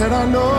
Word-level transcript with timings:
said 0.00 0.12
I 0.12 0.24
know. 0.32 0.50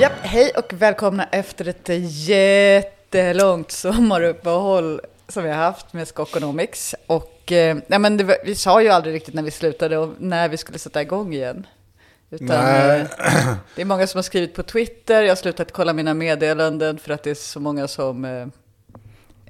Japp, 0.00 0.12
hej 0.22 0.50
och 0.56 0.72
välkomna 0.72 1.24
efter 1.32 1.68
ett 1.68 1.88
jättelångt 2.28 3.70
sommaruppehåll 3.70 5.00
som 5.28 5.42
vi 5.44 5.48
har 5.50 5.56
haft 5.56 5.92
med 5.92 6.08
Skokonomics. 6.08 6.94
Och 7.06 7.52
eh, 7.52 7.76
ja, 7.86 7.98
men 7.98 8.16
det, 8.16 8.24
var- 8.24 8.36
vi 8.44 8.54
sa 8.54 8.82
ju 8.82 8.88
aldrig 8.88 9.14
riktigt 9.14 9.34
när 9.34 9.42
vi 9.42 9.50
slutade 9.50 9.98
och 9.98 10.14
när 10.18 10.48
vi 10.48 10.56
skulle 10.56 10.78
sätta 10.78 11.02
igång 11.02 11.34
igen. 11.34 11.66
Utan, 12.30 12.46
Nej. 12.46 13.00
eh, 13.00 13.54
det 13.74 13.82
är 13.82 13.84
många 13.84 14.06
som 14.06 14.18
har 14.18 14.22
skrivit 14.22 14.54
på 14.54 14.62
Twitter, 14.62 15.22
jag 15.22 15.30
har 15.30 15.36
slutat 15.36 15.72
kolla 15.72 15.92
mina 15.92 16.14
meddelanden 16.14 16.98
för 16.98 17.12
att 17.12 17.22
det 17.22 17.30
är 17.30 17.34
så 17.34 17.60
många 17.60 17.88
som 17.88 18.24
eh, 18.24 18.46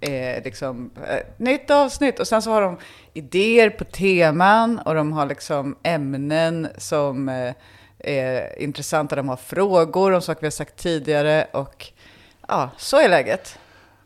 är 0.00 0.42
liksom, 0.44 0.90
eh, 1.08 1.26
nytt 1.36 1.70
avsnitt. 1.70 2.20
Och 2.20 2.28
sen 2.28 2.42
så 2.42 2.50
har 2.50 2.62
de 2.62 2.78
idéer 3.12 3.70
på 3.70 3.84
teman 3.84 4.78
och 4.78 4.94
de 4.94 5.12
har 5.12 5.26
liksom 5.26 5.76
ämnen 5.82 6.68
som 6.78 7.28
eh, 7.28 7.54
är 7.98 8.62
intressanta. 8.62 9.16
De 9.16 9.28
har 9.28 9.36
frågor 9.36 10.12
om 10.12 10.22
saker 10.22 10.40
vi 10.40 10.46
har 10.46 10.50
sagt 10.50 10.76
tidigare 10.76 11.46
och 11.52 11.86
ja, 12.48 12.70
så 12.76 13.00
är 13.00 13.08
läget. 13.08 13.58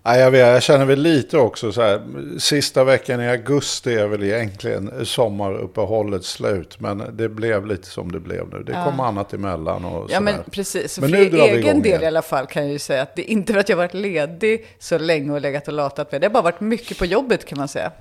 Ja, 0.03 0.17
jag, 0.17 0.31
vet, 0.31 0.41
jag 0.41 0.63
känner 0.63 0.85
väl 0.85 0.99
lite 1.01 1.39
också 1.39 1.73
så 1.73 1.83
här. 1.83 2.01
Sista 2.39 2.85
veckan 2.85 3.21
i 3.21 3.29
augusti 3.29 3.95
är 3.95 4.07
väl 4.07 4.23
egentligen 4.23 5.07
sommaruppehållets 5.07 6.31
slut. 6.31 6.81
Men 6.81 7.05
det 7.17 7.29
blev 7.29 7.67
lite 7.67 7.87
som 7.89 8.13
det 8.13 8.21
blev 8.21 8.49
nu. 8.53 8.63
Det 8.63 8.73
kom 8.85 9.01
annat 9.01 9.33
emellan 9.33 9.85
och 9.85 10.03
Ja, 10.03 10.09
sådär. 10.09 10.21
men 10.21 10.35
precis. 10.51 10.93
Så 10.93 11.01
Men 11.01 11.11
för 11.11 11.17
nu 11.19 11.25
drar 11.31 11.45
egen 11.47 11.79
del 11.83 11.87
igen. 11.87 12.03
i 12.03 12.07
alla 12.07 12.23
fall 12.23 12.47
kan 12.47 12.63
jag 12.63 12.73
ju 12.73 12.79
säga 12.79 13.03
att 13.03 13.17
det 13.17 13.23
är 13.31 13.33
inte 13.33 13.53
för 13.53 13.61
att 13.61 13.69
jag 13.69 13.77
varit 13.77 13.95
ledig 13.95 14.67
så 14.79 14.99
länge 14.99 15.33
och 15.33 15.41
legat 15.41 15.69
och 15.69 15.75
latat 15.75 16.13
med. 16.13 16.21
Det 16.21 16.27
har 16.27 16.33
bara 16.33 16.43
varit 16.43 16.61
mycket 16.61 16.99
på 16.99 17.05
jobbet 17.07 17.45
kan 17.45 17.59
man 17.59 17.69
säga. 17.69 17.93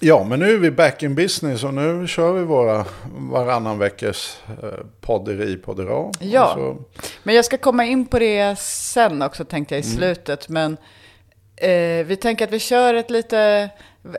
Ja, 0.00 0.24
men 0.24 0.38
nu 0.40 0.54
är 0.54 0.58
vi 0.58 0.70
back 0.70 1.02
in 1.02 1.14
business 1.14 1.64
och 1.64 1.74
nu 1.74 2.06
kör 2.06 2.32
vi 2.32 2.44
våra 2.44 2.84
varannan 3.18 3.78
veckas 3.78 4.40
eh, 4.62 4.68
podderi 5.00 5.56
på 5.56 5.74
dra. 5.74 6.10
Ja. 6.20 6.52
Så- 6.54 6.76
Men 7.22 7.34
jag 7.34 7.44
ska 7.44 7.58
komma 7.58 7.84
in 7.84 8.06
på 8.06 8.18
det 8.18 8.58
sen 8.58 9.22
också 9.22 9.44
tänkte 9.44 9.74
jag 9.74 9.84
i 9.84 9.86
Mm. 9.86 9.96
slutet. 9.98 10.48
Men 10.48 10.76
eh, 11.56 12.06
vi 12.06 12.16
tänker 12.20 12.44
att 12.44 12.52
vi 12.52 12.58
kör 12.58 12.94
ett 12.94 13.10
lite, 13.10 13.70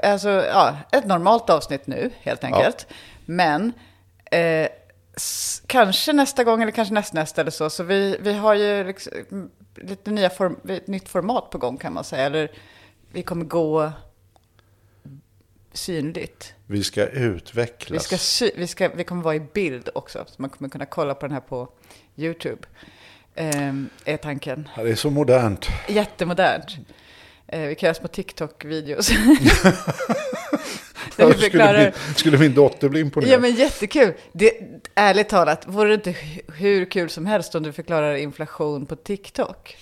alltså 0.04 0.30
ja, 0.30 0.78
ett 0.92 1.06
normalt 1.06 1.50
avsnitt 1.50 1.88
nu 1.88 2.12
helt 2.22 2.44
enkelt. 2.44 2.88
Men 3.26 3.74
eh, 4.32 4.68
s- 5.16 5.62
kanske 5.68 6.14
nästa 6.14 6.44
gång 6.44 6.62
eller 6.62 6.72
kanske 6.72 6.94
nästnästa 6.94 7.42
eller 7.42 7.52
så. 7.52 7.70
Så 7.70 7.84
vi, 7.84 8.18
vi 8.22 8.34
har 8.34 8.54
ju 8.54 8.84
liksom, 8.84 9.14
mm, 9.32 9.50
lite 9.76 10.12
nya 10.12 10.30
form, 10.30 10.60
ett 10.70 10.88
nytt 10.88 11.10
format 11.10 11.50
på 11.50 11.58
gång 11.58 11.78
kan 11.78 11.94
man 11.94 12.04
säga. 12.04 12.26
Eller 12.26 12.52
vi 13.12 13.24
kommer 13.24 13.46
gå 13.46 13.92
synligt. 15.74 16.54
vi 16.66 16.84
ska 16.84 17.06
utvecklas. 17.08 17.92
Vi, 17.96 18.00
ska 18.06 18.18
sy- 18.18 18.52
vi, 18.56 18.68
ska, 18.68 18.90
vi 18.90 19.04
kommer 19.04 19.24
vara 19.24 19.36
i 19.36 19.40
bild 19.40 19.90
också, 19.96 20.26
så 20.28 20.42
man 20.42 20.50
kommer 20.50 20.70
kunna 20.70 20.86
kolla 20.86 21.16
på 21.16 21.26
den 21.26 21.34
här 21.34 21.42
på 21.42 21.70
YouTube. 22.16 22.62
Ehm, 23.36 23.90
är 24.06 24.18
tanken. 24.18 24.70
Ja, 24.78 24.84
det 24.84 24.90
är 24.90 24.96
så 24.96 25.10
modernt. 25.10 25.68
Jättemodernt. 25.88 26.78
Eh, 27.48 27.60
vi 27.62 27.76
kan 27.76 27.88
göra 27.88 27.94
små 27.96 28.08
TikTok-videos. 28.08 29.12
Ja, 31.20 31.34
skulle, 31.34 31.78
min, 31.84 32.16
skulle 32.16 32.38
min 32.38 32.54
dotter 32.54 32.90
bli 32.90 33.00
imponerad? 33.00 33.34
Ja 33.34 33.40
men 33.40 33.52
jättekul. 33.52 34.14
Det, 34.32 34.52
ärligt 34.96 35.30
talat, 35.30 35.64
vore 35.68 35.88
det 35.90 35.94
inte 35.94 36.10
hu- 36.12 36.42
hur 36.56 36.86
kul 36.86 37.10
som 37.10 37.26
helst 37.26 37.56
om 37.56 37.64
du 37.64 37.72
förklarar 37.74 38.16
inflation 38.16 38.86
på 38.86 38.96
TikTok? 38.96 39.78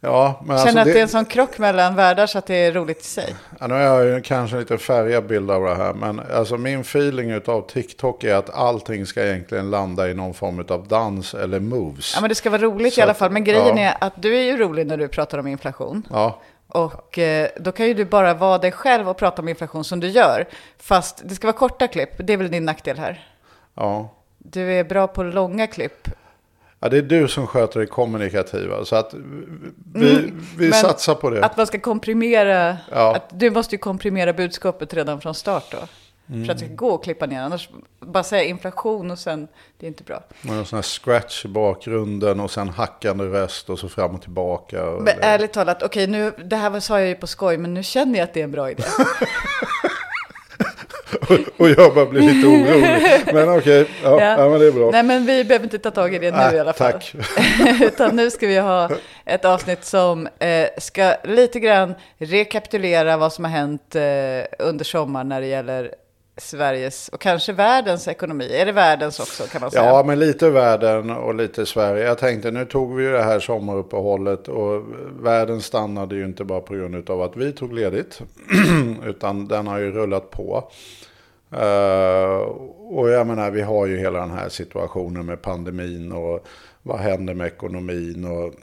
Ja, 0.00 0.42
men 0.46 0.58
Känner 0.58 0.62
alltså 0.68 0.78
att 0.78 0.84
det... 0.86 0.92
det- 0.92 0.98
är 0.98 1.02
en 1.02 1.08
sån 1.08 1.24
krock 1.24 1.58
mellan 1.58 1.94
världar 1.96 2.26
så 2.26 2.38
att 2.38 2.46
det 2.46 2.54
är 2.54 2.72
roligt 2.72 3.00
i 3.00 3.04
sig. 3.04 3.34
Ja, 3.60 3.66
nu 3.66 3.74
har 3.74 3.80
jag 3.80 4.04
ju 4.04 4.22
kanske 4.22 4.56
en 4.56 4.60
lite 4.60 4.78
färgad 4.78 5.26
bild 5.26 5.50
av 5.50 5.62
det 5.64 5.74
här, 5.74 5.94
men 5.94 6.20
alltså 6.34 6.56
min 6.56 6.80
feeling 6.80 7.34
av 7.46 7.66
TikTok 7.68 8.24
är 8.24 8.34
att 8.34 8.50
allting 8.50 9.06
ska 9.06 9.24
egentligen 9.26 9.70
landa 9.70 10.10
i 10.10 10.14
någon 10.14 10.34
form 10.34 10.64
av 10.68 10.88
dans 10.88 11.34
eller 11.34 11.60
moves. 11.60 12.12
Ja 12.14 12.20
men 12.20 12.28
det 12.28 12.34
ska 12.34 12.50
vara 12.50 12.62
roligt 12.62 12.94
Så 12.94 13.00
i 13.00 13.02
alla 13.02 13.14
fall. 13.14 13.30
Men 13.30 13.44
grejen 13.44 13.76
ja. 13.76 13.82
är 13.82 13.96
att 14.00 14.22
du 14.22 14.36
är 14.36 14.42
ju 14.42 14.56
rolig 14.56 14.86
när 14.86 14.96
du 14.96 15.08
pratar 15.08 15.38
om 15.38 15.46
inflation. 15.46 16.02
Ja, 16.10 16.40
Och 16.84 17.18
eh, 17.18 17.48
då 17.56 17.72
kan 17.72 17.86
ju 17.86 17.94
du 17.94 18.04
bara 18.04 18.34
vara 18.34 18.58
dig 18.58 18.72
själv 18.72 19.08
och 19.08 19.16
prata 19.16 19.42
om 19.42 19.48
inflation 19.48 19.84
som 19.84 20.00
du 20.00 20.08
gör. 20.08 20.46
Fast 20.78 21.22
det 21.24 21.34
ska 21.34 21.46
vara 21.46 21.56
korta 21.56 21.88
klipp, 21.88 22.10
det 22.18 22.32
är 22.32 22.36
väl 22.36 22.50
din 22.50 22.64
nackdel 22.64 22.98
här. 22.98 23.28
ja. 23.74 24.12
Du 24.38 24.72
är 24.72 24.84
bra 24.84 25.06
på 25.06 25.22
långa 25.22 25.66
klipp. 25.66 26.08
ja, 26.80 26.88
det 26.88 26.98
är 26.98 27.02
du 27.02 27.28
som 27.28 27.46
sköter 27.46 27.80
det 27.80 27.86
kommunikativa, 27.86 28.84
så 28.84 28.96
att 28.96 29.14
vi, 29.94 30.32
vi 30.58 30.68
men 30.68 30.72
satsar 30.72 31.14
på 31.14 31.30
det. 31.30 31.44
Att 31.44 31.56
man 31.56 31.66
ska 31.66 31.78
komprimera, 31.80 32.76
Ja. 32.90 33.16
att 33.16 33.40
du 33.40 33.50
måste 33.50 33.74
ju 33.74 33.78
komprimera 33.78 34.32
budskapet 34.32 34.94
redan 34.94 35.20
från 35.20 35.34
start 35.34 35.64
då. 35.70 35.78
Mm. 36.30 36.44
För 36.44 36.52
att 36.52 36.58
det 36.58 36.64
ska 36.66 36.74
gå 36.74 36.94
att 36.94 37.04
klippa 37.04 37.26
ner, 37.26 37.40
annars 37.40 37.68
bara 38.00 38.22
säga 38.24 38.44
inflation 38.44 39.10
och 39.10 39.18
sen, 39.18 39.48
det 39.78 39.86
är 39.86 39.88
inte 39.88 40.02
bra. 40.02 40.22
Med 40.42 40.58
en 40.58 40.64
sån 40.66 40.76
här 40.76 40.82
scratch 40.82 41.44
i 41.44 41.48
bakgrunden 41.48 42.40
och 42.40 42.50
sen 42.50 42.68
hackande 42.68 43.24
röst 43.24 43.70
och 43.70 43.78
så 43.78 43.88
fram 43.88 44.14
och 44.14 44.22
tillbaka. 44.22 44.84
Och 44.86 45.02
Men 45.02 45.04
det- 45.18 45.24
ärligt 45.26 45.52
talat, 45.52 45.82
okej 45.82 46.06
nu, 46.06 46.32
det 46.44 46.56
här 46.56 46.80
sa 46.80 46.98
jag 47.00 47.08
ju 47.08 47.14
på 47.14 47.26
skoj, 47.26 47.56
men 47.58 47.74
nu 47.74 47.82
känner 47.82 48.18
jag 48.18 48.24
att 48.24 48.34
det 48.34 48.40
är 48.40 48.44
en 48.44 48.50
bra 48.50 48.70
idé. 48.70 48.82
och 51.56 51.68
jag 51.70 51.94
bara 51.94 52.06
blir 52.06 52.20
lite 52.20 52.46
orolig. 52.48 53.34
Men 53.34 53.58
okej, 53.58 53.88
ja, 54.02 54.20
Ja. 54.20 54.38
ja. 54.42 54.48
men 54.48 54.60
det 54.60 54.66
är 54.66 54.72
bra. 54.72 54.90
Nej 54.90 55.02
men 55.02 55.26
vi 55.26 55.44
behöver 55.44 55.64
inte 55.64 55.78
ta 55.78 55.90
tag 55.90 56.14
i 56.14 56.18
det 56.18 56.30
nu 56.30 56.36
Nej, 56.36 56.54
i 56.54 56.58
alla 56.58 56.72
fall. 56.72 56.92
tack. 56.92 57.14
Utan 57.82 58.16
nu 58.16 58.30
ska 58.30 58.46
vi 58.46 58.58
ha 58.58 58.90
ett 59.24 59.44
avsnitt 59.44 59.84
som 59.84 60.26
eh, 60.38 60.66
ska 60.78 61.14
lite 61.24 61.60
grann 61.60 61.94
rekapitulera 62.18 63.16
vad 63.16 63.32
som 63.32 63.44
har 63.44 63.52
hänt 63.52 63.94
eh, 63.94 64.66
under 64.66 64.84
sommaren 64.84 65.28
när 65.28 65.40
det 65.40 65.46
gäller 65.46 65.94
Sveriges 66.38 67.08
och 67.08 67.20
kanske 67.20 67.52
världens 67.52 68.08
ekonomi. 68.08 68.56
Är 68.56 68.66
det 68.66 68.72
världens 68.72 69.20
också 69.20 69.42
kan 69.44 69.60
man 69.60 69.70
säga? 69.70 69.84
Ja, 69.84 70.02
men 70.06 70.18
lite 70.18 70.50
världen 70.50 71.10
och 71.10 71.34
lite 71.34 71.66
Sverige. 71.66 72.04
Jag 72.04 72.18
tänkte, 72.18 72.50
nu 72.50 72.64
tog 72.64 72.96
vi 72.96 73.04
ju 73.04 73.12
det 73.12 73.22
här 73.22 73.40
sommaruppehållet 73.40 74.48
och 74.48 74.82
världen 75.20 75.60
stannade 75.60 76.14
ju 76.14 76.24
inte 76.24 76.44
bara 76.44 76.60
på 76.60 76.74
grund 76.74 77.10
av 77.10 77.22
att 77.22 77.36
vi 77.36 77.52
tog 77.52 77.72
ledigt, 77.72 78.20
utan 79.04 79.48
den 79.48 79.66
har 79.66 79.78
ju 79.78 79.92
rullat 79.92 80.30
på. 80.30 80.70
Uh, 81.52 82.38
och 82.88 83.10
jag 83.10 83.26
menar, 83.26 83.50
vi 83.50 83.62
har 83.62 83.86
ju 83.86 83.98
hela 83.98 84.20
den 84.20 84.30
här 84.30 84.48
situationen 84.48 85.26
med 85.26 85.42
pandemin 85.42 86.12
och 86.12 86.46
vad 86.86 86.98
händer 86.98 87.34
med 87.34 87.46
ekonomin 87.46 88.24
och 88.24 88.54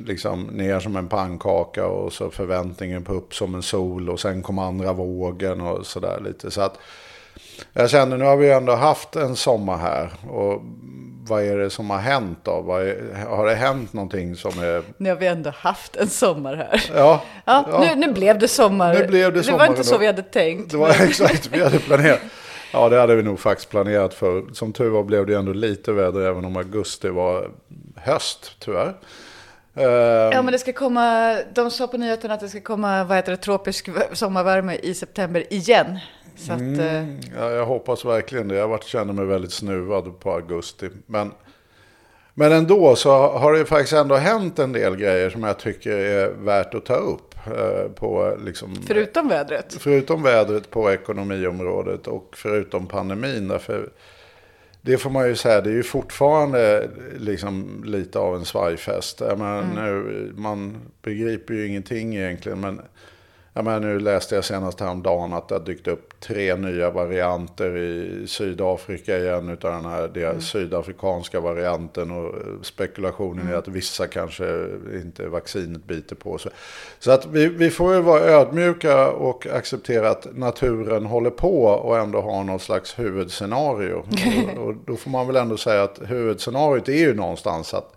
liksom 0.06 0.42
ner 0.42 0.80
som 0.80 0.96
en 0.96 1.08
pannkaka 1.08 1.86
och 1.86 2.12
så 2.12 2.30
förväntningen 2.30 3.04
på 3.04 3.12
upp 3.12 3.34
som 3.34 3.54
en 3.54 3.62
sol 3.62 4.10
och 4.10 4.20
sen 4.20 4.42
kom 4.42 4.58
andra 4.58 4.92
vågen 4.92 5.60
och 5.60 5.86
sådär 5.86 6.20
lite. 6.24 6.50
Så 6.50 6.60
att 6.60 6.78
jag 7.72 7.90
känner 7.90 8.16
nu 8.16 8.24
har 8.24 8.36
vi 8.36 8.50
ändå 8.50 8.74
haft 8.74 9.16
en 9.16 9.36
sommar 9.36 9.78
här. 9.78 10.10
Och 10.30 10.62
vad 11.26 11.42
är 11.44 11.56
det 11.56 11.70
som 11.70 11.90
har 11.90 11.98
hänt 11.98 12.38
då? 12.42 12.76
Är, 12.76 13.26
har 13.28 13.46
det 13.46 13.54
hänt 13.54 13.92
någonting 13.92 14.36
som 14.36 14.58
är... 14.58 14.82
Nu 14.96 15.08
har 15.08 15.16
vi 15.16 15.26
ändå 15.26 15.50
haft 15.50 15.96
en 15.96 16.08
sommar 16.08 16.56
här. 16.56 16.90
Ja, 16.94 17.22
Ja, 17.44 17.64
ja, 17.70 17.80
Nu, 17.80 18.06
nu 18.06 18.12
blev 18.12 18.38
det 18.38 18.48
sommar. 18.48 18.94
Nu 18.94 19.06
blev 19.06 19.32
det 19.32 19.38
det 19.38 19.44
sommar 19.44 19.58
var 19.58 19.66
inte 19.66 19.80
ändå. 19.80 19.88
så 19.88 19.98
vi 19.98 20.06
hade 20.06 20.22
tänkt. 20.22 20.70
det 20.70 20.76
var 20.76 20.88
exakt 21.00 21.48
vi 21.52 21.62
hade 21.62 21.78
planerat. 21.78 22.20
Ja, 22.72 22.88
det 22.88 23.00
hade 23.00 23.14
vi 23.16 23.22
nog 23.22 23.40
faktiskt 23.40 23.70
planerat 23.70 24.14
för. 24.14 24.44
Som 24.52 24.72
tur 24.72 24.90
var 24.90 25.02
blev 25.02 25.26
det 25.26 25.34
ändå 25.34 25.52
lite 25.52 25.92
väder 25.92 26.20
även 26.20 26.44
om 26.44 26.56
augusti 26.56 27.08
var 27.08 27.50
höst, 27.96 28.56
tyvärr. 28.58 28.94
Eh, 29.74 29.84
Ja, 30.32 30.42
men 30.42 30.52
det 30.52 30.58
ska 30.58 30.72
komma, 30.72 31.36
de 31.54 31.70
sa 31.70 31.86
på 31.86 31.96
nyheterna 31.96 32.34
att 32.34 32.40
det 32.40 32.48
ska 32.48 32.60
komma, 32.60 33.04
vad 33.04 33.16
heter 33.16 33.30
det, 33.32 33.36
tropisk 33.36 33.88
sommarvärme 34.12 34.74
i 34.76 34.94
september 34.94 35.52
igen. 35.52 35.98
Så 36.36 36.52
att, 36.52 36.60
eh, 36.60 36.66
Mm, 36.66 37.20
ja, 37.38 37.50
jag 37.50 37.66
hoppas 37.66 38.04
verkligen 38.04 38.48
det. 38.48 38.54
Jag 38.54 38.68
varit, 38.68 38.84
känner 38.84 39.12
mig 39.12 39.24
väldigt 39.24 39.52
snuvad 39.52 40.20
på 40.20 40.32
augusti. 40.32 40.88
Men, 41.06 41.32
men 42.34 42.52
ändå 42.52 42.96
så 42.96 43.10
har 43.28 43.52
det 43.52 43.64
faktiskt 43.64 43.92
ändå 43.92 44.14
hänt 44.14 44.58
en 44.58 44.72
del 44.72 44.96
grejer 44.96 45.30
som 45.30 45.42
jag 45.42 45.58
tycker 45.58 45.90
är 45.96 46.28
värt 46.30 46.74
att 46.74 46.86
ta 46.86 46.94
upp. 46.94 47.29
Eh, 47.46 47.90
på 47.92 48.36
liksom, 48.44 48.76
förutom 48.86 49.28
vädret. 49.28 49.76
förutom 49.80 50.22
vädret 50.22 50.70
på 50.70 50.92
ekonomiområdet 50.92 52.06
och 52.06 52.34
förutom 52.36 52.86
pandemin. 52.86 53.48
Därför, 53.48 53.90
det 54.80 54.98
får 54.98 55.10
man 55.10 55.28
ju 55.28 55.36
säga, 55.36 55.60
det 55.60 55.70
är 55.70 55.74
ju 55.74 55.82
fortfarande 55.82 56.88
liksom 57.18 57.82
lite 57.86 58.18
av 58.18 58.36
en 58.36 58.44
svajfest. 58.44 59.20
Jag 59.20 59.38
menar, 59.38 59.64
nu, 59.76 60.32
man 60.36 60.76
begriper 61.02 61.54
ju 61.54 61.66
ingenting 61.66 62.16
egentligen. 62.16 62.60
Men 62.60 62.80
jag 63.54 63.64
menar, 63.64 63.80
nu 63.80 64.00
läste 64.00 64.34
jag 64.34 64.44
senast 64.44 64.80
häromdagen 64.80 65.32
att 65.32 65.48
det 65.48 65.54
har 65.54 65.60
dykt 65.60 65.88
upp 65.88 66.20
tre 66.20 66.56
nya 66.56 66.90
varianter 66.90 67.76
i 67.76 68.24
Sydafrika 68.26 69.18
igen. 69.18 69.48
Utav 69.48 69.72
den 69.72 69.90
här 69.90 70.08
deras 70.08 70.44
sydafrikanska 70.44 71.40
varianten. 71.40 72.10
Och 72.10 72.34
spekulationen 72.66 73.48
är 73.48 73.54
att 73.54 73.68
vissa 73.68 74.06
kanske 74.06 74.66
inte 74.94 75.28
vaccinet 75.28 75.84
biter 75.84 76.16
på. 76.16 76.38
Så, 76.38 76.50
så 76.98 77.10
att 77.10 77.26
vi, 77.26 77.46
vi 77.46 77.70
får 77.70 77.94
ju 77.94 78.00
vara 78.00 78.20
ödmjuka 78.20 79.10
och 79.10 79.46
acceptera 79.46 80.10
att 80.10 80.36
naturen 80.36 81.06
håller 81.06 81.30
på 81.30 81.64
och 81.64 81.98
ändå 81.98 82.20
har 82.20 82.44
något 82.44 82.62
slags 82.62 82.98
huvudscenario. 82.98 83.94
och, 84.58 84.66
och 84.66 84.74
då 84.86 84.96
får 84.96 85.10
man 85.10 85.26
väl 85.26 85.36
ändå 85.36 85.56
säga 85.56 85.82
att 85.82 86.00
huvudscenariot 86.06 86.88
är 86.88 86.92
ju 86.92 87.14
någonstans 87.14 87.74
att 87.74 87.96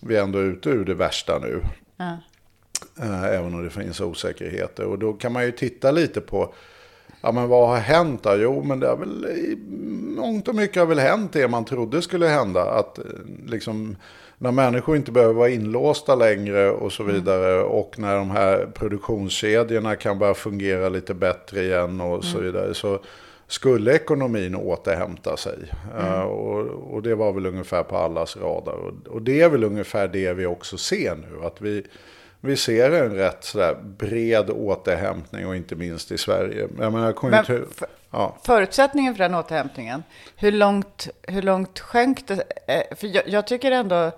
vi 0.00 0.16
ändå 0.16 0.38
är 0.38 0.44
ute 0.44 0.68
ur 0.68 0.84
det 0.84 0.94
värsta 0.94 1.38
nu. 1.38 1.62
Ja. 1.96 2.18
Eh, 3.00 3.24
även 3.24 3.54
om 3.54 3.64
det 3.64 3.70
finns 3.70 4.00
osäkerheter. 4.00 4.84
Och 4.84 4.98
då 4.98 5.12
kan 5.12 5.32
man 5.32 5.44
ju 5.44 5.52
titta 5.52 5.90
lite 5.90 6.20
på 6.20 6.54
Ja, 7.20 7.32
men 7.32 7.48
vad 7.48 7.68
har 7.68 7.76
hänt 7.76 8.22
då? 8.22 8.36
Jo, 8.36 8.62
men 8.62 8.80
det 8.80 8.86
har 8.86 8.96
väl 8.96 9.24
i 9.24 9.56
mångt 10.16 10.48
och 10.48 10.54
mycket 10.54 10.76
har 10.76 10.86
väl 10.86 10.98
hänt 10.98 11.32
det 11.32 11.48
man 11.48 11.64
trodde 11.64 12.02
skulle 12.02 12.26
hända. 12.26 12.62
Att 12.62 12.98
eh, 12.98 13.04
liksom, 13.46 13.96
när 14.38 14.52
människor 14.52 14.96
inte 14.96 15.12
behöver 15.12 15.34
vara 15.34 15.48
inlåsta 15.48 16.14
längre 16.14 16.70
och 16.70 16.92
så 16.92 17.02
vidare. 17.02 17.54
Mm. 17.54 17.66
Och 17.66 17.98
när 17.98 18.16
de 18.16 18.30
här 18.30 18.66
produktionskedjorna 18.74 19.96
kan 19.96 20.18
börja 20.18 20.34
fungera 20.34 20.88
lite 20.88 21.14
bättre 21.14 21.62
igen 21.62 22.00
och 22.00 22.08
mm. 22.08 22.22
så 22.22 22.38
vidare. 22.38 22.74
Så 22.74 22.98
skulle 23.46 23.94
ekonomin 23.94 24.54
återhämta 24.54 25.36
sig. 25.36 25.58
Mm. 25.98 26.12
Uh, 26.12 26.20
och, 26.20 26.94
och, 26.94 27.02
det 27.02 27.14
var 27.14 27.32
väl 27.32 27.46
ungefär 27.46 27.82
på 27.82 27.96
allas 27.96 28.36
radar. 28.36 28.74
Och, 28.74 29.08
och, 29.08 29.22
det 29.22 29.40
är 29.40 29.48
väl 29.48 29.64
ungefär 29.64 30.08
det 30.08 30.32
vi 30.32 30.46
också 30.46 30.78
ser 30.78 31.14
nu. 31.14 31.46
Att 31.46 31.60
vi, 31.60 31.86
vi 32.46 32.56
ser 32.56 32.90
en 32.90 33.14
rätt 33.14 33.44
sådär 33.44 33.74
bred 33.82 34.50
återhämtning 34.50 35.46
och 35.46 35.56
inte 35.56 35.76
minst 35.76 36.12
i 36.12 36.18
Sverige. 36.18 36.68
Jag 36.78 36.92
menar, 36.92 37.12
konjunktur, 37.12 37.58
Men 37.58 37.70
för, 37.70 37.88
ja. 38.10 38.36
Förutsättningen 38.42 39.14
för 39.14 39.22
den 39.22 39.34
återhämtningen, 39.34 40.02
hur 40.36 40.52
långt, 40.52 41.08
hur 41.22 41.42
långt 41.42 41.80
sjönk 41.80 42.28
det? 42.28 42.42
Eh, 42.66 42.96
för 42.96 43.06
jag, 43.06 43.28
jag 43.28 43.46
tycker 43.46 43.70
ändå, 43.70 44.10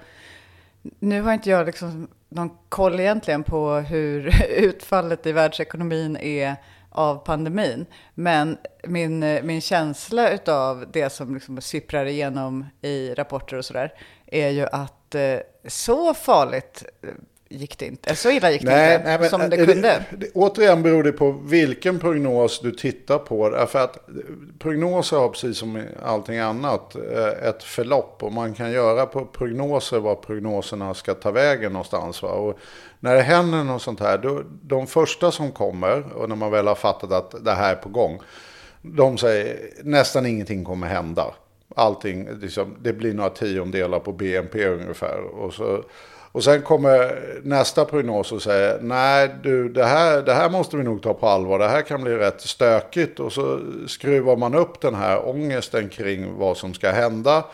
nu 0.82 1.22
har 1.22 1.32
inte 1.32 1.50
jag 1.50 1.66
liksom 1.66 2.08
någon 2.28 2.50
koll 2.68 3.00
egentligen 3.00 3.42
på 3.42 3.70
hur 3.70 4.42
utfallet 4.50 5.26
i 5.26 5.32
världsekonomin 5.32 6.16
är 6.16 6.56
av 6.90 7.16
pandemin. 7.16 7.86
Men 8.14 8.58
min, 8.82 9.20
min 9.42 9.60
känsla 9.60 10.38
av 10.46 10.84
det 10.92 11.10
som 11.10 11.34
liksom 11.34 11.60
sipprar 11.60 12.06
igenom 12.06 12.66
i 12.82 13.14
rapporter 13.14 13.56
och 13.56 13.64
sådär 13.64 13.92
är 14.26 14.48
ju 14.48 14.66
att 14.66 15.14
eh, 15.14 15.38
så 15.66 16.14
farligt 16.14 16.84
gick 17.48 17.78
det 17.78 17.86
inte. 17.86 18.16
Så 18.16 18.30
illa 18.30 18.50
gick 18.50 18.62
det 18.62 18.70
nej, 18.70 18.94
inte 18.94 19.08
nej, 19.08 19.18
men, 19.18 19.30
som 19.30 19.50
det 19.50 19.56
kunde. 19.56 20.04
Det, 20.10 20.16
det, 20.16 20.30
återigen 20.34 20.82
beror 20.82 21.02
det 21.02 21.12
på 21.12 21.30
vilken 21.30 21.98
prognos 21.98 22.60
du 22.60 22.72
tittar 22.72 23.18
på. 23.18 23.66
För 23.68 23.78
att 23.78 24.08
prognoser 24.58 25.16
har 25.16 25.28
precis 25.28 25.58
som 25.58 25.82
allting 26.02 26.38
annat 26.38 26.94
eh, 26.94 27.48
ett 27.48 27.62
förlopp. 27.62 28.22
Och 28.22 28.32
man 28.32 28.54
kan 28.54 28.70
göra 28.70 29.06
på 29.06 29.24
prognoser 29.24 29.98
vad 29.98 30.22
prognoserna 30.22 30.94
ska 30.94 31.14
ta 31.14 31.30
vägen 31.30 31.72
någonstans. 31.72 32.22
Va? 32.22 32.30
Och 32.30 32.58
när 33.00 33.14
det 33.14 33.22
händer 33.22 33.64
något 33.64 33.82
sånt 33.82 34.00
här, 34.00 34.18
då, 34.18 34.42
de 34.62 34.86
första 34.86 35.30
som 35.30 35.52
kommer 35.52 36.12
och 36.12 36.28
när 36.28 36.36
man 36.36 36.50
väl 36.50 36.66
har 36.66 36.74
fattat 36.74 37.12
att 37.12 37.44
det 37.44 37.52
här 37.52 37.72
är 37.72 37.76
på 37.76 37.88
gång. 37.88 38.20
De 38.82 39.18
säger 39.18 39.58
nästan 39.82 40.26
ingenting 40.26 40.64
kommer 40.64 40.86
hända. 40.86 41.34
Allting, 41.76 42.28
liksom, 42.40 42.76
det 42.80 42.92
blir 42.92 43.14
några 43.14 43.30
tiondelar 43.30 43.98
på 43.98 44.12
BNP 44.12 44.66
ungefär. 44.66 45.20
Och 45.20 45.54
så 45.54 45.84
och 46.32 46.44
sen 46.44 46.62
kommer 46.62 47.22
nästa 47.42 47.84
prognos 47.84 48.32
och 48.32 48.42
säger 48.42 48.78
nej 48.80 49.30
du 49.42 49.68
det 49.68 49.84
här, 49.84 50.22
det 50.22 50.34
här 50.34 50.50
måste 50.50 50.76
vi 50.76 50.82
nog 50.84 51.02
ta 51.02 51.14
på 51.14 51.28
allvar. 51.28 51.58
Det 51.58 51.68
här 51.68 51.82
kan 51.82 52.02
bli 52.02 52.14
rätt 52.14 52.40
stökigt. 52.40 53.20
Och 53.20 53.32
så 53.32 53.60
skruvar 53.86 54.36
man 54.36 54.54
upp 54.54 54.80
den 54.80 54.94
här 54.94 55.28
ångesten 55.28 55.88
kring 55.88 56.38
vad 56.38 56.56
som 56.56 56.74
ska 56.74 56.90
hända. 56.90 57.44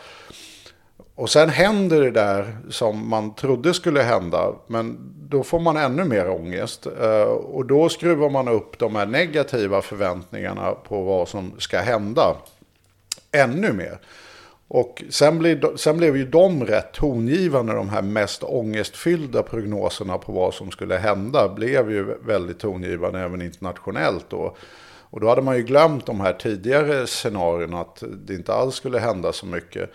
Och 1.15 1.29
sen 1.29 1.49
händer 1.49 2.01
det 2.01 2.11
där 2.11 2.57
som 2.69 3.09
man 3.09 3.35
trodde 3.35 3.73
skulle 3.73 4.01
hända. 4.01 4.53
Men 4.67 4.97
då 5.29 5.43
får 5.43 5.59
man 5.59 5.77
ännu 5.77 6.03
mer 6.03 6.29
ångest. 6.29 6.87
Eh, 7.01 7.21
och 7.23 7.65
då 7.65 7.89
skruvar 7.89 8.29
man 8.29 8.47
upp 8.47 8.79
de 8.79 8.95
här 8.95 9.05
negativa 9.05 9.81
förväntningarna 9.81 10.71
på 10.71 11.01
vad 11.01 11.27
som 11.27 11.53
ska 11.59 11.79
hända 11.79 12.35
ännu 13.31 13.73
mer. 13.73 13.99
Och 14.75 15.03
sen 15.09 15.39
blev, 15.39 15.75
sen 15.75 15.97
blev 15.97 16.17
ju 16.17 16.25
de 16.25 16.65
rätt 16.65 16.93
tongivande, 16.93 17.73
de 17.73 17.89
här 17.89 18.01
mest 18.01 18.43
ångestfyllda 18.43 19.43
prognoserna 19.43 20.17
på 20.17 20.31
vad 20.31 20.53
som 20.53 20.71
skulle 20.71 20.97
hända, 20.97 21.49
blev 21.49 21.91
ju 21.91 22.17
väldigt 22.25 22.59
tongivande 22.59 23.19
även 23.19 23.41
internationellt 23.41 24.25
då. 24.29 24.55
Och 25.09 25.19
då 25.19 25.29
hade 25.29 25.41
man 25.41 25.57
ju 25.57 25.63
glömt 25.63 26.05
de 26.05 26.19
här 26.19 26.33
tidigare 26.33 27.07
scenarierna, 27.07 27.81
att 27.81 28.03
det 28.25 28.33
inte 28.33 28.53
alls 28.53 28.75
skulle 28.75 28.99
hända 28.99 29.33
så 29.33 29.45
mycket. 29.45 29.89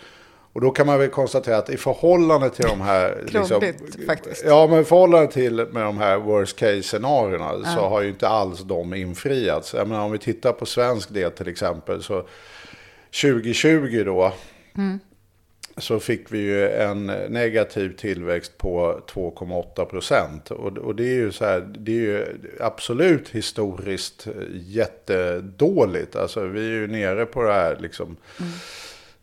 Och 0.52 0.60
då 0.60 0.70
kan 0.70 0.86
man 0.86 0.98
väl 0.98 1.08
konstatera 1.08 1.56
att 1.56 1.70
i 1.70 1.76
förhållande 1.76 2.50
till 2.50 2.66
de 2.68 2.80
här... 2.80 3.18
liksom, 3.32 3.62
faktiskt. 4.06 4.44
Ja, 4.46 4.66
men 4.70 4.80
i 4.80 4.84
förhållande 4.84 5.32
till 5.32 5.54
med 5.54 5.82
de 5.82 5.98
här 5.98 6.18
worst 6.18 6.58
case-scenarierna 6.58 7.52
ja. 7.64 7.70
så 7.74 7.88
har 7.88 8.02
ju 8.02 8.08
inte 8.08 8.28
alls 8.28 8.60
de 8.60 8.94
infriats. 8.94 9.74
Jag 9.74 9.88
menar, 9.88 10.04
om 10.04 10.12
vi 10.12 10.18
tittar 10.18 10.52
på 10.52 10.66
svensk 10.66 11.14
del 11.14 11.30
till 11.30 11.48
exempel 11.48 12.02
så 12.02 12.24
2020 13.22 14.02
då 14.04 14.32
så 15.76 16.00
fick 16.00 16.32
vi 16.32 16.38
ju 16.38 16.70
en 16.70 17.06
negativ 17.28 17.96
tillväxt 17.96 18.58
på 18.58 19.00
2,8 19.12 19.84
procent. 19.84 20.50
Och, 20.50 20.78
och, 20.78 20.94
det 20.94 21.04
är 21.04 21.14
ju 21.14 21.32
så 21.32 21.44
här, 21.44 21.60
det 21.60 21.92
är 21.92 21.96
ju 21.96 22.26
absolut 22.60 23.28
historiskt 23.28 24.28
jättedåligt. 24.52 26.16
Alltså 26.16 26.46
vi 26.46 26.60
är 26.60 26.70
ju 26.70 26.86
nere 26.86 27.26
på 27.26 27.42
det 27.42 27.52
här 27.52 27.78
liksom. 27.80 28.06
Mm. 28.06 28.16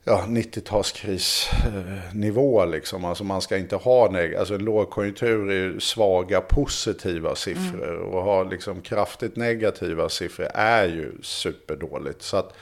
Ja, 0.04 0.26
90-talskrisnivå 0.28 2.72
liksom. 2.72 3.06
Alltså 3.06 3.24
man 3.24 3.42
ska 3.42 3.58
inte 3.58 3.76
ha 3.76 4.12
neg 4.12 4.36
alltså 4.36 4.54
en 4.54 4.64
lågkonjunktur 4.64 5.50
är 5.50 5.56
ju 5.56 5.80
svaga 5.80 6.42
positiva 6.42 7.36
siffror. 7.36 7.96
Mm. 7.96 8.10
Och 8.10 8.24
ha 8.24 8.44
liksom 8.44 8.82
kraftigt 8.82 9.36
negativa 9.36 10.10
siffror 10.10 10.48
är 10.54 10.88
ju 10.88 11.12
superdåligt. 11.22 12.22
Så 12.22 12.38
att 12.38 12.54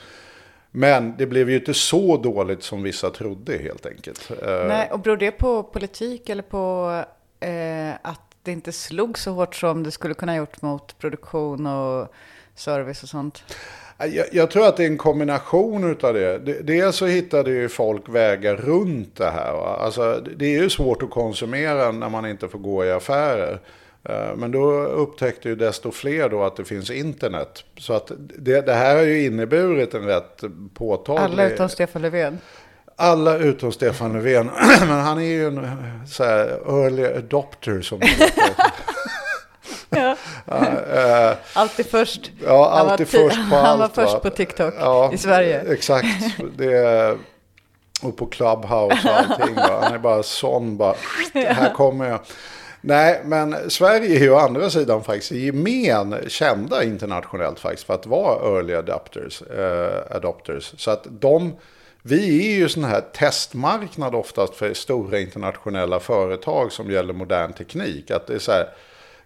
men 0.76 1.14
det 1.16 1.26
blev 1.26 1.50
ju 1.50 1.56
inte 1.56 1.74
så 1.74 2.16
dåligt 2.16 2.62
som 2.62 2.82
vissa 2.82 3.10
trodde 3.10 3.58
helt 3.58 3.86
enkelt. 3.86 4.30
Eh, 4.42 4.66
Nej, 4.68 4.88
och 4.92 5.00
beror 5.00 5.16
det 5.16 5.30
på 5.30 5.62
politik 5.62 6.28
eller 6.28 6.42
på 6.42 6.90
eh, 7.40 7.94
att 8.02 8.20
det 8.42 8.52
inte 8.52 8.72
slog 8.72 9.18
så 9.18 9.30
hårt 9.30 9.54
som 9.54 9.82
det 9.82 9.90
skulle 9.90 10.14
kunna 10.14 10.36
gjort 10.36 10.62
mot 10.62 10.98
produktion 10.98 11.66
och 11.66 12.08
service 12.54 13.02
och 13.02 13.08
sånt? 13.08 13.44
Jag, 13.98 14.26
jag, 14.32 14.50
tror 14.50 14.66
att 14.66 14.76
det 14.76 14.84
är 14.84 14.88
en 14.88 14.98
kombination 14.98 15.96
av 16.02 16.14
det. 16.14 16.38
Dels 16.62 16.96
så 16.96 17.06
hittade 17.06 17.50
ju 17.50 17.68
folk 17.68 18.08
vägar 18.08 18.56
runt 18.56 19.16
det 19.16 19.30
här. 19.30 19.52
Va? 19.52 19.76
Alltså, 19.80 20.24
det 20.36 20.46
är 20.46 20.62
ju 20.62 20.70
svårt 20.70 21.02
att 21.02 21.10
konsumera 21.10 21.92
när 21.92 22.08
man 22.08 22.26
inte 22.26 22.48
får 22.48 22.58
gå 22.58 22.84
i 22.84 22.92
affärer. 22.92 23.60
Eh, 24.08 24.36
men 24.36 24.52
då 24.52 24.72
upptäckte 24.82 25.48
ju 25.48 25.56
desto 25.56 25.90
fler 25.92 26.28
då 26.28 26.44
att 26.44 26.56
det 26.56 26.64
finns 26.64 26.90
internet. 26.90 27.64
Så 27.78 27.92
att 27.92 28.10
det, 28.38 28.66
det 28.66 28.74
här 28.74 28.96
har 28.96 29.02
ju 29.02 29.24
inneburit 29.24 29.94
en 29.94 30.04
rätt 30.04 30.44
påtaglig... 30.74 31.24
Alla 31.24 31.44
utom 31.44 31.68
Stefan 31.68 32.02
Löfven. 32.02 32.38
Alla 32.96 33.36
utom 33.36 33.72
Stefan 33.72 34.12
Löfven. 34.12 34.50
Men 34.80 35.00
han 35.00 35.18
är 35.18 35.24
ju 35.24 35.46
en 35.46 35.68
så 36.08 36.24
här 36.24 36.46
early 36.48 37.04
adopter 37.04 37.80
som 37.80 38.00
det 38.00 38.06
ja. 39.90 40.16
ja 40.44 41.30
uh, 41.30 41.36
alltid 41.52 41.86
först. 41.86 42.30
Ja, 42.44 42.70
alltid 42.70 43.08
först 43.08 43.50
på 43.50 43.56
allt. 43.56 43.66
Han 43.66 43.78
var 43.78 43.88
först 43.88 44.22
på 44.22 44.30
TikTok 44.30 44.74
ja, 44.78 45.12
i 45.12 45.18
Sverige. 45.18 45.72
Exakt. 45.72 46.06
Det, 46.56 47.16
och 48.02 48.16
på 48.16 48.26
Clubhouse 48.26 49.08
och 49.08 49.16
allting. 49.16 49.54
Va? 49.54 49.80
Han 49.82 49.94
är 49.94 49.98
bara 49.98 50.22
sån 50.22 50.76
bara. 50.76 50.94
Här 51.34 51.74
kommer 51.74 52.08
jag. 52.08 52.20
Nej, 52.88 53.20
men 53.24 53.70
Sverige 53.70 54.16
är 54.16 54.20
ju 54.20 54.30
å 54.30 54.36
andra 54.36 54.70
sidan 54.70 55.04
faktiskt 55.04 55.32
i 55.32 55.44
gemen 55.46 56.14
kända 56.28 56.84
internationellt 56.84 57.60
faktiskt 57.60 57.86
för 57.86 57.94
att 57.94 58.06
vara 58.06 58.56
early 58.56 58.74
adopters. 58.74 59.42
Eh, 59.42 60.16
adopters. 60.16 60.74
Så 60.76 60.90
att 60.90 61.06
de, 61.10 61.56
vi 62.02 62.52
är 62.52 62.56
ju 62.56 62.68
sån 62.68 62.84
här 62.84 63.00
testmarknad 63.00 64.14
oftast 64.14 64.54
för 64.54 64.74
stora 64.74 65.18
internationella 65.18 66.00
företag 66.00 66.72
som 66.72 66.90
gäller 66.90 67.14
modern 67.14 67.52
teknik. 67.52 68.10
Att 68.10 68.26
det 68.26 68.34
är 68.34 68.38
så 68.38 68.52
här, 68.52 68.68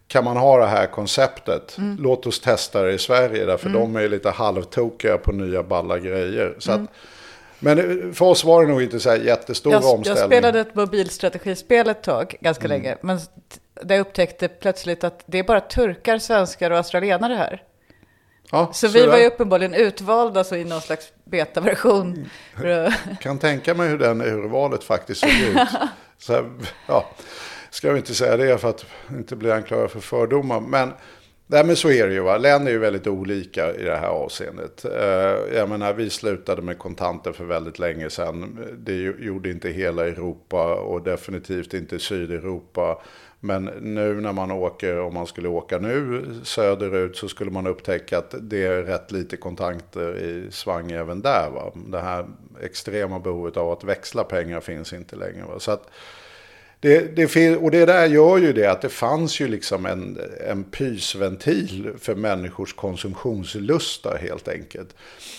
kan 0.08 0.24
man 0.24 0.36
ha 0.36 0.58
det 0.58 0.66
här 0.66 0.86
konceptet? 0.86 1.78
Mm. 1.78 1.96
Låt 2.00 2.26
oss 2.26 2.40
testa 2.40 2.82
det 2.82 2.92
i 2.92 2.98
Sverige, 2.98 3.44
därför 3.44 3.68
mm. 3.68 3.80
de 3.80 3.96
är 3.96 4.08
lite 4.08 4.30
halvtokiga 4.30 5.18
på 5.18 5.32
nya 5.32 5.62
balla 5.62 5.98
grejer. 5.98 6.54
Så 6.58 6.72
mm. 6.72 6.84
att, 6.84 6.90
men 7.60 8.14
för 8.14 8.24
oss 8.24 8.44
var 8.44 8.62
det 8.62 8.68
nog 8.68 8.82
inte 8.82 9.00
så 9.00 9.10
här 9.10 9.16
jättestor 9.16 9.72
jag, 9.72 9.84
omställning. 9.84 10.20
Jag 10.20 10.28
spelade 10.28 10.60
ett 10.60 10.74
mobilstrategispel 10.74 11.88
ett 11.88 12.02
tag, 12.02 12.36
ganska 12.40 12.64
mm. 12.64 12.82
länge. 12.82 12.96
Men 13.02 13.20
där 13.82 13.94
jag 13.94 14.06
upptäckte 14.06 14.48
plötsligt 14.48 15.04
att 15.04 15.22
det 15.26 15.38
är 15.38 15.44
bara 15.44 15.60
turkar, 15.60 16.18
svenskar 16.18 16.70
och 16.70 16.76
australienare 16.76 17.34
här. 17.34 17.62
Ja, 18.50 18.70
så, 18.72 18.88
så 18.88 18.98
vi 18.98 19.06
var 19.06 19.18
ju 19.18 19.26
uppenbarligen 19.26 19.74
utvalda 19.74 20.44
så 20.44 20.56
i 20.56 20.64
någon 20.64 20.80
slags 20.80 21.12
betaversion. 21.24 22.28
Mm. 22.62 22.92
kan 23.20 23.38
tänka 23.38 23.74
mig 23.74 23.88
hur 23.88 23.98
den 23.98 24.22
urvalet 24.22 24.84
faktiskt 24.84 25.20
såg 25.20 25.30
ut. 25.30 25.68
så 26.18 26.32
här, 26.32 26.50
ja, 26.86 27.10
ska 27.70 27.92
vi 27.92 27.98
inte 27.98 28.14
säga 28.14 28.36
det 28.36 28.58
för 28.58 28.70
att 28.70 28.84
inte 29.10 29.36
bli 29.36 29.52
anklagad 29.52 29.90
för 29.90 30.00
fördomar. 30.00 30.60
Men 30.60 30.92
Nej 31.52 31.64
men 31.64 31.76
så 31.76 31.90
är 31.90 32.06
det 32.06 32.14
ju. 32.14 32.20
Va? 32.20 32.38
Länder 32.38 32.70
är 32.70 32.74
ju 32.74 32.78
väldigt 32.78 33.06
olika 33.06 33.74
i 33.74 33.84
det 33.84 33.96
här 33.96 34.08
avseendet. 34.08 34.84
Eh, 34.84 35.56
jag 35.56 35.68
menar 35.68 35.92
vi 35.92 36.10
slutade 36.10 36.62
med 36.62 36.78
kontanter 36.78 37.32
för 37.32 37.44
väldigt 37.44 37.78
länge 37.78 38.10
sedan. 38.10 38.66
Det 38.78 38.94
gjorde 39.02 39.50
inte 39.50 39.68
hela 39.68 40.06
Europa 40.06 40.74
och 40.74 41.02
definitivt 41.02 41.74
inte 41.74 41.98
Sydeuropa. 41.98 43.02
Men 43.40 43.64
nu 43.80 44.20
när 44.20 44.32
man 44.32 44.50
åker, 44.50 45.00
om 45.00 45.14
man 45.14 45.26
skulle 45.26 45.48
åka 45.48 45.78
nu 45.78 46.24
söderut 46.42 47.16
så 47.16 47.28
skulle 47.28 47.50
man 47.50 47.66
upptäcka 47.66 48.18
att 48.18 48.34
det 48.40 48.66
är 48.66 48.82
rätt 48.82 49.12
lite 49.12 49.36
kontanter 49.36 50.16
i 50.16 50.50
svang 50.50 50.90
även 50.90 51.22
där. 51.22 51.50
Va? 51.54 51.72
Det 51.86 52.00
här 52.00 52.26
extrema 52.62 53.18
behovet 53.18 53.56
av 53.56 53.72
att 53.72 53.84
växla 53.84 54.24
pengar 54.24 54.60
finns 54.60 54.92
inte 54.92 55.16
längre. 55.16 55.44
Va? 55.44 55.58
Så 55.58 55.70
att, 55.70 55.90
det, 56.80 57.16
det, 57.16 57.56
och 57.56 57.70
det 57.70 57.86
där 57.86 58.06
gör 58.06 58.38
ju 58.38 58.52
det 58.52 58.66
att 58.66 58.82
det 58.82 58.88
fanns 58.88 59.40
ju 59.40 59.48
liksom 59.48 59.86
en, 59.86 60.18
en 60.48 60.64
pysventil 60.64 61.92
för 61.98 62.14
människors 62.14 62.72
konsumtionslusta 62.72 64.16
helt 64.16 64.48
enkelt. 64.48 64.94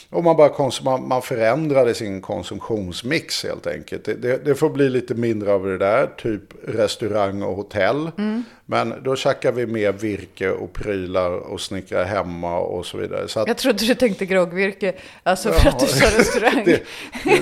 Och 0.10 0.24
man, 0.24 0.38
bara 0.38 0.50
konsum, 0.50 0.86
man, 0.86 1.08
man 1.08 1.22
förändrade 1.22 1.94
sin 1.94 2.22
konsumtionsmix 2.22 3.44
helt 3.44 3.68
enkelt. 3.68 4.06
Det, 4.06 4.14
det, 4.14 4.46
det 4.46 4.56
får 4.56 4.70
bli 4.70 4.90
lite 4.90 5.16
mindre 5.16 5.54
av 5.54 5.66
det 5.66 5.78
där, 5.78 6.08
typ 6.18 6.44
restaurang 6.68 7.42
och 7.42 7.56
hotell. 7.56 8.12
Mm. 8.18 8.44
Men 8.72 8.94
då 9.04 9.16
tjackar 9.16 9.52
vi 9.52 9.66
mer 9.66 9.92
virke 9.92 10.50
och 10.52 10.74
prylar 10.74 11.32
och 11.32 11.62
snickrar 11.62 12.04
hemma 12.06 12.60
och 12.60 12.86
så 12.86 12.98
vidare. 12.98 13.28
Så 13.28 13.40
att, 13.40 13.48
Jag 13.48 13.58
trodde 13.58 13.86
du 13.86 13.96
tänkte 13.96 14.26
groggvirke, 14.26 14.94
alltså 15.24 15.52
för 15.52 15.70
att 15.70 15.80
du 15.80 15.86
sa 15.86 16.20
restaurang. 16.20 16.64
det, 16.66 16.84
det, 17.24 17.42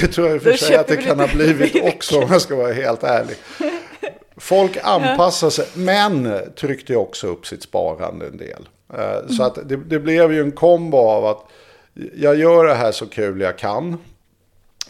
det 0.00 0.06
tror 0.06 0.26
jag 0.26 0.36
i 0.36 0.38
och 0.38 0.42
för 0.42 0.52
sig 0.52 0.76
att 0.76 0.86
det 0.86 0.96
kan 0.96 1.20
ha 1.20 1.26
blivit 1.26 1.74
virke. 1.74 1.88
också 1.88 2.18
om 2.20 2.32
jag 2.32 2.42
ska 2.42 2.56
vara 2.56 2.72
helt 2.72 3.02
ärlig. 3.02 3.36
Folk 4.36 4.78
anpassar 4.82 5.50
sig, 5.50 5.66
men 5.74 6.40
tryckte 6.56 6.96
också 6.96 7.26
upp 7.26 7.46
sitt 7.46 7.62
sparande 7.62 8.26
en 8.26 8.36
del. 8.36 8.68
Eh, 8.94 9.28
Så 9.36 9.42
att 9.42 9.68
det, 9.68 9.76
det 9.76 9.98
blev 9.98 10.32
ju 10.32 10.40
en 10.40 10.52
kombo 10.52 10.98
av 10.98 11.26
att 11.26 11.44
jag 12.16 12.36
gör 12.36 12.64
det 12.66 12.74
här 12.74 12.92
så 12.92 13.06
kul 13.06 13.40
jag 13.40 13.58
kan. 13.58 13.98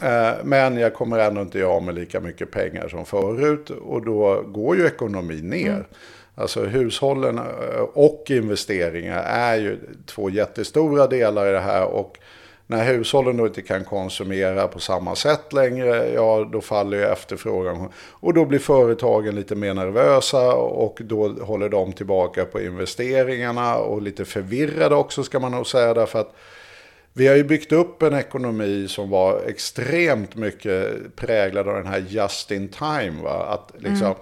Eh, 0.03 0.35
Men 0.45 0.77
jag 0.77 0.95
kommer 0.95 1.19
ändå 1.19 1.41
inte 1.41 1.59
göra 1.59 1.81
med 1.81 1.95
lika 1.95 2.21
mycket 2.21 2.51
pengar 2.51 2.89
som 2.89 3.07
förut. 3.07 3.71
Och 3.71 4.05
då 4.05 4.43
går 4.47 4.77
ju 4.77 4.87
ekonomin 4.87 5.51
ner. 5.51 5.87
Alltså 6.35 6.65
hushållen 6.65 7.39
eh, 7.39 7.81
och 7.93 8.25
investeringar 8.29 9.23
är 9.23 9.57
ju 9.57 9.79
två 10.07 10.31
jättestora 10.31 11.07
delar 11.07 11.49
i 11.49 11.53
det 11.53 11.61
här. 11.61 11.85
Och 11.85 12.19
när 12.67 12.85
hushållen 12.85 13.37
då 13.37 13.47
inte 13.47 13.63
kan 13.63 13.85
konsumera 13.85 14.69
på 14.69 14.79
samma 14.79 15.15
sätt 15.15 15.53
längre, 15.53 16.13
ja 16.15 16.49
då 16.53 16.61
faller 16.61 16.97
ju 16.97 17.05
efterfrågan. 17.05 17.89
Och 18.11 18.35
då 18.35 18.45
blir 18.45 18.59
företagen 18.59 19.35
lite 19.35 19.55
mer 19.55 19.75
nervösa 19.75 20.55
och 20.55 20.99
då 21.05 21.29
håller 21.29 21.69
de 21.69 21.93
tillbaka 21.93 22.45
på 22.45 22.61
investeringarna 22.61 23.77
och 23.77 24.03
lite 24.03 24.25
förvirrade 24.25 24.95
också 24.95 25.23
ska 25.23 25.39
man 25.39 25.53
nog 25.53 25.67
säga. 25.67 25.95
Därför 25.95 26.21
att 26.21 26.35
vi 27.17 27.27
har 27.27 27.37
ju 27.37 27.45
byggt 27.45 27.73
upp 27.73 28.03
en 28.03 28.15
ekonomi 28.15 28.89
som 28.89 29.11
var 29.11 29.41
extremt 29.47 30.37
mycket 30.37 31.17
präglad 31.17 31.69
av 31.69 31.75
den 31.75 31.87
här 31.87 32.05
just 32.09 32.51
in 32.51 32.69
time. 32.69 33.23
Va? 33.23 33.47
Att 33.49 33.83
liksom, 33.83 34.15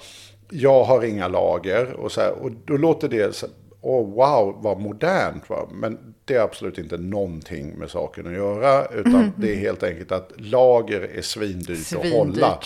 jag 0.50 0.84
har 0.84 1.04
inga 1.04 1.28
lager 1.28 1.92
och, 1.92 2.12
så 2.12 2.20
här, 2.20 2.32
och 2.32 2.50
då 2.64 2.76
låter 2.76 3.08
det 3.08 3.34
så 3.34 3.46
oh, 3.80 4.14
wow 4.14 4.58
vad 4.62 4.80
modernt. 4.80 5.48
Va? 5.50 5.68
Men 5.72 6.14
det 6.24 6.34
är 6.34 6.40
absolut 6.40 6.78
inte 6.78 6.96
någonting 6.96 7.78
med 7.78 7.90
saken 7.90 8.26
att 8.26 8.32
göra. 8.32 8.86
Utan 8.86 9.32
det 9.36 9.52
är 9.52 9.56
helt 9.56 9.82
enkelt 9.82 10.12
att 10.12 10.32
lager 10.36 11.00
är 11.00 11.22
svindyrt, 11.22 11.78
att 11.78 11.86
Svindyrt. 11.86 12.12
hålla. 12.12 12.58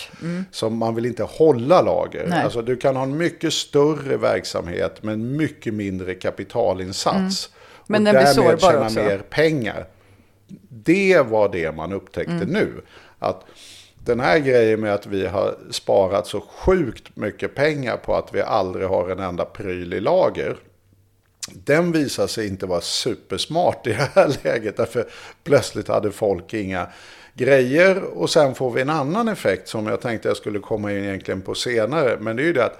Så 0.51 0.69
man 0.69 0.95
vill 0.95 1.05
inte 1.05 1.23
hålla 1.23 1.81
lager. 1.81 2.27
Nej. 2.29 2.43
Alltså, 2.43 2.61
du 2.61 2.77
kan 2.77 2.95
ha 2.95 3.03
en 3.03 3.17
mycket 3.17 3.53
större 3.53 4.17
verksamhet 4.17 5.03
med 5.03 5.13
en 5.13 5.37
mycket 5.37 5.73
mindre 5.73 6.13
kapitalinsats. 6.13 7.49
Men 7.87 8.07
och 8.07 8.13
den 8.13 8.23
blir 8.23 8.33
därmed 8.35 8.59
sårbar 8.59 8.71
tjäna 8.71 8.85
också. 8.85 8.99
mer 8.99 9.17
pengar. 9.17 9.87
Det 10.69 11.21
var 11.25 11.49
det 11.49 11.71
man 11.75 11.93
upptäckte 11.93 12.31
Mm. 12.31 12.47
nu. 12.49 12.81
Att 13.19 13.45
den 14.05 14.19
här 14.19 14.39
grejen 14.39 14.79
med 14.79 14.93
att 14.93 15.07
vi 15.07 15.27
har 15.27 15.55
sparat 15.71 16.27
så 16.27 16.41
sjukt 16.41 17.15
mycket 17.15 17.55
pengar 17.55 17.97
på 17.97 18.15
att 18.15 18.33
vi 18.35 18.41
aldrig 18.41 18.87
har 18.87 19.09
en 19.09 19.19
enda 19.19 19.45
pryl 19.45 19.93
i 19.93 19.99
lager. 19.99 20.57
Den 21.53 21.91
visar 21.91 22.27
sig 22.27 22.47
inte 22.47 22.65
vara 22.65 22.81
supersmart 22.81 23.87
i 23.87 23.89
det 23.89 24.09
här 24.15 24.35
läget. 24.43 24.77
Därför 24.77 25.07
plötsligt 25.43 25.87
hade 25.87 26.11
folk 26.11 26.53
inga 26.53 26.87
grejer. 27.33 28.03
Och 28.03 28.29
sen 28.29 28.55
får 28.55 28.71
vi 28.71 28.81
en 28.81 28.89
annan 28.89 29.27
effekt 29.27 29.67
som 29.67 29.87
jag 29.87 30.01
tänkte 30.01 30.27
jag 30.27 30.37
skulle 30.37 30.59
komma 30.59 30.91
in 30.91 31.03
egentligen 31.03 31.41
på 31.41 31.55
senare. 31.55 32.17
Men 32.19 32.35
det 32.35 32.41
är 32.43 32.45
ju 32.45 32.53
det 32.53 32.65
att 32.65 32.79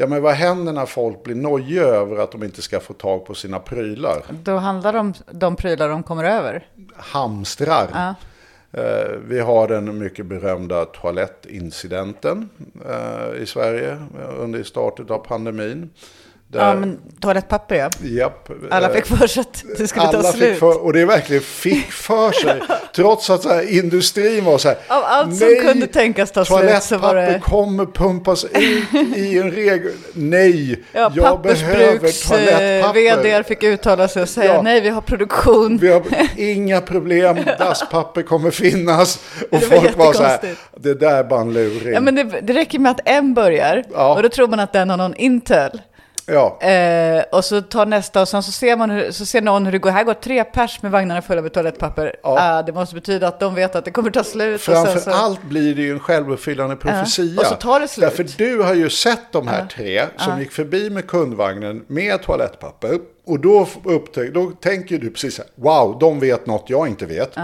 Ja 0.00 0.06
men 0.06 0.22
vad 0.22 0.34
händer 0.34 0.72
när 0.72 0.86
folk 0.86 1.22
blir 1.22 1.34
nojiga 1.34 1.82
över 1.82 2.16
att 2.16 2.32
de 2.32 2.42
inte 2.44 2.62
ska 2.62 2.80
få 2.80 2.92
tag 2.92 3.26
på 3.26 3.34
sina 3.34 3.58
prylar? 3.58 4.22
Då 4.42 4.56
handlar 4.56 4.92
det 4.92 4.98
om 4.98 5.14
de 5.30 5.56
prylar 5.56 5.88
de 5.88 6.02
kommer 6.02 6.24
över. 6.24 6.66
hamstrar. 6.96 7.88
Ja. 7.92 8.14
Eh, 8.80 9.10
Vi 9.28 9.40
har 9.40 9.68
den 9.68 9.98
mycket 9.98 10.26
berömda 10.26 10.84
toalettincidenten 10.84 12.48
eh, 12.88 13.42
i 13.42 13.46
Sverige 13.46 13.98
under 14.38 14.62
starten 14.62 15.06
av 15.08 15.18
pandemin. 15.18 15.90
Där, 16.50 16.68
Ja, 16.68 16.74
men 16.74 16.98
toalettpapper 17.20 17.74
ja. 17.74 17.90
japp, 18.02 18.48
Alla 18.70 18.88
eh, 18.88 18.94
fick 18.94 19.06
för 19.06 19.26
sig 19.26 19.40
att 19.40 19.64
det 19.78 19.88
skulle 19.88 20.06
ta 20.06 20.18
alla 20.18 20.32
slut. 20.32 20.50
fick 20.50 20.58
för, 20.58 20.84
och 20.84 20.92
det 20.92 21.04
verkligen 21.04 21.42
fick 21.42 21.92
för 21.92 22.32
sig. 22.32 22.60
trots 22.94 23.30
att 23.30 23.42
så 23.42 23.48
här, 23.48 23.78
industrin 23.78 24.44
var 24.44 24.58
så 24.58 24.68
här. 24.68 24.78
Av 24.88 25.02
allt 25.04 25.36
som 25.36 25.48
kunde 25.62 25.86
tänkas 25.86 26.30
ta 26.32 26.44
slut 26.44 26.82
så 26.82 26.98
var 26.98 27.14
det... 27.14 27.40
kommer 27.44 27.86
pumpas 27.86 28.44
ut 28.44 29.16
i 29.16 29.38
en 29.38 29.50
regel. 29.50 29.92
Nej, 30.12 30.84
Ja, 30.92 31.00
jag 31.00 31.12
behöver 31.14 31.36
pappersbruks 31.36 32.28
toalettpapper. 32.28 32.92
vd 33.16 33.42
fick 33.44 33.62
uttala 33.62 34.08
sig 34.08 34.22
och 34.22 34.28
säga 34.28 34.54
Ja. 34.54 34.62
nej, 34.62 34.80
vi 34.80 34.88
har 34.88 35.00
produktion. 35.00 35.78
Vi 35.78 35.88
har 35.92 36.02
inga 36.36 36.80
problem, 36.80 37.36
dasspapper 37.58 38.22
kommer 38.22 38.50
finnas. 38.50 39.20
Och 39.50 39.60
Det 39.60 39.66
var 39.66 39.76
folk 39.80 39.96
var 39.96 40.12
så 40.12 40.22
här, 40.22 40.40
det 40.76 40.94
där 40.94 41.18
är 41.18 41.24
bara 41.24 41.40
en 41.40 41.52
luring. 41.52 41.94
Ja, 41.94 42.00
men 42.00 42.14
det, 42.14 42.22
det 42.24 42.52
räcker 42.52 42.78
med 42.78 42.90
att 42.90 43.00
en 43.04 43.34
börjar 43.34 43.84
Ja. 43.92 44.14
och 44.16 44.22
då 44.22 44.28
tror 44.28 44.48
man 44.48 44.60
att 44.60 44.72
den 44.72 44.90
har 44.90 44.96
någon 44.96 45.14
Intel. 45.14 45.80
Ja, 46.28 46.58
Eh, 46.60 47.24
och 47.32 47.44
så 47.44 47.62
tar 47.62 47.86
nästa 47.86 48.20
och 48.20 48.28
sen 48.28 48.42
så 48.42 48.52
ser, 48.52 48.76
man 48.76 48.90
hur, 48.90 49.10
så 49.10 49.26
ser 49.26 49.40
någon 49.40 49.64
hur 49.64 49.72
det 49.72 49.78
går. 49.78 49.90
Här 49.90 50.04
går 50.04 50.14
tre 50.14 50.44
pers 50.44 50.82
med 50.82 50.90
vagnarna 50.92 51.22
fulla 51.22 51.42
med 51.42 51.52
toalettpapper. 51.52 52.16
Ja. 52.22 52.36
Ah, 52.40 52.62
det 52.62 52.72
måste 52.72 52.94
betyda 52.94 53.28
att 53.28 53.40
de 53.40 53.54
vet 53.54 53.76
att 53.76 53.84
det 53.84 53.90
kommer 53.90 54.10
ta 54.10 54.24
slut. 54.24 54.60
framför 54.60 54.98
så, 54.98 55.10
allt 55.10 55.42
blir 55.42 55.74
det 55.74 55.82
ju 55.82 55.92
en 55.92 56.00
självuppfyllande 56.00 56.76
profetia. 56.76 57.40
Och 57.40 57.46
så 57.46 57.54
tar 57.54 57.80
det 57.80 57.88
slut. 57.88 58.08
Därför 58.10 58.26
du 58.38 58.62
har 58.62 58.74
ju 58.74 58.90
sett 58.90 59.32
de 59.32 59.48
här 59.48 59.66
tre 59.66 60.06
som 60.16 60.40
gick 60.40 60.52
förbi 60.52 60.90
med 60.90 61.06
kundvagnen 61.06 61.84
med 61.86 62.22
toalettpapper. 62.22 62.98
Och 63.26 63.40
då, 63.40 63.68
upptäck, 63.84 64.34
då 64.34 64.50
tänker 64.50 64.98
du 64.98 65.10
precis 65.10 65.34
så 65.34 65.42
här, 65.42 65.50
wow, 65.54 65.98
de 65.98 66.20
vet 66.20 66.46
något 66.46 66.64
jag 66.70 66.88
inte 66.88 67.06
vet. 67.06 67.36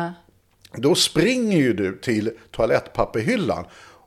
Då 0.76 0.94
springer 0.94 1.56
ju 1.58 1.72
du 1.72 1.98
till 1.98 2.30
toalettpapperhyllan 2.56 3.64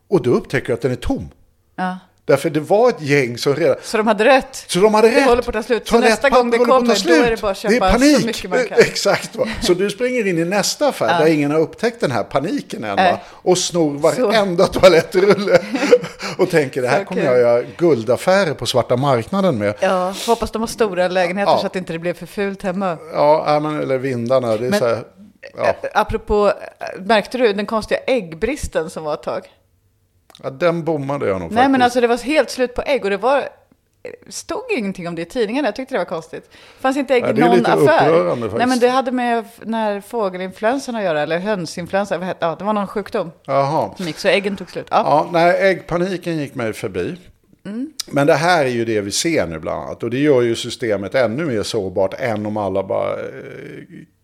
och 0.09 0.21
då 0.21 0.31
upptäcker 0.31 0.67
du 0.67 0.73
att 0.73 0.81
den 0.81 0.91
är 0.91 0.95
tom. 0.95 1.29
Ja. 1.75 1.97
Därför 2.27 2.49
det 2.49 2.59
var 2.59 2.89
ett 2.89 3.01
gäng 3.01 3.37
som 3.37 3.55
redan... 3.55 3.75
så 3.83 3.97
de 3.97 4.07
hade 4.07 4.25
rätt. 4.25 4.63
Så 4.67 4.79
de 4.79 4.93
hade 4.93 5.09
Det 5.09 5.15
rätt. 5.15 5.25
håller 5.27 5.41
på 5.41 5.49
att 5.49 5.55
ta 5.55 5.63
slut. 5.63 5.87
Så 5.87 5.99
nästa 5.99 6.29
gång 6.29 6.51
det 6.51 6.57
kommer, 6.57 7.07
då 7.07 7.13
är 7.25 7.31
det 7.31 7.41
bara 7.41 7.51
att 7.51 7.61
Det 7.61 7.67
är 7.67 7.71
köpa 7.71 7.91
så 7.93 7.99
panik. 7.99 8.25
mycket 8.25 8.49
man 8.49 8.67
kan. 8.67 8.77
Exakt. 8.79 9.35
Va? 9.35 9.45
Så 9.61 9.73
du 9.73 9.89
springer 9.89 10.27
in 10.27 10.37
i 10.37 10.45
nästa 10.45 10.87
affär 10.87 11.07
där 11.19 11.27
ingen 11.27 11.51
har 11.51 11.59
upptäckt 11.59 11.99
den 11.99 12.11
här 12.11 12.23
paniken 12.23 12.83
än. 12.83 12.89
Va? 12.95 13.03
Nej. 13.03 13.23
Och 13.27 13.57
snor 13.57 13.93
Så. 14.15 14.27
varenda 14.27 14.67
toalettrulle. 14.67 15.59
och 16.37 16.49
tänker 16.49 16.81
det 16.81 16.87
här 16.87 16.99
Så 16.99 17.05
kommer 17.05 17.23
jag 17.23 17.39
göra 17.39 17.63
guldaffärer 17.77 18.53
på 18.53 18.65
svarta 18.65 18.95
marknaden 18.97 19.57
med. 19.57 19.73
Ja, 19.79 20.13
hoppas 20.27 20.51
de 20.51 20.61
har 20.61 20.67
stora 20.67 21.07
lägenheter 21.07 21.51
Ja. 21.51 21.57
så 21.59 21.67
att 21.67 21.75
inte 21.75 21.93
det 21.93 21.99
blir 21.99 22.13
för 22.13 22.25
fult 22.25 22.63
hemma. 22.63 22.97
Ja, 23.13 23.59
men, 23.61 23.81
eller 23.81 23.97
vindarna. 23.97 24.47
Det 24.57 24.65
är 24.65 24.69
Men- 24.69 24.79
så 24.79 24.85
här, 24.87 25.03
ja. 25.57 25.63
Eh, 25.67 25.73
Apropå, 25.93 26.47
eh, 26.79 27.01
märkte 27.01 27.37
du 27.37 27.53
den 27.53 27.65
konstiga 27.65 27.99
äggbristen 28.07 28.89
som 28.89 29.03
var 29.03 29.13
ett 29.13 29.23
tag? 29.23 29.41
Ja, 30.43 30.49
den 30.49 30.83
bommade 30.83 31.27
jag 31.27 31.39
nog 31.39 31.51
Nej 31.51 31.57
faktiskt. 31.57 31.71
men 31.71 31.81
alltså 31.81 32.01
det 32.01 32.07
var 32.07 32.17
helt 32.17 32.49
slut 32.49 32.75
på 32.75 32.81
ägg 32.81 33.03
och 33.03 33.09
det 33.09 33.17
var 33.17 33.49
stod 34.29 34.71
ingenting 34.77 35.07
om 35.07 35.15
det 35.15 35.21
i 35.21 35.25
tidningarna. 35.25 35.67
Jag 35.67 35.75
tyckte 35.75 35.95
det 35.95 35.99
var 35.99 36.05
konstigt. 36.05 36.49
Det 36.51 36.81
fanns 36.81 36.97
inte 36.97 37.13
ägg 37.15 37.23
i 37.23 37.33
det 37.33 37.41
är 37.41 37.45
någon 37.47 37.57
lite 37.57 37.73
affär. 37.73 38.09
upprörande 38.09 38.41
faktiskt. 38.41 38.57
Nej 38.57 38.67
men 38.67 38.79
det 38.79 38.87
hade 38.89 39.11
med 39.11 39.45
när 39.63 40.01
fågelinfluensan 40.01 40.95
att 40.95 41.03
göra, 41.03 41.21
eller 41.21 41.39
hönsinfluensa, 41.39 42.35
ja, 42.39 42.55
det 42.59 42.65
var 42.65 42.73
någon 42.73 42.87
sjukdom 42.87 43.31
Jaha. 43.45 43.91
som 43.97 44.07
gick 44.07 44.17
så 44.17 44.27
äggen 44.27 44.55
tog 44.57 44.69
slut. 44.69 44.87
Ja. 44.91 44.97
Ja, 45.05 45.29
nej, 45.31 45.71
äggpaniken 45.71 46.37
gick 46.37 46.55
mig 46.55 46.73
förbi. 46.73 47.15
Men 48.11 48.27
det 48.27 48.33
här 48.33 48.65
är 48.65 48.69
ju 48.69 48.85
det 48.85 49.01
vi 49.01 49.11
ser 49.11 49.47
nu 49.47 49.59
bland 49.59 49.81
annat. 49.83 50.03
Och 50.03 50.09
det 50.09 50.17
gör 50.19 50.41
ju 50.41 50.55
systemet 50.55 51.15
ännu 51.15 51.45
mer 51.45 51.63
sårbart 51.63 52.13
än 52.19 52.45
om 52.45 52.57
alla 52.57 52.83
bara 52.83 53.11
eh, 53.13 53.17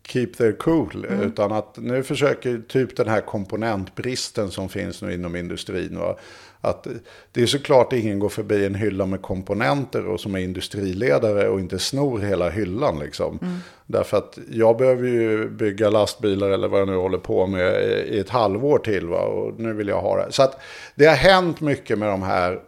keep 0.08 0.28
their 0.38 0.52
cool. 0.52 1.06
Utan 1.22 1.52
att 1.52 1.78
nu 1.78 2.04
försöker 2.04 2.62
typ 2.68 2.98
den 2.98 3.08
här 3.08 3.22
komponentbristen 3.22 4.52
som 4.52 4.70
finns 4.70 5.02
nu 5.02 5.14
inom 5.14 5.36
industrin. 5.36 6.00
Va? 6.00 6.18
Att 6.62 6.88
det 7.32 7.42
är 7.42 7.46
såklart 7.46 7.94
ingen 7.94 8.20
går 8.20 8.30
förbi 8.30 8.66
en 8.66 8.76
hylla 8.76 9.06
med 9.06 9.22
komponenter 9.22 10.06
och 10.06 10.20
som 10.20 10.36
är 10.36 10.40
industriledare 10.40 11.50
och 11.50 11.60
inte 11.60 11.80
snor 11.80 12.20
hela 12.20 12.50
hyllan. 12.50 13.00
Liksom. 13.00 13.40
Därför 13.86 14.18
att 14.18 14.40
jag 14.52 14.78
behöver 14.78 15.08
ju 15.08 15.50
bygga 15.50 15.90
lastbilar 15.90 16.50
eller 16.50 16.68
vad 16.68 16.82
jag 16.82 16.88
nu 16.88 16.96
håller 16.96 17.18
på 17.18 17.48
med 17.48 17.84
i 18.08 18.20
ett 18.20 18.30
halvår 18.30 18.80
till. 18.80 19.08
Va? 19.08 19.20
Och 19.20 19.60
nu 19.60 19.74
vill 19.74 19.88
jag 19.88 20.02
ha 20.02 20.26
det. 20.26 20.32
Så 20.32 20.44
att 20.44 20.60
det 20.96 21.06
har 21.06 21.16
hänt 21.16 21.62
mycket 21.62 22.00
med 22.00 22.10
de 22.10 22.24
här 22.24 22.60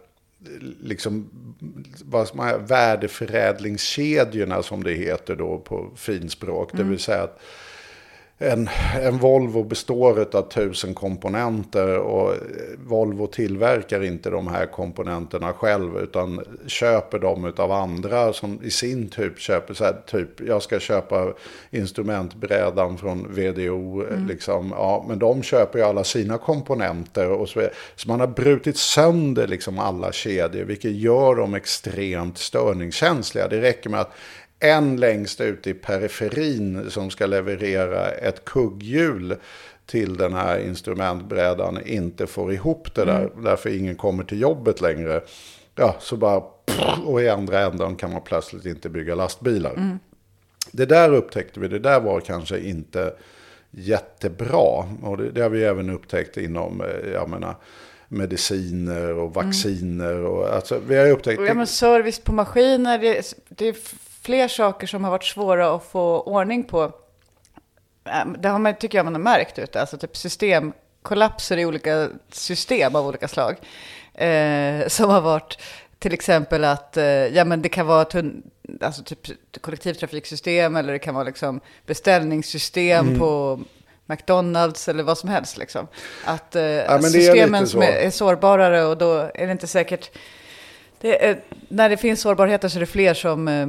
liksom, 0.80 1.30
vad 2.04 2.28
som 2.28 2.40
är, 2.40 2.58
värdeförädlingskedjorna 2.58 4.62
som 4.62 4.84
det 4.84 4.92
heter 4.92 5.36
då 5.36 5.58
på 5.58 5.90
finspråk. 5.96 6.70
Det 6.72 6.82
vill 6.82 6.98
säga 6.98 7.22
att 7.22 7.40
en, 8.38 8.68
en 9.02 9.18
Volvo 9.18 9.64
består 9.64 10.36
av 10.36 10.42
tusen 10.42 10.94
komponenter 10.94 11.98
och 11.98 12.34
Volvo 12.78 13.26
tillverkar 13.26 14.04
inte 14.04 14.30
de 14.30 14.48
här 14.48 14.66
komponenterna 14.66 15.52
själv 15.52 15.98
utan 15.98 16.44
köper 16.66 17.18
dem 17.18 17.52
av 17.56 17.72
andra 17.72 18.32
som 18.32 18.58
i 18.62 18.70
sin 18.70 19.08
typ 19.08 19.38
köper 19.38 19.74
så 19.74 19.84
här, 19.84 19.96
typ 20.06 20.40
jag 20.40 20.62
ska 20.62 20.80
köpa 20.80 21.32
instrumentbrädan 21.70 22.98
från 22.98 23.34
VDO 23.34 24.02
mm. 24.02 24.26
liksom 24.26 24.74
ja 24.76 25.04
men 25.08 25.18
de 25.18 25.42
köper 25.42 25.78
ju 25.78 25.84
alla 25.84 26.04
sina 26.04 26.38
komponenter 26.38 27.30
och 27.30 27.48
så, 27.48 27.68
så 27.96 28.08
man 28.08 28.20
har 28.20 28.26
brutit 28.26 28.76
sönder 28.76 29.46
liksom 29.46 29.78
alla 29.78 30.12
kedjor 30.12 30.64
vilket 30.64 30.92
gör 30.92 31.34
dem 31.34 31.54
extremt 31.54 32.38
störningskänsliga 32.38 33.48
det 33.48 33.60
räcker 33.60 33.90
med 33.90 34.00
att 34.00 34.12
en 34.60 34.96
längst 34.96 35.40
ut 35.40 35.66
i 35.66 35.74
periferin 35.74 36.90
som 36.90 37.10
ska 37.10 37.26
leverera 37.26 38.08
ett 38.10 38.44
kugghjul 38.44 39.36
till 39.86 40.16
den 40.16 40.34
här 40.34 40.58
instrumentbrädan 40.58 41.86
inte 41.86 42.26
får 42.26 42.52
ihop 42.52 42.94
det 42.94 43.04
där. 43.04 43.20
Mm. 43.20 43.44
Därför 43.44 43.78
ingen 43.78 43.96
kommer 43.96 44.24
till 44.24 44.40
jobbet 44.40 44.80
längre. 44.80 45.20
Ja, 45.74 45.96
så 46.00 46.16
bara... 46.16 46.42
Och 47.04 47.22
i 47.22 47.28
andra 47.28 47.60
änden 47.60 47.96
kan 47.96 48.12
man 48.12 48.22
plötsligt 48.22 48.66
inte 48.66 48.88
bygga 48.88 49.14
lastbilar. 49.14 49.70
Mm. 49.70 49.98
Det 50.72 50.86
där 50.86 51.12
upptäckte 51.12 51.60
vi, 51.60 51.68
det 51.68 51.78
där 51.78 52.00
var 52.00 52.20
kanske 52.20 52.58
inte 52.58 53.14
jättebra. 53.70 54.84
Och 55.02 55.16
det, 55.16 55.30
det 55.30 55.42
har 55.42 55.48
vi 55.48 55.64
även 55.64 55.90
upptäckt 55.90 56.36
inom, 56.36 56.80
eh, 56.80 57.10
jag 57.12 57.28
menar, 57.28 57.56
mediciner 58.08 59.12
och 59.12 59.34
vacciner. 59.34 60.12
Mm. 60.12 60.26
Och, 60.26 60.54
alltså, 60.54 60.80
vi 60.86 60.96
har 60.96 61.10
upptäckt... 61.10 61.42
Ja, 61.46 61.54
men 61.54 61.66
service 61.66 62.18
på 62.18 62.32
maskiner, 62.32 62.98
det, 62.98 63.34
det 63.48 63.68
är 63.68 63.76
fler 64.26 64.48
saker 64.48 64.86
som 64.86 65.04
har 65.04 65.10
varit 65.10 65.24
svåra 65.24 65.74
att 65.74 65.84
få 65.84 66.20
ordning 66.20 66.64
på. 66.64 66.92
Det 68.38 68.48
har 68.48 68.58
man, 68.58 68.74
tycker 68.74 68.98
jag 68.98 69.04
man 69.04 69.14
har 69.14 69.20
märkt 69.20 69.58
ute, 69.58 69.80
alltså 69.80 69.98
typ 69.98 70.16
systemkollapser 70.16 71.56
i 71.56 71.66
olika 71.66 72.08
system 72.32 72.96
av 72.96 73.06
olika 73.06 73.28
slag. 73.28 73.56
Eh, 74.14 74.88
som 74.88 75.10
har 75.10 75.20
varit 75.20 75.58
till 75.98 76.14
exempel 76.14 76.64
att 76.64 76.96
eh, 76.96 77.04
ja, 77.04 77.44
men 77.44 77.62
det 77.62 77.68
kan 77.68 77.86
vara 77.86 78.04
tun- 78.04 78.42
alltså 78.80 79.02
typ 79.02 79.20
kollektivtrafiksystem 79.60 80.76
eller 80.76 80.92
det 80.92 80.98
kan 80.98 81.14
vara 81.14 81.24
liksom 81.24 81.60
beställningssystem 81.86 83.06
mm. 83.06 83.18
på 83.18 83.60
McDonalds 84.06 84.88
eller 84.88 85.02
vad 85.02 85.18
som 85.18 85.28
helst. 85.28 85.58
Liksom. 85.58 85.86
Att 86.24 86.56
eh, 86.56 86.62
ja, 86.62 87.02
systemen 87.02 87.62
är 87.62 87.66
som 87.66 87.82
är, 87.82 87.92
är 87.92 88.10
sårbarare 88.10 88.84
och 88.84 88.98
då 88.98 89.30
är 89.34 89.46
det 89.46 89.52
inte 89.52 89.66
säkert... 89.66 90.10
Det 91.00 91.26
är, 91.26 91.40
när 91.68 91.88
det 91.88 91.96
finns 91.96 92.20
sårbarheter 92.20 92.68
så 92.68 92.78
är 92.78 92.80
det 92.80 92.86
fler 92.86 93.14
som 93.14 93.48
eh, 93.48 93.68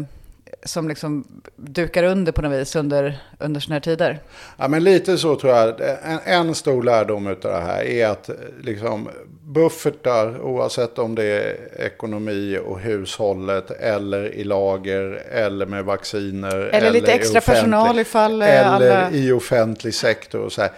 som 0.67 0.88
liksom 0.88 1.41
dukar 1.55 2.03
under 2.03 2.31
på 2.31 2.41
något 2.41 2.59
vis 2.59 2.75
under, 2.75 3.19
under 3.39 3.59
sådana 3.59 3.75
här 3.75 3.81
tider? 3.81 4.19
Ja, 4.57 4.67
men 4.67 4.83
lite 4.83 5.17
så 5.17 5.36
tror 5.36 5.53
jag. 5.53 5.81
En, 6.03 6.19
en 6.25 6.55
stor 6.55 6.83
lärdom 6.83 7.27
av 7.27 7.36
det 7.41 7.62
här 7.62 7.83
är 7.83 8.07
att 8.07 8.29
liksom, 8.62 9.09
buffertar, 9.43 10.41
oavsett 10.41 11.00
om 11.00 11.15
det 11.15 11.24
är 11.24 11.55
ekonomi 11.86 12.59
och 12.65 12.79
hushållet 12.79 13.71
eller 13.71 14.33
i 14.33 14.43
lager 14.43 15.24
eller 15.31 15.65
med 15.65 15.86
vacciner. 15.86 16.55
Eller, 16.55 16.71
eller 16.71 16.91
lite 16.91 17.12
extra 17.12 17.41
personal 17.41 18.00
ifall 18.00 18.41
Eller 18.41 18.63
alla... 18.63 19.12
i 19.12 19.31
offentlig 19.31 19.93
sektor 19.93 20.41
och 20.41 20.51
så 20.51 20.62
här 20.62 20.71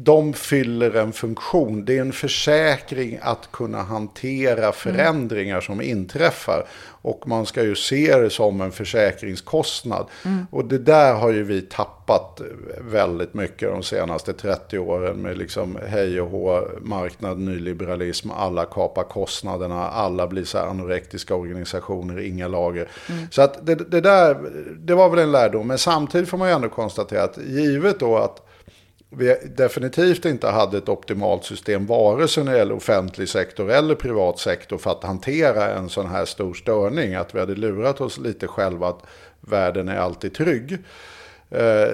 de 0.00 0.32
fyller 0.32 0.96
en 0.96 1.12
funktion. 1.12 1.84
Det 1.84 1.96
är 1.96 2.00
en 2.00 2.12
försäkring 2.12 3.18
att 3.22 3.52
kunna 3.52 3.82
hantera 3.82 4.72
förändringar 4.72 5.54
mm. 5.54 5.62
som 5.62 5.80
inträffar. 5.82 6.66
Och 7.02 7.28
man 7.28 7.46
ska 7.46 7.62
ju 7.62 7.74
se 7.74 8.16
det 8.16 8.30
som 8.30 8.60
en 8.60 8.72
försäkringskostnad. 8.72 10.06
Mm. 10.24 10.46
Och 10.50 10.64
det 10.64 10.78
där 10.78 11.14
har 11.14 11.30
ju 11.30 11.42
vi 11.42 11.60
tappat 11.60 12.40
väldigt 12.80 13.34
mycket 13.34 13.70
de 13.70 13.82
senaste 13.82 14.32
30 14.32 14.78
åren. 14.78 15.16
Med 15.16 15.38
liksom 15.38 15.78
hej 15.86 16.20
och 16.20 16.30
hå, 16.30 16.68
marknad, 16.80 17.38
nyliberalism, 17.38 18.30
alla 18.30 18.64
kapar 18.64 19.04
kostnaderna, 19.04 19.88
alla 19.88 20.26
blir 20.26 20.44
så 20.44 20.58
här 20.58 20.66
anorektiska 20.66 21.34
organisationer, 21.34 22.18
inga 22.18 22.48
lager. 22.48 22.88
Mm. 23.08 23.26
Så 23.30 23.42
att 23.42 23.66
det, 23.66 23.74
det 23.74 24.00
där, 24.00 24.36
det 24.78 24.94
var 24.94 25.08
väl 25.08 25.18
en 25.18 25.32
lärdom. 25.32 25.66
Men 25.66 25.78
samtidigt 25.78 26.28
får 26.28 26.38
man 26.38 26.48
ju 26.48 26.54
ändå 26.54 26.68
konstatera 26.68 27.22
att 27.22 27.38
givet 27.38 28.00
då 28.00 28.16
att 28.16 28.47
vi 29.10 29.36
definitivt 29.56 30.24
inte 30.24 30.48
hade 30.48 30.78
ett 30.78 30.88
optimalt 30.88 31.44
system 31.44 31.86
vare 31.86 32.28
sig 32.28 32.44
när 32.44 32.52
det 32.52 32.58
gäller 32.58 32.74
offentlig 32.74 33.28
sektor 33.28 33.70
eller 33.70 33.94
privat 33.94 34.38
sektor 34.38 34.78
för 34.78 34.90
att 34.90 35.04
hantera 35.04 35.70
en 35.70 35.88
sån 35.88 36.06
här 36.06 36.24
stor 36.24 36.54
störning. 36.54 37.14
Att 37.14 37.34
vi 37.34 37.40
hade 37.40 37.54
lurat 37.54 38.00
oss 38.00 38.18
lite 38.18 38.46
själva 38.46 38.88
att 38.88 39.02
världen 39.40 39.88
är 39.88 39.96
alltid 39.96 40.34
trygg. 40.34 40.78
Eh, 41.50 41.92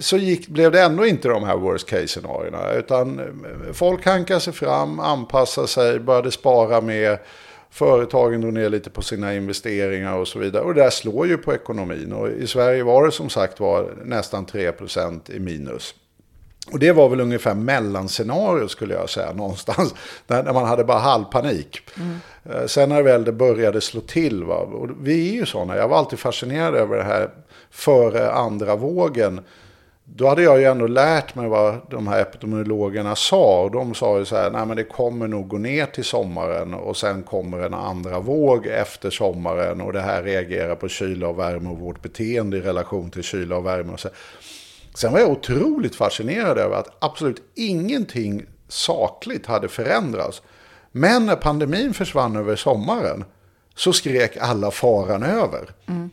så 0.00 0.16
gick, 0.16 0.48
blev 0.48 0.72
det 0.72 0.82
ändå 0.82 1.06
inte 1.06 1.28
de 1.28 1.44
här 1.44 1.56
worst 1.56 1.88
case 1.88 2.08
scenarierna. 2.08 2.72
Utan 2.72 3.18
eh, 3.18 3.72
folk 3.72 4.04
hankade 4.06 4.40
sig 4.40 4.52
fram, 4.52 5.00
anpassade 5.00 5.68
sig, 5.68 5.98
började 5.98 6.30
spara 6.30 6.80
mer. 6.80 7.20
Företagen 7.70 8.40
drog 8.40 8.52
ner 8.52 8.68
lite 8.68 8.90
på 8.90 9.02
sina 9.02 9.34
investeringar 9.34 10.14
och 10.14 10.28
så 10.28 10.38
vidare. 10.38 10.62
Och 10.62 10.74
det 10.74 10.82
där 10.82 10.90
slår 10.90 11.26
ju 11.26 11.36
på 11.36 11.54
ekonomin. 11.54 12.12
Och 12.12 12.28
i 12.28 12.46
Sverige 12.46 12.82
var 12.82 13.06
det 13.06 13.12
som 13.12 13.30
sagt 13.30 13.60
var 13.60 13.94
nästan 14.04 14.46
3% 14.46 15.32
i 15.32 15.40
minus. 15.40 15.94
Och 16.72 16.78
det 16.78 16.92
var 16.92 17.08
väl 17.08 17.20
ungefär 17.20 17.54
mellanscenario 17.54 18.68
skulle 18.68 18.94
jag 18.94 19.10
säga 19.10 19.32
någonstans. 19.36 19.94
När, 20.26 20.52
man 20.52 20.64
hade 20.64 20.84
bara 20.84 20.98
halvpanik. 20.98 21.80
Mm. 21.96 22.68
Sen 22.68 22.88
när 22.88 23.02
väl 23.02 23.24
det 23.24 23.32
började 23.32 23.80
slå 23.80 24.00
till. 24.00 24.44
Va? 24.44 24.56
Och 24.56 24.88
vi 25.02 25.28
är 25.28 25.34
ju 25.34 25.46
sådana. 25.46 25.76
Jag 25.76 25.88
var 25.88 25.98
alltid 25.98 26.18
fascinerad 26.18 26.74
över 26.74 26.96
det 26.96 27.04
här 27.04 27.30
före 27.70 28.32
andra 28.32 28.76
vågen. 28.76 29.40
Då 30.14 30.26
hade 30.26 30.42
jag 30.42 30.58
ju 30.58 30.64
ändå 30.64 30.86
lärt 30.86 31.34
mig 31.34 31.48
vad 31.48 31.76
de 31.90 32.08
här 32.08 32.20
epidemiologerna 32.20 33.16
sa. 33.16 33.62
Och 33.62 33.70
de 33.70 33.94
sa 33.94 34.18
ju 34.18 34.24
så 34.24 34.36
här, 34.36 34.50
nej 34.50 34.66
men 34.66 34.76
det 34.76 34.84
kommer 34.84 35.28
nog 35.28 35.48
gå 35.48 35.58
ner 35.58 35.86
till 35.86 36.04
sommaren. 36.04 36.74
Och 36.74 36.96
sen 36.96 37.22
kommer 37.22 37.58
en 37.58 37.74
andra 37.74 38.20
våg 38.20 38.66
efter 38.66 39.10
sommaren. 39.10 39.80
Och 39.80 39.92
det 39.92 40.00
här 40.00 40.22
reagerar 40.22 40.74
på 40.74 40.88
kyla 40.88 41.28
och 41.28 41.38
värme 41.38 41.70
och 41.70 41.78
vårt 41.78 42.02
beteende 42.02 42.56
i 42.56 42.60
relation 42.60 43.10
till 43.10 43.22
kyla 43.22 43.56
och 43.56 43.66
värme. 43.66 43.92
Och 43.92 44.00
så. 44.00 44.08
Sen 44.98 45.12
var 45.12 45.20
jag 45.20 45.30
otroligt 45.30 45.96
fascinerad 45.96 46.58
över 46.58 46.76
att 46.76 46.96
absolut 46.98 47.42
ingenting 47.54 48.46
sakligt 48.68 49.46
hade 49.46 49.68
förändrats. 49.68 50.42
Men 50.92 51.26
när 51.26 51.36
pandemin 51.36 51.94
försvann 51.94 52.36
över 52.36 52.56
sommaren 52.56 53.24
så 53.74 53.92
skrek 53.92 54.36
alla 54.40 54.70
faran 54.70 55.22
över. 55.22 55.70
Mm. 55.86 56.10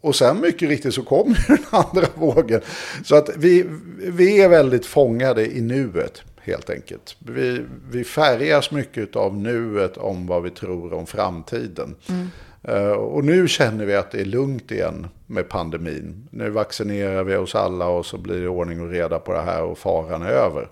Och 0.00 0.16
sen 0.16 0.40
mycket 0.40 0.68
riktigt 0.68 0.94
så 0.94 1.02
kom 1.02 1.34
den 1.48 1.58
andra 1.70 2.06
vågen. 2.14 2.60
Så 3.04 3.16
att 3.16 3.30
vi, 3.36 3.66
vi 3.98 4.42
är 4.42 4.48
väldigt 4.48 4.86
fångade 4.86 5.56
i 5.56 5.60
nuet 5.60 6.22
helt 6.40 6.70
enkelt. 6.70 7.16
Vi, 7.18 7.64
vi 7.90 8.04
färgas 8.04 8.70
mycket 8.70 9.16
av 9.16 9.36
nuet 9.36 9.96
om 9.96 10.26
vad 10.26 10.42
vi 10.42 10.50
tror 10.50 10.92
om 10.92 11.06
framtiden. 11.06 11.94
Mm. 12.08 12.30
Uh, 12.68 12.90
och 12.90 13.24
nu 13.24 13.48
känner 13.48 13.84
vi 13.84 13.94
att 13.94 14.10
det 14.10 14.20
är 14.20 14.24
lugnt 14.24 14.70
igen 14.70 15.06
med 15.26 15.48
pandemin. 15.48 16.28
Nu 16.30 16.50
vaccinerar 16.50 17.24
vi 17.24 17.36
oss 17.36 17.54
alla 17.54 17.86
och 17.86 18.06
så 18.06 18.18
blir 18.18 18.40
det 18.40 18.48
ordning 18.48 18.80
och 18.80 18.90
reda 18.90 19.18
på 19.18 19.32
det 19.32 19.40
här 19.40 19.62
och 19.62 19.78
faran 19.78 20.22
är 20.22 20.30
över. 20.30 20.68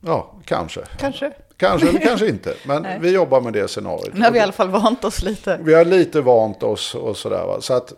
Ja, 0.00 0.34
kanske. 0.44 0.80
Kanske. 0.98 1.32
Kanske 1.56 1.88
eller 1.88 2.00
kanske 2.00 2.28
inte. 2.28 2.54
Men 2.66 2.86
vi 3.00 3.10
jobbar 3.10 3.40
med 3.40 3.52
det 3.52 3.68
scenariot. 3.68 4.14
Nu 4.14 4.24
har 4.24 4.30
vi 4.30 4.38
i 4.38 4.42
alla 4.42 4.52
fall 4.52 4.68
vant 4.68 5.04
oss 5.04 5.22
lite. 5.22 5.58
Vi 5.62 5.74
har 5.74 5.84
lite 5.84 6.20
vant 6.20 6.62
oss 6.62 6.94
och 6.94 7.16
sådär. 7.16 7.46
Va? 7.46 7.60
Så 7.60 7.74
att, 7.74 7.92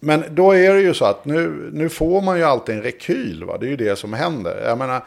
men 0.00 0.24
då 0.30 0.52
är 0.52 0.74
det 0.74 0.80
ju 0.80 0.94
så 0.94 1.04
att 1.04 1.24
nu, 1.24 1.70
nu 1.72 1.88
får 1.88 2.20
man 2.20 2.38
ju 2.38 2.44
alltid 2.44 2.74
en 2.74 2.82
rekyl. 2.82 3.44
Va? 3.44 3.58
Det 3.58 3.66
är 3.66 3.70
ju 3.70 3.76
det 3.76 3.96
som 3.96 4.12
händer. 4.12 4.62
Jag 4.66 4.78
menar, 4.78 5.04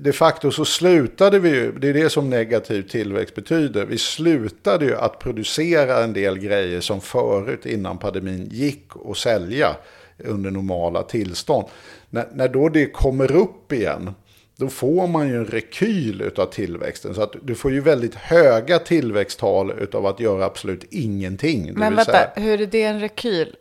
de 0.00 0.12
facto 0.12 0.50
så 0.50 0.64
slutade 0.64 1.38
vi 1.38 1.48
ju, 1.48 1.72
det 1.72 1.88
är 1.88 1.94
det 1.94 2.10
som 2.10 2.30
negativ 2.30 2.82
tillväxt 2.82 3.34
betyder, 3.34 3.86
vi 3.86 3.98
slutade 3.98 4.84
ju 4.84 4.96
att 4.96 5.18
producera 5.18 6.04
en 6.04 6.12
del 6.12 6.38
grejer 6.38 6.80
som 6.80 7.00
förut 7.00 7.66
innan 7.66 7.98
pandemin 7.98 8.48
gick 8.52 8.84
att 9.10 9.16
sälja 9.16 9.76
under 10.18 10.50
normala 10.50 11.02
tillstånd. 11.02 11.66
När, 12.10 12.28
när 12.32 12.48
då 12.48 12.68
det 12.68 12.86
kommer 12.86 13.36
upp 13.36 13.72
igen, 13.72 14.14
då 14.56 14.68
får 14.68 15.06
man 15.06 15.28
ju 15.28 15.36
en 15.36 15.46
rekyl 15.46 16.30
av 16.36 16.46
tillväxten. 16.46 17.14
Så 17.14 17.22
att 17.22 17.34
du 17.42 17.54
får 17.54 17.72
ju 17.72 17.80
väldigt 17.80 18.14
höga 18.14 18.78
tillväxttal 18.78 19.72
av 19.92 20.06
att 20.06 20.20
göra 20.20 20.44
absolut 20.44 20.84
ingenting. 20.90 21.72
Men 21.74 21.96
vänta, 21.96 22.12
säga... 22.12 22.30
hur 22.36 22.60
är 22.60 22.66
det 22.66 22.82
en 22.82 23.00
rekyl? 23.00 23.56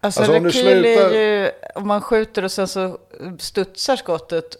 Alltså, 0.00 0.20
alltså 0.20 0.36
en 0.36 0.44
rekyl 0.44 0.62
slutar... 0.62 1.10
är 1.10 1.42
ju 1.42 1.50
om 1.74 1.88
man 1.88 2.00
skjuter 2.00 2.44
och 2.44 2.52
sen 2.52 2.68
så 2.68 2.98
studsar 3.38 3.96
skottet 3.96 4.56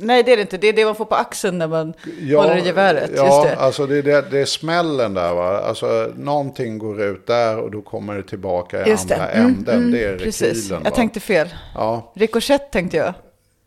Nej, 0.00 0.22
det 0.22 0.32
är 0.32 0.36
det 0.36 0.42
inte. 0.42 0.58
Det 0.58 0.68
är 0.68 0.72
det 0.72 0.84
man 0.84 0.94
får 0.94 1.04
på 1.04 1.14
axeln 1.14 1.58
när 1.58 1.68
man 1.68 1.94
ja, 2.20 2.42
håller 2.42 2.56
i 2.56 2.66
geväret. 2.66 3.10
Ja, 3.16 3.44
det. 3.44 3.56
alltså 3.56 3.86
det 3.86 3.98
är, 3.98 4.02
det, 4.02 4.30
det 4.30 4.38
är 4.38 4.44
smällen 4.44 5.14
där. 5.14 5.34
Va? 5.34 5.60
Alltså 5.60 6.12
någonting 6.16 6.78
går 6.78 7.02
ut 7.02 7.26
där 7.26 7.58
och 7.58 7.70
då 7.70 7.82
kommer 7.82 8.14
det 8.14 8.22
tillbaka 8.22 8.86
i 8.86 8.90
Just 8.90 9.10
andra 9.10 9.26
det. 9.26 9.32
Mm, 9.32 9.46
änden. 9.46 9.76
Mm, 9.76 9.90
det 9.90 10.04
är 10.04 10.18
precis. 10.18 10.42
rekylen. 10.42 10.80
Jag 10.84 10.90
va? 10.90 10.96
tänkte 10.96 11.20
fel. 11.20 11.48
Ja. 11.74 12.12
Rikoschett 12.14 12.70
tänkte 12.70 12.96
jag. 12.96 13.14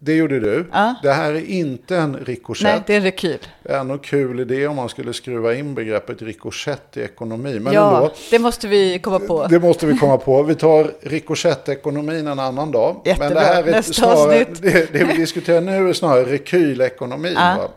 Det 0.01 0.13
gjorde 0.13 0.39
du. 0.39 0.65
Ja. 0.71 0.95
Det 1.03 1.11
här 1.11 1.33
är 1.33 1.45
inte 1.45 1.97
en 1.97 2.17
rikoschett. 2.17 2.63
Nej, 2.63 2.83
det 2.87 2.93
är 2.93 2.97
en 2.97 3.03
rekyl. 3.03 3.47
Ändå 3.63 3.97
kul 3.97 4.39
idé 4.39 4.67
om 4.67 4.75
man 4.75 4.89
skulle 4.89 5.13
skruva 5.13 5.55
in 5.55 5.75
begreppet 5.75 6.21
rikoschett 6.21 6.97
i 6.97 7.01
ekonomi. 7.01 7.59
Men 7.59 7.73
ja, 7.73 7.97
ändå, 7.97 8.13
det 8.31 8.39
måste 8.39 8.67
vi 8.67 8.99
komma 8.99 9.19
på. 9.19 9.47
det 9.47 9.59
måste 9.59 9.85
vi 9.85 9.97
komma 9.97 10.17
på. 10.17 10.43
Vi 10.43 10.55
tar 10.55 10.91
rikoschettekonomin 11.01 12.27
en 12.27 12.39
annan 12.39 12.71
dag. 12.71 13.01
Jättebra. 13.05 13.27
Men 13.27 13.37
det 13.37 13.41
här 13.43 13.63
är 13.63 13.71
Nästa 13.71 13.93
snarare, 13.93 14.41
avsnitt. 14.41 14.61
det, 14.61 14.93
det 14.93 15.03
vi 15.03 15.13
diskuterar 15.13 15.61
nu 15.61 15.89
är 15.89 15.93
snarare 15.93 16.25
rekylekonomin. 16.25 17.33
Ja. 17.33 17.69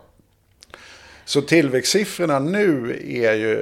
Så 1.24 1.42
tillväxtsiffrorna 1.42 2.38
nu 2.38 3.00
är 3.06 3.32
ju 3.32 3.56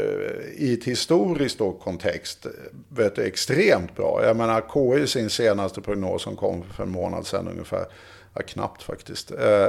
i 0.57 0.75
ett 0.75 0.85
historiskt 0.85 1.59
kontext 1.85 2.47
vet 2.89 3.17
du, 3.17 3.23
extremt 3.23 3.97
bra. 3.97 4.21
Jag 4.25 4.37
menar 4.37 4.63
KI 4.75 5.07
sin 5.07 5.31
senaste 5.31 5.81
prognos 5.81 6.23
som 6.23 6.37
kom 6.37 6.63
för 6.77 6.83
en 6.83 6.91
månad 6.91 7.27
sedan 7.27 7.49
ungefär, 7.49 7.85
ja, 8.35 8.43
knappt 8.43 8.83
faktiskt. 8.83 9.31
Eh, 9.31 9.69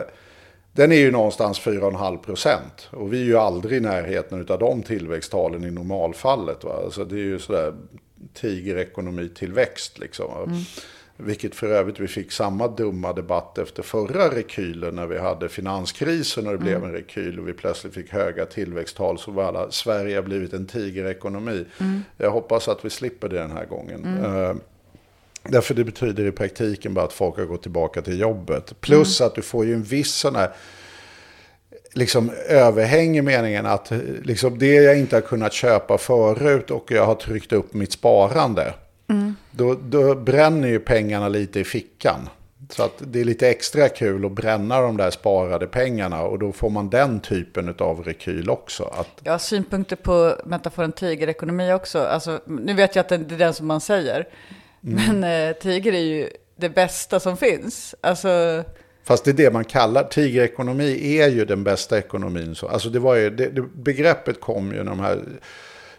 den 0.74 0.92
är 0.92 0.96
ju 0.96 1.12
någonstans 1.12 1.62
4,5 1.62 2.18
procent. 2.18 2.90
Och 2.92 3.14
vi 3.14 3.22
är 3.22 3.26
ju 3.26 3.38
aldrig 3.38 3.78
i 3.78 3.80
närheten 3.80 4.46
av 4.50 4.60
de 4.60 4.84
tillväxttalen 4.84 5.64
i 5.64 5.72
normalfallet. 5.72 6.64
Va? 6.64 6.82
Alltså 6.84 7.06
det 7.06 7.16
är 7.16 7.24
ju 7.24 7.40
sådär 7.40 7.74
tigerekonomitillväxt 8.34 10.00
liksom. 10.00 10.26
va? 10.28 10.48
Vilket 11.18 11.56
för 11.56 11.68
övrigt 11.68 12.00
vi 12.00 12.08
fick 12.08 12.32
samma 12.32 12.68
dumma 12.68 13.14
debatt 13.14 13.58
efter 13.58 13.84
förra 13.84 14.36
rekylen 14.36 14.96
när 14.96 15.08
vi 15.08 15.20
hade 15.20 15.50
finanskrisen 15.50 16.48
och 16.48 16.54
det 16.54 16.58
blev 16.58 16.84
en 16.84 16.92
rekyl 16.92 17.40
och 17.40 17.48
vi 17.48 17.54
plötsligt 17.54 17.94
fick 17.94 18.10
höga 18.10 18.46
tillväxttal 18.46 19.20
så 19.20 19.32
var 19.32 19.44
alla, 19.44 19.72
Sverige 19.72 20.16
har 20.16 20.24
blivit 20.24 20.54
en 20.54 20.66
tigerekonomi. 20.66 21.66
Jag 22.18 22.32
hoppas 22.32 22.68
att 22.68 22.86
vi 22.86 22.90
slipper 22.90 23.30
det 23.30 23.40
den 23.40 23.52
här 23.52 23.66
gången. 23.66 24.24
Eh, 24.26 24.54
Därför 25.44 25.74
det 25.74 25.84
betyder 25.84 26.26
i 26.26 26.32
praktiken 26.32 26.94
bara 26.94 27.06
att 27.06 27.14
folk 27.14 27.38
har 27.38 27.46
gått 27.46 27.62
tillbaka 27.62 28.02
till 28.02 28.20
jobbet. 28.20 28.82
Plus 28.82 29.22
att 29.22 29.36
du 29.36 29.42
får 29.42 29.66
ju 29.66 29.74
en 29.74 29.84
viss 29.84 30.14
sån 30.14 30.36
här 30.36 30.52
liksom 31.94 32.32
överhäng 32.50 33.18
i 33.18 33.22
meningen 33.22 33.66
att 33.66 33.92
liksom 34.24 34.60
det 34.60 34.74
jag 34.74 35.00
inte 35.00 35.16
har 35.16 35.22
kunnat 35.22 35.54
köpa 35.54 35.98
förut 35.98 36.72
och 36.72 36.92
jag 36.92 37.06
har 37.06 37.16
tryckt 37.16 37.54
upp 37.54 37.74
mitt 37.74 37.92
sparande. 37.92 38.74
Då, 39.52 39.78
då 39.84 40.16
bränner 40.16 40.68
ju 40.68 40.80
pengarna 40.80 41.28
lite 41.28 41.60
i 41.60 41.64
fickan. 41.64 42.30
Så 42.70 42.84
att 42.84 42.94
det 43.00 43.20
är 43.20 43.24
lite 43.26 43.50
extra 43.50 43.90
kul 43.90 44.26
att 44.26 44.32
bränna 44.32 44.82
de 44.82 44.98
där 44.98 45.12
sparade 45.12 45.68
pengarna 45.68 46.24
och 46.24 46.40
då 46.40 46.52
får 46.52 46.70
man 46.70 46.90
den 46.90 47.20
typen 47.20 47.76
av 47.80 48.04
rekyl 48.04 48.50
också. 48.50 48.84
Att, 48.84 49.08
Jag 49.24 49.32
har 49.32 49.40
synpunkter 49.40 49.96
på 49.96 50.36
metaforen 50.46 50.92
tigerekonomi 50.92 51.74
också. 51.74 52.00
Alltså, 52.00 52.40
nu 52.46 52.74
vet 52.74 52.96
jag 52.96 53.04
att 53.04 53.10
det 53.10 53.16
är 53.16 53.20
den 53.20 53.54
som 53.54 53.68
man 53.68 53.82
säger. 53.82 54.28
Mm. 54.84 55.20
Men 55.20 55.50
eh, 55.50 55.56
tiger 55.56 55.94
är 55.94 56.00
ju 56.00 56.30
det 56.56 56.70
bästa 56.70 57.20
som 57.20 57.38
finns. 57.38 57.96
Alltså, 58.02 58.64
Fast 59.04 59.26
det 59.26 59.32
är 59.32 59.34
det 59.34 59.52
man 59.52 59.66
kallar, 59.66 60.04
tigerekonomi 60.04 61.18
är 61.18 61.30
ju 61.30 61.46
den 61.46 61.64
bästa 61.64 61.98
ekonomin. 61.98 62.56
Så, 62.56 62.68
alltså 62.68 62.90
det 62.90 63.00
var 63.00 63.16
ju, 63.16 63.30
det, 63.30 63.48
det, 63.50 63.62
begreppet 63.62 64.42
kom 64.42 64.72
ju 64.72 64.78
när 64.78 64.92
de 64.92 65.00
här 65.00 65.24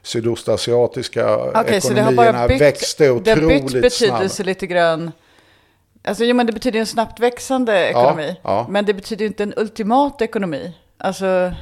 sydostasiatiska 0.03 1.37
okej, 1.37 1.81
så 1.81 1.92
det 1.92 2.01
har 2.01 2.12
ekonomierna 2.12 2.49
bytt, 2.49 2.61
växte 2.61 3.05
det 3.05 3.11
har 3.11 3.16
otroligt 3.16 3.62
bytt 3.62 3.83
betydelse 3.83 4.29
snabbt. 4.29 4.47
lite 4.47 4.66
grann. 4.66 5.11
Alltså, 6.05 6.25
jo, 6.25 6.37
men 6.37 6.47
det 6.47 6.53
betyder 6.53 6.77
ju 6.77 6.81
en 6.81 6.87
snabbt 6.87 7.21
växande 7.21 7.88
ekonomi. 7.88 8.37
ja. 8.42 8.66
Men 8.71 8.85
det 8.85 8.95
betyder 8.95 9.23
ju 9.23 9.27
inte 9.27 9.42
en 9.42 9.55
ultimat 9.57 10.23
ekonomi. 10.23 10.77
Alltså, 10.99 11.53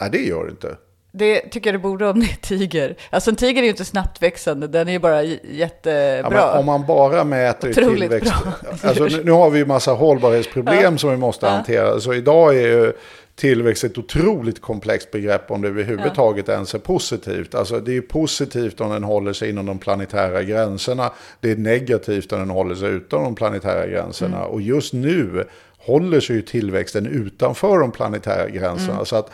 Nej, 0.00 0.10
det 0.10 0.18
gör 0.18 0.44
det 0.44 0.50
inte. 0.50 0.76
Det 1.16 1.40
tycker 1.40 1.70
jag 1.70 1.74
det 1.74 1.82
borde 1.82 2.08
om 2.08 2.20
det 2.20 2.26
är 2.26 2.36
tiger. 2.40 2.96
Alltså 3.10 3.30
en 3.30 3.36
tiger 3.36 3.62
är 3.62 3.64
ju 3.64 3.70
inte 3.70 3.84
snabbt 3.84 4.22
växande, 4.22 4.66
den 4.66 4.88
är 4.88 4.92
ju 4.92 4.98
bara 4.98 5.22
jättebra. 5.22 6.38
Ja, 6.38 6.58
om 6.58 6.66
man 6.66 6.86
bara 6.86 7.24
mäter 7.24 7.70
Otroligt 7.70 8.00
tillväxt. 8.00 8.32
bra. 8.42 8.52
Alltså, 8.82 9.04
nu, 9.04 9.24
nu 9.24 9.30
har 9.30 9.50
vi 9.50 9.58
ju 9.58 9.66
massa 9.66 9.92
hållbarhetsproblem 9.92 10.98
som 10.98 11.10
vi 11.10 11.16
måste 11.16 11.48
hantera. 11.48 12.00
Så 12.00 12.14
idag 12.14 12.56
är 12.56 12.68
ju 12.68 12.92
tillväxt 13.36 13.84
ett 13.84 13.98
otroligt 13.98 14.60
komplext 14.60 15.10
begrepp 15.10 15.50
om 15.50 15.62
det 15.62 15.68
överhuvudtaget 15.68 16.48
ens 16.48 16.74
är 16.74 16.78
positivt. 16.78 17.54
Alltså 17.54 17.80
det 17.80 17.96
är 17.96 18.00
positivt 18.00 18.80
om 18.80 18.90
den 18.90 19.04
håller 19.04 19.32
sig 19.32 19.50
inom 19.50 19.66
de 19.66 19.78
planetära 19.78 20.42
gränserna. 20.42 21.12
Det 21.40 21.50
är 21.50 21.56
negativt 21.56 22.32
om 22.32 22.38
den 22.38 22.50
håller 22.50 22.74
sig 22.74 22.90
utom 22.90 23.24
de 23.24 23.34
planetära 23.34 23.86
gränserna. 23.86 24.38
Mm. 24.38 24.48
Och 24.48 24.60
just 24.60 24.92
nu 24.92 25.44
håller 25.78 26.20
sig 26.20 26.36
ju 26.36 26.42
tillväxten 26.42 27.06
utanför 27.06 27.78
de 27.78 27.92
planetära 27.92 28.48
gränserna. 28.48 29.04
Så 29.04 29.16
att 29.16 29.30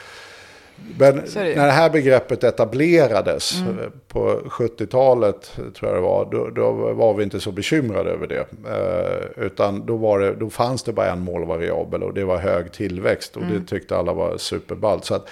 men 0.99 1.13
Mm. 1.13 1.25
Det 1.35 1.57
när 1.57 1.67
det 1.67 1.73
här 1.73 1.91
begreppet 1.91 2.45
etablerades 2.45 3.61
Mm. 3.61 3.79
eh, 3.79 3.85
på 4.09 4.41
70-talet, 4.51 5.53
tror 5.57 5.91
jag 5.91 5.95
det 5.95 6.01
var, 6.01 6.29
då, 6.33 6.51
då 6.51 6.73
var 6.93 7.15
vi 7.15 7.25
inte 7.25 7.41
så 7.41 7.53
bekymrade 7.53 8.11
över 8.11 8.27
det. 8.27 8.47
Eh, 8.71 9.45
utan 9.45 9.87
då, 9.87 10.17
det, 10.19 10.35
då 10.35 10.51
fanns 10.51 10.83
det 10.83 10.93
bara 10.93 11.11
en 11.13 11.21
målvariabel 11.21 12.03
och 12.03 12.15
det 12.15 12.25
var 12.25 12.39
hög 12.39 12.73
tillväxt. 12.73 13.37
Och 13.37 13.43
Mm. 13.43 13.55
det 13.61 13.67
tyckte 13.67 13.97
alla 13.97 14.13
var 14.13 14.37
superballt. 14.39 15.05
Så 15.05 15.15
att, 15.15 15.29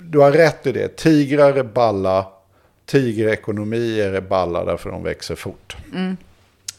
du 0.00 0.18
har 0.18 0.32
rätt 0.32 0.66
i 0.66 0.72
det. 0.72 0.96
Tigrar 0.96 1.52
är 1.52 1.62
balla, 1.62 2.26
tigerekonomier 2.86 4.12
är 4.12 4.20
balla 4.20 4.64
därför 4.64 4.90
de 4.90 5.02
växer 5.02 5.34
fort. 5.34 5.76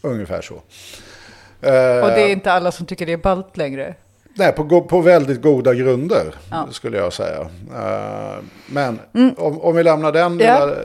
Ungefär 0.01 0.41
så. 0.41 0.53
Eh, 1.61 1.73
Mm. 1.73 2.03
Och 2.03 2.09
det 2.09 2.21
är 2.21 2.29
inte 2.29 2.51
alla 2.51 2.71
som 2.71 2.85
tycker 2.85 3.05
det 3.05 3.13
är 3.13 3.17
ballt 3.17 3.57
längre. 3.57 3.93
Nej, 4.33 4.51
på, 4.51 4.81
på 4.81 5.01
väldigt 5.01 5.41
goda 5.41 5.73
grunder 5.73 6.35
Ja. 6.51 6.67
skulle 6.71 6.97
jag 6.97 7.13
säga. 7.13 7.41
Eh, 7.75 8.37
men 8.67 8.99
om, 9.37 9.61
om 9.61 9.75
vi 9.75 9.83
lämnar 9.83 10.11
den 10.11 10.39
Ja. 10.39 10.65
lilla 10.65 10.71
eh, 10.71 10.77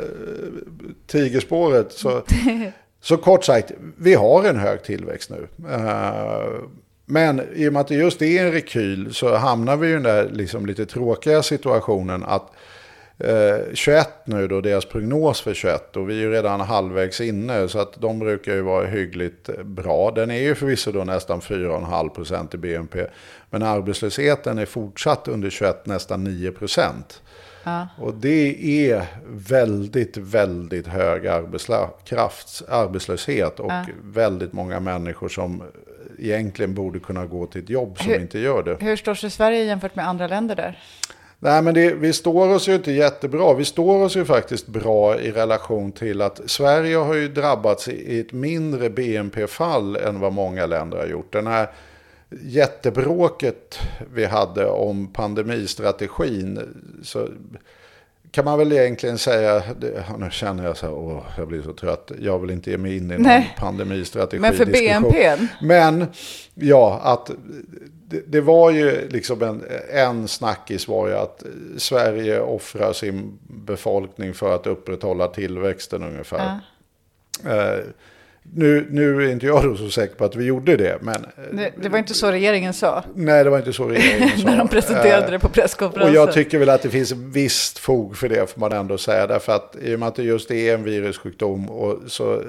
tigerspåret 1.07 1.93
så, 1.93 2.23
så 3.01 3.17
kort 3.17 3.45
sagt, 3.45 3.73
vi 3.99 4.15
har 4.15 4.45
en 4.45 4.57
hög 4.59 4.83
tillväxt 4.83 5.31
nu. 5.31 5.49
Eh, 5.73 6.49
men 7.07 7.43
i 7.55 7.69
och 7.69 7.73
med 7.73 7.81
att 7.81 7.89
det 7.89 7.95
just 7.95 8.23
är 8.23 8.45
en 8.47 8.53
rekyl 8.53 9.15
så 9.15 9.35
hamnar 9.37 9.77
vi 9.77 9.89
i 9.89 9.93
den 9.93 10.03
där 10.03 10.29
liksom 10.33 10.67
lite 10.67 10.87
tråkiga 10.87 11.43
situationen 11.43 12.25
att 12.25 12.51
Eh, 13.29 13.75
21 13.75 14.09
nu 14.25 14.49
då, 14.49 14.61
deras 14.61 14.85
prognos 14.85 15.41
för 15.41 15.55
21 15.55 15.97
och 15.97 16.11
vi 16.11 16.15
är 16.15 16.21
ju 16.21 16.31
redan 16.31 16.61
halvvägs 16.61 17.21
inne 17.21 17.69
så 17.69 17.79
att 17.79 18.01
de 18.01 18.19
brukar 18.19 18.55
ju 18.55 18.61
vara 18.63 18.87
hyggligt 18.87 19.51
bra. 19.65 20.11
Den 20.11 20.31
är 20.31 20.39
ju 20.41 20.55
förvisso 20.55 20.93
då 20.93 21.05
nästan 21.05 21.41
4,5% 21.41 22.55
i 22.55 22.59
BNP 22.59 23.07
men 23.51 23.63
arbetslösheten 23.63 24.59
är 24.59 24.67
fortsatt 24.67 25.29
under 25.29 25.51
21 25.51 25.87
nästan 25.87 26.27
9%. 26.29 26.81
Ja. 27.65 27.89
Och 27.99 28.15
det 28.15 28.57
är 28.91 29.05
väldigt, 29.29 30.17
väldigt 30.17 30.87
hög 30.87 31.27
arbetslöshet 32.69 33.61
och 33.61 33.73
Ja. 33.73 33.85
väldigt 34.03 34.53
många 34.53 34.81
människor 34.81 35.29
som 35.29 35.63
egentligen 36.19 36.75
borde 36.75 36.99
kunna 37.01 37.27
gå 37.27 37.47
till 37.47 37.63
ett 37.63 37.71
jobb 37.71 37.99
som 37.99 38.07
Hur- 38.11 38.21
inte 38.21 38.39
gör 38.39 38.63
det. 38.63 38.77
Hur 38.81 38.97
står 38.97 39.15
sig 39.15 39.31
Sverige 39.31 39.65
jämfört 39.65 39.95
med 39.95 40.09
andra 40.09 40.27
länder 40.27 40.57
där? 40.57 40.79
Nej, 41.45 41.63
men 41.63 41.75
det, 41.75 41.95
vi 41.95 42.13
står 42.13 42.55
oss 42.55 42.69
ju 42.69 42.75
inte 42.75 42.93
jättebra. 42.93 43.55
Vi 43.55 43.65
står 43.65 44.03
oss 44.03 44.17
ju 44.17 44.25
faktiskt 44.25 44.67
bra 44.67 45.21
i 45.21 45.31
relation 45.31 45.93
till 45.93 46.23
att 46.23 46.41
Sverige 46.47 46.97
har 46.97 47.15
ju 47.15 47.29
drabbats 47.29 47.89
i 47.89 48.21
ett 48.21 48.33
mindre 48.33 48.91
BNP-fall 48.91 49.97
än 49.97 50.21
vad 50.21 50.33
många 50.33 50.67
länder 50.67 50.99
har 50.99 51.07
gjort. 51.07 51.33
Den 51.33 51.47
här 51.47 51.71
jättebråket 52.43 53.79
vi 54.15 54.25
hade 54.25 54.67
om 54.67 55.13
pandemistrategin 55.13 56.61
så 57.03 57.29
kan 58.31 58.45
man 58.45 58.59
väl 58.59 58.73
egentligen 58.73 59.19
säga, 59.19 59.63
det, 59.81 60.05
nu 60.19 60.31
känner 60.31 60.65
jag 60.65 60.77
så 60.77 60.87
här, 60.87 60.95
åh, 60.95 61.23
jag 61.39 61.49
blir 61.49 61.63
så 61.63 61.73
trött, 61.73 62.13
jag 62.21 62.39
vill 62.39 62.51
inte 62.51 62.71
ge 62.71 62.79
mig 62.79 62.97
in 62.97 63.11
i 63.11 63.19
någon 63.19 63.43
pandemistrategi. 63.59 64.41
Men 64.41 64.55
för 64.55 64.67
BNP? 64.67 65.37
Men 65.61 66.07
ja, 66.55 67.01
att 67.03 67.31
det, 68.15 68.23
det 68.27 68.41
var 68.41 68.71
ju 68.71 69.09
liksom 69.09 69.43
en, 69.43 69.65
en 69.91 70.29
snackis 70.29 70.89
var 70.89 71.09
ju 71.09 71.15
att 71.15 71.43
Sverige 71.77 72.41
offrar 72.41 72.93
sin 72.93 73.39
befolkning 73.47 74.35
för 74.35 74.55
att 74.55 74.67
upprätthålla 74.67 75.29
tillväxten 75.29 76.03
ungefär. 76.03 76.61
Ja. 77.45 77.51
Eh, 77.51 77.79
nu, 78.53 78.87
nu 78.91 79.25
är 79.25 79.33
inte 79.33 79.47
jag 79.47 79.65
då 79.65 79.77
så 79.77 79.91
säker 79.91 80.15
på 80.15 80.25
att 80.25 80.37
vi 80.37 80.45
gjorde 80.45 80.77
det, 80.77 80.99
men 81.01 81.27
Det, 81.53 81.73
det 81.83 81.89
var 81.89 81.99
inte 81.99 82.15
så 82.15 82.31
regeringen 82.31 82.75
sa 82.75 83.05
nej, 83.15 83.45
det 83.45 83.51
var 83.51 83.59
inte 83.59 83.73
så 83.73 83.89
regeringen 83.89 84.39
sa. 84.39 84.45
när 84.51 84.57
de 84.57 84.69
presenterade 84.69 85.27
Eh, 85.27 85.31
det 85.31 85.39
på 85.39 85.47
och 85.47 85.53
presskonferensen. 85.53 86.15
jag 86.15 86.33
tycker 86.33 86.59
väl 86.59 86.69
att 86.69 86.83
det 86.83 86.91
finns 86.91 87.13
visst 87.13 87.79
fog 87.79 88.17
för 88.17 88.29
det, 88.29 88.51
får 88.51 88.61
man 88.61 88.73
ändå 88.73 88.99
säga. 88.99 89.27
Därför 89.27 89.53
att 89.53 89.77
i 89.83 89.95
och 89.95 89.99
med 89.99 90.09
att 90.09 90.15
det 90.15 90.23
just 90.23 90.51
är 90.51 90.75
en 90.75 90.85
virussjukdom 90.85 91.71
och 91.71 91.99
så 92.07 92.43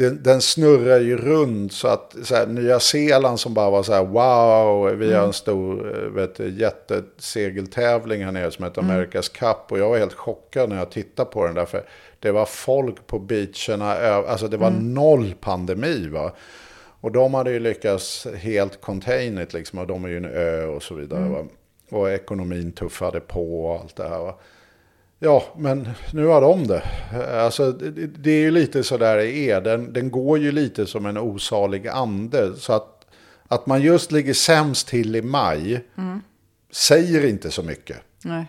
den, 0.00 0.22
den 0.22 0.40
snurrar 0.40 1.00
ju 1.00 1.16
runt 1.16 1.72
så 1.72 1.88
att 1.88 2.16
så 2.22 2.34
här, 2.34 2.46
Nya 2.46 2.80
Zeeland 2.80 3.40
som 3.40 3.54
bara 3.54 3.70
var 3.70 3.82
så 3.82 3.92
här 3.92 4.04
wow, 4.04 4.96
vi 4.96 5.12
har 5.12 5.26
en 5.26 5.32
stor 5.32 5.96
eh, 5.96 6.10
vet, 6.10 6.38
jättesegeltävling 6.38 8.24
här 8.24 8.32
nere 8.32 8.50
som 8.50 8.64
heter 8.64 8.82
America's 8.82 9.32
Cup 9.32 9.72
och 9.72 9.78
jag 9.78 9.88
var 9.88 9.98
helt 9.98 10.12
chockad 10.12 10.68
när 10.68 10.76
jag 10.76 10.90
tittade 10.90 11.30
på 11.30 11.46
den 11.46 11.54
därför 11.54 11.82
det 12.20 12.30
var 12.30 12.46
folk 12.46 13.06
på 13.06 13.18
beacherna, 13.18 13.94
alltså 13.94 14.48
det 14.48 14.56
var 14.56 14.70
noll 14.70 15.34
pandemi 15.40 16.08
va. 16.08 16.32
Och 17.00 17.12
de 17.12 17.34
hade 17.34 17.52
ju 17.52 17.60
lyckats 17.60 18.26
helt 18.36 18.80
contain 18.80 19.38
it 19.38 19.52
liksom 19.52 19.78
och 19.78 19.86
de 19.86 20.04
är 20.04 20.08
ju 20.08 20.16
en 20.16 20.24
ö 20.24 20.64
och 20.64 20.82
så 20.82 20.94
vidare 20.94 21.28
va. 21.28 21.44
Och 21.90 22.10
ekonomin 22.10 22.72
tuffade 22.72 23.20
på 23.20 23.64
och 23.64 23.80
allt 23.80 23.96
det 23.96 24.08
här 24.08 24.18
va. 24.18 24.34
Ja, 25.22 25.44
men 25.56 25.88
nu 26.12 26.26
har 26.26 26.40
de 26.40 26.66
det. 26.66 26.82
Alltså, 27.32 27.72
det, 27.72 28.06
det 28.06 28.30
är 28.30 28.40
ju 28.40 28.50
lite 28.50 28.82
så 28.84 28.96
där 28.96 29.16
det 29.16 29.32
är. 29.32 29.60
Den, 29.60 29.92
den 29.92 30.10
går 30.10 30.38
ju 30.38 30.52
lite 30.52 30.86
som 30.86 31.06
en 31.06 31.18
osalig 31.18 31.88
ande. 31.88 32.56
Så 32.56 32.72
att 32.72 32.96
Att 33.48 33.66
man 33.66 33.82
just 33.82 34.12
ligger 34.12 34.34
sämst 34.34 34.88
till 34.88 35.16
i 35.16 35.22
maj 35.22 35.84
säger 36.72 37.26
inte 37.26 37.50
så 37.50 37.62
mycket. 37.62 37.96
Nej. 38.24 38.44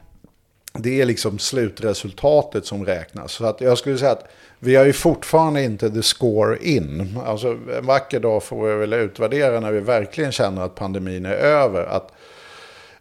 Det 0.73 1.01
är 1.01 1.05
liksom 1.05 1.39
slutresultatet 1.39 2.65
som 2.65 2.85
räknas. 2.85 3.31
Så 3.31 3.45
att 3.45 3.61
jag 3.61 3.77
skulle 3.77 3.97
säga 3.97 4.11
att 4.11 4.25
vi 4.59 4.75
har 4.75 4.85
ju 4.85 4.93
fortfarande 4.93 5.63
inte 5.63 5.89
the 5.89 6.01
score 6.03 6.57
in. 6.61 7.19
Alltså 7.25 7.47
en 7.77 7.85
vacker 7.85 8.19
dag 8.19 8.43
får 8.43 8.67
vi 8.67 8.75
väl 8.75 8.93
utvärdera 8.93 9.59
när 9.59 9.71
vi 9.71 9.79
verkligen 9.79 10.31
känner 10.31 10.61
att 10.61 10.75
pandemin 10.75 11.25
är 11.25 11.33
över. 11.33 11.85
Att, 11.85 12.11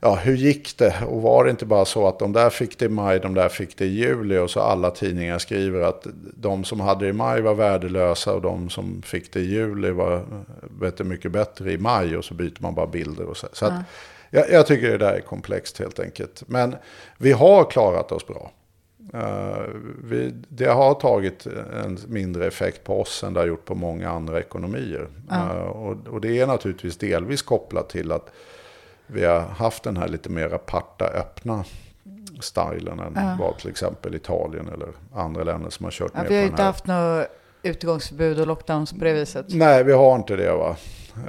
ja, 0.00 0.14
hur 0.14 0.36
gick 0.36 0.78
det? 0.78 0.94
Och 1.08 1.22
var 1.22 1.44
det 1.44 1.50
inte 1.50 1.66
bara 1.66 1.84
så 1.84 2.08
att 2.08 2.18
de 2.18 2.32
där 2.32 2.50
fick 2.50 2.78
det 2.78 2.84
i 2.84 2.88
maj, 2.88 3.20
de 3.20 3.34
där 3.34 3.48
fick 3.48 3.78
det 3.78 3.84
i 3.84 3.88
juli 3.88 4.38
och 4.38 4.50
så 4.50 4.60
alla 4.60 4.90
tidningar 4.90 5.38
skriver 5.38 5.80
att 5.80 6.06
de 6.34 6.64
som 6.64 6.80
hade 6.80 7.04
det 7.04 7.08
i 7.08 7.12
maj 7.12 7.40
var 7.40 7.54
värdelösa 7.54 8.34
och 8.34 8.42
de 8.42 8.70
som 8.70 9.02
fick 9.02 9.32
det 9.32 9.40
i 9.40 9.44
juli 9.44 9.90
var 9.90 10.24
du, 10.96 11.04
mycket 11.04 11.32
bättre 11.32 11.72
i 11.72 11.78
maj 11.78 12.16
och 12.16 12.24
så 12.24 12.34
byter 12.34 12.62
man 12.62 12.74
bara 12.74 12.86
bilder 12.86 13.24
och 13.24 13.36
så. 13.36 13.48
så 13.52 13.66
att, 13.66 13.72
jag, 14.30 14.50
jag 14.50 14.66
tycker 14.66 14.90
det 14.90 14.98
där 14.98 15.12
är 15.12 15.20
komplext 15.20 15.78
helt 15.78 16.00
enkelt. 16.00 16.42
Men 16.46 16.76
vi 17.18 17.32
har 17.32 17.70
klarat 17.70 18.12
oss 18.12 18.26
bra. 18.26 18.52
Uh, 19.14 19.66
vi, 20.04 20.32
det 20.48 20.66
har 20.66 20.94
tagit 20.94 21.46
en 21.84 21.98
mindre 22.08 22.46
effekt 22.46 22.84
på 22.84 23.00
oss 23.00 23.24
än 23.24 23.34
det 23.34 23.40
har 23.40 23.46
gjort 23.46 23.64
på 23.64 23.74
många 23.74 24.10
andra 24.10 24.40
ekonomier. 24.40 25.08
Ja. 25.30 25.36
Uh, 25.36 25.60
och, 25.60 25.96
och 26.08 26.20
det 26.20 26.40
är 26.40 26.46
naturligtvis 26.46 26.96
delvis 26.96 27.42
kopplat 27.42 27.88
till 27.88 28.12
att 28.12 28.30
vi 29.12 29.24
har 29.24 29.40
haft 29.40 29.82
den 29.82 29.96
här 29.96 30.08
lite 30.08 30.28
mer 30.28 30.54
aparta, 30.54 31.04
öppna 31.04 31.64
stilen 32.40 33.00
än 33.00 33.12
Ja. 33.16 33.36
vad 33.40 33.58
till 33.58 33.70
exempel 33.70 34.14
Italien 34.14 34.68
eller 34.68 34.88
andra 35.14 35.44
länder 35.44 35.70
som 35.70 35.84
har 35.84 35.90
kört 35.90 36.10
Ja, 36.14 36.22
med 36.22 36.28
vi 36.28 36.34
har 36.36 36.42
på 36.42 36.44
ju 36.44 36.46
den 36.46 36.50
inte 36.50 36.62
här. 36.62 36.66
haft 36.72 36.86
något 36.86 37.26
utgångsförbud 37.62 38.40
och 38.40 38.46
lockdowns 38.46 38.92
på 38.92 39.04
det 39.04 39.12
viset. 39.12 39.46
Nej, 39.48 39.84
vi 39.84 39.92
har 39.92 40.16
inte 40.16 40.36
det 40.36 40.52
va. 40.52 40.76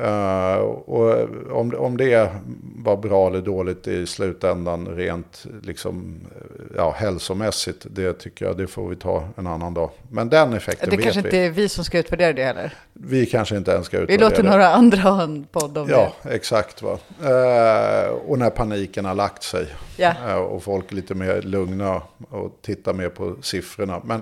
Eh, 0.03 0.55
och 0.61 1.27
om, 1.51 1.73
om 1.77 1.97
det 1.97 2.29
var 2.77 2.97
bra 2.97 3.27
eller 3.27 3.41
dåligt 3.41 3.87
i 3.87 4.07
slutändan 4.07 4.87
rent 4.87 5.45
liksom, 5.63 6.19
eh, 6.35 6.65
ja, 6.75 6.91
hälsomässigt, 6.97 7.85
det 7.89 8.13
tycker 8.13 8.45
jag 8.45 8.57
det 8.57 8.67
får 8.67 8.89
vi 8.89 8.95
ta 8.95 9.23
en 9.37 9.47
annan 9.47 9.73
dag. 9.73 9.89
Men 10.09 10.29
den 10.29 10.53
effekten 10.53 10.89
Det 10.89 10.95
vet 10.97 11.03
kanske 11.03 11.21
vi. 11.21 11.27
inte 11.27 11.37
är 11.37 11.49
vi 11.49 11.69
som 11.69 11.83
ska 11.83 11.99
utvärdera 11.99 12.33
det 12.33 12.43
heller. 12.43 12.73
Vi 12.93 13.25
kanske 13.25 13.57
inte 13.57 13.71
ens 13.71 13.85
ska 13.85 13.97
Vi 13.97 14.03
utvärdera 14.03 14.29
låter 14.29 14.43
det. 14.43 14.49
några 14.49 14.67
andra 14.73 14.97
ha 15.01 15.23
en 15.23 15.43
podd 15.51 15.77
om 15.77 15.89
Ja, 15.89 16.13
exakt. 16.23 16.81
Va? 16.81 16.97
Eh, 17.23 18.09
och 18.09 18.39
när 18.39 18.49
paniken 18.49 19.05
har 19.05 19.15
lagt 19.15 19.43
sig. 19.43 19.65
det. 19.97 20.03
Ja. 20.03 20.13
Eh, 20.29 20.35
och 20.35 20.63
folk 20.63 20.91
är 20.91 20.95
lite 20.95 21.15
mer 21.15 21.41
lugna 21.41 22.01
och 22.29 22.57
tittar 22.61 22.93
mer 22.93 23.09
på 23.09 23.35
siffrorna. 23.41 24.01
Men, 24.05 24.21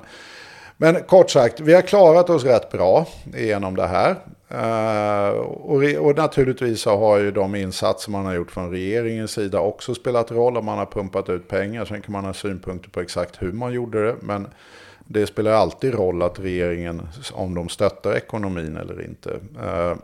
men 0.81 1.03
kort 1.03 1.29
sagt, 1.29 1.59
vi 1.59 1.73
har 1.73 1.81
klarat 1.81 2.29
oss 2.29 2.43
rätt 2.43 2.71
bra 2.71 3.07
genom 3.33 3.75
det 3.75 3.87
här. 3.87 4.15
Uh, 4.53 5.39
och, 5.39 5.83
och 5.83 6.17
naturligtvis 6.17 6.81
så 6.81 6.97
har 6.97 7.17
ju 7.17 7.31
de 7.31 7.55
insatser 7.55 8.11
man 8.11 8.25
har 8.25 8.33
gjort 8.33 8.51
från 8.51 8.71
regeringens 8.71 9.31
sida 9.31 9.59
också 9.59 9.95
spelat 9.95 10.31
roll. 10.31 10.57
Om 10.57 10.65
man 10.65 10.77
har 10.77 10.85
pumpat 10.85 11.29
ut 11.29 11.47
pengar. 11.47 11.85
Sen 11.85 12.01
kan 12.01 12.11
man 12.11 12.25
ha 12.25 12.33
synpunkter 12.33 12.89
på 12.89 13.01
exakt 13.01 13.41
hur 13.41 13.51
man 13.51 13.73
gjorde 13.73 14.05
det. 14.05 14.15
Men 14.21 14.47
det 15.05 15.27
spelar 15.27 15.51
alltid 15.51 15.93
roll 15.93 16.21
att 16.21 16.39
regeringen, 16.39 17.07
om 17.33 17.55
de 17.55 17.69
stöttar 17.69 18.15
ekonomin 18.15 18.77
eller 18.77 19.05
inte. 19.05 19.29
Uh, 19.63 19.97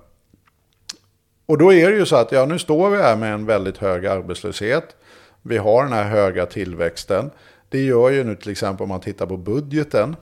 och 1.45 1.57
då 1.57 1.73
är 1.73 1.91
det 1.91 1.97
ju 1.97 2.05
så 2.05 2.15
att 2.15 2.31
ja, 2.31 2.45
nu 2.45 2.59
står 2.59 2.89
vi 2.89 2.97
här 2.97 3.15
med 3.15 3.33
en 3.33 3.45
väldigt 3.45 3.77
hög 3.77 4.05
arbetslöshet. 4.05 4.95
Vi 5.41 5.57
har 5.57 5.83
den 5.83 5.93
här 5.93 6.09
höga 6.09 6.45
tillväxten. 6.45 7.31
Det 7.69 7.81
gör 7.81 8.09
ju 8.09 8.23
nu 8.23 8.35
till 8.35 8.51
exempel 8.51 8.83
om 8.83 8.89
man 8.89 9.01
tittar 9.01 9.25
på 9.25 9.37
budgeten 9.37 10.15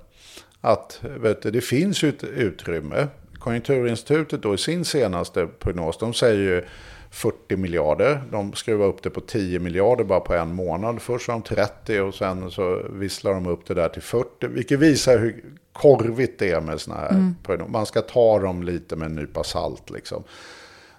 att 0.66 1.02
du, 1.42 1.52
det 1.52 1.62
finns 1.62 2.04
ju 2.04 2.10
ett 2.10 2.24
utrymme. 2.24 3.08
Konjunkturinstitutet 3.40 4.42
då 4.42 4.54
i 4.54 4.58
sin 4.58 4.86
senaste 4.86 5.48
prognos, 5.60 5.98
de 5.98 6.14
säger 6.14 6.40
ju 6.40 6.66
40 7.12 7.56
miljarder. 7.56 8.24
De 8.32 8.54
skruvar 8.54 8.86
upp 8.86 9.04
det 9.04 9.10
på 9.10 9.22
10 9.22 9.60
miljarder 9.60 10.04
bara 10.04 10.20
på 10.20 10.34
en 10.34 10.56
månad. 10.56 11.02
Först 11.02 11.26
sa 11.26 11.32
de 11.32 11.42
30 11.42 12.00
och 12.00 12.14
sen 12.14 12.52
så 12.52 12.82
visslar 12.90 13.34
de 13.34 13.48
upp 13.48 13.66
det 13.66 13.74
där 13.74 13.90
till 13.90 14.02
40. 14.02 14.48
Vilket 14.48 14.80
visar 14.80 15.20
hur 15.20 15.44
korvigt 15.74 16.40
det 16.40 16.52
är 16.52 16.62
med 16.62 16.82
sådana 16.82 17.02
här 17.02 17.34
prognoser. 17.44 17.72
Man 17.72 17.86
ska 17.86 18.02
ta 18.02 18.40
dem 18.40 18.64
lite 18.64 18.96
med 18.96 19.06
en 19.06 19.16
nypa 19.16 19.44
salt 19.44 19.90
liksom. 19.90 20.24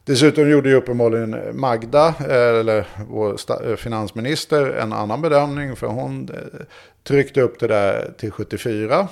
Dessutom 0.04 0.50
gjorde 0.50 0.68
ju 0.68 0.74
uppenbarligen 0.74 1.60
Magda, 1.60 2.08
eh, 2.08 2.60
eller 2.60 2.86
vår 3.08 3.36
eh, 3.64 3.76
finansminister, 3.76 4.66
en 4.66 4.92
annan 4.92 5.22
bedömning. 5.22 5.76
För 5.76 5.86
hon 5.86 6.28
eh, 6.28 6.66
tryckte 7.02 7.40
upp 7.40 7.60
det 7.60 7.66
där 7.66 8.14
till 8.18 8.30
74. 8.30 9.08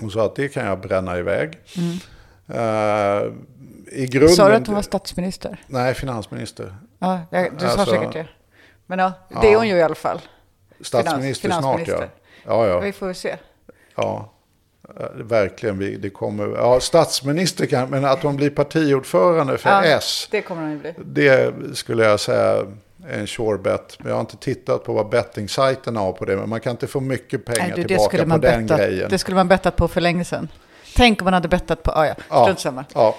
Hon 0.00 0.10
sa 0.10 0.24
att 0.26 0.36
det 0.36 0.48
kan 0.48 0.66
jag 0.66 0.80
bränna 0.80 1.18
iväg. 1.18 1.58
Eh, 2.48 3.22
I 3.92 4.06
grunden... 4.06 4.36
Sa 4.36 4.48
du 4.48 4.54
att 4.54 4.66
hon 4.66 4.74
var 4.74 4.82
statsminister? 4.82 5.62
Nej, 5.66 5.94
finansminister. 5.94 6.74
Ja, 6.98 7.20
du 7.30 7.48
sa 7.60 7.66
Alltså- 7.66 7.84
säkert 7.94 8.12
det. 8.12 8.26
Men 8.86 8.98
ja, 8.98 9.12
det 9.42 9.52
är 9.52 9.56
hon 9.56 9.68
ju 9.68 9.76
i 9.76 9.82
alla 9.82 9.94
fall. 9.94 10.20
Statsminister 10.80 11.48
Finans- 11.48 11.60
snart, 11.62 11.88
ja. 11.88 12.02
Ja, 12.46 12.66
ja. 12.66 12.80
Vi 12.80 12.92
får 12.92 13.06
väl 13.06 13.14
se. 13.14 13.36
ja. 13.94 14.32
Eh, 15.00 15.06
Verkligen, 15.14 15.78
vi- 15.78 15.96
det 15.96 16.10
kommer... 16.10 16.48
Ja, 16.56 16.80
statsminister 16.80 17.66
kan... 17.66 17.90
Men 17.90 18.04
att 18.04 18.22
hon 18.22 18.36
blir 18.36 18.50
partiordförande 18.50 19.58
för 19.58 19.70
Ja, 19.70 19.84
S. 19.84 20.28
Det 20.30 20.42
kommer 20.42 20.62
hon 20.62 20.70
ju 20.70 20.78
bli. 20.78 20.94
Det 21.04 21.54
skulle 21.76 22.04
jag 22.04 22.20
säga 22.20 22.66
en 23.10 23.26
sure 23.26 23.58
bet. 23.58 23.96
Men 23.98 24.08
jag 24.08 24.16
har 24.16 24.20
inte 24.20 24.36
tittat 24.36 24.84
på 24.84 24.92
vad 24.92 25.08
bettingsajterna 25.08 26.00
har 26.00 26.12
på 26.12 26.24
det. 26.24 26.36
Men 26.36 26.48
man 26.48 26.60
kan 26.60 26.70
inte 26.70 26.86
få 26.86 27.00
mycket 27.00 27.44
pengar 27.44 27.66
Nej, 27.66 27.76
du, 27.76 27.84
tillbaka 27.84 28.18
på 28.18 28.24
den 28.24 28.40
bettat, 28.40 28.78
grejen. 28.78 29.10
det 29.10 29.18
skulle 29.18 29.34
man 29.34 29.48
bettat 29.48 29.76
på 29.76 29.88
för 29.88 30.00
länge 30.00 30.24
sedan. 30.24 30.48
Tänk 30.96 31.20
om 31.20 31.24
man 31.24 31.34
hade 31.34 31.48
bettat 31.48 31.82
på... 31.82 31.90
Ah, 31.90 32.06
ja, 32.06 32.14
Ja. 32.30 32.42
strunt 32.44 32.60
samma. 32.60 32.84
Ja, 32.94 33.16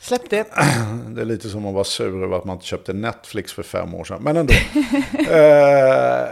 Släpp 0.00 0.30
det. 0.30 0.46
det 1.08 1.20
är 1.20 1.24
lite 1.24 1.48
som 1.48 1.66
att 1.66 1.74
vara 1.74 1.84
sur 1.84 2.24
över 2.24 2.36
att 2.36 2.44
man 2.44 2.56
inte 2.56 2.66
köpte 2.66 2.92
Netflix 2.92 3.52
för 3.52 3.62
fem 3.62 3.94
år 3.94 4.04
sedan. 4.04 4.22
Men 4.22 4.36
ändå. 4.36 4.52
eh, 5.18 6.28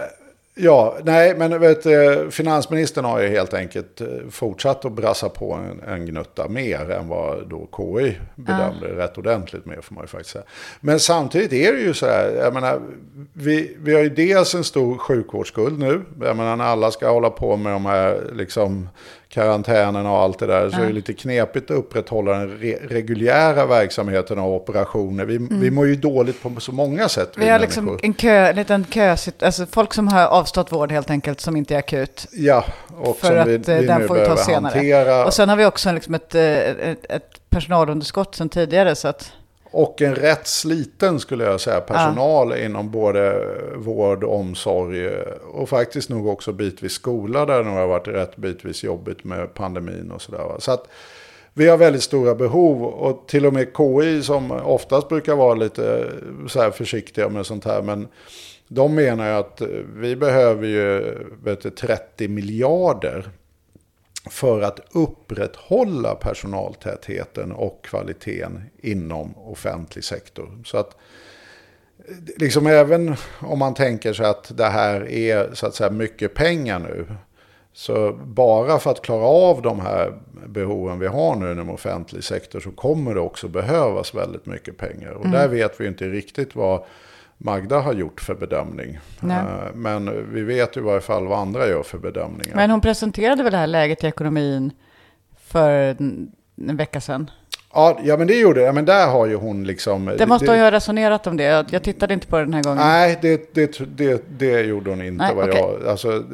ja, 0.59 0.97
nej, 1.05 1.35
men 1.37 1.61
vet, 1.61 1.83
du, 1.83 2.29
finansministern 2.31 3.05
har 3.05 3.21
ju 3.21 3.29
helt 3.29 3.55
enkelt 3.55 4.01
eh, 4.01 4.07
fortsatt 4.31 4.85
att 4.85 4.93
brassa 4.93 5.29
på 5.29 5.53
en, 5.53 5.89
en 5.89 6.07
gnutta 6.07 6.49
mer 6.49 6.91
än 6.91 7.09
vad 7.09 7.49
då 7.49 7.69
KI 7.77 8.19
bedömde 8.35 8.87
rätt 8.87 9.19
ordentligt 9.19 9.67
med, 9.67 9.85
får 9.85 9.95
man 9.95 10.05
ju 10.05 10.09
faktiskt 10.09 10.31
säga. 10.31 10.45
Men 10.81 11.01
samtidigt 11.01 11.53
är 11.53 11.73
det 11.73 11.81
ju 11.81 11.95
så 11.95 12.07
här, 12.07 12.31
jag 12.31 12.55
menar, 12.55 12.81
vi, 13.33 13.77
vi 13.79 13.95
har 13.95 14.03
ju 14.03 14.09
dels 14.09 14.55
en 14.55 14.65
stor 14.65 14.99
sjukvårdsskuld 14.99 15.79
nu. 15.79 16.03
Jag 16.21 16.37
menar, 16.37 16.57
när 16.57 16.65
alla 16.65 16.91
ska 16.91 17.11
hålla 17.11 17.31
på 17.31 17.57
med 17.57 17.73
de 17.73 17.87
här 17.87 18.31
liksom, 18.33 18.89
karantänerna 19.29 20.13
och 20.13 20.19
allt 20.19 20.39
det 20.39 20.47
där, 20.47 20.71
så 20.71 20.81
är 20.81 20.87
det 20.87 20.93
lite 20.93 21.13
knepigt 21.13 21.71
att 21.71 21.77
upprätthålla 21.77 22.33
den 22.33 22.59
re 22.59 22.79
reguljära 22.83 23.67
verksamheten 23.67 24.39
av 24.39 24.53
operationer. 24.53 25.25
Vi, 25.25 25.49
vi 25.51 25.71
mår 25.71 25.87
ju 25.87 25.97
dåligt 25.97 26.43
på 26.43 26.61
så 26.61 26.73
många 26.73 27.09
sätt. 27.09 27.37
Mm. 27.37 27.47
Vi 27.47 27.53
har 27.53 27.59
liksom 27.59 27.85
människor. 27.85 28.07
en 28.07 28.15
kö, 28.15 28.49
en 28.49 28.57
liten 28.57 28.85
kö, 28.85 29.17
alltså 29.41 29.67
folk 29.67 29.95
som 29.95 30.09
har 30.09 30.27
avstått 30.27 30.73
vård 30.73 30.93
helt 30.93 31.11
enkelt, 31.11 31.41
som 31.41 31.57
inte 31.57 31.75
är 31.75 31.79
akut. 31.79 32.27
Ja, 32.33 32.65
och 32.99 33.17
För 33.17 33.27
som 33.27 33.39
att 33.39 33.47
vi, 33.47 33.55
eh, 33.55 33.81
vi 33.81 33.87
den 33.87 34.01
nu 34.01 34.07
får 34.09 34.15
vi 34.15 34.27
ta 34.27 34.37
senare. 34.37 34.73
hantera. 34.73 35.27
Och 35.27 35.35
sen 35.35 35.49
har 35.49 35.57
vi 35.57 35.67
också 35.67 35.93
liksom 35.93 36.15
ett, 36.15 36.35
eh, 36.35 36.43
ett, 36.43 37.07
ett 37.09 37.41
personalunderskott 37.51 38.35
sedan 38.35 38.49
tidigare. 38.49 38.95
Så 38.95 39.09
att, 39.09 39.33
Och 39.71 40.03
en 40.03 40.15
rätt 40.15 40.47
sliten 40.47 41.21
skulle 41.21 41.45
jag 41.45 41.61
säga 41.61 41.81
personal 41.81 42.57
inom 42.57 42.91
både 42.91 43.47
vård, 43.77 44.25
omsorg 44.25 45.11
och 45.53 45.69
faktiskt 45.69 46.09
nog 46.09 46.27
också 46.27 46.53
bitvis 46.53 46.93
skola 46.93 47.47
där 47.47 47.65
det 47.65 47.71
har 47.71 47.87
varit 47.87 48.09
rätt 48.09 48.37
bitvis 48.37 48.85
jobbigt 48.85 49.25
med 49.25 49.55
pandemin 49.55 50.11
och 50.11 50.23
sådär. 50.23 50.57
Så 50.59 50.73
att 50.73 50.89
vi 51.55 51.69
har 51.69 51.77
väldigt 51.77 52.03
stora 52.03 52.35
behov 52.35 52.85
och 52.85 53.29
till 53.29 53.47
och 53.47 53.53
med 53.53 53.69
KI 53.77 54.23
som 54.23 54.51
oftast 54.51 55.09
brukar 55.09 55.35
vara 55.35 55.55
lite 55.55 56.05
så 56.49 56.61
här 56.61 56.71
försiktiga 56.71 57.29
med 57.29 57.47
sånt 57.47 57.65
här. 57.65 57.83
Men 57.83 58.09
de 58.69 58.95
menar 58.95 59.27
ju 59.27 59.33
att 59.33 59.63
vi 59.97 60.17
behöver 60.17 60.67
ju 60.67 61.17
vet 61.45 61.61
du, 61.61 61.71
30 61.71 62.29
miljarder 62.29 63.31
för 64.31 64.61
att 64.61 64.81
upprätthålla 64.93 66.15
personaltätheten 66.15 67.53
och 67.53 67.85
kvaliteten 67.85 68.63
inom 68.79 69.39
offentlig 69.39 70.05
sektor. 70.05 70.63
Så 70.65 70.79
att 70.79 70.97
liksom 72.37 72.67
även 72.67 73.17
om 73.41 73.59
man 73.59 73.75
tänker 73.75 74.13
sig 74.13 74.27
att 74.27 74.57
det 74.57 74.67
här 74.67 75.11
är 75.11 75.51
så 75.55 75.67
att 75.67 75.75
säga 75.75 75.91
mycket 75.91 76.35
pengar 76.35 76.79
nu. 76.79 77.07
Så 77.73 78.13
bara 78.13 78.79
för 78.79 78.91
att 78.91 79.03
klara 79.03 79.25
av 79.25 79.63
de 79.63 79.81
här 79.81 80.19
behoven 80.47 80.99
vi 80.99 81.07
har 81.07 81.37
nu 81.37 81.53
inom 81.53 81.71
offentlig 81.71 82.25
sektor 82.25 82.61
så 82.61 82.71
kommer 82.71 83.15
det 83.15 83.21
också 83.21 83.49
behövas 83.49 84.15
väldigt 84.15 84.47
mycket 84.47 84.77
pengar. 84.77 85.11
Och 85.11 85.29
där 85.29 85.49
vet 85.49 85.81
vi 85.81 85.87
inte 85.87 86.09
riktigt 86.09 86.55
vad 86.55 86.85
Magda 87.39 87.81
har 87.81 87.93
gjort 87.93 88.21
för 88.21 88.35
bedömning. 88.35 88.99
Nej. 89.21 89.37
Eh, 89.39 89.75
Men 89.75 90.33
vi 90.35 90.43
vet 90.43 90.77
ju 90.77 90.81
i 90.81 90.85
varje 90.85 91.01
fall 91.01 91.27
vad 91.27 91.39
andra 91.39 91.67
gör 91.67 91.83
för 91.83 91.99
bedömningar. 91.99 92.57
men 92.57 92.71
hon 92.71 92.81
presenterade 92.81 93.43
väl 93.43 93.53
det 93.53 93.59
här 93.59 93.67
läget 93.67 94.05
i 94.05 94.07
ekonomin 94.07 94.73
för 95.41 95.71
en, 95.71 96.33
en 96.69 96.77
vecka 96.77 97.01
sedan. 97.01 97.31
Ja, 97.75 97.99
ja, 98.05 98.17
men 98.17 98.27
det 98.27 98.35
gjorde 98.35 98.61
det. 98.61 98.73
Men 98.73 98.85
där 98.85 99.07
har 99.07 99.27
ju 99.27 99.35
hon 99.35 99.65
liksom... 99.65 100.15
Det 100.19 100.27
måste 100.27 100.47
ju 100.47 100.61
ha 100.61 100.71
resonerat 100.71 101.27
om 101.27 101.37
det. 101.37 101.65
Jag, 101.71 101.83
tittade 101.83 102.15
inte 102.15 102.27
på 102.27 102.37
det 102.37 102.45
den 102.45 102.55
här 102.55 102.63
gången. 102.63 102.79
Nej, 102.79 103.19
det, 103.23 103.55
det, 103.55 103.81
det, 103.97 104.23
det 104.39 104.61
gjorde 104.61 104.91
hon 104.91 105.03
inte. 105.03 105.25
Nej, 105.25 105.35
vad 105.35 105.49
okej. 105.49 105.61
jag, 105.61 105.89
alltså, 105.89 106.25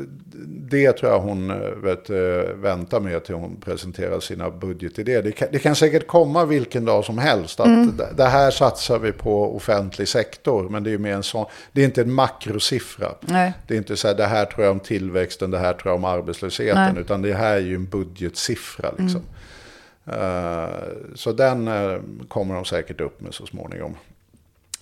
det 0.46 0.92
tror 0.92 1.12
jag 1.12 1.20
hon 1.20 1.50
eh, 1.50 1.56
vet, 1.56 2.10
eh, 2.10 2.16
väntar 2.54 3.00
med 3.00 3.24
till 3.24 3.34
hon 3.34 3.56
presenterar 3.60 4.20
sina 4.20 4.50
budgetidéer. 4.50 5.22
Det 5.22 5.32
kan, 5.32 5.48
det 5.52 5.58
kan 5.58 5.76
säkert 5.76 6.06
komma 6.06 6.44
vilken 6.44 6.84
dag 6.84 7.04
som 7.04 7.18
helst. 7.18 7.60
Att 7.60 7.66
Mm. 7.66 7.96
det, 7.96 8.08
det 8.16 8.24
här 8.24 8.50
satsar 8.50 8.98
vi 8.98 9.12
på 9.12 9.56
offentlig 9.56 10.08
sektor. 10.08 10.68
Men 10.68 10.84
det 10.84 10.90
är 10.92 10.98
mer 10.98 11.12
en 11.12 11.22
sån, 11.22 11.46
det 11.72 11.80
är 11.80 11.84
inte 11.84 12.00
en 12.00 12.12
makrosiffra. 12.12 13.08
Nej. 13.20 13.52
Det 13.66 13.74
är 13.74 13.78
inte 13.78 13.96
så 13.96 14.08
här, 14.08 14.14
det 14.14 14.26
här 14.26 14.44
tror 14.44 14.64
jag 14.64 14.72
om 14.72 14.80
tillväxten, 14.80 15.50
det 15.50 15.58
här 15.58 15.72
tror 15.72 15.90
jag 15.92 15.96
om 15.96 16.04
arbetslösheten. 16.04 16.94
Nej. 16.94 17.02
Utan 17.02 17.22
det 17.22 17.34
här 17.34 17.54
är 17.54 17.60
ju 17.60 17.74
en 17.74 17.86
budgetsiffra. 17.86 18.90
Liksom. 18.98 19.20
Eh, 19.20 19.33
Eh, 20.06 20.88
så 21.14 21.32
den 21.32 21.68
eh, 21.68 22.00
kommer 22.28 22.54
de 22.54 22.64
säkert 22.64 23.00
upp 23.00 23.20
med 23.20 23.34
så 23.34 23.46
småningom. 23.46 23.96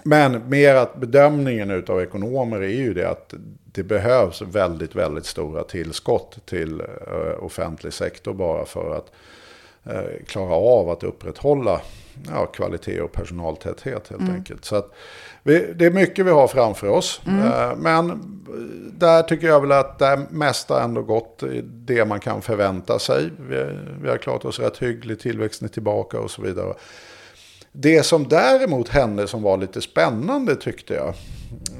Men 0.02 0.48
mer 0.48 0.74
att 0.74 0.96
bedömningen 0.96 1.84
av 1.88 2.02
ekonomer 2.02 2.60
är 2.60 2.68
ju 2.68 2.94
det 2.94 3.10
att 3.10 3.34
det 3.64 3.82
behövs 3.82 4.42
väldigt, 4.42 4.94
väldigt 4.94 5.26
stora 5.26 5.64
tillskott 5.64 6.38
till 6.46 6.80
eh, 6.80 7.44
offentlig 7.44 7.92
sektor 7.92 8.32
bara 8.32 8.64
för 8.64 8.96
att 8.96 9.12
klara 10.26 10.54
av 10.54 10.90
att 10.90 11.02
upprätthålla 11.02 11.80
ja, 12.28 12.46
kvalitet 12.46 13.00
och 13.00 13.12
personaltäthet 13.12 14.08
helt 14.08 14.30
enkelt. 14.30 14.64
Så 14.64 14.84
vi, 15.42 15.72
det 15.76 15.86
är 15.86 15.90
mycket 15.90 16.26
vi 16.26 16.30
har 16.30 16.48
framför 16.48 16.86
oss. 16.88 17.20
Eh, 17.26 17.76
men 17.76 18.22
där 18.98 19.22
tycker 19.22 19.46
jag 19.46 19.60
väl 19.60 19.72
att 19.72 19.98
det 19.98 20.26
mesta 20.30 20.82
ändå 20.82 21.02
gått 21.02 21.42
i 21.42 21.60
det 21.64 22.04
man 22.04 22.20
kan 22.20 22.42
förvänta 22.42 22.98
sig. 22.98 23.30
Vi, 23.48 23.66
vi 24.02 24.08
har 24.08 24.16
klarat 24.18 24.44
oss 24.44 24.58
rätt 24.58 24.78
hyggligt, 24.78 25.22
tillväxten 25.22 25.68
är 25.68 25.72
tillbaka 25.72 26.20
och 26.20 26.30
så 26.30 26.42
vidare. 26.42 26.74
Det 27.74 28.02
som 28.02 28.28
däremot 28.28 28.88
hände 28.88 29.26
som 29.28 29.42
var 29.42 29.56
lite 29.56 29.80
spännande 29.80 30.56
tyckte 30.56 30.94
jag. 30.94 31.08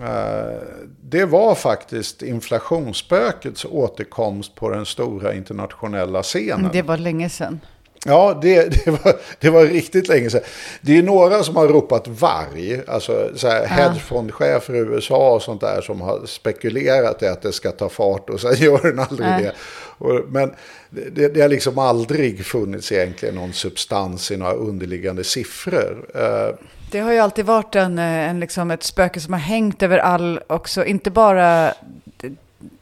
eh, 0.09 0.59
Det 1.01 1.25
var 1.25 1.55
faktiskt 1.55 2.23
inflationsspökets 2.23 3.65
återkomst 3.65 4.55
på 4.55 4.69
den 4.71 4.87
stora 4.87 5.35
internationella 5.35 6.23
scenen. 6.23 6.71
Det 6.73 6.83
var 6.83 6.97
länge 6.97 7.29
sedan. 7.29 7.61
Ja, 8.07 8.39
det, 8.43 8.85
det, 8.85 8.91
var, 8.91 9.17
det 9.39 9.51
var 9.51 9.65
riktigt 9.65 10.09
länge 10.09 10.31
sedan. 10.31 10.41
Det 10.81 10.99
är 10.99 11.03
några 11.03 11.43
som 11.43 11.57
har 11.57 11.69
ropat 11.69 12.09
varg, 12.09 12.81
alltså 12.89 13.31
så 13.35 13.49
här, 13.49 13.67
hedgefondchefer 13.67 14.75
i 14.75 14.79
USA 14.79 15.35
och 15.35 15.43
sånt 15.43 15.61
där 15.61 15.81
som 15.81 16.01
har 16.01 16.27
spekulerat 16.27 17.23
i 17.23 17.27
att 17.27 17.43
det 17.43 17.53
ska 17.53 17.71
ta 17.71 17.89
fart 17.89 18.31
och 18.31 18.41
sen 18.41 18.55
gör 18.59 18.83
den 18.83 18.99
aldrig 18.99 19.29
Nej. 19.29 19.43
det. 19.43 19.53
Och, 19.99 20.21
men 20.29 20.55
det, 20.91 21.29
det 21.29 21.41
har 21.41 21.49
liksom 21.49 21.79
aldrig 21.79 22.47
funnits 22.47 22.93
egentligen 22.93 23.35
någon 23.35 23.53
substans 23.53 24.31
i 24.31 24.37
några 24.37 24.53
underliggande 24.53 25.25
siffror. 25.25 26.07
Eh, 26.15 26.55
Det 26.91 27.01
har 27.01 27.13
ju 27.13 27.19
alltid 27.19 27.45
varit 27.47 27.75
en, 27.77 27.99
eh, 27.99 28.05
en 28.31 28.41
liksom 28.41 28.71
ett 28.71 28.83
spöke 28.83 29.21
som 29.21 29.33
har 29.33 29.41
hängt 29.41 29.83
över 29.83 29.99
all, 29.99 30.41
också, 30.47 30.85
inte 30.85 31.11
bara 31.11 31.75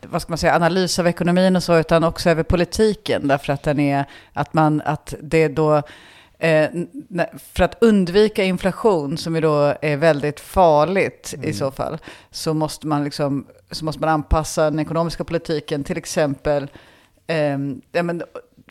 vad 0.01 0.23
ska 0.23 0.31
man 0.31 0.39
säga, 0.39 0.55
analys 0.55 0.99
av 0.99 1.07
ekonomin 1.07 1.57
och 1.57 1.63
så, 1.63 1.79
utan 1.79 2.05
också 2.05 2.31
över 2.31 2.43
politiken. 2.43 3.29
Därför 3.29 3.53
att 3.53 3.63
den 3.63 3.81
är, 3.81 4.05
att 4.33 4.55
man, 4.55 4.83
att 4.85 5.15
det 5.23 5.49
då, 5.49 5.83
eh, 6.39 6.71
för 7.53 7.65
att 7.65 7.77
undvika 7.81 8.45
inflation, 8.45 9.19
som 9.19 9.35
ju 9.35 9.41
då 9.41 9.75
är 9.81 9.97
väldigt 9.97 10.41
farligt 10.41 11.35
i 11.43 11.53
så 11.53 11.71
fall, 11.71 11.99
så 12.31 12.55
måste 12.55 12.87
man 12.87 13.05
liksom, 13.05 13.47
så 13.71 13.85
måste 13.85 14.01
man 14.01 14.11
anpassa 14.11 14.71
den 14.71 14.79
ekonomiska 14.79 15.25
politiken, 15.25 15.85
till 15.85 15.99
exempel, 15.99 16.71
eh, 17.27 17.59
ja, 17.93 18.03
men, 18.03 18.23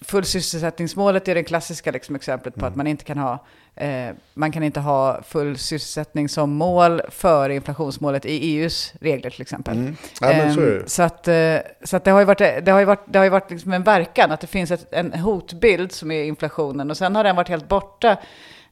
full 0.02 0.26
sysselsättningsmålet 0.26 1.28
är 1.28 1.36
det 1.36 1.44
klassiska 1.44 1.92
liksom, 1.92 2.16
exemplet 2.16 2.56
på 2.56 2.66
att 2.66 2.76
man 2.76 2.88
inte 2.88 3.04
kan 3.04 3.18
ha 3.18 3.46
eh, 3.80 4.16
man 4.34 4.52
kan 4.52 4.64
inte 4.64 4.80
ha 4.80 5.22
full 5.24 5.58
sysselsättning 5.58 6.30
som 6.30 6.50
mål 6.50 7.02
för 7.10 7.50
inflationsmålet 7.50 8.26
i 8.26 8.30
EUs 8.30 8.94
regler 9.02 9.30
till 9.30 9.42
exempel. 9.42 9.78
Mm. 9.78 9.96
Ja, 10.22 10.54
så. 10.54 10.62
Ehm, 10.62 10.84
så 10.88 11.04
att, 11.04 11.28
eh, 11.28 11.58
så 11.84 11.98
att 11.98 12.04
det 12.04 12.12
har 12.12 12.20
ju 12.20 12.26
varit, 12.26 12.66
det 12.66 12.72
har 12.72 12.80
ju 12.80 12.86
varit, 12.86 13.04
det 13.06 13.18
har 13.18 13.24
ju 13.24 13.30
varit 13.30 13.52
liksom 13.52 13.74
en 13.74 13.84
verkan, 13.84 14.32
att 14.32 14.42
det 14.42 14.48
finns 14.48 14.72
ett, 14.72 14.94
en 14.94 15.14
hotbild 15.14 15.92
som 15.92 16.12
är 16.12 16.24
inflationen 16.24 16.92
och 16.92 16.98
sen 16.98 17.16
har 17.16 17.24
den 17.24 17.36
varit 17.36 17.50
helt 17.50 17.68
borta 17.68 18.18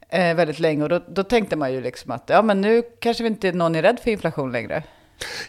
eh, 0.10 0.36
väldigt 0.36 0.60
länge 0.60 0.84
och 0.84 0.89
då, 0.89 1.02
då 1.08 1.24
tänkte 1.24 1.56
man 1.56 1.74
ju 1.74 1.82
liksom 1.82 2.12
att 2.12 2.24
ja 2.28 2.41
men 2.41 2.62
nu 2.62 2.84
kanske 3.00 3.24
vi 3.24 3.30
inte 3.30 3.52
någon 3.52 3.76
är 3.76 3.82
rädd 3.82 4.00
för 4.04 4.12
inflation 4.12 4.52
längre. 4.52 4.84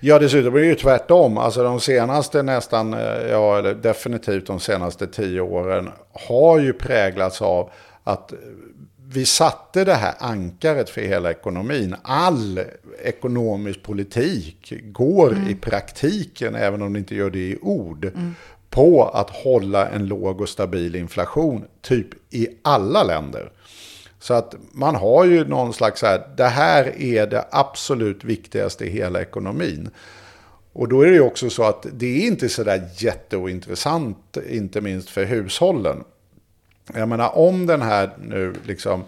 Ja, 0.01 0.19
dessutom 0.19 0.55
är 0.55 0.61
det 0.61 0.67
ju 0.67 0.75
tvärtom. 0.75 1.39
Alltså 1.39 1.63
de 1.63 1.81
senaste 1.81 2.43
nästan, 2.43 2.95
eh, 2.95 3.29
ja, 3.31 3.59
eller 3.59 3.75
definitivt 3.75 4.47
de 4.47 4.61
senaste 4.61 5.07
tio 5.07 5.41
åren 5.41 5.91
har 6.29 6.59
ju 6.59 6.73
präglats 6.73 7.43
av 7.43 7.71
att 8.05 8.33
eh, 8.33 8.39
vi 9.11 9.27
satte 9.27 9.85
det 9.85 9.95
här 9.95 10.15
ankaret 10.19 10.91
för 10.91 11.01
hela 11.01 11.31
ekonomin. 11.31 11.97
All 12.03 12.61
ekonomisk 13.03 13.83
politik 13.83 14.73
går 14.83 15.37
i 15.49 15.55
praktiken, 15.55 16.55
även 16.55 16.83
om 16.83 16.93
det 16.93 16.99
inte 16.99 17.15
gör 17.15 17.31
det 17.31 17.39
i 17.39 17.59
ord, 17.63 18.13
på 18.71 19.05
att 19.05 19.31
hålla 19.31 19.89
en 19.89 20.07
låg 20.07 20.41
och 20.41 20.49
stabil 20.49 20.95
inflation, 20.97 21.65
typ 21.83 22.07
i 22.31 22.49
alla 22.63 23.03
länder. 23.03 23.53
Så 24.21 24.35
att 24.35 24.55
man 24.73 24.95
har 24.95 25.25
ju 25.25 25.45
någon 25.45 25.73
slags 25.73 26.01
så 26.01 26.07
här, 26.07 26.29
det 26.37 26.49
här 26.49 27.03
är 27.03 27.27
det 27.27 27.45
absolut 27.51 28.25
viktigaste 28.25 28.85
i 28.85 28.91
hela 28.91 29.23
ekonomin. 29.23 29.91
Och 30.73 30.89
då 30.89 31.03
är 31.03 31.07
det 31.07 31.15
ju 31.15 31.21
också 31.21 31.51
så 31.51 31.63
att 31.63 31.87
det 31.93 32.07
är 32.07 32.27
inte 32.27 32.49
så 32.49 32.65
där 32.65 32.89
jätteointressant, 32.97 34.37
inte 34.49 34.81
minst 34.81 35.11
för 35.11 35.25
hushållen. 35.25 36.05
Jag 36.95 37.09
menar 37.09 37.39
om 37.39 37.67
den 37.67 37.83
här 37.83 38.11
nu 38.19 38.55
liksom 38.65 39.05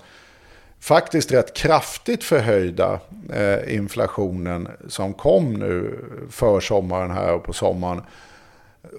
faktiskt 0.81 1.33
rätt 1.33 1.55
kraftigt 1.55 2.25
förhöjda 2.25 3.01
eh, 3.33 3.75
inflationen 3.75 4.69
som 4.89 5.15
kom 5.15 5.55
nu 5.55 6.05
för 6.31 6.61
sommaren 6.61 7.11
här 7.11 7.33
och 7.33 7.45
på 7.45 7.53
sommaren. 7.53 8.03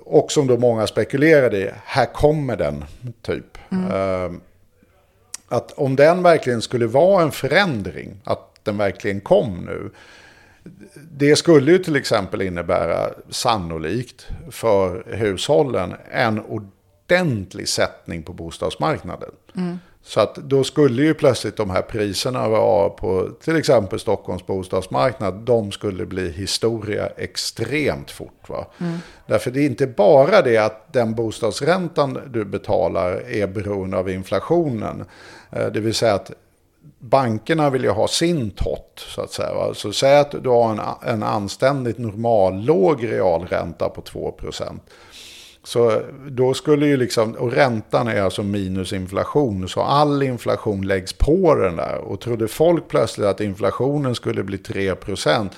Och 0.06 0.32
som 0.32 0.48
då 0.48 0.58
många 0.58 0.88
spekulerade 0.88 1.58
i, 1.58 1.72
här 1.86 2.06
kommer 2.06 2.58
den 2.58 2.86
typ. 3.22 3.58
Eh, 3.72 4.32
att 5.48 5.72
om 5.72 5.96
den 5.96 6.24
verkligen 6.24 6.62
skulle 6.62 6.88
vara 6.88 7.24
en 7.24 7.32
förändring, 7.32 8.22
att 8.24 8.60
den 8.64 8.78
verkligen 8.78 9.22
kom 9.22 9.66
nu. 9.66 9.90
Det 11.12 11.36
skulle 11.36 11.72
ju 11.72 11.78
till 11.78 11.96
exempel 11.96 12.42
innebära 12.42 13.10
sannolikt 13.30 14.28
för 14.52 15.04
hushållen 15.08 15.94
en 16.12 16.40
ordentlig 16.40 16.81
sättning 17.66 18.24
på 18.24 18.34
bostadsmarknaden. 18.34 19.32
Så 20.04 20.20
att 20.20 20.36
då 20.36 20.64
skulle 20.64 21.04
ju 21.04 21.14
plötsligt 21.14 21.58
de 21.58 21.70
här 21.70 21.82
priserna 21.82 22.50
vara 22.50 22.90
på 22.90 23.30
till 23.44 23.56
exempel 23.56 24.00
Stockholms 24.00 24.46
bostadsmarknad, 24.46 25.34
de 25.34 25.72
skulle 25.72 26.06
bli 26.06 26.32
historia 26.32 27.08
extremt 27.18 28.12
fort. 28.12 28.50
Va? 28.50 28.66
Därför 29.28 29.52
det 29.52 29.60
är 29.60 29.66
inte 29.66 29.88
bara 29.88 30.42
det 30.42 30.58
att 30.58 30.94
den 30.94 31.16
bostadsräntan 31.16 32.20
du 32.28 32.46
betalar 32.46 33.12
är 33.30 33.48
beroende 33.48 33.98
av 33.98 34.10
inflationen. 34.10 35.06
Eh, 35.52 35.68
det 35.68 35.80
vill 35.80 35.94
säga 35.94 36.14
att 36.14 36.32
bankerna 37.00 37.70
vill 37.70 37.84
ju 37.84 37.90
ha 37.90 38.08
sin 38.08 38.52
tott, 38.52 39.06
så 39.08 39.22
att 39.22 39.32
säga. 39.32 39.54
va. 39.54 39.74
Så 39.74 39.94
säg 39.94 40.20
att 40.20 40.32
du 40.44 40.50
har 40.50 40.72
en, 40.72 40.80
en 41.10 41.24
anständigt 41.24 41.98
normal 41.98 42.66
låg 42.66 43.04
realränta 43.04 43.90
på 43.90 44.02
2%. 44.02 44.80
Så 45.64 46.02
då 46.28 46.54
skulle 46.54 46.86
ju 46.86 46.98
liksom, 46.98 47.34
och 47.34 47.52
räntan 47.52 48.08
är 48.08 48.22
alltså 48.22 48.44
minusinflation, 48.44 49.70
så 49.70 49.82
all 49.82 50.24
inflation 50.24 50.88
läggs 50.88 51.14
på 51.14 51.56
den 51.56 51.76
där. 51.76 51.98
Och 51.98 52.20
trodde 52.20 52.48
folk 52.48 52.88
plötsligt 52.88 53.28
att 53.28 53.42
inflationen 53.42 54.16
skulle 54.16 54.44
bli 54.44 54.58
3%, 54.58 55.50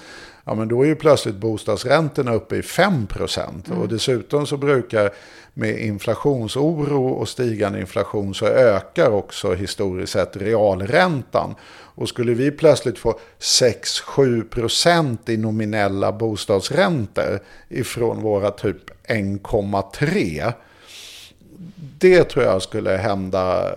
ja 0.45 0.55
men 0.55 0.67
då 0.67 0.81
är 0.81 0.85
ju 0.85 0.95
plötsligt 0.95 1.35
bostadsräntorna 1.35 2.33
uppe 2.33 2.55
i 2.55 2.61
5%. 2.61 3.81
Och 3.81 3.87
dessutom 3.87 4.45
så 4.45 4.57
brukar 4.57 5.11
med 5.53 5.79
inflationsoro 5.79 7.07
och 7.07 7.29
stigande 7.29 7.79
inflation 7.79 8.33
så 8.35 8.45
ökar 8.45 9.09
också 9.09 9.53
historiskt 9.53 10.13
sett 10.13 10.37
realräntan. 10.37 11.55
Och 11.95 12.09
skulle 12.09 12.33
vi 12.33 12.51
plötsligt 12.51 12.99
få 12.99 13.19
6-7% 13.39 15.17
i 15.29 15.37
nominella 15.37 16.11
bostadsräntor 16.11 17.39
ifrån 17.69 18.21
våra 18.21 18.51
typ 18.51 18.91
1,3 19.07 20.53
det 21.99 22.23
tror 22.23 22.45
jag 22.45 22.61
skulle 22.61 22.91
hända. 22.91 23.75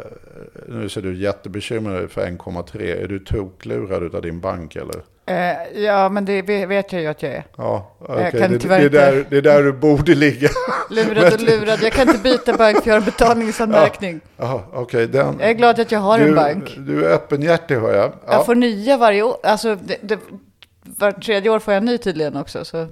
Nu 0.68 0.88
ser 0.88 1.02
du 1.02 1.16
jättebekymrad 1.16 2.02
ut 2.02 2.12
för 2.12 2.26
1,3. 2.26 3.02
Är 3.02 3.08
du 3.08 3.18
toklurad 3.18 4.14
av 4.14 4.22
din 4.22 4.40
bank 4.40 4.76
eller? 4.76 5.02
Eh, 5.28 5.80
ja, 5.82 6.08
men 6.08 6.24
det 6.24 6.42
vet 6.42 6.92
jag 6.92 7.02
ju 7.02 7.08
att 7.08 7.22
jag 7.22 7.32
är. 7.32 7.44
Ja, 7.56 7.96
Jag 8.08 8.10
okej. 8.10 8.40
kan 8.40 8.50
det, 8.52 8.58
det, 8.58 8.74
är 8.74 8.88
där, 8.90 9.26
det 9.30 9.36
är 9.36 9.42
där 9.42 9.62
du 9.62 9.72
borde 9.72 10.14
ligga. 10.14 10.48
Lurad 10.90 11.32
och 11.34 11.40
lurad. 11.40 11.82
Jag 11.82 11.92
kan 11.92 12.08
inte 12.08 12.22
byta 12.22 12.56
bank 12.56 12.82
för 12.82 12.90
jag 12.90 12.94
har 13.00 13.04
betalningsanmärkning. 13.04 14.20
Jaha, 14.36 14.60
okej. 14.72 15.06
den- 15.06 15.36
Jag 15.40 15.48
är 15.50 15.54
glad 15.54 15.80
att 15.80 15.92
jag 15.92 16.00
har 16.00 16.18
en 16.18 16.26
du, 16.26 16.34
bank. 16.34 16.74
Du 16.78 17.04
är 17.04 17.10
öppenhjärtig 17.10 17.74
hör 17.74 17.94
jag. 17.94 18.12
Ja. 18.26 18.32
Jag 18.32 18.46
får 18.46 18.54
nya 18.54 18.96
varje 18.96 19.22
år. 19.22 19.36
Alltså, 19.42 19.74
det, 19.84 19.96
det, 20.02 20.18
var 20.82 21.12
tredje 21.12 21.50
år 21.50 21.58
får 21.58 21.74
jag 21.74 21.78
en 21.80 21.84
ny 21.84 21.98
tydligen 21.98 22.36
också. 22.36 22.64
Så 22.64 22.86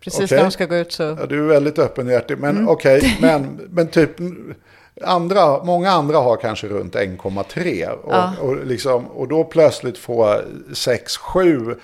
precis 0.00 0.20
Okej. 0.24 0.36
när 0.36 0.44
de 0.44 0.50
ska 0.50 0.66
gå 0.66 0.76
ut 0.76 0.92
så. 0.92 1.02
Ja, 1.02 1.26
du 1.28 1.38
är 1.44 1.48
väldigt 1.48 1.78
öppenhjärtig. 1.78 2.38
Men 2.38 2.50
Mm. 2.56 2.68
okej, 2.68 3.16
men, 3.20 3.60
men 3.70 3.86
typ 3.88 4.10
Andra, 5.02 5.64
många 5.64 5.90
andra 5.90 6.18
har 6.18 6.36
kanske 6.36 6.68
runt 6.68 6.94
1,3. 6.94 7.88
Och, 7.90 8.12
Ja. 8.12 8.32
och, 8.40 8.66
liksom, 8.66 9.06
och 9.06 9.28
då 9.28 9.44
plötsligt 9.44 9.98
få 9.98 10.40
6-7 10.72 11.76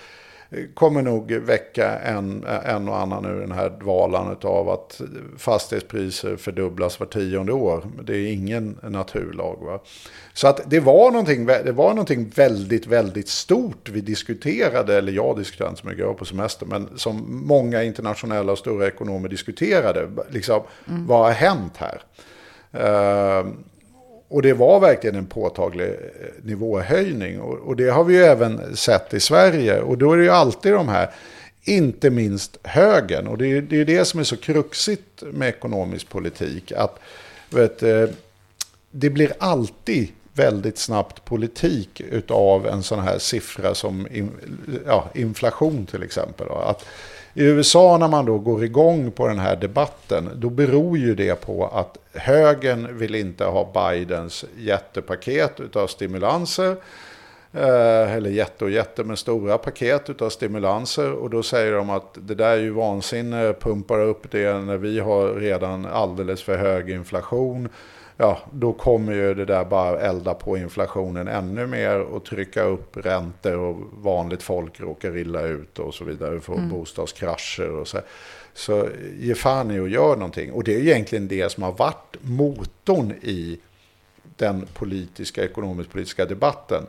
kommer 0.74 1.02
nog 1.02 1.32
väcka 1.32 1.98
en, 1.98 2.44
en 2.64 2.88
och 2.88 2.96
annan 2.98 3.24
ur 3.24 3.40
den 3.40 3.52
här 3.52 3.70
dvalan 3.70 4.36
av 4.42 4.68
att 4.70 5.00
fastighetspriser 5.38 6.36
fördubblas 6.36 7.00
var 7.00 7.06
tionde 7.06 7.52
år. 7.52 7.84
Det 8.02 8.12
är 8.16 8.32
ingen 8.32 8.78
naturlag. 8.82 9.56
Va? 9.60 9.80
Så 10.32 10.48
att 10.48 10.60
det 10.70 10.80
var, 10.80 11.10
någonting, 11.10 11.46
det 11.46 11.72
var 11.72 11.88
någonting 11.90 12.32
väldigt, 12.34 12.86
väldigt 12.86 13.28
stort 13.28 13.88
vi 13.88 14.00
diskuterade, 14.00 14.98
eller 14.98 15.12
jag 15.12 15.38
diskuterade 15.38 15.70
inte 15.70 15.80
så 15.82 15.86
mycket, 15.86 16.00
jag 16.00 16.06
var 16.06 16.14
på 16.14 16.24
semester, 16.24 16.66
men 16.66 16.88
som 16.96 17.26
många 17.46 17.82
internationella 17.82 18.52
och 18.52 18.58
stora 18.58 18.86
ekonomer 18.86 19.28
diskuterade. 19.28 20.08
Liksom, 20.30 20.62
Vad 20.84 21.18
har 21.18 21.30
hänt 21.30 21.76
här? 21.76 22.02
Ehm, 22.72 23.64
och 24.28 24.42
det 24.42 24.52
var 24.52 24.80
verkligen 24.80 25.16
en 25.16 25.26
påtaglig 25.26 25.88
eh, 25.88 25.94
nivåhöjning. 26.42 27.40
Och, 27.40 27.76
det 27.76 27.90
har 27.90 28.04
vi 28.04 28.14
ju 28.14 28.22
även 28.22 28.76
sett 28.76 29.14
i 29.14 29.20
Sverige. 29.20 29.80
Och 29.80 29.98
då 29.98 30.12
är 30.12 30.16
det 30.16 30.22
ju 30.22 30.30
alltid 30.30 30.72
de 30.72 30.88
här, 30.88 31.10
inte 31.62 32.10
minst 32.10 32.58
högern. 32.62 33.26
Och 33.26 33.38
det 33.38 33.46
är 33.46 33.62
det, 33.62 33.84
det 33.84 34.04
som 34.04 34.20
är 34.20 34.24
så 34.24 34.36
kruxigt 34.36 35.22
med 35.32 35.48
ekonomisk 35.48 36.08
politik. 36.08 36.72
Att 36.72 36.98
vet, 37.50 37.82
eh, 37.82 38.04
det 38.90 39.10
blir 39.10 39.32
alltid 39.38 40.08
väldigt 40.34 40.78
snabbt 40.78 41.24
politik 41.24 42.00
utav 42.00 42.66
en 42.66 42.82
sån 42.82 43.00
här 43.00 43.18
siffra 43.18 43.74
som 43.74 44.06
ja, 44.86 45.10
inflation 45.14 45.86
till 45.86 46.02
exempel. 46.02 46.46
Att 46.50 46.84
i 47.34 47.44
USA 47.44 47.98
när 47.98 48.08
man 48.08 48.26
då 48.26 48.38
går 48.38 48.64
igång 48.64 49.10
på 49.10 49.28
den 49.28 49.38
här 49.38 49.56
debatten, 49.56 50.30
då 50.34 50.50
beror 50.50 50.98
ju 50.98 51.14
det 51.14 51.34
på 51.34 51.66
att 51.66 51.98
högern 52.12 52.98
vill 52.98 53.14
inte 53.14 53.44
ha 53.44 53.72
Bidens 53.74 54.44
jättepaket 54.58 55.60
utav 55.60 55.86
stimulanser. 55.86 56.76
Eh, 57.54 58.14
eller 58.14 58.30
jätte 58.30 58.64
och 58.64 58.70
jätte, 58.70 59.04
men 59.04 59.16
stora 59.16 59.58
paket 59.58 60.10
utav 60.10 60.30
stimulanser. 60.30 61.12
Och 61.12 61.30
då 61.30 61.42
säger 61.42 61.72
de 61.72 61.90
att 61.90 62.18
det 62.20 62.34
där 62.34 62.50
är 62.50 62.60
ju 62.60 62.70
vansinne, 62.70 63.52
pumpar 63.60 64.00
upp 64.00 64.30
det 64.30 64.52
när 64.52 64.76
vi 64.76 65.00
har 65.00 65.34
redan 65.34 65.86
alldeles 65.86 66.42
för 66.42 66.58
hög 66.58 66.90
inflation. 66.90 67.68
Ja, 68.22 68.38
då 68.52 68.72
kommer 68.72 69.12
ju 69.12 69.34
det 69.34 69.44
där 69.44 69.64
bara 69.64 70.00
elda 70.00 70.34
på 70.34 70.56
inflationen 70.56 71.28
ännu 71.28 71.66
mer 71.66 72.00
och 72.00 72.24
trycka 72.24 72.62
upp 72.62 72.96
räntor 72.96 73.56
och 73.56 73.76
vanligt 73.92 74.42
folk 74.42 74.80
råkar 74.80 75.16
illa 75.16 75.42
ut 75.42 75.78
och 75.78 75.94
så 75.94 76.04
vidare. 76.04 76.40
Får 76.40 76.56
bostadskrascher 76.56 77.70
och 77.70 77.88
så. 77.88 77.98
Så 78.54 78.88
ge 79.18 79.34
fan 79.34 79.70
i 79.70 79.80
och 79.80 79.88
gör 79.88 80.16
någonting. 80.16 80.52
Och 80.52 80.64
det 80.64 80.74
är 80.74 80.80
egentligen 80.80 81.28
det 81.28 81.52
som 81.52 81.62
har 81.62 81.72
varit 81.72 82.16
motorn 82.20 83.12
i 83.22 83.58
den 84.36 84.66
politiska, 84.74 85.44
ekonomisk-politiska 85.44 86.24
debatten. 86.24 86.86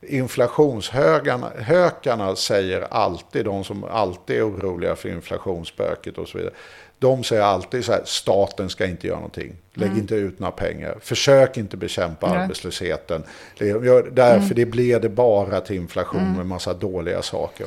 Inflationshökarna 0.00 2.36
säger 2.36 2.80
alltid, 2.80 3.44
de 3.44 3.64
som 3.64 3.84
alltid 3.84 4.36
är 4.36 4.48
oroliga 4.48 4.96
för 4.96 5.08
inflationsspöket 5.08 6.18
och 6.18 6.28
så 6.28 6.38
vidare. 6.38 6.54
De 7.00 7.24
säger 7.24 7.42
alltid 7.42 7.84
så 7.84 7.92
här, 7.92 8.02
staten 8.04 8.70
ska 8.70 8.86
inte 8.86 9.06
göra 9.06 9.16
någonting. 9.16 9.52
Lägg 9.74 9.98
inte 9.98 10.14
ut 10.14 10.38
några 10.38 10.52
pengar. 10.52 10.98
Försök 11.00 11.56
inte 11.56 11.76
bekämpa 11.76 12.28
Nej. 12.28 12.38
arbetslösheten. 12.38 13.24
Gör- 13.58 14.10
Därför 14.12 14.54
det 14.54 14.66
blir 14.66 15.00
det 15.00 15.08
bara 15.08 15.60
till 15.60 15.76
inflation 15.76 16.32
med 16.36 16.46
massa 16.46 16.74
dåliga 16.74 17.22
saker. 17.22 17.66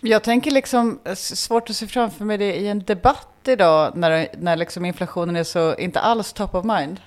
Jag 0.00 0.22
tänker 0.22 0.50
liksom, 0.50 0.98
svårt 1.14 1.70
att 1.70 1.76
se 1.76 1.86
framför 1.86 2.24
mig 2.24 2.38
det 2.38 2.54
i 2.56 2.68
en 2.68 2.84
debatt 2.84 3.28
idag 3.44 3.92
när, 3.96 4.28
när 4.38 4.56
liksom 4.56 4.84
inflationen 4.84 5.36
är 5.36 5.44
så, 5.44 5.74
inte 5.74 6.00
alls 6.00 6.32
top 6.32 6.54
of 6.54 6.64
mind. 6.64 7.00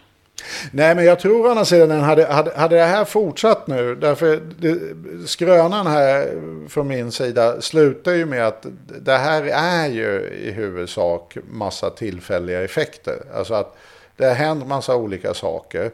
Nej, 0.71 0.95
men 0.95 1.05
jag 1.05 1.19
tror 1.19 1.45
å 1.45 1.49
andra 1.49 1.65
sidan, 1.65 1.91
hade, 1.91 2.25
hade, 2.25 2.51
hade 2.55 2.75
det 2.75 2.83
här 2.83 3.05
fortsatt 3.05 3.67
nu, 3.67 3.95
därför 3.95 4.41
det, 4.59 4.79
skrönan 5.27 5.87
här 5.87 6.27
från 6.69 6.87
min 6.87 7.11
sida 7.11 7.61
slutar 7.61 8.11
ju 8.11 8.25
med 8.25 8.47
att 8.47 8.65
det 9.01 9.17
här 9.17 9.43
är 9.53 9.87
ju 9.87 10.29
i 10.43 10.51
huvudsak 10.51 11.37
massa 11.51 11.89
tillfälliga 11.89 12.63
effekter. 12.63 13.15
Alltså 13.35 13.53
att 13.53 13.75
det 14.17 14.25
har 14.25 14.33
hänt 14.33 14.67
massa 14.67 14.95
olika 14.95 15.33
saker. 15.33 15.91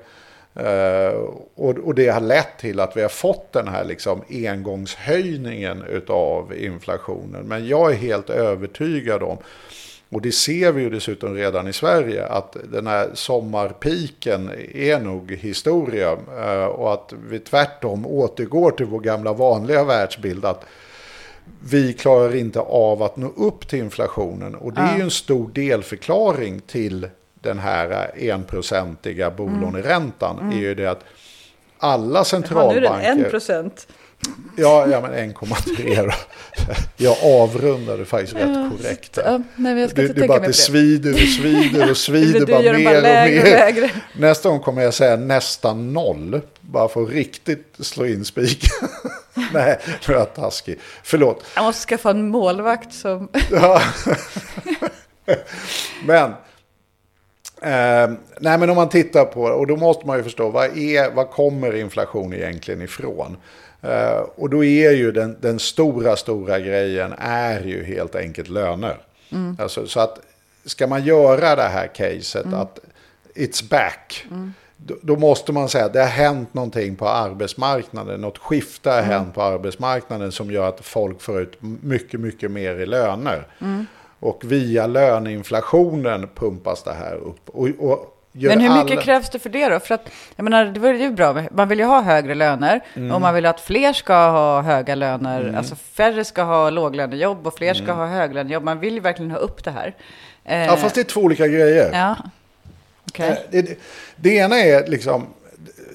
Eh, 0.55 1.13
och, 1.55 1.77
och 1.77 1.95
det 1.95 2.07
har 2.07 2.21
lett 2.21 2.57
till 2.59 2.79
att 2.79 2.97
vi 2.97 3.01
har 3.01 3.09
fått 3.09 3.53
den 3.53 3.67
här 3.67 3.85
liksom 3.85 4.21
engångshöjningen 4.29 5.83
utav 5.83 6.53
inflationen. 6.57 7.47
Men 7.47 7.67
jag 7.67 7.91
är 7.91 7.95
helt 7.95 8.29
övertygad 8.29 9.23
om 9.23 9.37
och 10.09 10.21
det 10.21 10.31
ser 10.31 10.71
vi 10.71 10.81
ju 10.81 10.89
dessutom 10.89 11.35
redan 11.35 11.67
i 11.67 11.73
Sverige 11.73 12.25
att 12.25 12.57
den 12.71 12.87
här 12.87 13.09
sommarpiken 13.13 14.51
är 14.73 14.99
nog 14.99 15.31
historia 15.31 16.11
eh, 16.37 16.65
och 16.65 16.93
att 16.93 17.13
vi 17.29 17.39
tvärtom 17.39 18.05
återgår 18.05 18.71
till 18.71 18.85
vår 18.85 18.99
gamla 18.99 19.33
vanliga 19.33 19.83
världsbild 19.83 20.45
att 20.45 20.65
vi 21.63 21.93
klarar 21.93 22.35
inte 22.35 22.59
av 22.59 23.03
att 23.03 23.17
nå 23.17 23.27
upp 23.37 23.67
till 23.67 23.79
inflationen. 23.79 24.55
Och 24.55 24.73
det 24.73 24.81
är 24.81 24.97
ju 24.97 25.03
en 25.03 25.11
stor 25.11 25.49
delförklaring 25.53 26.59
till 26.59 27.07
den 27.33 27.59
här 27.59 28.11
enprocentiga 28.31 29.31
bolåneräntan 29.31 30.51
är 30.51 30.57
ju 30.57 30.75
det 30.75 30.87
att 30.87 31.03
alla 31.77 32.23
centralbanker... 32.23 33.29
procent. 33.29 33.87
Ja, 34.55 34.87
ja 34.91 35.01
men 35.01 35.33
1,3 35.33 36.05
då. 36.05 36.11
Jag 36.97 37.17
avrundade 37.23 38.05
faktiskt 38.05 38.33
rätt 38.35 38.71
korrekt. 38.71 39.19
Ja, 39.25 39.39
nej, 39.55 39.79
jag 39.81 39.89
ska 39.89 40.01
Du, 40.01 40.07
du 40.13 40.27
bara 40.27 40.37
att 40.37 40.41
det 40.43 40.47
det. 40.49 40.53
svider 40.53 41.13
och 41.13 41.19
svider 41.19 41.91
och 41.91 41.97
svider 42.07 42.45
bara 42.45 42.59
mer 42.61 42.83
bara 42.85 42.99
lägre 42.99 43.39
och 43.39 43.43
och 43.45 43.49
mer. 43.49 43.57
lägre. 43.57 43.89
Nästa 44.17 44.49
gång 44.49 44.59
kommer 44.59 44.81
jag 44.81 44.93
säga 44.93 45.15
nästan 45.15 45.93
noll. 45.93 46.41
Bara 46.61 46.87
för 46.87 47.03
att 47.03 47.09
riktigt 47.09 47.75
slå 47.79 48.05
in 48.05 48.25
spiken. 48.25 48.69
Nej, 49.53 49.79
nu 50.07 50.13
är 50.13 50.17
jag 50.17 50.33
taskig. 50.35 50.79
Förlåt. 51.03 51.43
Jag 51.55 51.63
måste 51.63 51.87
skaffa 51.87 52.09
en 52.09 52.27
målvakt 52.29 52.93
som... 52.93 53.29
Ja. 53.51 53.81
men, 56.05 56.29
eh, 57.61 58.17
nej, 58.39 58.57
men 58.57 58.69
om 58.69 58.75
man 58.75 58.89
tittar 58.89 59.25
på 59.25 59.41
och 59.41 59.67
då 59.67 59.75
måste 59.75 60.07
man 60.07 60.17
ju 60.17 60.23
förstå 60.23 60.49
vad, 60.49 60.77
är, 60.77 61.11
vad 61.11 61.29
kommer 61.29 61.75
inflation 61.75 62.33
egentligen 62.33 62.81
ifrån? 62.81 63.37
Eh, 63.81 64.19
och 64.35 64.49
då 64.49 64.63
är 64.63 64.91
ju 64.91 65.11
den, 65.11 65.37
den 65.41 65.59
stora, 65.59 66.15
stora 66.15 66.59
grejen 66.59 67.13
är 67.17 67.59
ju 67.61 67.83
helt 67.83 68.15
enkelt 68.15 68.49
löner. 68.49 68.97
Alltså, 69.59 69.87
så 69.87 69.99
att 69.99 70.19
ska 70.65 70.87
man 70.87 71.03
göra 71.03 71.55
det 71.55 71.61
här 71.61 71.87
caset 71.87 72.53
att 72.53 72.79
it's 73.35 73.69
back. 73.69 74.25
Då, 74.77 74.95
då 75.01 75.15
måste 75.15 75.51
man 75.51 75.69
säga 75.69 75.85
att 75.85 75.93
det 75.93 75.99
har 75.99 76.07
hänt 76.07 76.53
någonting 76.53 76.95
på 76.95 77.07
arbetsmarknaden. 77.07 78.21
Något 78.21 78.37
skifte 78.37 78.89
har 78.89 79.01
hänt 79.01 79.33
på 79.33 79.41
arbetsmarknaden 79.41 80.31
som 80.31 80.51
gör 80.51 80.69
att 80.69 80.79
folk 80.85 81.21
får 81.21 81.41
ut 81.41 81.57
mycket, 81.81 82.19
mycket 82.19 82.51
mer 82.51 82.75
i 82.75 82.85
löner. 82.85 83.47
Och 84.19 84.43
via 84.45 84.87
löneinflationen 84.87 86.27
pumpas 86.35 86.83
det 86.83 86.93
här 86.93 87.15
upp. 87.15 87.49
Och, 87.49 87.67
och 87.79 88.18
Men 88.47 88.59
hur 88.59 88.69
mycket 88.69 88.91
alla- 88.91 89.01
krävs 89.01 89.29
det 89.29 89.39
för 89.39 89.49
det 89.49 89.69
då? 89.69 89.79
För 89.79 89.95
att, 89.95 90.09
jag 90.35 90.43
menar, 90.43 90.65
det 90.65 90.79
var 90.79 90.89
ju 90.93 91.11
bra. 91.11 91.43
Man 91.51 91.67
vill 91.69 91.79
ju 91.79 91.85
ha 91.85 92.01
högre 92.01 92.35
löner 92.35 92.81
Mm. 92.95 93.11
och 93.15 93.21
man 93.21 93.33
vill 93.35 93.45
att 93.45 93.59
fler 93.61 93.93
ska 93.93 94.13
ha 94.13 94.61
höga 94.61 94.95
löner. 94.95 95.53
Alltså 95.57 95.75
färre 95.75 96.25
ska 96.25 96.43
ha 96.43 96.69
låglönejobb 96.69 97.47
och 97.47 97.57
fler 97.57 97.71
Mm. 97.71 97.83
ska 97.83 97.93
ha 97.93 98.05
höglönejobb. 98.05 98.63
Man 98.63 98.79
vill 98.79 98.93
ju 98.93 98.99
verkligen 98.99 99.31
ha 99.31 99.37
upp 99.37 99.63
det 99.63 99.71
här. 99.71 99.95
Eh, 100.45 100.65
Ja, 100.65 100.75
fast 100.75 100.95
det 100.95 101.01
är 101.01 101.05
två 101.05 101.21
olika 101.21 101.47
grejer. 101.47 101.89
Ja, 101.93 102.15
okej. 103.09 103.29
Eh, 103.29 103.35
Det, 103.51 103.61
det, 103.61 103.79
det 104.15 104.29
ena 104.35 104.59
är 104.59 104.87
liksom, 104.87 105.27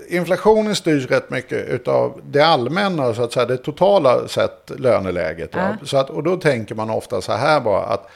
inflationen 0.08 0.76
styrs 0.76 1.06
rätt 1.10 1.30
mycket 1.30 1.88
av 1.88 2.20
det 2.24 2.40
allmänna, 2.40 3.14
så 3.14 3.22
att 3.24 3.32
säga, 3.32 3.46
det 3.46 3.56
totala 3.56 4.28
sett 4.28 4.70
löneläget. 4.78 5.50
Ja. 5.52 5.68
Så 5.84 5.96
att, 5.96 6.10
och 6.10 6.22
då 6.22 6.36
tänker 6.36 6.74
man 6.74 6.90
ofta 6.90 7.20
så 7.20 7.32
här 7.32 7.60
bara 7.60 7.82
att 7.82 8.10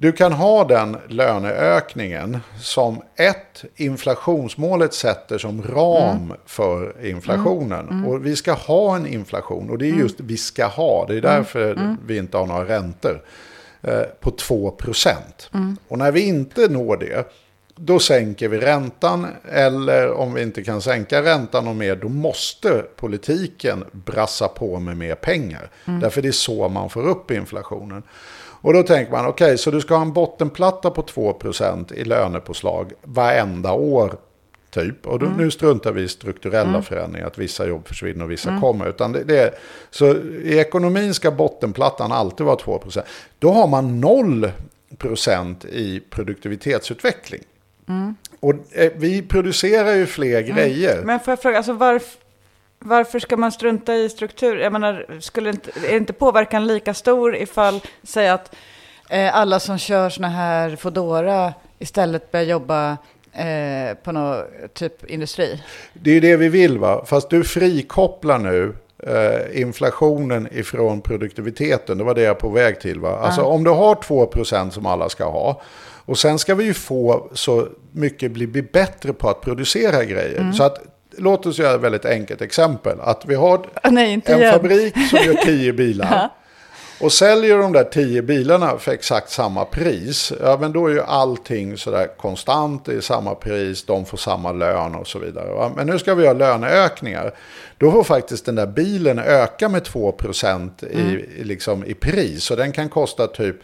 du 0.00 0.12
kan 0.12 0.32
ha 0.32 0.64
den 0.64 0.96
löneökningen 1.08 2.38
som 2.60 3.02
ett, 3.16 3.64
inflationsmålet 3.76 4.94
sätter 4.94 5.38
som 5.38 5.62
ram 5.62 6.16
Mm. 6.24 6.36
för 6.46 7.06
inflationen. 7.06 8.04
Och 8.06 8.26
vi 8.26 8.36
ska 8.36 8.52
ha 8.52 8.96
en 8.96 9.06
inflation, 9.06 9.70
och 9.70 9.78
det 9.78 9.86
är 9.86 9.88
Mm. 9.90 10.00
just 10.00 10.20
vi 10.20 10.36
ska 10.36 10.66
ha, 10.66 11.06
det 11.08 11.16
är 11.16 11.20
därför 11.20 11.96
vi 12.06 12.16
inte 12.16 12.36
har 12.36 12.46
några 12.46 12.64
räntor, 12.64 13.22
eh, 13.82 14.02
på 14.20 14.30
2 14.30 14.70
procent. 14.70 15.50
Och 15.88 15.98
när 15.98 16.12
vi 16.12 16.20
inte 16.20 16.68
når 16.68 16.96
det, 16.96 17.32
då 17.76 17.98
sänker 17.98 18.48
vi 18.48 18.58
räntan, 18.58 19.26
eller 19.52 20.12
om 20.12 20.34
vi 20.34 20.42
inte 20.42 20.62
kan 20.62 20.82
sänka 20.82 21.22
räntan 21.22 21.68
och 21.68 21.76
mer, 21.76 21.96
då 21.96 22.08
måste 22.08 22.82
politiken 22.96 23.84
brassa 23.92 24.48
på 24.48 24.78
med 24.80 24.96
mer 24.96 25.14
pengar. 25.14 25.70
Därför 25.84 26.22
det 26.22 26.28
är 26.28 26.32
så 26.32 26.68
man 26.68 26.90
får 26.90 27.08
upp 27.08 27.30
inflationen. 27.30 28.02
Och 28.62 28.72
då 28.72 28.82
tänker 28.82 29.12
man, 29.12 29.26
okej, 29.26 29.58
så 29.58 29.70
du 29.70 29.80
ska 29.80 29.94
ha 29.94 30.02
en 30.02 30.12
bottenplatta 30.12 30.90
på 30.90 31.02
2% 31.02 31.94
i 31.94 32.04
lönepåslag 32.04 32.92
varenda 33.02 33.72
år, 33.72 34.16
typ. 34.70 35.06
Och 35.06 35.18
då, 35.18 35.26
nu 35.26 35.50
struntar 35.50 35.92
vi 35.92 36.02
i 36.02 36.08
strukturella 36.08 36.82
förändringar, 36.82 37.26
att 37.26 37.38
vissa 37.38 37.66
jobb 37.66 37.88
försvinner 37.88 38.24
och 38.24 38.30
vissa 38.30 38.60
kommer. 38.60 38.88
Utan 38.88 39.12
det, 39.12 39.24
det 39.24 39.38
är, 39.38 39.54
så 39.90 40.14
i 40.44 40.58
ekonomin 40.58 41.14
ska 41.14 41.30
bottenplattan 41.30 42.12
alltid 42.12 42.46
vara 42.46 42.56
2%. 42.56 43.02
Då 43.38 43.52
har 43.52 43.66
man 43.66 44.04
0% 44.04 45.66
i 45.66 46.00
produktivitetsutveckling. 46.10 47.42
Och 48.40 48.54
eh, 48.72 48.92
vi 48.96 49.22
producerar 49.22 49.94
ju 49.94 50.06
fler 50.06 50.40
grejer. 50.40 51.02
Men 51.04 51.20
får 51.20 51.32
jag 51.32 51.42
fråga, 51.42 51.56
alltså 51.56 51.72
varf, 51.72 52.16
varför 52.84 53.18
ska 53.18 53.36
man 53.36 53.52
strunta 53.52 53.94
i 53.94 54.08
struktur? 54.08 54.56
Jag 54.56 54.72
menar, 54.72 55.18
skulle 55.20 55.50
inte, 55.50 55.70
är 55.86 55.96
inte 55.96 56.12
påverkan 56.12 56.66
lika 56.66 56.94
stor 56.94 57.36
ifall, 57.36 57.80
säg 58.02 58.28
att 58.28 58.54
eh, 59.10 59.36
alla 59.36 59.60
som 59.60 59.78
kör 59.78 60.10
såna 60.10 60.28
här 60.28 60.76
Fodora 60.76 61.54
istället 61.78 62.30
börjar 62.30 62.46
jobba 62.46 62.90
eh, 63.32 63.94
på 64.04 64.12
någon 64.12 64.44
typ 64.74 65.10
industri? 65.10 65.62
Det 65.92 66.10
är 66.10 66.20
det 66.20 66.36
vi 66.36 66.48
vill 66.48 66.78
va? 66.78 67.04
Fast 67.06 67.30
du 67.30 67.44
frikopplar 67.44 68.38
nu 68.38 68.74
eh, 69.06 69.60
inflationen 69.60 70.48
ifrån 70.52 71.00
produktiviteten. 71.00 71.98
Det 71.98 72.04
var 72.04 72.14
det 72.14 72.22
jag 72.22 72.38
på 72.38 72.48
väg 72.48 72.80
till 72.80 73.00
va? 73.00 73.18
Alltså 73.18 73.42
om 73.42 73.64
du 73.64 73.70
har 73.70 73.94
2% 73.94 74.70
som 74.70 74.86
alla 74.86 75.08
ska 75.08 75.24
ha. 75.24 75.62
Och 76.04 76.18
sen 76.18 76.38
ska 76.38 76.54
vi 76.54 76.64
ju 76.64 76.74
få 76.74 77.30
så 77.32 77.68
mycket 77.92 78.32
bli, 78.32 78.46
bli 78.46 78.62
bättre 78.62 79.12
på 79.12 79.28
att 79.28 79.40
producera 79.40 80.04
grejer. 80.04 80.52
Så 80.52 80.62
att 80.62 80.89
låt 81.18 81.46
oss 81.46 81.58
göra 81.58 81.74
ett 81.74 81.80
väldigt 81.80 82.04
enkelt 82.04 82.40
exempel. 82.42 83.00
Att 83.00 83.26
vi 83.26 83.34
har 83.34 83.66
nej, 83.90 84.12
en 84.12 84.38
igen. 84.38 84.52
fabrik 84.52 84.94
som 85.10 85.18
gör 85.18 85.34
10 85.34 85.72
bilar. 85.82 86.30
Och 87.00 87.12
säljer 87.12 87.58
de 87.58 87.72
där 87.72 87.84
10 87.84 88.22
bilarna 88.22 88.78
för 88.78 88.92
exakt 88.92 89.30
samma 89.30 89.64
pris. 89.64 90.32
Ja 90.42 90.58
men 90.60 90.72
då 90.72 90.86
är 90.86 90.90
ju 90.90 91.02
allting 91.02 91.76
sådär 91.76 92.08
konstant. 92.18 92.84
Det 92.84 92.94
är 92.94 93.00
samma 93.00 93.34
pris. 93.34 93.84
De 93.84 94.04
får 94.04 94.16
samma 94.16 94.52
lön 94.52 94.94
och 94.94 95.06
så 95.06 95.18
vidare. 95.18 95.52
Va? 95.52 95.72
Men 95.76 95.86
nu 95.86 95.98
ska 95.98 96.14
vi 96.14 96.26
ha 96.26 96.32
löneökningar. 96.32 97.34
Då 97.78 97.92
får 97.92 98.04
faktiskt 98.04 98.44
den 98.44 98.54
där 98.54 98.66
bilen 98.66 99.18
öka 99.18 99.68
med 99.68 99.82
2% 99.82 100.86
i, 100.86 101.00
i, 101.40 101.44
liksom, 101.44 101.84
i 101.84 101.94
pris. 101.94 102.50
Och 102.50 102.56
den 102.56 102.72
kan 102.72 102.88
kosta 102.88 103.26
typ 103.26 103.56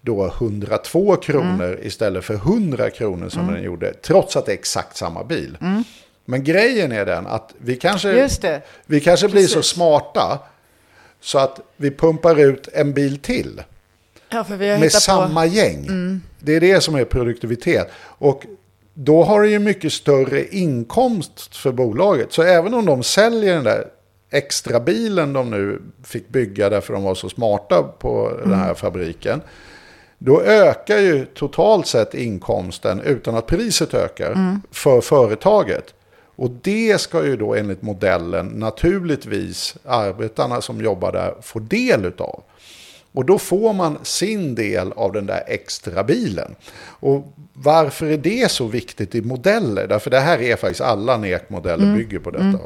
då 0.00 0.26
102 0.26 1.16
kronor 1.16 1.78
istället 1.82 2.24
för 2.24 2.34
100 2.34 2.90
kronor 2.90 3.28
som 3.28 3.46
den 3.46 3.62
gjorde. 3.62 3.92
Trots 3.92 4.36
att 4.36 4.46
det 4.46 4.52
är 4.52 4.58
exakt 4.58 4.96
samma 4.96 5.24
bil. 5.24 5.58
Men 6.30 6.44
grejen 6.44 6.92
är 6.92 7.06
den 7.06 7.26
att 7.26 7.54
vi 7.58 7.76
kanske, 7.76 8.28
vi 8.86 9.00
kanske 9.00 9.28
blir 9.28 9.46
så 9.46 9.62
smarta 9.62 10.38
så 11.20 11.38
att 11.38 11.60
vi 11.76 11.90
pumpar 11.90 12.40
ut 12.40 12.68
en 12.72 12.92
bil 12.92 13.18
till 13.18 13.62
Ja, 14.28 14.44
med 14.48 14.92
samma 14.92 15.40
på... 15.40 15.46
gäng. 15.46 15.86
Det 16.38 16.56
är 16.56 16.60
det 16.60 16.80
som 16.80 16.94
är 16.94 17.04
produktivitet. 17.04 17.88
Och 17.98 18.46
då 18.94 19.24
har 19.24 19.42
det 19.42 19.48
ju 19.48 19.58
mycket 19.58 19.92
större 19.92 20.46
inkomst 20.46 21.56
för 21.56 21.72
bolaget. 21.72 22.32
Så 22.32 22.42
även 22.42 22.74
om 22.74 22.86
de 22.86 23.02
säljer 23.02 23.54
den 23.54 23.64
där 23.64 23.84
extra 24.30 24.80
bilen 24.80 25.32
de 25.32 25.50
nu 25.50 25.82
fick 26.04 26.28
bygga 26.28 26.68
därför 26.68 26.92
de 26.92 27.02
var 27.02 27.14
så 27.14 27.28
smarta 27.28 27.82
på 27.82 28.32
den 28.44 28.54
här 28.54 28.74
fabriken. 28.74 29.40
Då 30.18 30.42
ökar 30.42 30.98
ju 30.98 31.24
totalt 31.24 31.86
sett 31.86 32.14
inkomsten 32.14 33.00
utan 33.00 33.36
att 33.36 33.46
priset 33.46 33.94
ökar 33.94 34.60
för 34.70 35.00
företaget. 35.00 35.94
Och 36.38 36.50
det 36.62 37.00
ska 37.00 37.24
ju 37.24 37.36
då 37.36 37.54
enligt 37.54 37.82
modellen 37.82 38.46
naturligtvis 38.46 39.76
arbetarna 39.84 40.60
som 40.60 40.80
jobbar 40.80 41.12
där 41.12 41.34
få 41.42 41.58
del 41.58 42.04
utav. 42.04 42.42
Och 43.12 43.24
då 43.24 43.38
får 43.38 43.72
man 43.72 43.98
sin 44.02 44.54
del 44.54 44.92
av 44.92 45.12
den 45.12 45.26
där 45.26 45.42
extra 45.46 46.04
bilen. 46.04 46.54
Och 46.80 47.32
varför 47.52 48.06
är 48.06 48.16
det 48.16 48.50
så 48.50 48.66
viktigt 48.66 49.14
i 49.14 49.22
modeller? 49.22 49.86
Därför 49.86 50.10
det 50.10 50.20
här 50.20 50.42
är 50.42 50.56
faktiskt 50.56 50.80
alla 50.80 51.16
NEK-modeller 51.16 51.94
bygger 51.94 52.18
på 52.18 52.30
detta. 52.30 52.58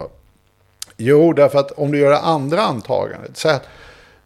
Jo, 0.96 1.32
därför 1.32 1.58
att 1.58 1.70
om 1.70 1.92
du 1.92 1.98
gör 1.98 2.10
det 2.10 2.18
andra 2.18 2.62
antagandet. 2.62 3.36
Så 3.36 3.48
att 3.48 3.68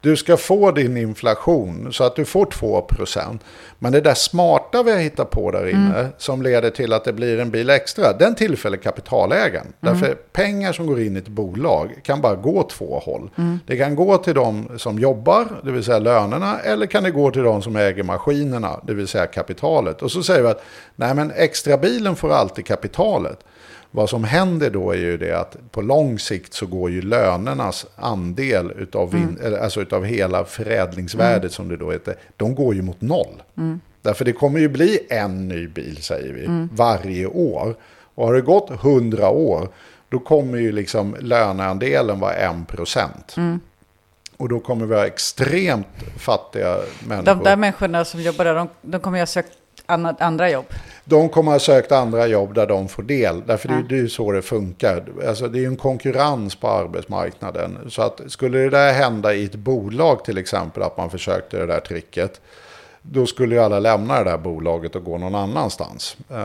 du 0.00 0.16
ska 0.16 0.36
få 0.36 0.70
din 0.70 0.96
inflation 0.96 1.92
så 1.92 2.04
att 2.04 2.16
du 2.16 2.24
får 2.24 2.46
2%. 2.46 3.38
Men 3.78 3.92
det 3.92 4.00
där 4.00 4.14
smarta 4.14 4.82
vi 4.82 4.92
har 4.92 4.98
hittat 4.98 5.30
på 5.30 5.50
där 5.50 5.68
inne 5.68 6.08
som 6.18 6.42
leder 6.42 6.70
till 6.70 6.92
att 6.92 7.04
det 7.04 7.12
blir 7.12 7.40
en 7.40 7.50
bil 7.50 7.70
extra. 7.70 8.12
Den 8.12 8.34
tillfäller 8.34 8.76
kapitalägaren. 8.76 9.66
Därför 9.80 10.14
pengar 10.14 10.72
som 10.72 10.86
går 10.86 11.00
in 11.00 11.16
i 11.16 11.18
ett 11.18 11.28
bolag 11.28 11.90
kan 12.02 12.20
bara 12.20 12.34
gå 12.34 12.62
två 12.62 12.98
håll. 13.04 13.30
Det 13.66 13.76
kan 13.76 13.94
gå 13.96 14.18
till 14.18 14.34
de 14.34 14.68
som 14.78 14.98
jobbar, 14.98 15.46
det 15.64 15.72
vill 15.72 15.84
säga 15.84 15.98
lönerna. 15.98 16.58
Eller 16.60 16.86
kan 16.86 17.02
det 17.02 17.10
gå 17.10 17.30
till 17.30 17.42
de 17.42 17.62
som 17.62 17.76
äger 17.76 18.02
maskinerna, 18.02 18.80
det 18.86 18.94
vill 18.94 19.08
säga 19.08 19.26
kapitalet. 19.26 20.02
Och 20.02 20.12
så 20.12 20.22
säger 20.22 20.42
vi 20.42 20.48
att 20.48 20.62
nej 20.96 21.14
men 21.14 21.32
extra 21.36 21.78
bilen 21.78 22.16
får 22.16 22.32
alltid 22.32 22.66
kapitalet. 22.66 23.38
Vad 23.90 24.10
som 24.10 24.24
händer 24.24 24.70
då 24.70 24.90
är 24.90 24.96
ju 24.96 25.16
det 25.16 25.40
att 25.40 25.56
på 25.70 25.82
lång 25.82 26.18
sikt 26.18 26.54
så 26.54 26.66
går 26.66 26.90
ju 26.90 27.02
lönernas 27.02 27.86
andel 27.96 28.72
utav, 28.78 29.10
vin, 29.10 29.38
eller, 29.42 29.58
alltså 29.58 29.80
utav 29.80 30.04
hela 30.04 30.44
förädlingsvärdet 30.44 31.52
som 31.52 31.68
det 31.68 31.76
då 31.76 31.92
heter, 31.92 32.14
de 32.36 32.54
går 32.54 32.74
ju 32.74 32.82
mot 32.82 33.00
noll. 33.00 33.42
Därför 34.02 34.24
det 34.24 34.32
kommer 34.32 34.60
ju 34.60 34.68
bli 34.68 34.98
en 35.10 35.48
ny 35.48 35.68
bil 35.68 36.02
säger 36.02 36.32
vi 36.32 36.68
varje 36.72 37.26
år. 37.26 37.74
Och 38.14 38.26
har 38.26 38.34
det 38.34 38.40
gått 38.40 38.70
100 38.70 39.28
år 39.28 39.68
då 40.08 40.18
kommer 40.18 40.58
ju 40.58 40.72
liksom 40.72 41.16
löneandelen 41.20 42.20
vara 42.20 42.34
1%. 42.34 43.58
Och 44.36 44.48
då 44.48 44.60
kommer 44.60 44.86
vi 44.86 44.94
ha 44.94 45.06
extremt 45.06 45.86
fattiga 46.18 46.76
människor. 47.08 47.34
De 47.34 47.44
där 47.44 47.56
människorna 47.56 48.04
som 48.04 48.20
jobbar 48.22 48.44
där, 48.44 48.54
de, 48.54 48.68
de 48.82 49.00
kommer 49.00 49.18
ju 49.18 49.20
ha 49.20 49.26
sökt 49.26 49.52
annat, 49.86 50.20
andra 50.22 50.50
jobb. 50.50 50.64
De 51.04 51.28
kommer 51.28 51.52
ha 51.52 51.58
sökt 51.58 51.92
andra 51.92 52.26
jobb 52.26 52.54
där 52.54 52.66
de 52.66 52.88
får 52.88 53.02
del. 53.02 53.42
Därför 53.46 53.68
är- 53.68 53.82
det 53.88 53.94
är 53.94 53.98
ju 53.98 54.08
så 54.08 54.32
det 54.32 54.42
funkar. 54.42 55.04
Alltså 55.28 55.48
det 55.48 55.58
är 55.58 55.60
ju 55.60 55.66
en 55.66 55.76
konkurrens 55.76 56.54
på 56.56 56.68
arbetsmarknaden. 56.68 57.78
Så 57.88 58.02
att 58.02 58.20
skulle 58.28 58.58
det 58.58 58.70
där 58.70 58.92
hända 58.92 59.34
i 59.34 59.44
ett 59.44 59.54
bolag 59.54 60.24
till 60.24 60.38
exempel, 60.38 60.82
att 60.82 60.96
man 60.96 61.10
försökte 61.10 61.58
det 61.58 61.66
där 61.66 61.80
tricket. 61.80 62.40
Då 63.02 63.26
skulle 63.26 63.54
ju 63.54 63.60
alla 63.60 63.78
lämna 63.78 64.18
det 64.24 64.30
där 64.30 64.38
bolaget 64.38 64.96
och 64.96 65.04
gå 65.04 65.18
någon 65.18 65.34
annanstans. 65.34 66.16
Eh, 66.30 66.36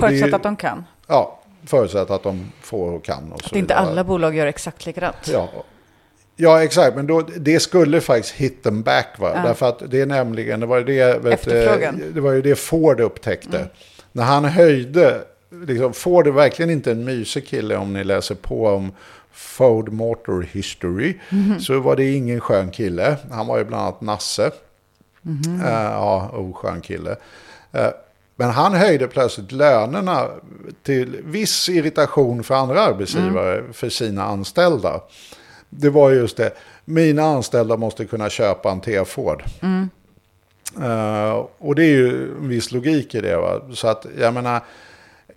Förutsatt 0.00 0.34
att 0.34 0.42
de 0.42 0.56
kan. 0.56 0.84
Ja, 1.06 1.38
förutsatt 1.66 2.10
att 2.10 2.22
de 2.22 2.52
får 2.62 2.92
och 2.92 3.04
kan. 3.04 3.32
Och 3.32 3.40
Att 3.44 3.52
inte 3.56 3.74
alla 3.74 4.04
bolag 4.04 4.36
gör 4.36 4.46
exakt 4.46 4.86
likadant. 4.86 5.28
Ja. 5.32 5.48
Ja, 6.40 6.62
exakt. 6.62 6.96
Men 6.96 7.06
då, 7.06 7.20
det 7.20 7.60
skulle 7.60 8.00
faktiskt 8.00 8.34
hit 8.34 8.62
them 8.62 8.82
back. 8.82 9.08
Va? 9.18 9.32
Ja. 9.34 9.42
Därför 9.42 9.68
att 9.68 9.82
det 9.90 10.00
är 10.00 10.06
nämligen, 10.06 10.60
det 10.60 10.66
var 10.66 10.78
ju 10.78 10.84
det, 10.84 11.24
vet, 11.24 11.44
det, 12.14 12.20
var 12.20 12.32
ju 12.32 12.42
det 12.42 12.56
Ford 12.56 13.00
upptäckte. 13.00 13.66
När 14.12 14.24
han 14.24 14.44
höjde, 14.44 15.20
liksom, 15.66 15.92
Ford 15.92 16.26
är 16.26 16.30
verkligen 16.30 16.70
inte 16.70 16.90
en 16.90 17.04
mysig 17.04 17.46
kille 17.46 17.76
om 17.76 17.92
ni 17.92 18.04
läser 18.04 18.34
på 18.34 18.66
om 18.66 18.92
Ford 19.32 19.92
Motor 19.92 20.46
History. 20.52 21.18
Så 21.60 21.80
var 21.80 21.96
det 21.96 22.12
ingen 22.12 22.40
skön 22.40 22.70
kille. 22.70 23.16
Han 23.30 23.46
var 23.46 23.58
ju 23.58 23.64
bland 23.64 23.82
annat 23.82 24.00
nasse. 24.00 24.50
Eh, 25.64 25.90
ja, 25.92 26.30
oskön 26.32 26.80
kille. 26.80 27.16
Eh, 27.72 27.90
men 28.36 28.50
han 28.50 28.74
höjde 28.74 29.08
plötsligt 29.08 29.52
lönerna 29.52 30.28
till 30.82 31.16
viss 31.24 31.68
irritation 31.68 32.42
för 32.42 32.54
andra 32.54 32.80
arbetsgivare 32.80 33.62
för 33.72 33.88
sina 33.88 34.24
anställda. 34.24 35.00
Det 35.70 35.90
var 35.90 36.10
just 36.10 36.36
det, 36.36 36.52
mina 36.84 37.22
anställda 37.22 37.76
måste 37.76 38.04
kunna 38.04 38.30
köpa 38.30 38.70
en 38.70 38.80
T-Ford. 38.80 39.42
Eh, 40.82 41.46
och 41.58 41.74
det 41.74 41.82
är 41.82 41.90
ju 41.90 42.30
en 42.38 42.48
viss 42.48 42.72
logik 42.72 43.14
i 43.14 43.20
det. 43.20 43.36
Va? 43.36 43.60
Så 43.74 43.88
att 43.88 44.06
jag 44.18 44.34
menar, 44.34 44.60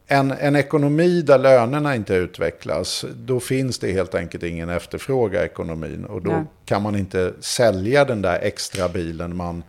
en, 0.08 0.32
en 0.32 0.56
ekonomi 0.56 1.22
där 1.22 1.38
lönerna 1.38 1.96
inte 1.96 2.14
utvecklas, 2.14 3.06
då 3.16 3.40
finns 3.40 3.80
det 3.80 3.92
helt 3.92 4.16
enkelt 4.16 4.44
ingen 4.44 4.70
efterfrågan 4.70 5.42
i 5.42 5.46
ekonomin. 5.46 6.06
Och 6.06 6.22
då 6.22 6.32
Nej. 6.32 6.44
kan 6.66 6.82
man 6.82 6.96
inte 6.96 7.34
sälja 7.40 8.06
den 8.06 8.22
där 8.22 8.40
extra 8.42 8.90
bilen 8.90 9.36
man 9.36 9.64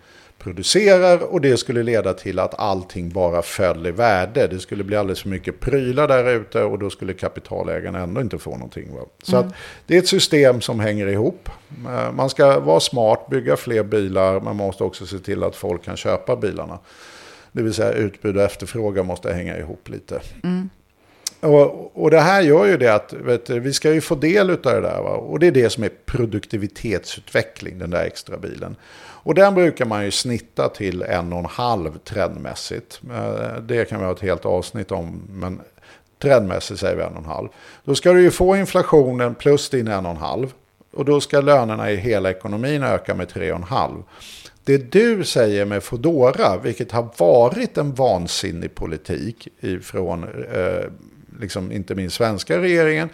producerar 0.44 1.18
och 1.32 1.40
det 1.40 1.56
skulle 1.56 1.82
leda 1.82 2.14
till 2.14 2.38
att 2.38 2.54
allting 2.58 3.08
bara 3.10 3.42
föll 3.42 3.86
i 3.86 3.90
värde. 3.90 4.46
Det 4.46 4.58
skulle 4.58 4.84
bli 4.84 4.96
alldeles 4.96 5.22
för 5.22 5.28
mycket 5.28 5.60
prylar 5.60 6.08
där 6.08 6.30
ute 6.30 6.62
och 6.62 6.78
då 6.78 6.90
skulle 6.90 7.12
kapitalägarna 7.12 7.98
ändå 7.98 8.20
inte 8.20 8.38
få 8.38 8.50
någonting. 8.50 8.94
Va? 8.94 9.00
Så 9.22 9.36
att 9.36 9.46
det 9.86 9.94
är 9.94 9.98
ett 9.98 10.08
system 10.08 10.60
som 10.60 10.80
hänger 10.80 11.06
ihop. 11.06 11.48
Eh, 11.86 12.12
Man 12.12 12.30
ska 12.30 12.60
vara 12.60 12.80
smart, 12.80 13.26
bygga 13.30 13.56
fler 13.56 13.82
bilar, 13.82 14.40
man 14.40 14.56
måste 14.56 14.84
också 14.84 15.06
se 15.06 15.18
till 15.18 15.42
att 15.42 15.56
folk 15.56 15.84
kan 15.84 15.96
köpa 15.96 16.36
bilarna. 16.36 16.78
Det 17.52 17.62
vill 17.62 17.74
säga 17.74 17.92
utbud 17.92 18.36
och 18.36 18.42
efterfrågan 18.42 19.06
måste 19.06 19.32
hänga 19.32 19.58
ihop 19.58 19.88
lite. 19.88 20.20
Och, 21.40 22.02
och 22.02 22.10
det 22.10 22.20
här 22.20 22.42
gör 22.42 22.64
ju 22.64 22.76
det 22.76 22.94
att 22.94 23.14
du, 23.46 23.60
vi 23.60 23.72
ska 23.72 23.92
ju 23.92 24.00
få 24.00 24.14
del 24.14 24.50
av 24.50 24.56
det 24.62 24.80
där. 24.80 25.02
Va? 25.02 25.10
Och 25.10 25.38
det 25.38 25.46
är 25.46 25.52
det 25.52 25.70
som 25.70 25.84
är 25.84 25.90
produktivitetsutveckling, 26.06 27.78
den 27.78 27.90
där 27.90 28.04
extra 28.04 28.36
bilen. 28.38 28.76
Och 29.24 29.34
den 29.34 29.54
brukar 29.54 29.84
man 29.84 30.04
ju 30.04 30.10
snitta 30.10 30.68
till 30.68 31.02
en 31.02 31.32
och 31.32 31.38
en 31.38 31.44
halv 31.44 31.98
trendmässigt. 31.98 33.00
Eh, 33.10 33.56
det 33.62 33.88
kan 33.88 34.00
vi 34.00 34.04
ha 34.06 34.12
ett 34.12 34.20
helt 34.20 34.44
avsnitt 34.44 34.92
om, 34.92 35.22
men 35.30 35.60
trendmässigt 36.22 36.80
säger 36.80 36.96
vi 36.96 37.02
en 37.02 37.12
och 37.12 37.18
en 37.18 37.24
halv. 37.24 37.48
Då 37.84 37.94
ska 37.94 38.12
du 38.12 38.22
ju 38.22 38.30
få 38.30 38.56
inflationen 38.56 39.34
plus 39.34 39.70
din 39.70 39.88
en 39.88 40.06
och 40.06 40.10
en 40.10 40.16
halv. 40.16 40.52
Och 40.92 41.04
då 41.04 41.20
ska 41.20 41.40
lönerna 41.40 41.90
i 41.90 41.96
hela 41.96 42.30
ekonomin 42.30 42.82
öka 42.82 43.14
med 43.14 43.28
tre 43.28 43.52
och 43.52 43.58
en 43.58 43.64
halv. 43.64 44.02
Det 44.64 44.92
du 44.92 45.24
säger 45.24 45.64
med 45.64 45.82
Fodora, 45.82 46.58
vilket 46.58 46.92
har 46.92 47.08
varit 47.16 47.78
en 47.78 47.94
vansinnig 47.94 48.74
politik 48.74 49.48
ifrån 49.60 50.24
eh, 50.52 50.90
liksom 51.40 51.72
inte 51.72 51.94
minst 51.94 52.16
svenska 52.16 52.58
regeringen, 52.58 53.08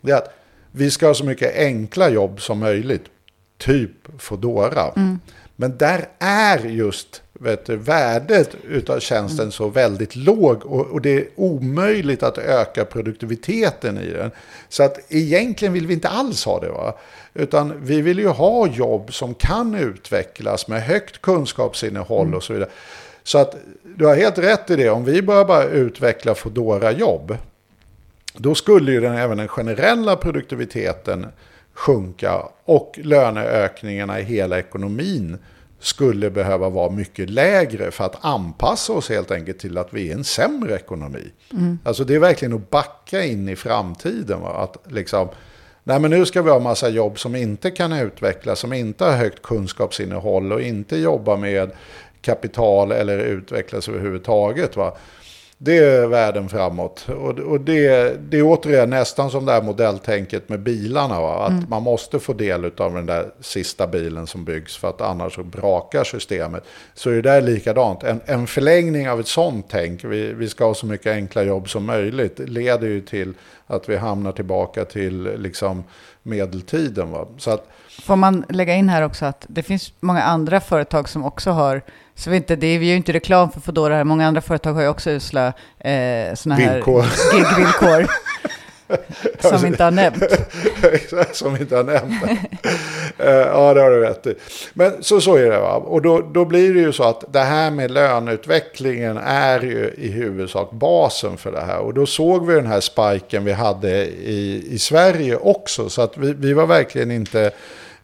det 0.00 0.12
är 0.12 0.16
att 0.16 0.34
vi 0.72 0.90
ska 0.90 1.06
ha 1.06 1.14
så 1.14 1.24
mycket 1.24 1.56
enkla 1.56 2.10
jobb 2.10 2.40
som 2.40 2.58
möjligt, 2.58 3.04
typ 3.58 3.92
Fodora. 4.18 4.92
Mm. 4.96 5.18
Men 5.56 5.76
där 5.76 6.08
är 6.18 6.58
just 6.58 7.22
vet 7.40 7.66
du, 7.66 7.76
värdet 7.76 8.56
utav 8.68 9.00
tjänsten 9.00 9.40
Mm. 9.40 9.52
så 9.52 9.68
väldigt 9.68 10.16
låg 10.16 10.66
och, 10.66 10.86
och 10.86 11.00
det 11.00 11.10
är 11.10 11.26
omöjligt 11.36 12.22
att 12.22 12.38
öka 12.38 12.84
produktiviteten 12.84 13.98
i 13.98 14.10
den. 14.10 14.30
Så 14.68 14.82
att 14.82 15.12
egentligen 15.12 15.74
vill 15.74 15.86
vi 15.86 15.94
inte 15.94 16.08
alls 16.08 16.44
ha 16.44 16.60
det. 16.60 16.68
Va? 16.68 16.94
Utan 17.34 17.72
vi 17.82 18.00
vill 18.00 18.18
ju 18.18 18.28
ha 18.28 18.66
jobb 18.66 19.14
som 19.14 19.34
kan 19.34 19.74
utvecklas 19.74 20.68
med 20.68 20.82
högt 20.82 21.22
kunskapsinnehåll 21.22 22.34
och 22.34 22.42
så 22.42 22.52
vidare. 22.52 22.70
Så 23.22 23.38
att 23.38 23.56
du 23.96 24.06
har 24.06 24.16
helt 24.16 24.38
rätt 24.38 24.70
i 24.70 24.76
det, 24.76 24.90
om 24.90 25.04
vi 25.04 25.22
börjar 25.22 25.44
bara 25.44 25.64
utveckla 25.64 26.34
fodora 26.34 26.92
jobb 26.92 27.36
då 28.38 28.54
skulle 28.54 28.92
ju 28.92 29.00
den, 29.00 29.16
även 29.16 29.38
den 29.38 29.48
generella 29.48 30.16
produktiviteten 30.16 31.26
sjunka 31.76 32.42
och 32.64 32.98
löneökningarna 33.02 34.20
i 34.20 34.22
hela 34.22 34.58
ekonomin 34.58 35.38
skulle 35.78 36.30
behöva 36.30 36.68
vara 36.68 36.90
mycket 36.90 37.30
lägre 37.30 37.90
för 37.90 38.04
att 38.04 38.24
anpassa 38.24 38.92
oss 38.92 39.08
helt 39.08 39.30
enkelt 39.30 39.58
till 39.58 39.78
att 39.78 39.92
vi 39.92 40.10
är 40.10 40.14
en 40.14 40.24
sämre 40.24 40.74
ekonomi. 40.74 41.32
Alltså 41.84 42.04
det 42.04 42.14
är 42.14 42.18
verkligen 42.18 42.54
att 42.54 42.70
backa 42.70 43.24
in 43.24 43.48
i 43.48 43.56
framtiden. 43.56 44.40
Va? 44.40 44.48
Att 44.48 44.92
liksom, 44.92 45.28
nej 45.84 46.00
men 46.00 46.10
nu 46.10 46.26
ska 46.26 46.42
vi 46.42 46.50
ha 46.50 46.58
massa 46.58 46.88
jobb 46.88 47.18
som 47.18 47.36
inte 47.36 47.70
kan 47.70 47.92
utvecklas, 47.92 48.58
som 48.58 48.72
inte 48.72 49.04
har 49.04 49.12
högt 49.12 49.42
kunskapsinnehåll 49.42 50.52
och 50.52 50.62
inte 50.62 50.96
jobba 50.96 51.36
med 51.36 51.70
kapital 52.20 52.92
eller 52.92 53.18
utvecklas 53.18 53.88
överhuvudtaget. 53.88 54.76
Va? 54.76 54.96
Det 55.58 55.78
är 55.78 56.06
världen 56.06 56.48
framåt. 56.48 57.08
Och, 57.08 57.38
och 57.38 57.60
det, 57.60 58.16
det 58.30 58.38
är 58.38 58.42
återigen 58.42 58.90
nästan 58.90 59.30
som 59.30 59.46
det 59.46 59.52
här 59.52 59.62
modelltänket 59.62 60.48
med 60.48 60.60
bilarna. 60.60 61.20
Va? 61.20 61.46
Att 61.46 61.68
man 61.68 61.82
måste 61.82 62.18
få 62.18 62.32
del 62.32 62.64
av 62.64 62.94
den 62.94 63.06
där 63.06 63.30
sista 63.40 63.86
bilen 63.86 64.26
som 64.26 64.44
byggs 64.44 64.76
för 64.76 64.88
att 64.88 65.00
annars 65.00 65.34
så 65.34 65.42
brakar 65.42 66.04
systemet. 66.04 66.64
Så 66.94 67.10
är 67.10 67.14
det 67.14 67.22
där 67.22 67.40
likadant. 67.40 68.02
En, 68.02 68.20
en 68.26 68.46
förlängning 68.46 69.10
av 69.10 69.20
ett 69.20 69.26
sånt 69.26 69.66
tänk, 69.68 70.04
vi, 70.04 70.32
vi 70.32 70.48
ska 70.48 70.64
ha 70.64 70.74
så 70.74 70.86
mycket 70.86 71.12
enkla 71.12 71.42
jobb 71.42 71.68
som 71.68 71.84
möjligt, 71.84 72.38
leder 72.38 72.88
ju 72.88 73.00
till 73.00 73.34
att 73.66 73.88
vi 73.88 73.96
hamnar 73.96 74.32
tillbaka 74.32 74.84
till 74.84 75.22
liksom 75.22 75.84
medeltiden. 76.22 77.10
Va? 77.10 77.26
Så 77.38 77.50
att, 77.50 77.68
Får 78.02 78.16
man 78.16 78.44
lägga 78.48 78.74
in 78.74 78.88
här 78.88 79.02
också 79.02 79.24
att 79.24 79.44
det 79.48 79.62
finns 79.62 79.92
många 80.00 80.22
andra 80.22 80.60
företag 80.60 81.08
som 81.08 81.24
också 81.24 81.50
har, 81.50 81.82
så 82.16 82.30
vi, 82.30 82.36
inte, 82.36 82.56
det 82.56 82.66
är, 82.66 82.78
vi 82.78 82.86
gör 82.86 82.90
ju 82.90 82.96
inte 82.96 83.12
reklam 83.12 83.50
för 83.50 83.60
Foodora 83.60 83.94
här, 83.94 84.04
många 84.04 84.26
andra 84.26 84.40
företag 84.40 84.74
har 84.74 84.82
ju 84.82 84.88
också 84.88 85.10
usla 85.10 85.46
eh, 85.78 86.34
sådana 86.34 86.60
här 86.60 86.74
Villkor. 86.74 87.04
gigvillkor. 87.34 88.06
som 89.40 89.60
vi 89.60 89.66
inte 89.66 89.84
har 89.84 89.90
nämnt. 89.90 90.24
som 91.32 91.54
vi 91.54 91.60
inte 91.60 91.76
har 91.76 91.84
nämnt. 91.84 92.24
Eh, 93.18 93.30
ja, 93.30 93.74
det 93.74 93.80
har 93.80 93.90
du 93.90 94.00
rätt 94.00 94.26
i. 94.26 94.34
Men 94.72 95.02
så, 95.02 95.20
så 95.20 95.36
är 95.36 95.50
det. 95.50 95.58
Va? 95.58 95.74
Och 95.74 96.02
då, 96.02 96.20
då 96.20 96.44
blir 96.44 96.74
det 96.74 96.80
ju 96.80 96.92
så 96.92 97.04
att 97.04 97.32
det 97.32 97.40
här 97.40 97.70
med 97.70 97.90
löneutvecklingen 97.90 99.18
är 99.24 99.60
ju 99.60 99.94
i 99.98 100.08
huvudsak 100.08 100.70
basen 100.70 101.36
för 101.36 101.52
det 101.52 101.60
här. 101.60 101.78
Och 101.78 101.94
då 101.94 102.06
såg 102.06 102.46
vi 102.46 102.54
den 102.54 102.66
här 102.66 102.80
spiken 102.80 103.44
vi 103.44 103.52
hade 103.52 103.90
i, 104.06 104.66
i 104.70 104.78
Sverige 104.78 105.36
också. 105.36 105.88
Så 105.88 106.02
att 106.02 106.16
vi, 106.16 106.32
vi 106.32 106.52
var 106.52 106.66
verkligen 106.66 107.10
inte 107.10 107.50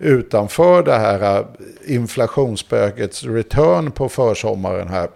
utanför 0.03 0.83
det 0.83 0.99
här 0.99 1.39
äh, 1.39 1.47
inflationsspökets 1.95 3.25
return 3.25 3.91
på 3.91 4.09
försommaren 4.09 4.89
här. 4.89 5.09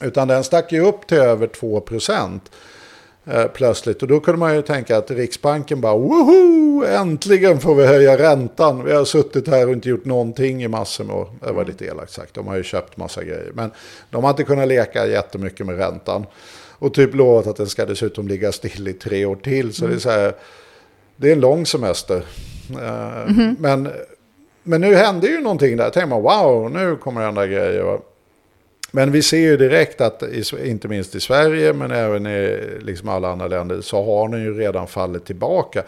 Utan 0.00 0.28
den 0.28 0.44
stack 0.44 0.72
ju 0.72 0.80
upp 0.80 1.06
till 1.06 1.18
över 1.18 1.46
2 1.46 1.80
procent 1.80 2.50
äh, 3.24 3.46
plötsligt. 3.46 4.02
Och 4.02 4.08
då 4.08 4.20
kunde 4.20 4.38
man 4.38 4.54
ju 4.54 4.62
tänka 4.62 4.96
att 4.96 5.10
Riksbanken 5.10 5.80
bara 5.80 5.96
woho, 5.96 6.84
äntligen 6.84 7.60
får 7.60 7.74
vi 7.74 7.86
höja 7.86 8.18
räntan. 8.18 8.84
Vi 8.84 8.92
har 8.92 9.04
suttit 9.04 9.48
här 9.48 9.66
och 9.66 9.72
inte 9.72 9.88
gjort 9.88 10.04
någonting 10.04 10.62
i 10.62 10.68
massor 10.68 11.04
med 11.04 11.16
år. 11.16 11.28
Det 11.46 11.52
var 11.52 11.64
lite 11.64 11.84
elakt 11.84 12.12
sagt, 12.12 12.34
de 12.34 12.46
har 12.46 12.56
ju 12.56 12.62
köpt 12.62 12.96
massa 12.96 13.24
grejer. 13.24 13.50
Men 13.54 13.70
de 14.10 14.24
har 14.24 14.30
inte 14.30 14.44
kunnat 14.44 14.68
leka 14.68 15.06
jättemycket 15.06 15.66
med 15.66 15.78
räntan. 15.78 16.26
Och 16.78 16.94
typ 16.94 17.14
lovat 17.14 17.46
att 17.46 17.56
den 17.56 17.66
ska 17.66 17.86
dessutom 17.86 18.28
ligga 18.28 18.52
still 18.52 18.88
i 18.88 18.92
tre 18.92 19.24
år 19.24 19.36
till. 19.36 19.72
Så 19.72 19.86
det 19.86 19.94
är 19.94 19.98
så 19.98 20.10
här, 20.10 20.34
det 21.16 21.28
är 21.28 21.32
en 21.32 21.40
lång 21.40 21.66
semester. 21.66 22.22
Eh, 22.70 23.32
men, 23.58 23.88
men 24.62 24.80
nu 24.80 24.94
hände 24.94 25.26
ju 25.26 25.40
någonting 25.40 25.76
där. 25.76 25.90
Tänker 25.90 26.08
man 26.08 26.22
wow, 26.22 26.70
nu 26.70 26.96
kommer 26.96 27.20
det 27.20 27.26
hända 27.26 27.46
grejer. 27.46 27.98
Men 28.90 29.12
vi 29.12 29.22
ser 29.22 29.38
ju 29.38 29.56
direkt 29.56 30.00
att, 30.00 30.22
inte 30.64 30.88
minst 30.88 31.14
i 31.14 31.20
Sverige, 31.20 31.72
men 31.72 31.90
även 31.90 32.26
i 32.26 32.60
liksom 32.80 33.08
alla 33.08 33.28
andra 33.32 33.46
länder, 33.46 33.80
så 33.80 34.04
har 34.04 34.28
den 34.28 34.42
ju 34.42 34.58
redan 34.58 34.86
fallit 34.86 35.24
tillbaka. 35.24 35.82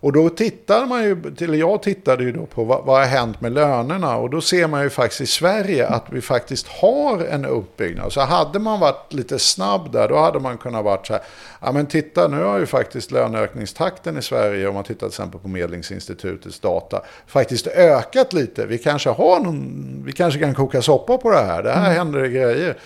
Och 0.00 0.12
då 0.12 0.28
tittar 0.28 0.86
man 0.86 1.04
ju, 1.04 1.34
till 1.34 1.58
jag 1.58 1.82
tittade 1.82 2.24
ju 2.24 2.32
då 2.32 2.46
på 2.46 2.64
vad, 2.64 2.84
vad 2.84 2.98
har 2.98 3.06
hänt 3.06 3.40
med 3.40 3.52
lönerna. 3.52 4.16
Och 4.16 4.30
då 4.30 4.40
ser 4.40 4.66
man 4.66 4.82
ju 4.82 4.90
faktiskt 4.90 5.20
i 5.20 5.26
Sverige 5.26 5.86
att 5.86 6.04
vi 6.10 6.20
faktiskt 6.20 6.68
har 6.68 7.24
en 7.24 7.44
uppbyggnad. 7.44 8.12
Så 8.12 8.20
hade 8.20 8.58
man 8.58 8.80
varit 8.80 9.12
lite 9.12 9.38
snabb 9.38 9.92
där, 9.92 10.08
då 10.08 10.16
hade 10.16 10.40
man 10.40 10.58
kunnat 10.58 10.84
varit 10.84 11.06
så 11.06 11.12
här, 11.12 11.22
ja 11.60 11.72
men 11.72 11.86
titta 11.86 12.28
nu 12.28 12.42
har 12.42 12.58
ju 12.58 12.66
faktiskt 12.66 13.10
löneökningstakten 13.10 14.18
i 14.18 14.22
Sverige, 14.22 14.68
om 14.68 14.74
man 14.74 14.84
tittar 14.84 14.98
till 14.98 15.06
exempel 15.06 15.40
på 15.40 15.48
Medlingsinstitutets 15.48 16.60
data, 16.60 17.02
faktiskt 17.26 17.66
ökat 17.66 18.32
lite. 18.32 18.66
Vi 18.66 18.78
kanske 18.78 19.10
har 19.10 19.40
någon, 19.40 20.02
vi 20.06 20.12
kanske 20.12 20.40
kan 20.40 20.54
koka 20.54 20.82
soppa 20.82 21.18
på 21.18 21.30
det 21.30 21.44
här, 21.44 21.62
det 21.62 21.72
här 21.72 21.92
händer 21.92 22.20
det 22.20 22.28
grejer. 22.28 22.76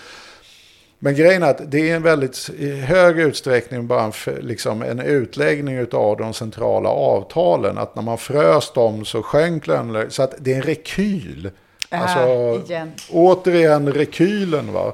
Men 1.03 1.15
grejen 1.15 1.43
är 1.43 1.49
att 1.49 1.71
det 1.71 1.89
är 1.89 1.95
en 1.95 2.03
väldigt 2.03 2.49
i 2.57 2.71
hög 2.71 3.19
utsträckning 3.19 3.87
bara 3.87 4.03
en, 4.03 4.13
liksom 4.41 4.81
en 4.81 4.99
utläggning 4.99 5.79
av 5.91 6.17
de 6.17 6.33
centrala 6.33 6.89
avtalen. 6.89 7.77
Att 7.77 7.95
när 7.95 8.03
man 8.03 8.17
frös 8.17 8.71
dem 8.73 9.05
så 9.05 9.23
sjönk 9.23 9.67
lönerna. 9.67 10.09
Så 10.09 10.23
att 10.23 10.33
det 10.39 10.53
är 10.53 10.55
en 10.55 10.61
rekyl. 10.61 11.51
Alltså, 11.89 12.71
igen. 12.71 12.91
återigen 13.11 13.93
rekylen. 13.93 14.73
Va? 14.73 14.93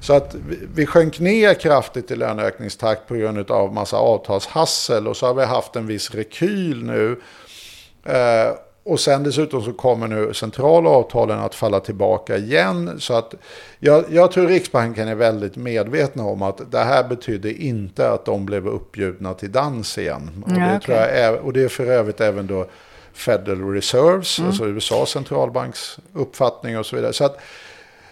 Så 0.00 0.12
att 0.12 0.34
vi, 0.48 0.58
vi 0.74 0.86
sjönk 0.86 1.20
ner 1.20 1.54
kraftigt 1.54 2.10
i 2.10 2.16
löneökningstakt 2.16 3.08
på 3.08 3.14
grund 3.14 3.50
av 3.50 3.74
massa 3.74 3.96
avtalshassel. 3.96 5.08
Och 5.08 5.16
så 5.16 5.26
har 5.26 5.34
vi 5.34 5.44
haft 5.44 5.76
en 5.76 5.86
viss 5.86 6.10
rekyl 6.10 6.84
nu. 6.84 7.20
Eh, 8.04 8.54
och 8.84 9.00
sen 9.00 9.22
dessutom 9.22 9.62
så 9.62 9.72
kommer 9.72 10.08
nu 10.08 10.34
centrala 10.34 10.90
avtalen 10.90 11.38
att 11.38 11.54
falla 11.54 11.80
tillbaka 11.80 12.36
igen. 12.36 12.96
Så 12.98 13.14
att 13.14 13.34
jag, 13.78 14.04
jag 14.10 14.32
tror 14.32 14.46
Riksbanken 14.46 15.08
är 15.08 15.14
väldigt 15.14 15.56
medvetna 15.56 16.24
om 16.24 16.42
att 16.42 16.70
det 16.72 16.78
här 16.78 17.04
betydde 17.08 17.52
inte 17.52 18.10
att 18.10 18.24
de 18.24 18.46
blev 18.46 18.68
uppbjudna 18.68 19.34
till 19.34 19.52
dans 19.52 19.98
igen. 19.98 20.44
Och, 20.46 20.52
Ja, 20.52 20.54
det, 20.56 20.66
okej. 20.66 20.80
tror 20.80 20.96
jag 20.96 21.10
är, 21.18 21.34
och 21.38 21.52
det 21.52 21.62
är 21.62 21.68
för 21.68 21.86
övrigt 21.86 22.20
även 22.20 22.46
då 22.46 22.66
Federal 23.12 23.72
Reserves, 23.74 24.40
alltså 24.40 24.66
USAs 24.66 25.10
centralbanks 25.10 25.98
uppfattning 26.12 26.78
och 26.78 26.86
så 26.86 26.96
vidare. 26.96 27.12
Så 27.12 27.24
att 27.24 27.40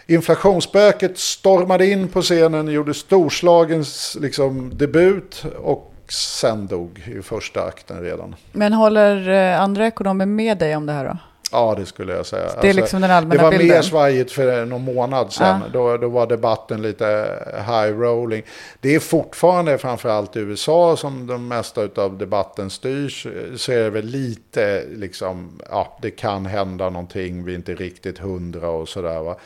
inflationsspöket 0.06 1.18
stormade 1.18 1.86
in 1.86 2.08
på 2.08 2.22
scenen, 2.22 2.68
gjorde 2.68 2.94
storslagens 2.94 4.16
liksom, 4.20 4.70
debut 4.78 5.44
och 5.62 5.89
sen 6.12 6.66
dog 6.66 7.02
i 7.18 7.22
första 7.22 7.64
akten 7.64 8.02
redan. 8.02 8.34
Men 8.52 8.72
håller 8.72 9.28
eh, 9.28 9.60
andra 9.60 9.86
ekonomer 9.86 10.26
med 10.26 10.58
dig 10.58 10.76
om 10.76 10.86
det 10.86 10.92
här 10.92 11.04
då? 11.04 11.16
Ja, 11.52 11.74
det 11.78 11.86
skulle 11.86 12.12
jag 12.12 12.26
säga. 12.26 12.50
Det 12.60 12.68
är 12.68 12.74
liksom 12.74 13.00
den 13.00 13.10
allmänna 13.10 13.42
det 13.42 13.42
var 13.42 13.50
bilden. 13.50 13.76
mer 13.76 13.82
svajigt 13.82 14.32
för 14.32 14.64
någon 14.64 14.84
månad 14.84 15.32
sedan. 15.32 15.60
Ja. 15.64 15.70
Då, 15.72 15.96
då 15.96 16.08
var 16.08 16.26
debatten 16.26 16.82
lite 16.82 17.38
high 17.66 17.98
rolling. 17.98 18.42
Det 18.80 18.94
är 18.94 19.00
fortfarande 19.00 19.78
framförallt 19.78 20.36
i 20.36 20.40
USA 20.40 20.96
som 20.96 21.26
de 21.26 21.48
mesta 21.48 21.88
av 21.96 22.18
debatten 22.18 22.70
styrs. 22.70 23.26
Så 23.56 23.72
är 23.72 23.82
det 23.82 23.90
väl 23.90 24.04
lite 24.04 24.84
liksom, 24.90 25.60
ja, 25.70 25.98
det 26.02 26.10
kan 26.10 26.46
hända 26.46 26.90
någonting, 26.90 27.44
vi 27.44 27.52
är 27.52 27.56
inte 27.56 27.74
riktigt 27.74 28.18
hundra 28.18 28.70
och 28.70 28.88
sådär 28.88 29.20
va. 29.20 29.36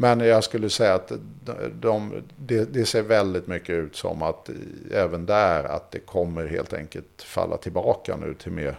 Men 0.00 0.20
jag 0.20 0.44
skulle 0.44 0.70
säga 0.70 0.94
att 0.94 1.12
de, 1.80 2.22
det, 2.36 2.64
det 2.64 2.86
ser 2.86 3.02
väldigt 3.02 3.46
mycket 3.46 3.70
ut 3.70 3.96
som 3.96 4.22
att 4.22 4.50
även 4.92 5.26
där 5.26 5.64
att 5.64 5.90
det 5.90 5.98
kommer 5.98 6.46
helt 6.46 6.72
enkelt 6.72 7.22
falla 7.22 7.56
tillbaka 7.56 8.16
nu 8.16 8.34
till 8.34 8.52
mer 8.52 8.76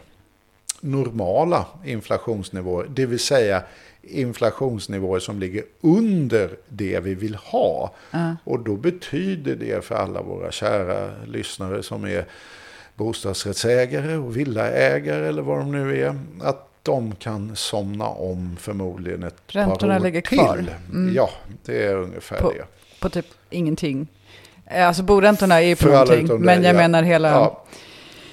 normala 0.79 1.65
inflationsnivåer. 1.85 2.87
Det 2.89 3.05
vill 3.05 3.19
säga 3.19 3.63
inflationsnivåer 4.01 5.19
som 5.19 5.39
ligger 5.39 5.63
under 5.81 6.57
det 6.67 6.99
vi 6.99 7.15
vill 7.15 7.35
ha. 7.35 7.93
Och 8.43 8.59
då 8.59 8.75
betyder 8.75 9.55
det 9.55 9.85
för 9.85 9.95
alla 9.95 10.21
våra 10.21 10.51
kära 10.51 11.11
lyssnare 11.25 11.83
som 11.83 12.05
är 12.05 12.25
bostadsrättsägare 12.95 14.15
och 14.15 14.37
villaägare 14.37 15.27
eller 15.27 15.41
vad 15.41 15.57
de 15.57 15.71
nu 15.71 16.01
är. 16.01 16.19
Att 16.41 16.70
de 16.83 17.15
kan 17.15 17.55
somna 17.55 18.05
om 18.07 18.57
förmodligen 18.59 19.23
ett 19.23 19.35
Räntorna 19.47 19.93
par 19.93 19.99
år 19.99 20.03
ligger 20.05 20.21
till. 20.21 20.37
kvar. 20.37 20.65
Ja, 21.15 21.29
det 21.65 21.83
är 21.85 21.95
ungefär 21.95 22.37
På- 22.41 22.51
det. 22.51 22.65
På 22.99 23.09
typ 23.09 23.25
ingenting. 23.49 24.07
Eh, 24.65 24.87
Alltså 24.87 25.03
boräntorna 25.03 25.61
är 25.61 25.67
ju 25.67 25.75
på 25.75 25.81
För 25.83 25.91
någonting, 25.91 26.41
men 26.41 26.63
jag 26.63 26.73
ja. 26.75 26.77
menar 26.77 27.03
hela, 27.03 27.29
Ja. 27.29 27.63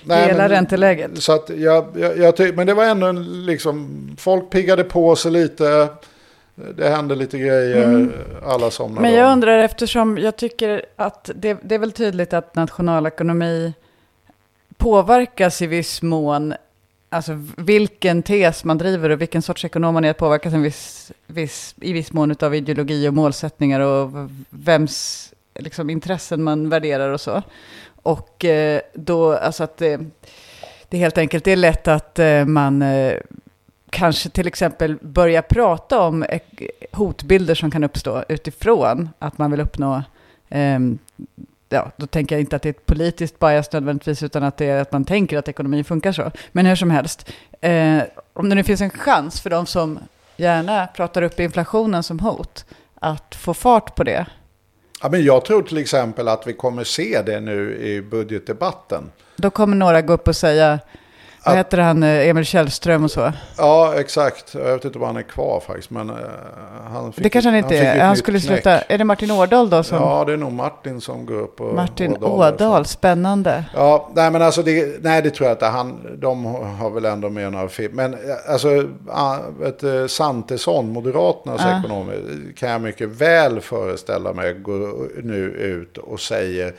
Nej, 0.05 0.27
hela 0.27 0.39
men- 0.39 0.49
ränteläget. 0.49 1.23
Så 1.23 1.33
att 1.33 1.51
jag, 1.51 1.87
jag, 1.95 2.19
jag 2.19 2.37
ty- 2.37 2.53
men 2.53 2.67
det 2.67 2.75
var 2.75 2.85
ändå 2.85 3.07
en, 3.07 3.47
liksom, 3.47 4.09
folk 4.19 4.51
piggade 4.51 4.85
på 4.85 5.17
sig 5.17 5.31
lite. 5.33 5.89
Det 6.77 6.89
hände 6.89 7.15
lite 7.15 7.39
grejer, 7.39 8.09
alla 8.47 8.71
somnade 8.71 9.01
Men 9.01 9.13
jag 9.19 9.27
om. 9.27 9.33
undrar 9.33 9.59
eftersom 9.59 10.19
jag 10.19 10.37
tycker 10.37 10.85
att 10.97 11.31
det, 11.35 11.59
det 11.63 11.75
är 11.75 11.79
väl 11.79 11.93
tydligt 11.93 12.33
att 12.33 12.55
nationalekonomi 12.55 13.73
påverkas 14.77 15.63
i 15.63 15.67
viss 15.67 16.03
mån 16.03 16.55
alltså 17.09 17.45
vilken 17.57 18.23
tes 18.23 18.65
man 18.65 18.79
driver 18.79 19.11
och 19.11 19.21
vilken 19.21 19.43
sorts 19.43 19.65
ekonom 19.65 19.95
man 19.95 20.05
är 20.05 20.11
att 20.11 20.19
påverkas 20.19 20.53
en 20.55 20.63
viss, 20.63 21.13
viss, 21.27 21.75
i 21.81 21.93
viss 21.93 22.13
mån 22.13 22.35
av 22.41 22.55
ideologi 22.55 23.09
och 23.09 23.15
målsättningar 23.15 23.81
och 23.81 24.31
vems 24.51 25.29
liksom, 25.55 25.91
intressen 25.91 26.43
man 26.43 26.69
värderar 26.69 27.11
och 27.11 27.21
så. 27.21 27.43
Och 28.03 28.45
eh, 28.45 28.81
då, 28.95 29.33
alltså 29.33 29.65
att 29.65 29.77
det, 29.77 30.01
det 30.89 30.99
helt 30.99 31.19
enkelt 31.19 31.47
är 31.47 31.57
lätt 31.57 31.89
att 31.89 32.19
eh, 32.19 32.45
man 32.45 32.83
eh, 32.83 33.15
kanske 33.91 34.29
till 34.29 34.47
exempel 34.47 34.97
börjar 35.01 35.43
prata 35.43 36.01
om 36.01 36.25
hotbilder 36.93 37.55
som 37.55 37.71
kan 37.71 37.85
uppstå 37.85 38.25
utifrån 38.29 39.09
att 39.19 39.39
man 39.39 39.51
vill 39.51 39.61
uppnå 39.61 40.03
ehm, 40.49 40.99
ja, 41.69 41.91
då 41.97 42.07
tänker 42.07 42.35
jag 42.35 42.41
inte 42.41 42.57
att 42.57 42.63
det 42.63 42.69
är 42.69 42.71
ett 42.71 42.87
politiskt 42.87 43.39
bias 43.39 43.73
nödvändigtvis, 43.73 44.23
utan 44.23 44.43
att 44.43 44.57
det 44.57 44.67
är 44.67 44.81
att 44.81 44.93
man 44.93 45.05
tänker 45.05 45.39
att 45.39 45.49
ekonomin 45.49 45.85
funkar 45.85 46.13
så. 46.13 46.31
Men 46.53 46.67
hur 46.67 46.77
som 46.77 46.91
helst, 46.91 47.33
eh, 47.61 48.03
om 48.33 48.49
det 48.49 48.55
nu 48.55 48.63
finns 48.65 48.81
en 48.81 48.91
chans 48.91 49.41
för 49.41 49.51
de 49.51 49.67
som 49.67 49.99
gärna 50.37 50.87
pratar 50.87 51.23
upp 51.23 51.41
inflationen 51.41 52.03
som 52.03 52.19
hot, 52.19 52.65
att 52.95 53.35
få 53.35 53.55
fart 53.55 53.95
på 53.95 54.05
det. 54.05 54.27
Ja, 55.03 55.09
men 55.09 55.25
jag 55.25 55.45
tror 55.45 55.63
till 55.63 55.79
exempel 55.79 56.29
att 56.29 56.47
vi 56.47 56.53
kommer 56.53 56.85
se 56.85 57.23
det 57.27 57.41
nu 57.41 57.77
i 57.77 58.03
budgetdebatten. 58.03 59.11
Då 59.37 59.51
kommer 59.51 59.77
några 59.77 60.03
gå 60.03 60.13
upp 60.13 60.29
och 60.29 60.37
säga, 60.37 60.79
vad 61.49 61.57
heter 61.57 61.79
han, 61.79 62.03
eh, 62.03 62.29
Emil 62.29 62.45
Källström 62.45 63.05
och 63.05 63.11
så? 63.11 63.33
Ja, 63.57 63.95
exakt. 63.97 64.55
Jag 64.55 64.65
vet 64.65 64.85
inte 64.85 64.99
om 64.99 65.05
han 65.05 65.17
är 65.17 65.23
kvar 65.23 65.61
faktiskt. 65.67 65.91
Men 65.91 66.11
uh, 66.11 66.17
han 66.93 67.13
fick, 67.13 67.25
det 67.25 67.31
kanske 67.31 67.49
han 67.49 67.59
inte 67.59 67.77
han 67.77 67.87
är. 67.87 68.01
Han 68.01 68.17
skulle 68.17 68.41
knäck. 68.41 68.53
sluta. 68.53 68.81
Är 68.81 68.99
det 68.99 69.05
Martin 69.05 69.31
Ådahl 69.31 69.71
då? 69.71 69.83
Som... 69.83 69.99
Ja, 69.99 70.25
det 70.25 70.33
är 70.33 70.37
nog 70.37 70.53
Martin 70.53 71.01
som 71.01 71.27
går 71.27 71.41
upp. 71.41 71.61
Och 71.61 71.75
Martin 71.75 72.17
Ådahl, 72.17 72.55
Ådahl 72.55 72.85
spännande. 72.87 73.65
Ja, 73.75 74.11
nej 74.15 74.31
men 74.31 74.43
alltså 74.43 74.63
det, 74.63 75.03
nej, 75.03 75.23
det 75.23 75.31
tror 75.31 75.49
jag 75.49 75.55
inte. 75.55 75.67
Han, 75.67 76.19
de 76.21 76.45
har 76.79 76.91
väl 76.91 77.05
ändå 77.05 77.31
med 77.31 77.53
några 77.53 77.69
film. 77.69 77.97
Men 77.97 78.15
eh, 78.15 78.19
alltså, 78.49 78.85
vet, 79.59 80.11
Santesson, 80.11 80.93
Moderaternas 80.93 81.65
uh. 81.65 81.79
ekonom, 81.79 82.11
kan 82.57 82.71
jag 82.71 82.81
mycket 82.81 83.09
väl 83.09 83.61
föreställa 83.61 84.33
mig 84.33 84.49
går 84.55 85.23
nu 85.23 85.45
ut 85.51 85.99
och 85.99 86.21
säger 86.21 86.75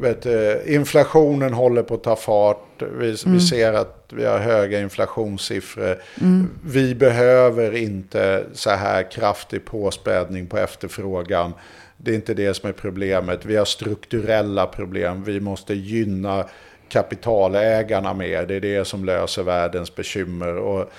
vet, 0.00 0.26
inflationen 0.66 1.52
håller 1.52 1.82
på 1.82 1.94
att 1.94 2.02
ta 2.02 2.16
fart. 2.16 2.82
Vi, 2.98 3.06
mm. 3.06 3.16
vi, 3.24 3.40
ser 3.40 3.72
att 3.72 4.10
vi 4.12 4.24
har 4.24 4.38
höga 4.38 4.80
inflationssiffror. 4.80 6.02
Mm. 6.20 6.50
Vi 6.64 6.94
behöver 6.94 7.76
inte 7.76 8.44
så 8.52 8.70
här 8.70 9.10
kraftig 9.10 9.64
påspädning 9.64 10.46
på 10.46 10.58
efterfrågan. 10.58 11.52
Det 11.96 12.10
är 12.10 12.14
inte 12.14 12.34
det 12.34 12.54
som 12.54 12.68
är 12.68 12.72
problemet. 12.72 13.44
Vi 13.44 13.56
har 13.56 13.64
strukturella 13.64 14.66
problem. 14.66 15.24
Vi 15.24 15.40
måste 15.40 15.74
gynna 15.74 16.44
kapitalägarna 16.88 18.14
mer. 18.14 18.46
Det 18.46 18.54
är 18.54 18.60
det 18.60 18.84
som 18.84 19.04
löser 19.04 19.42
världens 19.42 19.94
bekymmer. 19.94 20.56
Och 20.56 20.92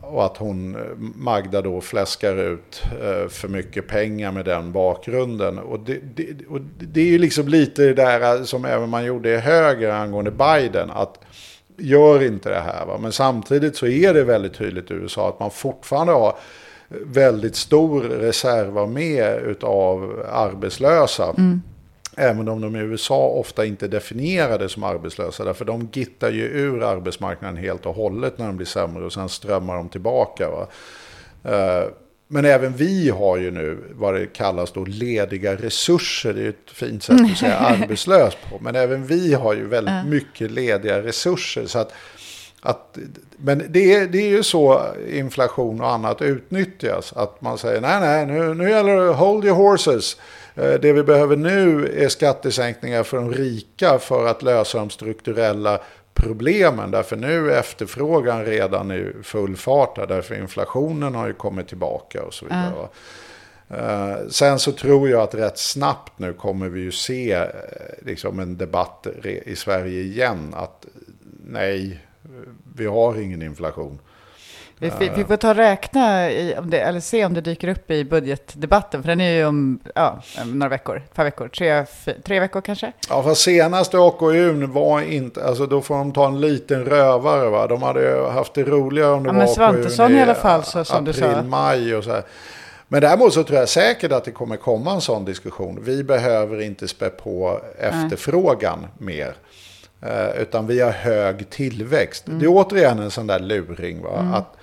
och 0.00 0.24
att 0.24 0.36
hon, 0.36 0.76
Magda 1.16 1.62
då 1.62 1.80
fläskar 1.80 2.36
ut 2.36 2.82
eh, 3.02 3.28
för 3.28 3.48
mycket 3.48 3.88
pengar 3.88 4.32
med 4.32 4.44
den 4.44 4.72
bakgrunden. 4.72 5.58
Och 5.58 5.80
det, 5.80 5.98
det, 6.14 6.46
och 6.48 6.60
det 6.78 7.00
är 7.00 7.06
ju 7.06 7.18
liksom 7.18 7.48
lite 7.48 7.82
det 7.82 7.94
där 7.94 8.36
eh, 8.36 8.44
som 8.44 8.64
även 8.64 8.88
man 8.88 9.04
gjorde 9.04 9.30
i 9.30 9.36
höger 9.36 9.90
angående 9.90 10.30
Biden. 10.30 10.90
Att 10.90 11.18
gör 11.76 12.22
inte 12.22 12.48
det 12.48 12.60
här. 12.60 12.86
Va? 12.86 12.98
Men 12.98 13.12
samtidigt 13.12 13.76
så 13.76 13.86
är 13.86 14.14
det 14.14 14.24
väldigt 14.24 14.54
tydligt 14.54 14.90
i 14.90 14.94
USA 14.94 15.28
att 15.28 15.40
man 15.40 15.50
fortfarande 15.50 16.12
har 16.12 16.36
väldigt 16.90 17.56
stor 17.56 18.00
reservarmé 18.00 19.22
av 19.60 20.26
arbetslösa. 20.32 21.34
Mm. 21.38 21.62
Även 22.16 22.48
om 22.48 22.60
de 22.60 22.76
i 22.76 22.78
USA 22.78 23.26
ofta 23.26 23.64
inte 23.64 23.88
definierar 23.88 24.58
det 24.58 24.68
som 24.68 24.84
arbetslösa. 24.84 25.44
Därför 25.44 25.64
de 25.64 25.88
gittar 25.92 26.30
ju 26.30 26.42
ur 26.42 26.82
arbetsmarknaden 26.82 27.56
helt 27.56 27.86
och 27.86 27.94
hållet 27.94 28.38
när 28.38 28.46
de 28.46 28.56
blir 28.56 28.66
sämre 28.66 29.04
och 29.04 29.12
sen 29.12 29.28
strömmar 29.28 29.76
de 29.76 29.88
tillbaka. 29.88 30.50
Va? 30.50 30.66
Eh, 31.44 31.88
men 32.28 32.44
även 32.44 32.72
vi 32.72 33.10
har 33.10 33.36
ju 33.36 33.50
nu 33.50 33.78
vad 33.90 34.14
det 34.14 34.26
kallas 34.26 34.72
då 34.72 34.84
lediga 34.84 35.54
resurser. 35.56 36.32
Det 36.32 36.40
är 36.40 36.42
ju 36.42 36.48
ett 36.48 36.70
fint 36.72 37.02
sätt 37.02 37.20
att 37.20 37.38
säga 37.38 37.56
arbetslös 37.58 38.34
på. 38.50 38.58
Men 38.60 38.76
även 38.76 39.06
vi 39.06 39.34
har 39.34 39.54
ju 39.54 39.66
väldigt 39.66 40.06
mycket 40.06 40.50
lediga 40.50 41.02
resurser. 41.02 41.66
Så 41.66 41.78
att, 41.78 41.92
att, 42.60 42.98
men 43.36 43.62
det 43.68 43.94
är, 43.94 44.06
det 44.06 44.18
är 44.18 44.28
ju 44.28 44.42
så 44.42 44.82
inflation 45.10 45.80
och 45.80 45.90
annat 45.90 46.22
utnyttjas. 46.22 47.12
Att 47.12 47.40
man 47.40 47.58
säger 47.58 47.80
nej, 47.80 48.00
nej, 48.00 48.26
nu, 48.26 48.54
nu 48.54 48.70
gäller 48.70 48.96
det 48.96 49.12
hold 49.12 49.44
your 49.44 49.56
horses. 49.56 50.16
Eh, 50.54 50.72
det 50.80 50.92
vi 50.92 51.02
behöver 51.02 51.36
nu 51.36 51.92
är 52.04 52.08
skattesänkningar 52.08 53.02
för 53.02 53.16
de 53.16 53.32
rika 53.32 53.98
för 53.98 54.26
att 54.26 54.42
lösa 54.42 54.78
de 54.78 54.90
strukturella 54.90 55.80
problemen. 56.14 56.90
Därför 56.90 57.16
nu 57.16 57.52
är 57.52 57.58
efterfrågan 57.58 58.44
redan 58.44 58.92
i 58.92 59.12
full 59.22 59.56
fart. 59.56 60.08
Därför 60.08 60.34
inflationen 60.34 61.14
har 61.14 61.26
ju 61.26 61.32
kommit 61.32 61.68
tillbaka 61.68 62.22
och 62.22 62.34
så 62.34 62.44
vidare. 62.44 62.88
Mm. 63.68 64.30
Sen 64.30 64.58
så 64.58 64.72
tror 64.72 65.08
jag 65.08 65.20
att 65.20 65.34
rätt 65.34 65.58
snabbt 65.58 66.18
nu 66.18 66.32
kommer 66.32 66.68
vi 66.68 66.80
ju 66.80 66.92
se 66.92 67.32
eh, 67.32 67.46
liksom 68.02 68.38
en 68.40 68.56
debatt 68.56 69.06
i 69.24 69.56
Sverige 69.56 70.00
igen. 70.00 70.54
Att 70.56 70.86
nej, 71.46 72.00
vi 72.76 72.86
har 72.86 73.20
ingen 73.20 73.42
inflation. 73.42 73.98
Vi, 74.82 75.10
vi, 75.16 75.24
får 75.24 75.36
ta 75.36 75.50
och 75.50 75.56
räkna, 75.56 76.30
i, 76.30 76.54
om 76.58 76.70
det, 76.70 76.80
eller 76.80 77.00
se 77.00 77.24
om 77.24 77.34
det 77.34 77.40
dyker 77.40 77.68
upp 77.68 77.90
i 77.90 78.04
budgetdebatten, 78.04 79.02
för 79.02 79.08
den 79.08 79.20
är 79.20 79.30
ju 79.30 79.46
om 79.46 79.80
ja, 79.94 80.22
några 80.46 80.68
veckor, 80.68 80.96
ett 80.96 81.14
par 81.14 81.24
veckor, 81.24 81.48
tre, 81.48 81.86
tre 82.24 82.40
veckor 82.40 82.60
kanske. 82.60 82.92
Ja, 83.08 83.22
för 83.22 83.34
senaste 83.34 83.98
AKU 83.98 84.66
var 84.66 85.00
inte, 85.00 85.44
alltså 85.44 85.66
då 85.66 85.80
får 85.80 85.94
de 85.94 86.12
ta 86.12 86.28
en 86.28 86.40
liten 86.40 86.84
rövare 86.84 87.50
va. 87.50 87.66
De 87.66 87.82
hade 87.82 88.30
haft 88.30 88.54
det 88.54 88.64
roligare 88.64 89.12
om 89.12 89.22
det 89.22 89.28
ja, 89.28 89.32
var 89.32 89.38
men 89.38 89.48
Svantesson 89.48 90.12
i, 90.12 90.14
i 90.14 90.22
alla 90.22 90.34
fall, 90.34 90.64
så, 90.64 90.84
som 90.84 90.96
april, 90.96 91.14
du 91.14 91.20
sa. 91.20 91.42
maj 91.42 91.96
och 91.96 92.04
så 92.04 92.10
här. 92.10 92.22
Men 92.88 93.00
däremot 93.00 93.32
så 93.32 93.42
tror 93.42 93.58
jag 93.58 93.68
säkert 93.68 94.12
att 94.12 94.24
det 94.24 94.30
kommer 94.30 94.56
komma 94.56 94.92
en 94.92 95.00
sån 95.00 95.24
diskussion. 95.24 95.78
Vi 95.82 96.04
behöver 96.04 96.60
inte 96.60 96.88
spä 96.88 97.10
på 97.10 97.60
efterfrågan 97.78 98.78
Nej. 98.80 99.16
mer. 99.16 99.34
Uh, 100.06 100.42
utan 100.42 100.66
vi 100.66 100.80
har 100.80 100.90
hög 100.90 101.50
tillväxt. 101.50 102.26
Mm. 102.26 102.38
Det 102.38 102.44
är 102.44 102.48
återigen 102.48 102.98
en 102.98 103.10
sån 103.10 103.26
där 103.26 103.38
luring. 103.38 104.02
Va? 104.02 104.18
Mm. 104.18 104.34
Att 104.34 104.56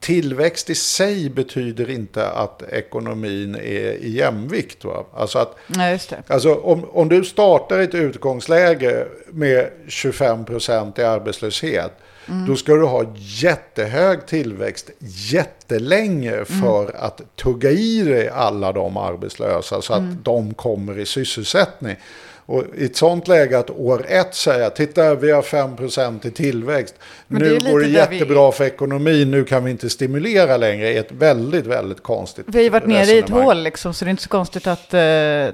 tillväxt 0.00 0.70
i 0.70 0.74
sig 0.74 1.30
betyder 1.30 1.90
inte 1.90 2.28
att 2.28 2.62
ekonomin 2.62 3.54
är 3.54 3.92
i 3.92 4.10
jämvikt. 4.10 4.84
Va? 4.84 5.04
Alltså, 5.14 5.38
att, 5.38 5.56
Nej, 5.66 5.92
just 5.92 6.10
det. 6.10 6.22
alltså 6.26 6.54
om, 6.54 6.84
om 6.84 7.08
du 7.08 7.24
startar 7.24 7.78
ett 7.78 7.94
utgångsläge 7.94 9.06
med 9.30 9.70
25 9.88 10.44
procent 10.44 10.98
i 10.98 11.02
arbetslöshet. 11.02 11.92
Mm. 12.28 12.46
Då 12.46 12.56
ska 12.56 12.74
du 12.74 12.84
ha 12.84 13.04
jättehög 13.16 14.26
tillväxt 14.26 14.90
jättelänge 15.32 16.32
mm. 16.32 16.46
för 16.46 16.82
mm. 16.82 16.94
att 16.98 17.36
tugga 17.36 17.70
i 17.70 18.02
dig 18.02 18.28
alla 18.28 18.72
de 18.72 18.96
arbetslösa 18.96 19.82
så 19.82 19.92
att 19.92 19.98
mm. 19.98 20.18
de 20.22 20.54
kommer 20.54 20.98
i 20.98 21.06
sysselsättning. 21.06 21.96
Och 22.50 22.64
i 22.76 22.84
ett 22.84 22.96
sånt 22.96 23.28
läge 23.28 23.58
att 23.58 23.70
år 23.70 24.04
ett 24.08 24.34
säga, 24.34 24.70
titta 24.70 25.14
vi 25.14 25.30
har 25.30 25.42
5% 25.42 26.26
i 26.26 26.30
tillväxt, 26.30 26.94
Men 27.26 27.42
nu 27.42 27.58
det 27.58 27.70
går 27.70 27.80
det 27.80 27.88
jättebra 27.88 28.50
vi... 28.50 28.56
för 28.56 28.64
ekonomin, 28.64 29.30
nu 29.30 29.44
kan 29.44 29.64
vi 29.64 29.70
inte 29.70 29.90
stimulera 29.90 30.56
längre, 30.56 30.88
är 30.88 31.00
ett 31.00 31.12
väldigt, 31.12 31.66
väldigt 31.66 32.02
konstigt 32.02 32.46
Vi 32.48 32.58
har 32.58 32.62
ju 32.62 32.68
varit 32.68 32.86
nere 32.86 33.10
i 33.10 33.18
ett 33.18 33.28
hål 33.28 33.62
liksom, 33.62 33.94
så 33.94 34.04
det 34.04 34.08
är 34.08 34.10
inte 34.10 34.22
så 34.22 34.28
konstigt 34.28 34.66
att, 34.66 34.94
eh, 34.94 35.00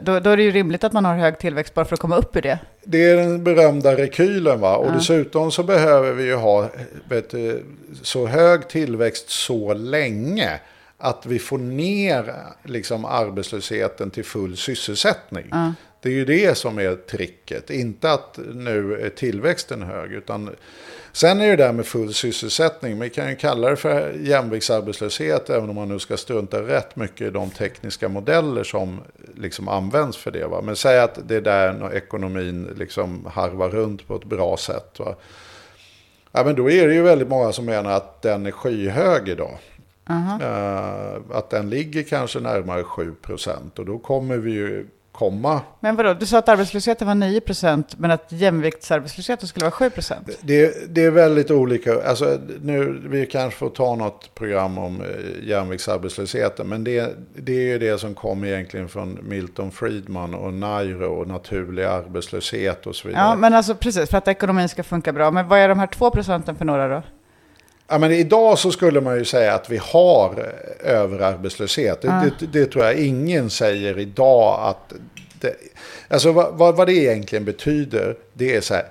då, 0.00 0.20
då 0.20 0.30
är 0.30 0.36
det 0.36 0.42
ju 0.42 0.50
rimligt 0.50 0.84
att 0.84 0.92
man 0.92 1.04
har 1.04 1.16
hög 1.16 1.38
tillväxt 1.38 1.74
bara 1.74 1.84
för 1.84 1.94
att 1.94 2.00
komma 2.00 2.16
upp 2.16 2.36
ur 2.36 2.42
det. 2.42 2.58
Det 2.84 3.10
är 3.10 3.16
den 3.16 3.44
berömda 3.44 3.96
rekylen 3.96 4.60
va, 4.60 4.76
och 4.76 4.86
ja. 4.86 4.92
dessutom 4.92 5.50
så 5.50 5.62
behöver 5.62 6.12
vi 6.12 6.24
ju 6.24 6.34
ha 6.34 6.70
vet, 7.08 7.34
så 8.02 8.26
hög 8.26 8.68
tillväxt 8.68 9.30
så 9.30 9.74
länge 9.74 10.60
att 10.98 11.26
vi 11.26 11.38
får 11.38 11.58
ner 11.58 12.34
liksom, 12.64 13.04
arbetslösheten 13.04 14.10
till 14.10 14.24
full 14.24 14.56
sysselsättning. 14.56 15.46
Ja. 15.50 15.72
Det 16.06 16.10
är 16.10 16.14
ju 16.14 16.24
det 16.24 16.54
som 16.54 16.78
är 16.78 16.94
tricket. 16.94 17.70
Inte 17.70 18.12
att 18.12 18.38
nu 18.54 19.00
är 19.00 19.08
tillväxten 19.08 19.82
hög. 19.82 20.12
Utan 20.12 20.50
sen 21.12 21.40
är 21.40 21.48
det 21.48 21.56
där 21.56 21.72
med 21.72 21.86
full 21.86 22.14
sysselsättning. 22.14 23.00
Vi 23.00 23.10
kan 23.10 23.30
ju 23.30 23.36
kalla 23.36 23.70
det 23.70 23.76
för 23.76 24.12
jämviktsarbetslöshet. 24.12 25.50
Även 25.50 25.70
om 25.70 25.76
man 25.76 25.88
nu 25.88 25.98
ska 25.98 26.16
strunta 26.16 26.62
rätt 26.62 26.96
mycket 26.96 27.20
i 27.20 27.30
de 27.30 27.50
tekniska 27.50 28.08
modeller 28.08 28.64
som 28.64 29.00
liksom 29.34 29.68
används 29.68 30.16
för 30.16 30.30
det. 30.30 30.46
Va? 30.46 30.60
Men 30.62 30.76
säg 30.76 30.98
att 30.98 31.18
det 31.28 31.36
är 31.36 31.40
där 31.40 31.72
när 31.72 31.94
ekonomin 31.94 32.74
liksom 32.78 33.26
harvar 33.26 33.68
runt 33.68 34.08
på 34.08 34.16
ett 34.16 34.24
bra 34.24 34.56
sätt. 34.56 34.98
Va? 34.98 35.14
Ja, 36.32 36.44
men 36.44 36.54
då 36.54 36.70
är 36.70 36.88
det 36.88 36.94
ju 36.94 37.02
väldigt 37.02 37.28
många 37.28 37.52
som 37.52 37.64
menar 37.64 37.90
att 37.90 38.22
den 38.22 38.46
är 38.46 38.50
skyhög 38.50 39.28
idag. 39.28 39.58
Uh 40.10 40.38
-huh. 40.38 41.16
uh, 41.16 41.36
att 41.36 41.50
den 41.50 41.70
ligger 41.70 42.02
kanske 42.02 42.40
närmare 42.40 42.84
7 42.84 43.14
procent. 43.22 43.78
Och 43.78 43.86
då 43.86 43.98
kommer 43.98 44.36
vi 44.36 44.50
ju 44.50 44.86
komma. 45.16 45.60
Men 45.80 45.96
vadå, 45.96 46.14
du 46.14 46.26
sa 46.26 46.38
att 46.38 46.48
arbetslösheten 46.48 47.06
var 47.06 47.14
9 47.14 47.40
procent, 47.40 47.94
men 47.98 48.10
att 48.10 48.32
jämviktsarbetslösheten 48.32 49.48
skulle 49.48 49.64
vara 49.64 49.70
7 49.70 49.90
procent? 49.90 50.30
Det, 50.40 50.94
det 50.94 51.04
är 51.04 51.10
väldigt 51.10 51.50
olika. 51.50 52.08
Alltså, 52.08 52.38
nu, 52.62 53.02
vi 53.04 53.26
kanske 53.26 53.58
får 53.58 53.70
ta 53.70 53.94
något 53.94 54.34
program 54.34 54.78
om 54.78 55.00
eh, 55.00 55.48
jämviktsarbetslösheten. 55.48 56.68
Men 56.68 56.84
det, 56.84 57.16
det 57.36 57.52
är 57.52 57.66
ju 57.66 57.78
det 57.78 57.98
som 58.00 58.14
kom 58.14 58.44
egentligen 58.44 58.88
från 58.88 59.18
Milton 59.22 59.70
Friedman 59.70 60.34
och 60.34 60.52
Nairo 60.52 61.06
och 61.06 61.28
naturlig 61.28 61.84
arbetslöshet 61.84 62.86
och 62.86 62.96
så 62.96 63.08
vidare. 63.08 63.24
Ja, 63.24 63.36
men 63.36 63.54
alltså 63.54 63.74
precis, 63.74 64.10
för 64.10 64.18
att 64.18 64.28
ekonomin 64.28 64.68
ska 64.68 64.82
funka 64.82 65.12
bra. 65.12 65.30
Men 65.30 65.48
vad 65.48 65.58
är 65.58 65.68
de 65.68 65.78
här 65.78 65.86
2 65.86 66.10
procenten 66.10 66.56
för 66.56 66.64
några 66.64 66.88
då? 66.88 67.02
Ja, 67.88 67.98
men 67.98 68.12
idag 68.12 68.58
så 68.58 68.72
skulle 68.72 69.00
man 69.00 69.18
ju 69.18 69.24
säga 69.24 69.54
att 69.54 69.70
vi 69.70 69.80
har 69.82 70.30
eh, 70.84 70.92
överarbetslöshet. 70.92 72.02
Det, 72.02 72.32
det, 72.38 72.46
det 72.46 72.66
tror 72.66 72.84
jag 72.84 72.94
ingen 72.94 73.50
säger 73.50 73.98
idag 73.98 74.60
att... 74.62 74.92
Det, 75.40 75.54
alltså 76.08 76.32
vad, 76.32 76.54
vad, 76.54 76.76
vad 76.76 76.86
det 76.86 76.92
egentligen 76.92 77.44
betyder, 77.44 78.16
det 78.32 78.56
är 78.56 78.60
så 78.60 78.74
här. 78.74 78.84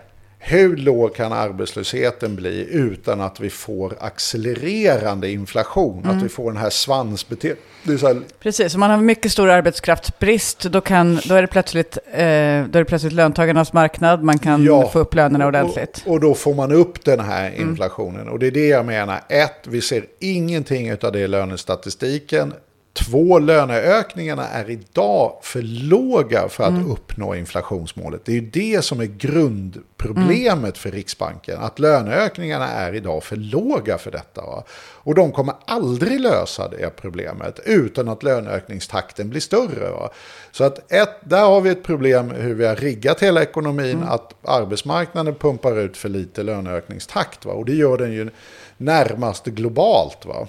Hur 0.47 0.77
låg 0.77 1.15
kan 1.15 1.33
arbetslösheten 1.33 2.35
bli 2.35 2.67
utan 2.71 3.21
att 3.21 3.39
vi 3.39 3.49
får 3.49 3.93
accelererande 3.99 5.31
inflation? 5.31 6.05
Att 6.05 6.23
vi 6.23 6.29
får 6.29 6.51
den 6.51 6.61
här 6.61 6.69
svansbeteendet. 6.69 8.39
Precis, 8.39 8.73
om 8.73 8.79
man 8.79 8.91
har 8.91 8.97
mycket 8.97 9.31
stor 9.31 9.49
arbetskraftsbrist, 9.49 10.61
då, 10.61 10.81
kan, 10.81 11.19
då, 11.25 11.35
är 11.35 11.41
det 11.41 11.47
plötsligt, 11.47 11.97
eh, 11.97 12.17
då 12.17 12.21
är 12.21 12.67
det 12.67 12.85
plötsligt 12.85 13.13
löntagarnas 13.13 13.73
marknad, 13.73 14.23
man 14.23 14.39
kan 14.39 14.63
Ja, 14.63 14.89
få 14.89 14.99
upp 14.99 15.13
lönerna 15.13 15.47
ordentligt. 15.47 16.03
Och, 16.05 16.13
och 16.13 16.19
då 16.19 16.33
får 16.33 16.53
man 16.53 16.71
upp 16.71 17.05
den 17.05 17.19
här 17.19 17.61
inflationen. 17.61 18.29
Och 18.29 18.39
det 18.39 18.47
är 18.47 18.51
det 18.51 18.67
jag 18.67 18.85
menar. 18.85 19.21
Ett, 19.29 19.67
vi 19.67 19.81
ser 19.81 20.05
ingenting 20.19 20.93
av 20.93 21.11
det 21.11 21.19
i 21.19 21.27
lönestatistiken. 21.27 22.53
Två, 22.95 23.39
löneökningarna 23.39 24.47
är 24.47 24.69
idag 24.69 25.39
för 25.41 25.61
låga 25.61 26.49
för 26.49 26.63
att 26.63 26.87
uppnå 26.87 27.35
inflationsmålet. 27.35 28.25
Det 28.25 28.31
är 28.31 28.35
ju 28.35 28.49
det 28.49 28.83
som 28.83 28.99
är 28.99 29.05
grundproblemet 29.05 30.77
för 30.77 30.91
Riksbanken. 30.91 31.59
Att 31.59 31.79
löneökningarna 31.79 32.67
är 32.67 32.95
idag 32.95 33.23
för 33.23 33.35
låga 33.35 33.97
för 33.97 34.11
detta. 34.11 34.41
Va? 34.41 34.63
Och 34.93 35.15
de 35.15 35.31
kommer 35.31 35.55
aldrig 35.65 36.19
lösa 36.19 36.69
det 36.69 36.89
problemet 36.95 37.59
utan 37.65 38.09
att 38.09 38.23
löneökningstakten 38.23 39.29
blir 39.29 39.41
större. 39.41 39.89
Va? 39.89 40.09
Så 40.51 40.63
att 40.63 40.91
ett, 40.91 41.17
där 41.23 41.45
har 41.45 41.61
vi 41.61 41.69
ett 41.69 41.83
problem 41.83 42.31
hur 42.31 42.53
vi 42.53 42.65
har 42.65 42.75
riggat 42.75 43.23
hela 43.23 43.41
ekonomin. 43.41 44.03
Att 44.03 44.33
arbetsmarknaden 44.43 45.35
pumpar 45.35 45.79
ut 45.79 45.97
för 45.97 46.09
lite 46.09 46.43
löneökningstakt. 46.43 47.45
Va? 47.45 47.53
Och 47.53 47.65
det 47.65 47.75
gör 47.75 47.97
den 47.97 48.11
ju 48.11 48.29
närmast 48.77 49.45
globalt. 49.45 50.25
Va? 50.25 50.47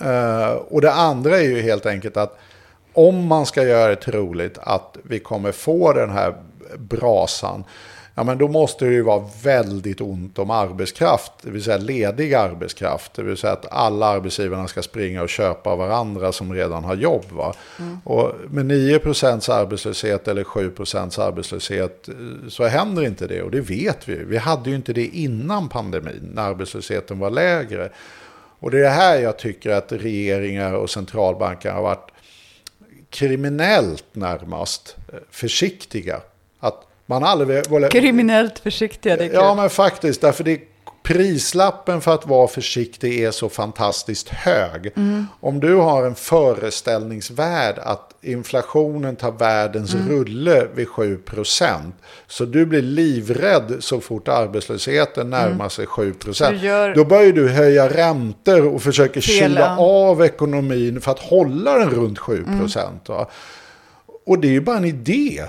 Eh, 0.00 0.52
och 0.52 0.80
det 0.80 0.92
andra 0.92 1.38
är 1.38 1.42
ju 1.42 1.60
helt 1.60 1.86
enkelt 1.86 2.16
att 2.16 2.38
om 2.92 3.26
man 3.26 3.46
ska 3.46 3.64
göra 3.64 3.88
det 3.88 3.96
troligt 3.96 4.58
att 4.58 4.96
vi 5.02 5.18
kommer 5.18 5.52
få 5.52 5.92
den 5.92 6.10
här 6.10 6.34
brasan, 6.76 7.64
ja 8.14 8.24
men 8.24 8.38
då 8.38 8.48
måste 8.48 8.84
det 8.84 8.92
ju 8.92 9.02
vara 9.02 9.24
väldigt 9.42 10.00
ont 10.00 10.38
om 10.38 10.50
arbetskraft, 10.50 11.32
det 11.42 11.50
vill 11.50 11.64
säga 11.64 11.76
ledig 11.76 12.34
arbetskraft, 12.34 13.14
det 13.14 13.22
vill 13.22 13.36
säga 13.36 13.52
att 13.52 13.72
alla 13.72 14.06
arbetsgivarna 14.06 14.68
ska 14.68 14.82
springa 14.82 15.22
och 15.22 15.28
köpa 15.28 15.76
varandra 15.76 16.32
som 16.32 16.54
redan 16.54 16.84
har 16.84 16.94
jobb. 16.94 17.24
Va? 17.30 17.54
Och 18.04 18.32
med 18.48 18.66
9% 18.66 19.50
arbetslöshet 19.50 20.28
eller 20.28 20.44
7% 20.44 21.20
arbetslöshet 21.20 22.08
eh, 22.08 22.14
så 22.48 22.66
händer 22.66 23.02
inte 23.02 23.26
det 23.26 23.42
och 23.42 23.50
det 23.50 23.60
vet 23.60 24.08
vi. 24.08 24.24
Vi 24.24 24.36
hade 24.36 24.70
ju 24.70 24.76
inte 24.76 24.92
det 24.92 25.06
innan 25.06 25.68
pandemin 25.68 26.30
när 26.34 26.42
arbetslösheten 26.42 27.18
var 27.18 27.30
lägre. 27.30 27.90
Och 28.66 28.72
det 28.72 28.78
är 28.78 28.82
det 28.82 28.88
här 28.88 29.18
jag 29.18 29.38
tycker 29.38 29.70
att 29.70 29.92
regeringar 29.92 30.72
och 30.72 30.90
centralbanker 30.90 31.70
har 31.70 31.82
varit 31.82 32.10
kriminellt 33.10 34.04
närmast 34.12 34.96
eh, 35.12 35.18
försiktiga. 35.30 36.20
Att 36.60 36.86
man 37.06 37.24
aldrig... 37.24 37.90
Kriminellt 37.90 38.58
försiktiga, 38.58 39.16
det 39.16 39.24
är 39.24 39.28
kul. 39.28 39.34
Ja, 39.34 39.54
men 39.54 39.70
faktiskt. 39.70 40.20
Därför 40.20 40.44
det, 40.44 40.60
prislappen 41.06 42.00
för 42.00 42.14
att 42.14 42.26
vara 42.26 42.48
försiktig 42.48 43.20
är 43.22 43.30
så 43.30 43.48
fantastiskt 43.48 44.28
hög. 44.28 44.92
Om 45.40 45.60
du 45.60 45.74
har 45.74 46.06
en 46.06 46.14
föreställningsvärld 46.14 47.74
att 47.78 48.10
inflationen 48.22 49.16
tar 49.16 49.32
världens 49.32 49.94
rulle 49.94 50.66
vid 50.74 50.88
7% 50.88 51.92
Så 52.26 52.44
du 52.44 52.66
blir 52.66 52.82
livrädd 52.82 53.76
så 53.80 54.00
fort 54.00 54.28
arbetslösheten 54.28 55.30
närmar 55.30 55.68
sig 55.68 55.86
7 55.86 56.14
Du 56.22 56.32
gör- 56.66 56.94
Då 56.94 57.04
börjar 57.04 57.32
du 57.32 57.48
höja 57.48 57.88
räntor 57.88 58.66
och 58.74 58.82
försöker 58.82 59.20
kyla 59.20 59.76
av 59.78 60.22
ekonomin 60.24 61.00
för 61.00 61.10
att 61.10 61.18
hålla 61.18 61.78
den 61.78 61.90
runt 61.90 62.18
7 62.18 62.44
va? 63.08 63.28
Och 64.26 64.38
det 64.38 64.48
är 64.48 64.52
ju 64.52 64.60
bara 64.60 64.76
en 64.76 64.84
idé. 64.84 65.42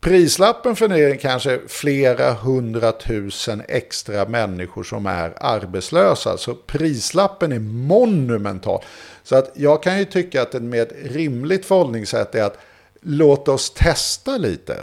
Prislappen 0.00 0.76
för 0.76 0.88
det 0.88 0.98
är 0.98 1.16
kanske 1.16 1.60
flera 1.68 2.32
hundratusen 2.32 3.62
extra 3.68 4.24
människor 4.24 4.82
som 4.82 5.06
är 5.06 5.32
arbetslösa. 5.36 6.36
Så 6.38 6.54
prislappen 6.54 7.52
är 7.52 7.58
monumental. 7.58 8.82
Så 9.22 9.36
att 9.36 9.50
jag 9.54 9.82
kan 9.82 9.98
ju 9.98 10.04
tycka 10.04 10.42
att 10.42 10.54
ett 10.54 10.62
mer 10.62 10.86
rimligt 11.04 11.66
förhållningssätt 11.66 12.34
är 12.34 12.44
att 12.44 12.58
låt 13.00 13.48
oss 13.48 13.70
testa 13.70 14.36
lite. 14.36 14.76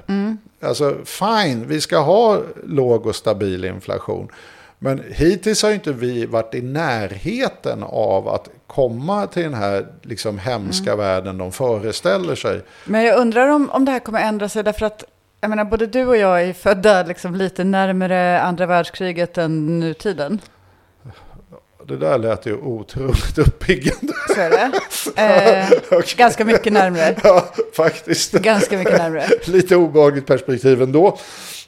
Alltså 0.62 0.98
fine, 1.06 1.68
vi 1.68 1.82
ska 1.82 1.98
ha 1.98 2.42
låg 2.64 3.06
och 3.06 3.16
stabil 3.16 3.66
inflation. 3.66 4.32
Men 4.80 5.04
hittills 5.10 5.64
har 5.64 5.70
ju 5.70 5.76
inte 5.76 5.94
vi 5.94 6.26
varit 6.26 6.56
i 6.56 6.62
närheten 6.62 7.84
av 7.84 8.28
att 8.28 8.50
komma 8.78 9.28
till 9.28 9.44
den 9.44 9.54
här 9.54 9.88
liksom 10.02 10.40
hemska 10.40 10.96
världen 10.96 11.38
de 11.38 11.52
föreställer 11.52 12.36
sig. 12.36 12.62
Men 12.86 13.04
jag 13.04 13.20
undrar 13.20 13.48
om, 13.48 13.70
om 13.70 13.86
det 13.86 13.92
här 13.92 14.00
kommer 14.00 14.22
ändra 14.22 14.50
sig 14.50 14.64
därför 14.64 14.86
att 14.86 15.04
jag 15.42 15.50
menar, 15.50 15.66
både 15.66 15.88
du 15.88 16.06
och 16.06 16.18
jag 16.18 16.44
är 16.44 16.54
födda 16.54 17.04
liksom 17.04 17.36
lite 17.36 17.64
närmare 17.64 18.42
andra 18.42 18.66
världskriget 18.66 19.38
än 19.38 19.80
nutiden. 19.80 20.40
Det 21.88 21.98
där 21.98 22.18
lät 22.18 22.46
ju 22.46 22.58
otroligt 22.58 23.38
uppiggande. 23.38 24.14
Så 24.36 24.42
är 24.42 24.50
det. 24.50 24.72
Eh, 25.22 25.70
Okej. 25.92 26.14
Ganska 26.18 26.46
mycket 26.46 26.74
närmare. 26.74 27.16
Ja, 27.24 27.46
faktiskt. 27.74 28.32
Ganska 28.32 28.78
mycket 28.78 28.98
närmare. 28.98 29.28
Lite 29.46 29.76
obehagligt 29.76 30.26
perspektiv 30.26 30.82
ändå. 30.82 31.18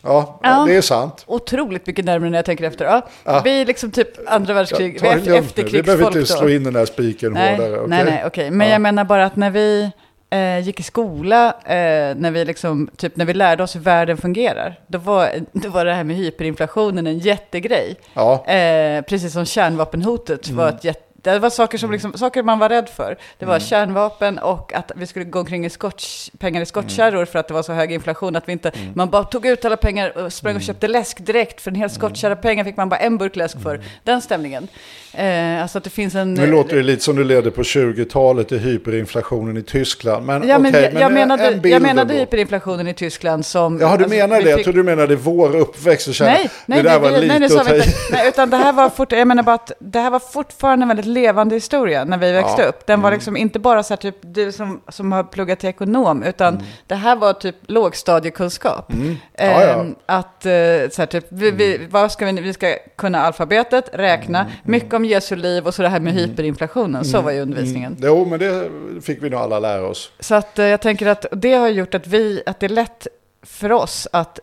Ja, 0.02 0.40
Ja. 0.44 0.64
det 0.68 0.76
är 0.76 0.82
sant. 0.82 1.24
Otroligt 1.28 1.88
mycket 1.88 2.06
närmare 2.06 2.30
när 2.30 2.38
jag 2.38 2.46
tänker 2.46 2.64
efter. 2.64 2.86
Ja, 2.86 3.08
Ja. 3.24 3.42
Vi 3.44 3.62
är 3.62 3.66
liksom 3.66 3.92
typ 3.92 4.08
andra 4.30 4.54
världskrig, 4.54 5.02
vi 5.02 5.08
är 5.08 5.16
nu. 5.16 5.22
Vi 5.22 5.26
behöver 5.26 5.40
efterkrigsfolk 5.46 6.02
inte 6.16 6.20
då. 6.20 6.26
slå 6.26 6.50
in 6.50 6.64
den 6.64 6.74
där 6.74 6.86
spiken 6.86 7.34
Nej, 7.34 7.56
hårdare. 7.56 7.76
okej? 7.76 7.88
nej, 7.90 8.06
nej, 8.06 8.24
okej. 8.26 8.52
Men 8.52 8.68
Ja. 8.68 8.74
jag 8.74 8.82
menar 8.82 9.04
bara 9.04 9.26
att 9.26 9.36
när 9.36 9.50
vi 9.50 9.92
eh, 10.32 10.60
gick 10.60 10.80
i 10.80 10.84
skola, 10.84 11.48
eh, 11.66 12.16
när, 12.16 12.32
vi 12.32 12.46
liksom, 12.46 12.90
typ, 12.98 13.16
när 13.16 13.26
vi 13.26 13.34
lärde 13.34 13.64
oss 13.64 13.76
hur 13.76 13.80
världen 13.80 14.18
fungerar, 14.18 14.80
då 14.88 14.98
var, 14.98 15.30
då 15.52 15.70
var 15.70 15.86
det 15.86 15.94
här 15.94 16.04
med 16.04 16.16
hyperinflationen 16.16 17.08
en 17.08 17.20
jättegrej. 17.20 17.96
Ja, 18.14 18.46
Eh, 18.48 19.02
precis 19.02 19.34
som 19.34 19.46
kärnvapenhotet 19.46 20.50
var 20.50 20.70
ett 20.70 20.84
jätte 20.84 21.02
det 21.22 21.40
var 21.40 21.50
saker, 21.50 21.78
som 21.78 21.92
liksom, 21.92 22.14
saker 22.14 22.44
man 22.44 22.60
var 22.60 22.70
rädd 22.70 22.90
för. 22.90 23.18
Det 23.38 23.46
var 23.46 23.60
kärnvapen 23.60 24.40
och 24.40 24.74
att 24.74 24.92
vi 24.96 25.08
skulle 25.08 25.26
gå 25.26 25.40
omkring 25.40 25.66
i 25.66 25.70
skotts, 25.70 26.32
pengar 26.40 26.62
i 26.62 26.66
skottkärror 26.66 27.26
för 27.26 27.40
att 27.40 27.48
det 27.48 27.54
var 27.54 27.64
så 27.64 27.74
hög 27.74 27.92
inflation 27.92 28.36
att 28.36 28.48
vi 28.48 28.52
inte... 28.52 28.72
Man 28.94 29.10
bara 29.10 29.24
tog 29.24 29.46
ut 29.46 29.66
alla 29.66 29.78
pengar 29.78 30.18
och 30.18 30.34
sprang 30.34 30.56
och 30.56 30.62
köpte 30.62 30.88
läsk 30.88 31.26
direkt. 31.26 31.62
För 31.62 31.72
en 31.72 31.76
hel 31.76 31.90
skottkärra 31.90 32.36
pengar 32.36 32.64
fick 32.64 32.78
man 32.78 32.90
bara 32.90 33.00
en 33.00 33.18
burk 33.18 33.36
läsk 33.36 33.62
för. 33.64 33.82
Den 34.04 34.22
stämningen. 34.22 34.68
Eh, 35.14 35.62
alltså 35.62 35.78
att 35.78 35.84
det 35.84 35.90
finns 35.90 36.16
en... 36.16 36.34
nu 36.34 36.48
låter 36.48 36.76
det 36.76 36.84
lite 36.84 37.04
som 37.04 37.16
du 37.16 37.24
ledde 37.24 37.52
på 37.52 37.62
20-talet 37.62 38.52
i 38.52 38.58
hyperinflationen 38.58 39.58
i 39.58 39.64
Tyskland. 39.64 40.26
Men 40.26 40.48
Ja, 40.48 40.60
men, 40.60 40.72
okej, 40.72 40.84
jag, 40.84 40.94
men 40.94 41.02
jag 41.02 41.08
en 41.08 41.14
menade, 41.14 41.52
bild 41.56 41.74
jag 41.76 41.82
menade 41.82 42.02
ändå. 42.02 42.14
hyperinflationen 42.14 42.88
i 42.88 42.94
Tyskland 42.94 43.46
som... 43.46 43.80
Jaha, 43.82 43.98
du 43.98 44.04
alltså, 44.04 44.18
menar 44.18 44.42
det? 44.42 44.50
Jag 44.50 44.58
fick- 44.58 44.64
trodde 44.64 44.80
du 44.80 44.84
menade 44.84 45.16
vår 45.16 45.56
uppväxt. 45.56 46.08
Och 46.08 46.14
kände, 46.14 46.34
Nej, 46.34 46.50
nej, 46.66 46.84
det 46.84 46.90
där 46.90 46.94
det, 46.94 47.00
var 47.00 47.12
det, 47.12 47.22
lite 47.22 47.40
nej, 47.40 47.78
inte. 47.78 47.92
Nej, 48.12 48.28
utan 48.28 48.50
det 48.50 48.58
här 48.58 48.74
var 48.74 48.90
fort, 48.90 49.12
jag 49.12 49.28
menar 49.28 49.44
bara 49.44 49.56
att 49.56 49.72
det 49.80 50.00
här 50.00 50.10
var 50.10 50.20
fortfarande 50.20 50.86
väldigt 50.86 51.06
levande 51.22 51.56
historia 51.56 52.04
när 52.04 52.18
vi 52.18 52.32
växte 52.32 52.62
Ja. 52.62 52.68
upp. 52.68 52.86
Den 52.86 53.02
var 53.02 53.12
liksom 53.12 53.38
inte 53.38 53.60
bara 53.60 53.84
så 53.84 53.94
här 53.94 53.98
typ 53.98 54.16
du 54.22 54.52
som, 54.52 54.82
som 54.88 55.12
har 55.12 55.24
pluggat 55.24 55.60
till 55.60 55.70
ekonom, 55.70 56.24
utan 56.24 56.64
det 56.88 56.96
här 56.96 57.16
var 57.16 57.34
typ 57.34 57.56
lågstadiekunskap. 57.68 58.94
Mm. 58.94 59.16
Ja, 59.38 59.46
ja. 59.46 59.62
Ehm, 59.82 59.96
att 60.06 60.46
eh, 60.46 60.52
så 60.92 61.02
här 61.02 61.06
typ, 61.06 61.26
vi, 61.30 61.52
vi, 61.52 61.88
vad 61.90 62.12
ska 62.12 62.26
vi, 62.26 62.32
vi 62.42 62.54
ska 62.54 62.76
kunna 62.96 63.22
alfabetet, 63.22 63.90
räkna, 63.94 64.40
Mm, 64.40 64.52
mycket 64.64 64.94
om 64.94 65.06
Jesu 65.06 65.36
liv 65.36 65.68
och 65.68 65.74
så 65.74 65.82
det 65.82 65.90
här 65.90 66.00
med 66.00 66.14
hyperinflationen. 66.14 67.06
Så 67.06 67.22
var 67.22 67.32
ju 67.32 67.42
undervisningen. 67.42 67.98
Jo, 68.02 68.26
men 68.26 68.40
det 68.40 68.70
fick 69.02 69.24
vi 69.24 69.30
nog 69.30 69.40
alla 69.40 69.60
lära 69.60 69.88
oss. 69.88 70.12
Så 70.20 70.36
att 70.36 70.60
eh, 70.60 70.66
jag 70.66 70.82
tänker 70.82 71.08
att 71.08 71.26
det 71.32 71.54
har 71.54 71.68
gjort 71.68 71.96
att, 71.96 72.08
vi, 72.08 72.42
att 72.46 72.60
det 72.60 72.66
är 72.66 72.70
lätt 72.70 73.08
för 73.44 73.72
oss 73.72 74.08
att, 74.14 74.40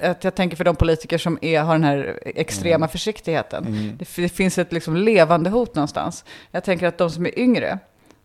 att 0.00 0.24
jag 0.24 0.34
tänker 0.34 0.56
för 0.56 0.64
de 0.64 0.76
politiker 0.76 1.18
som 1.18 1.38
är, 1.42 1.60
har 1.60 1.72
den 1.74 1.84
här 1.84 2.18
extrema 2.24 2.88
försiktigheten. 2.88 3.94
Det, 3.98 4.02
f- 4.02 4.14
det 4.16 4.28
finns 4.28 4.58
ett 4.58 4.72
liksom 4.72 4.96
levande 4.96 5.50
hot 5.50 5.74
någonstans. 5.74 6.24
Jag 6.50 6.64
tänker 6.64 6.86
att 6.86 6.98
de 6.98 7.10
som 7.10 7.26
är 7.26 7.38
yngre, 7.38 7.78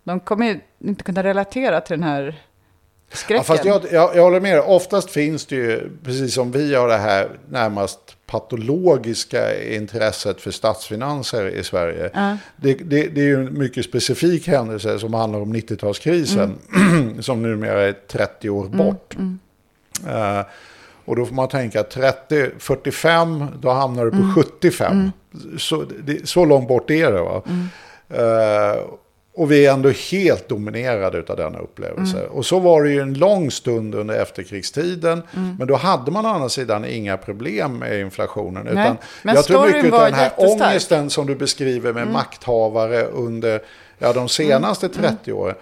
de 0.03 0.19
kommer 0.19 0.45
ju 0.45 0.59
inte 0.83 1.03
kunna 1.03 1.23
relatera 1.23 1.81
till 1.81 1.99
den 1.99 2.03
här 2.09 2.41
skräcken. 3.11 3.37
Ja, 3.37 3.43
fast 3.43 3.65
jag, 3.65 3.81
jag, 3.91 4.15
jag 4.15 4.23
håller 4.23 4.39
med 4.39 4.51
dig. 4.51 4.59
Oftast 4.61 5.09
finns 5.11 5.45
det 5.45 5.55
ju, 5.55 5.89
precis 6.03 6.33
som 6.33 6.51
vi 6.51 6.75
har 6.75 6.87
det 6.87 6.97
här 6.97 7.29
närmast 7.49 7.99
patologiska 8.25 9.63
intresset 9.75 10.41
för 10.41 10.51
statsfinanser 10.51 11.47
i 11.49 11.63
Sverige. 11.63 12.09
Ja. 12.13 12.37
Det, 12.57 12.73
det, 12.73 13.07
det 13.07 13.21
är 13.21 13.25
ju 13.25 13.35
en 13.47 13.57
mycket 13.59 13.85
specifik 13.85 14.47
händelse 14.47 14.99
som 14.99 15.13
handlar 15.13 15.39
om 15.39 15.53
90-talskrisen. 15.55 16.51
som 17.21 17.41
numera 17.41 17.81
är 17.81 17.93
30 18.07 18.49
år 18.49 18.65
bort. 18.67 19.15
Eh, 20.07 20.41
och 21.07 21.15
då 21.15 21.25
får 21.25 21.35
man 21.35 21.47
tänka 21.47 21.83
30, 21.83 22.49
45, 22.59 23.45
då 23.61 23.69
hamnar 23.69 24.05
du 24.05 24.11
på 24.11 24.31
75. 24.35 25.11
Så, 25.57 25.85
det, 26.03 26.29
så 26.29 26.45
långt 26.45 26.67
bort 26.67 26.89
är 26.89 27.11
det. 27.11 27.21
Va? 27.21 27.43
Eh, 28.09 28.81
och 29.37 29.51
vi 29.51 29.65
är 29.65 29.73
ändå 29.73 29.89
helt 29.89 30.49
dominerade 30.49 31.23
av 31.27 31.37
denna 31.37 31.59
upplevelse. 31.59 32.25
Och 32.25 32.45
så 32.45 32.59
var 32.59 32.83
det 32.83 32.89
ju 32.89 33.01
en 33.01 33.13
lång 33.13 33.51
stund 33.51 33.95
under 33.95 34.21
efterkrigstiden. 34.21 35.23
Men 35.57 35.67
då 35.67 35.75
hade 35.75 36.11
man 36.11 36.25
å 36.25 36.29
andra 36.29 36.49
sidan 36.49 36.85
inga 36.85 37.17
problem 37.17 37.77
med 37.77 37.99
inflationen. 37.99 38.67
Utan 38.67 38.97
men 39.23 39.35
jag 39.35 39.45
tror 39.45 39.65
mycket 39.65 39.93
av 39.93 40.01
den 40.01 40.13
här 40.13 40.23
jättestark. 40.23 40.61
ångesten 40.61 41.09
som 41.09 41.27
du 41.27 41.35
beskriver 41.35 41.93
med 41.93 42.07
makthavare 42.07 43.03
under 43.03 43.61
ja, 43.97 44.13
de 44.13 44.29
senaste 44.29 44.89
30 44.89 45.31
åren. 45.31 45.55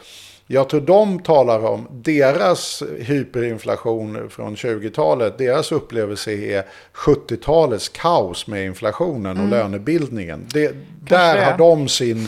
Jag 0.48 0.70
tror 0.70 0.82
de 0.82 1.20
talar 1.20 1.66
om 1.66 1.88
deras 1.92 2.84
hyperinflation 3.00 4.30
från 4.30 4.56
20-talet. 4.56 5.38
Deras 5.38 5.72
upplevelse 5.72 6.32
är 6.32 6.66
70-talets 6.94 7.90
kaos 7.90 8.48
med 8.48 8.66
inflationen 8.66 9.42
och 9.42 9.50
lönebildningen. 9.50 10.48
Det, 10.54 10.76
där 11.10 11.46
har 11.46 11.58
de 11.58 11.88
sin 11.88 12.28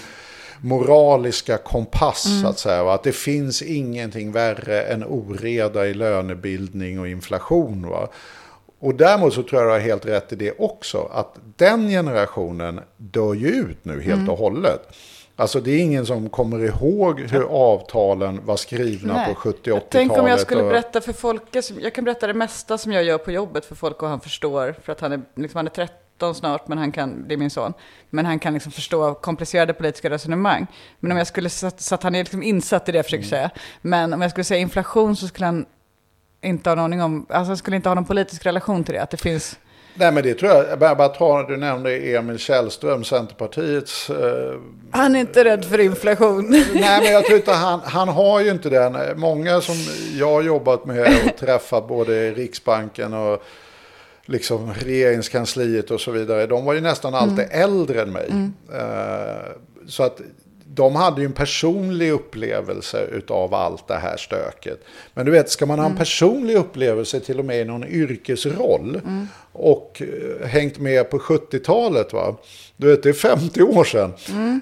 moraliska 0.61 1.57
kompass 1.57 2.41
så 2.41 2.47
att 2.47 2.59
säga. 2.59 2.84
va? 2.84 2.93
Att 2.93 3.03
det 3.03 3.11
finns 3.11 3.61
ingenting 3.61 4.32
värre 4.32 4.82
än 4.82 5.03
oreda 5.03 5.88
i 5.88 5.93
lönebildning 5.93 6.99
och 6.99 7.07
inflation. 7.07 7.89
Va? 7.89 8.09
Och 8.80 8.95
däremot 8.95 9.34
så 9.34 9.43
tror 9.43 9.61
jag 9.61 9.70
du 9.70 9.74
har 9.74 9.80
helt 9.80 10.05
rätt 10.05 10.34
i 10.34 10.36
det 10.36 10.51
också. 10.59 11.09
Att 11.13 11.36
den 11.55 11.89
generationen 11.89 12.80
dör 12.97 13.34
ju 13.34 13.47
ut 13.47 13.86
nu 13.86 14.01
helt 14.01 14.30
och 14.30 14.38
hållet. 14.38 14.95
Alltså 15.40 15.60
det 15.60 15.72
är 15.72 15.80
ingen 15.80 16.06
som 16.06 16.30
kommer 16.30 16.60
ihåg 16.60 17.20
hur 17.20 17.44
avtalen 17.44 18.46
var 18.46 18.56
skrivna 18.58 19.14
Nej. 19.14 19.28
på 19.34 19.36
70 19.36 19.58
80-talet. 19.72 19.86
Tänk 19.90 20.12
om 20.12 20.28
jag 20.28 20.40
skulle 20.40 20.62
och- 20.62 20.70
berätta 20.70 21.02
för 21.02 21.14
Folke, 21.14 21.62
jag 21.80 21.94
kan 21.94 22.04
berätta 22.04 22.28
det 22.28 22.34
mesta 22.34 22.78
som 22.78 22.92
jag 22.92 23.04
gör 23.04 23.18
på 23.18 23.32
jobbet 23.32 23.66
för 23.66 23.76
folk 23.76 24.04
och 24.04 24.10
han 24.10 24.20
förstår, 24.20 24.76
för 24.84 24.92
att 24.92 25.00
han 25.00 25.12
är, 25.12 25.22
liksom, 25.36 25.58
han 25.58 25.66
är 25.68 25.72
13 25.72 26.36
snart, 26.36 26.68
men 26.68 26.78
han 26.78 26.92
kan, 26.92 27.28
det 27.28 27.34
är 27.34 27.38
min 27.38 27.50
son, 27.50 27.74
men 28.10 28.26
han 28.26 28.40
kan 28.40 28.54
liksom 28.54 28.72
förstå 28.72 29.14
komplicerade 29.14 29.74
politiska 29.74 30.10
resonemang. 30.10 30.68
Men 31.00 31.12
om 31.12 31.18
jag 31.18 31.28
skulle, 31.28 31.50
så 31.50 31.68
att, 31.68 31.82
så 31.82 31.96
att 31.96 32.04
han 32.04 32.16
är 32.16 32.20
liksom 32.20 32.44
insatt 32.44 32.90
i 32.90 32.92
det 32.92 32.98
jag 32.98 33.06
försöker 33.06 33.26
säga, 33.26 33.50
men 33.82 34.14
om 34.14 34.22
jag 34.22 34.32
skulle 34.32 34.44
säga 34.44 34.60
inflation 34.62 35.16
så 35.16 35.28
skulle 35.28 35.46
han 35.46 35.66
inte 36.42 36.70
ha 36.70 36.76
någon 36.76 37.02
om, 37.02 37.26
alltså 37.30 37.50
han 37.50 37.58
skulle 37.58 37.76
inte 37.76 37.90
ha 37.90 37.94
någon 37.96 38.06
politisk 38.06 38.46
relation 38.46 38.84
till 38.84 38.94
det, 38.94 39.02
att 39.02 39.10
det 39.10 39.18
finns, 39.18 39.60
Nej 40.00 40.12
men 40.12 40.24
det 40.24 40.34
tror 40.34 40.52
jag, 40.52 40.70
jag 40.70 40.80
bara, 40.80 40.95
bara 40.95 41.08
ta, 41.08 41.43
du 41.43 41.58
nämnde 41.58 41.98
Emil 41.98 42.38
Källström, 42.38 43.04
Centerpartiets 43.04 44.10
eh, 44.10 44.60
han 44.91 45.16
är 45.16 45.20
inte 45.20 45.43
rädd 45.43 45.66
för 45.66 45.80
inflation. 45.80 46.50
Nej, 46.74 47.02
men 47.04 47.12
jag 47.12 47.26
tror 47.26 47.38
inte 47.38 47.52
han, 47.52 47.82
han 47.84 48.08
har 48.08 48.39
ju 48.39 48.52
inte 48.52 48.70
den. 48.70 49.20
Många 49.20 49.62
som 49.62 49.76
jag 50.20 50.32
har 50.32 50.41
jobbat 50.41 50.86
med 50.86 51.08
och 51.26 51.38
träffat 51.39 51.88
både 51.88 52.16
i 52.16 52.34
Riksbanken 52.34 53.14
och 53.14 53.43
liksom 54.26 54.74
regeringskansliet 54.74 55.91
och 55.91 56.02
så 56.02 56.12
vidare. 56.12 56.45
De 56.45 56.66
var 56.66 56.74
ju 56.74 56.82
nästan 56.82 57.16
alltid 57.16 57.45
äldre 57.52 58.02
än 58.02 58.12
mig. 58.12 58.30
Eh, 58.74 59.52
så 59.88 60.04
att 60.04 60.22
de 60.74 60.95
hade 60.95 61.22
ju 61.22 61.26
en 61.26 61.34
personlig 61.34 62.11
upplevelse 62.11 63.05
utav 63.11 63.53
allt 63.53 63.88
det 63.88 63.95
här 63.95 64.18
stöket. 64.18 64.84
Men 65.13 65.26
du 65.26 65.32
vet, 65.32 65.49
ska 65.49 65.65
man 65.65 65.80
ha 65.80 65.86
en 65.86 65.97
personlig 65.97 66.55
upplevelse 66.55 67.20
till 67.20 67.39
och 67.39 67.45
med 67.45 67.61
i 67.61 67.65
någon 67.65 67.84
yrkesroll 67.84 69.01
och 69.51 70.01
eh, 70.41 70.47
hängt 70.47 70.80
med 70.80 71.09
på 71.09 71.18
70-talet, 71.18 72.13
va? 72.13 72.36
Du 72.78 72.88
vet, 72.88 73.03
det 73.03 73.09
är 73.09 73.13
50 73.13 73.61
år 73.61 73.84
sedan. 73.84 74.13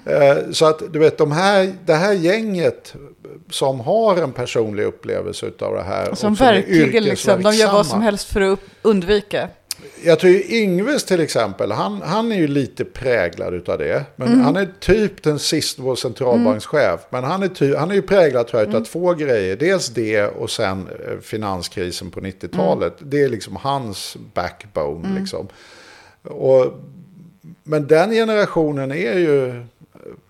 Eh, 0.06 0.50
så 0.52 0.66
att 0.66 0.92
du 0.92 0.98
vet, 0.98 1.18
de 1.18 1.32
här, 1.32 1.72
det 1.84 1.94
här 1.94 2.12
gänget 2.12 2.94
som 3.50 3.80
har 3.80 4.16
en 4.16 4.32
personlig 4.32 4.84
upplevelse 4.84 5.46
utav 5.46 5.74
det 5.74 5.82
här. 5.82 6.10
och 6.10 6.18
Som 6.18 6.32
är 6.32 6.36
verkligen 6.36 7.04
liksom, 7.04 7.42
de 7.42 7.54
gör 7.54 7.72
vad 7.72 7.86
som 7.86 8.02
helst 8.02 8.32
för 8.32 8.40
att 8.40 8.58
undvika. 8.82 9.48
Jag 10.04 10.18
tror 10.18 10.32
ju 10.32 10.42
Yngves 10.62 11.04
till 11.04 11.20
exempel, 11.20 11.72
han, 11.72 12.02
han 12.02 12.32
är 12.32 12.36
ju 12.36 12.46
lite 12.48 12.84
präglad 12.84 13.54
utav 13.54 13.78
det. 13.78 14.04
Men 14.16 14.28
Mm. 14.28 14.40
han 14.40 14.56
är 14.56 14.68
typ 14.80 15.22
den 15.22 15.38
sista, 15.38 15.82
vår 15.82 15.96
centralbankschef. 15.96 17.00
Men 17.10 17.24
han 17.24 17.42
är, 17.42 17.48
ty, 17.48 17.74
han 17.74 17.90
är 17.90 17.94
ju 17.94 18.02
präglad 18.02 18.46
tror 18.46 18.62
jag 18.62 18.70
Mm. 18.70 18.84
två 18.84 19.14
grejer. 19.14 19.56
Dels 19.56 19.88
det 19.88 20.22
och 20.26 20.50
sen 20.50 20.88
eh, 21.08 21.18
finanskrisen 21.22 22.10
på 22.10 22.20
90-talet. 22.20 23.00
Mm. 23.00 23.10
Det 23.10 23.22
är 23.22 23.28
liksom 23.28 23.56
hans 23.56 24.16
backbone 24.34 25.18
liksom. 25.20 25.48
Och, 26.22 26.66
men 27.62 27.86
den 27.86 28.10
generationen 28.10 28.90
är 28.92 29.18
ju, 29.18 29.62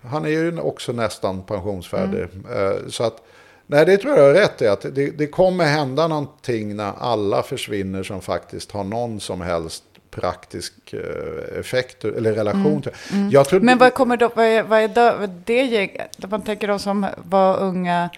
han 0.01 0.25
är 0.25 0.29
ju 0.29 0.59
också 0.59 0.91
nästan 0.91 1.43
pensionsfärdig. 1.43 2.19
Mm. 2.33 2.71
Eh, 2.71 2.77
Så 2.89 3.03
att, 3.03 3.21
nej 3.67 3.85
det 3.85 3.97
tror 3.97 4.17
jag 4.17 4.29
är 4.29 4.33
rätt 4.33 4.61
i. 4.61 4.67
Att 4.67 4.81
det, 4.81 5.17
det 5.17 5.27
kommer 5.27 5.65
hända 5.65 6.07
någonting 6.07 6.75
när 6.75 6.93
alla 6.99 7.43
försvinner 7.43 8.03
som 8.03 8.21
faktiskt 8.21 8.71
har 8.71 8.83
någon 8.83 9.19
som 9.19 9.41
helst 9.41 9.83
praktisk 10.11 10.73
eh, 10.93 11.59
effekt 11.59 12.05
eller 12.05 12.33
relation 12.33 12.81
till. 12.81 12.91
Jag 13.31 13.47
tror, 13.47 13.59
Mm. 13.59 13.65
Men 13.65 13.77
vad 13.77 13.93
kommer 13.93 14.17
då, 14.17 14.31
vad 14.35 14.45
är, 14.45 14.63
vad 14.63 14.79
är 14.79 14.87
då, 14.87 15.15
vad 15.19 15.29
det 15.45 15.63
gäng, 15.63 15.97
man 16.29 16.41
tänker 16.41 16.67
de 16.67 16.79
som 16.79 17.05
var 17.17 17.57
unga 17.59 18.09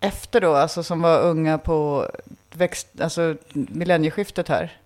efter 0.00 0.40
då, 0.40 0.54
alltså 0.54 0.82
som 0.82 1.02
var 1.02 1.20
unga 1.20 1.58
på 1.58 2.10
växt, 2.52 2.88
alltså 3.00 3.34
millennieskiftet 3.52 4.48
här. 4.48 4.78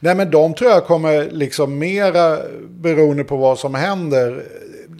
Nej 0.00 0.14
men 0.14 0.30
de 0.30 0.54
tror 0.54 0.70
jag 0.70 0.86
kommer 0.86 1.30
liksom 1.30 1.78
mera 1.78 2.38
beroende 2.68 3.24
på 3.24 3.36
vad 3.36 3.58
som 3.58 3.74
händer. 3.74 4.44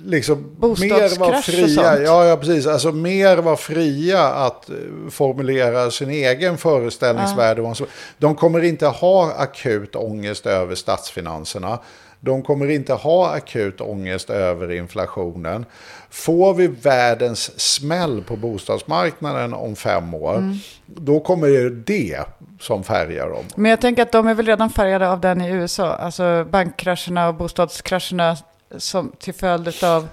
Liksom 0.09 0.57
mer 0.61 1.23
och 1.23 1.45
fria. 1.45 1.99
Ja, 2.01 2.25
ja, 2.25 2.37
precis. 2.37 2.67
Alltså 2.67 2.93
mer 2.93 3.37
vara 3.37 3.57
fria 3.57 4.25
att 4.29 4.71
eh, 4.71 4.77
formulera 5.11 5.91
sin 5.91 6.11
egen 6.11 6.59
föreställningsvärld. 6.59 7.59
Ja. 7.59 7.75
De 8.19 8.35
kommer 8.35 8.65
inte 8.65 8.87
ha 8.87 9.33
akut 9.33 9.97
ångest 9.97 10.47
över 10.47 10.75
statsfinanserna. 10.75 11.79
De 12.21 12.43
kommer 12.43 12.71
inte 12.71 12.95
ha 12.95 13.31
akut 13.31 13.81
ångest 13.81 14.31
över 14.31 14.73
inflationen. 14.73 15.67
Får 16.11 16.55
vi 16.55 16.67
världens 16.67 17.61
smäll 17.61 18.23
på 18.23 18.37
bostadsmarknaden 18.37 19.55
om 19.55 19.77
fem 19.77 20.15
år, 20.15 20.35
Mm. 20.37 20.57
då 20.87 21.21
kommer 21.21 21.49
det 21.49 21.71
det 21.71 22.21
som 22.61 22.85
färgar 22.85 23.29
dem. 23.29 23.45
Men 23.57 23.71
jag 23.71 23.81
tänker 23.81 24.03
att 24.03 24.13
de 24.13 24.27
är 24.29 24.35
väl 24.35 24.47
redan 24.47 24.71
färgade 24.71 25.11
av 25.11 25.21
den 25.21 25.41
i 25.41 25.51
USA, 25.51 25.95
alltså 25.95 26.45
bankkrascherna 26.51 27.29
och 27.29 27.35
bostadskrascherna 27.35 28.37
som 28.77 29.13
till 29.19 29.35
följd 29.35 29.85
av 29.85 30.09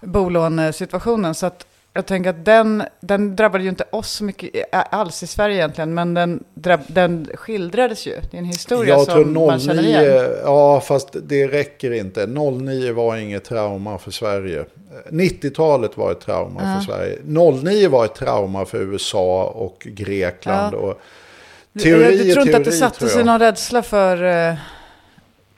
bolånesituationen. 0.00 1.34
Så 1.34 1.46
att 1.46 1.66
jag 1.92 2.06
tänker 2.06 2.30
att 2.30 2.44
den, 2.44 2.82
den 3.00 3.36
drabbade 3.36 3.64
ju 3.64 3.70
inte 3.70 3.84
oss 3.90 4.10
så 4.12 4.24
mycket 4.24 4.50
alls 4.90 5.22
i 5.22 5.26
Sverige 5.26 5.56
egentligen, 5.56 5.94
men 5.94 6.14
den, 6.14 6.44
drabb, 6.54 6.80
den 6.86 7.28
skildrades 7.34 8.06
ju. 8.06 8.20
Det 8.30 8.36
är 8.36 8.38
en 8.38 8.44
historia 8.44 8.94
Jag 8.96 9.06
tror 9.06 9.24
som 9.24 9.32
man 9.34 9.60
känner 9.60 9.82
09, 9.82 9.88
igen. 10.00 10.30
ja 10.44 10.80
fast 10.80 11.08
det 11.22 11.46
räcker 11.48 11.92
inte. 11.92 12.26
09 12.26 12.92
var 12.92 13.16
inget 13.16 13.44
trauma 13.44 13.98
för 13.98 14.10
Sverige. 14.10 14.64
90-talet 15.10 15.96
var 15.96 16.12
ett 16.12 16.20
trauma 16.20 16.60
Ja. 16.64 16.80
för 16.80 16.92
Sverige. 16.92 17.18
09 17.62 17.88
var 17.88 18.04
ett 18.04 18.14
trauma 18.14 18.64
för 18.64 18.78
USA 18.78 19.44
och 19.44 19.82
Grekland. 19.90 20.74
Ja. 20.74 20.78
Och 20.78 21.00
Jag, 21.72 21.82
teori 21.82 22.16
jag 22.18 22.28
är 22.28 22.32
tror 22.34 22.46
inte 22.46 22.56
att 22.58 22.64
det 22.64 22.72
satte 22.72 23.08
sig 23.08 23.18
jag. 23.18 23.26
någon 23.26 23.38
rädsla 23.38 23.82
för 23.82 24.24
eh, 24.48 24.54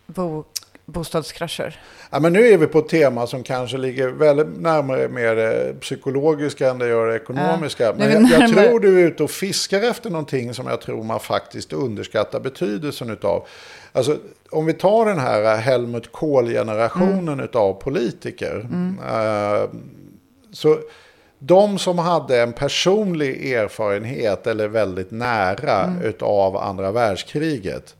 bo, 0.06 0.44
bostadskrascher. 0.84 1.80
Ja, 2.10 2.20
men 2.20 2.32
nu 2.32 2.46
är 2.48 2.58
vi 2.58 2.66
på 2.66 2.78
ett 2.78 2.88
tema 2.88 3.26
som 3.26 3.42
kanske 3.42 3.78
ligger 3.78 4.08
väldigt 4.08 4.60
närmare 4.60 5.08
mer 5.08 5.34
det 5.36 5.74
psykologiska 5.80 6.70
än 6.70 6.78
det 6.78 6.88
gör 6.88 7.06
det 7.06 7.16
ekonomiska. 7.16 7.84
Ja, 7.84 7.94
Men 7.96 8.12
jag, 8.28 8.40
jag 8.40 8.50
tror 8.50 8.80
du 8.80 9.00
är 9.02 9.06
ute 9.06 9.22
och 9.22 9.30
fiskar 9.30 9.82
efter 9.82 10.10
någonting 10.10 10.54
som 10.54 10.66
jag 10.66 10.80
tror 10.80 11.04
man 11.04 11.20
faktiskt 11.20 11.72
underskattar 11.72 12.40
betydelsen 12.40 13.10
utav. 13.10 13.46
Alltså, 13.92 14.16
om 14.50 14.66
vi 14.66 14.72
tar 14.72 15.06
den 15.06 15.18
här 15.18 15.56
Helmut 15.56 16.12
Kohl-generationen 16.12 17.28
Mm. 17.28 17.40
utav 17.44 17.72
politiker. 17.72 18.66
eh, 19.08 19.68
så 20.52 20.78
de 21.38 21.78
som 21.78 21.98
hade 21.98 22.42
en 22.42 22.52
personlig 22.52 23.52
erfarenhet 23.52 24.46
eller 24.46 24.68
väldigt 24.68 25.10
nära 25.10 25.84
Mm. 25.84 26.02
utav 26.02 26.56
andra 26.56 26.92
världskriget 26.92 27.94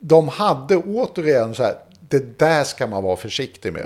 de 0.00 0.28
hade 0.28 0.76
återigen 0.76 1.54
så 1.54 1.62
här, 1.62 1.74
det 2.08 2.38
där 2.38 2.64
ska 2.64 2.86
man 2.86 3.02
vara 3.02 3.16
försiktig 3.16 3.72
med. 3.72 3.82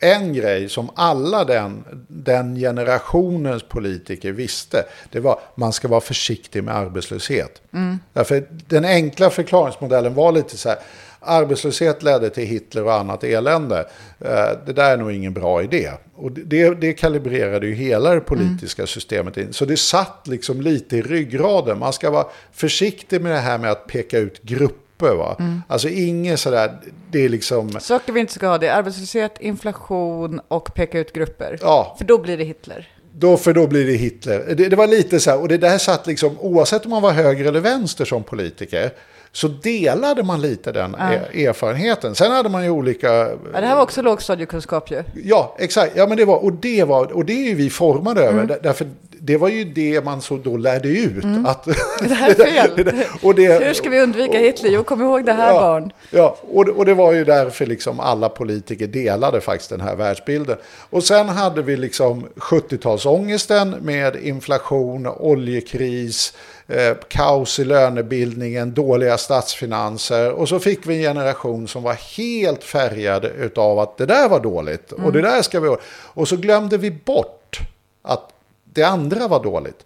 en 0.00 0.32
grej 0.32 0.68
som 0.68 0.90
alla 0.94 1.44
den, 1.44 1.84
den 2.08 2.56
generationens 2.56 3.62
politiker 3.62 4.32
visste, 4.32 4.84
det 5.10 5.20
var 5.20 5.32
att 5.32 5.56
man 5.56 5.72
ska 5.72 5.88
vara 5.88 6.00
försiktig 6.00 6.64
med 6.64 6.76
arbetslöshet. 6.76 7.62
Mm. 7.72 7.98
Därför 8.12 8.46
den 8.50 8.84
enkla 8.84 9.30
förklaringsmodellen 9.30 10.14
var 10.14 10.32
lite 10.32 10.56
så 10.56 10.68
här, 10.68 10.78
arbetslöshet 11.20 12.02
ledde 12.02 12.30
till 12.30 12.46
Hitler 12.46 12.84
och 12.84 12.94
annat 12.94 13.24
elände. 13.24 13.78
Eh, 14.20 14.50
det 14.66 14.72
där 14.72 14.92
är 14.92 14.96
nog 14.96 15.12
ingen 15.12 15.32
bra 15.32 15.62
idé. 15.62 15.90
Och 16.14 16.32
det, 16.32 16.80
det 16.80 16.92
kalibrerade 16.92 17.66
ju 17.66 17.74
hela 17.74 18.14
det 18.14 18.20
politiska 18.20 18.82
mm. 18.82 18.86
systemet 18.86 19.36
in. 19.36 19.52
Så 19.52 19.64
det 19.64 19.76
satt 19.76 20.26
liksom 20.26 20.60
lite 20.60 20.96
i 20.96 21.02
ryggraden. 21.02 21.78
Man 21.78 21.92
ska 21.92 22.10
vara 22.10 22.26
försiktig 22.52 23.20
med 23.20 23.32
det 23.32 23.38
här 23.38 23.58
med 23.58 23.70
att 23.70 23.86
peka 23.86 24.18
ut 24.18 24.42
grupper 24.42 24.83
Va? 25.12 25.36
Mm. 25.38 25.62
Alltså 25.68 25.88
inget 25.88 26.40
sådär, 26.40 26.72
det 27.10 27.24
är 27.24 27.28
liksom... 27.28 27.70
Saker 27.80 28.12
vi 28.12 28.20
inte 28.20 28.32
ska 28.32 28.46
ha, 28.46 28.58
det 28.58 28.68
är 28.68 28.78
arbetslöshet, 28.78 29.40
inflation 29.40 30.40
och 30.48 30.74
peka 30.74 30.98
ut 30.98 31.12
grupper. 31.12 31.58
Ja. 31.62 31.94
För 31.98 32.04
då 32.04 32.18
blir 32.18 32.36
det 32.36 32.44
Hitler. 32.44 32.88
Då, 33.16 33.36
för 33.36 33.52
då 33.52 33.66
blir 33.66 33.86
det 33.86 33.92
Hitler. 33.92 34.54
Det, 34.54 34.68
det 34.68 34.76
var 34.76 34.86
lite 34.86 35.20
så 35.20 35.30
här, 35.30 35.40
och 35.40 35.48
det 35.48 35.58
där 35.58 35.78
satt 35.78 36.06
liksom, 36.06 36.38
oavsett 36.40 36.84
om 36.84 36.90
man 36.90 37.02
var 37.02 37.12
höger 37.12 37.44
eller 37.44 37.60
vänster 37.60 38.04
som 38.04 38.22
politiker, 38.22 38.90
så 39.32 39.48
delade 39.48 40.22
man 40.22 40.40
lite 40.40 40.72
den 40.72 40.96
ja. 40.98 41.12
erfarenheten. 41.48 42.14
Sen 42.14 42.32
hade 42.32 42.48
man 42.48 42.64
ju 42.64 42.70
olika... 42.70 43.08
Ja, 43.08 43.36
det 43.60 43.66
här 43.66 43.74
var 43.74 43.82
också 43.82 44.02
lågstadiekunskap 44.02 44.90
ju. 44.90 45.02
Ja, 45.24 45.56
exakt. 45.58 45.92
Ja, 45.96 46.06
men 46.06 46.16
det 46.16 46.24
var, 46.24 46.44
och, 46.44 46.52
det 46.52 46.84
var, 46.84 47.12
och 47.12 47.24
det 47.24 47.32
är 47.32 47.48
ju 47.48 47.54
vi 47.54 47.70
formade 47.70 48.20
över. 48.20 48.42
Mm. 48.42 48.56
Därför 48.62 48.86
det 49.26 49.36
var 49.36 49.48
ju 49.48 49.64
det 49.64 50.04
man 50.04 50.22
så 50.22 50.36
då 50.36 50.56
lärde 50.56 50.88
ut. 50.88 51.24
Mm. 51.24 51.46
Att, 51.46 51.64
det 52.00 52.14
här 52.14 52.30
är 52.30 52.34
fel. 52.34 52.92
och 53.22 53.34
det, 53.34 53.64
Hur 53.64 53.74
ska 53.74 53.90
vi 53.90 54.00
undvika 54.00 54.38
Hitler? 54.38 54.70
Jo, 54.70 54.84
kom 54.84 55.02
ihåg 55.02 55.24
det 55.24 55.32
här 55.32 55.52
ja, 55.52 55.60
barn. 55.60 55.92
Ja, 56.10 56.36
och, 56.40 56.68
och 56.68 56.86
det 56.86 56.94
var 56.94 57.12
ju 57.12 57.24
därför 57.24 57.66
liksom 57.66 58.00
alla 58.00 58.28
politiker 58.28 58.86
delade 58.86 59.40
faktiskt 59.40 59.70
den 59.70 59.80
här 59.80 59.96
världsbilden. 59.96 60.56
Och 60.90 61.04
sen 61.04 61.28
hade 61.28 61.62
vi 61.62 61.76
liksom 61.76 62.26
70-talsångesten 62.36 63.80
med 63.80 64.16
inflation, 64.16 65.06
oljekris, 65.06 66.36
eh, 66.66 66.96
kaos 67.08 67.58
i 67.58 67.64
lönebildningen, 67.64 68.74
dåliga 68.74 69.18
statsfinanser. 69.18 70.32
Och 70.32 70.48
så 70.48 70.58
fick 70.58 70.86
vi 70.86 70.96
en 70.96 71.14
generation 71.14 71.68
som 71.68 71.82
var 71.82 72.16
helt 72.16 72.64
färgad 72.64 73.26
av 73.56 73.78
att 73.78 73.96
det 73.96 74.06
där 74.06 74.28
var 74.28 74.40
dåligt. 74.40 74.92
Mm. 74.92 75.04
Och 75.04 75.12
det 75.12 75.22
där 75.22 75.42
ska 75.42 75.60
vi... 75.60 75.76
Och 75.90 76.28
så 76.28 76.36
glömde 76.36 76.78
vi 76.78 76.90
bort 76.90 77.60
att 78.02 78.33
det 78.74 78.82
andra 78.82 79.28
var 79.28 79.42
dåligt. 79.42 79.84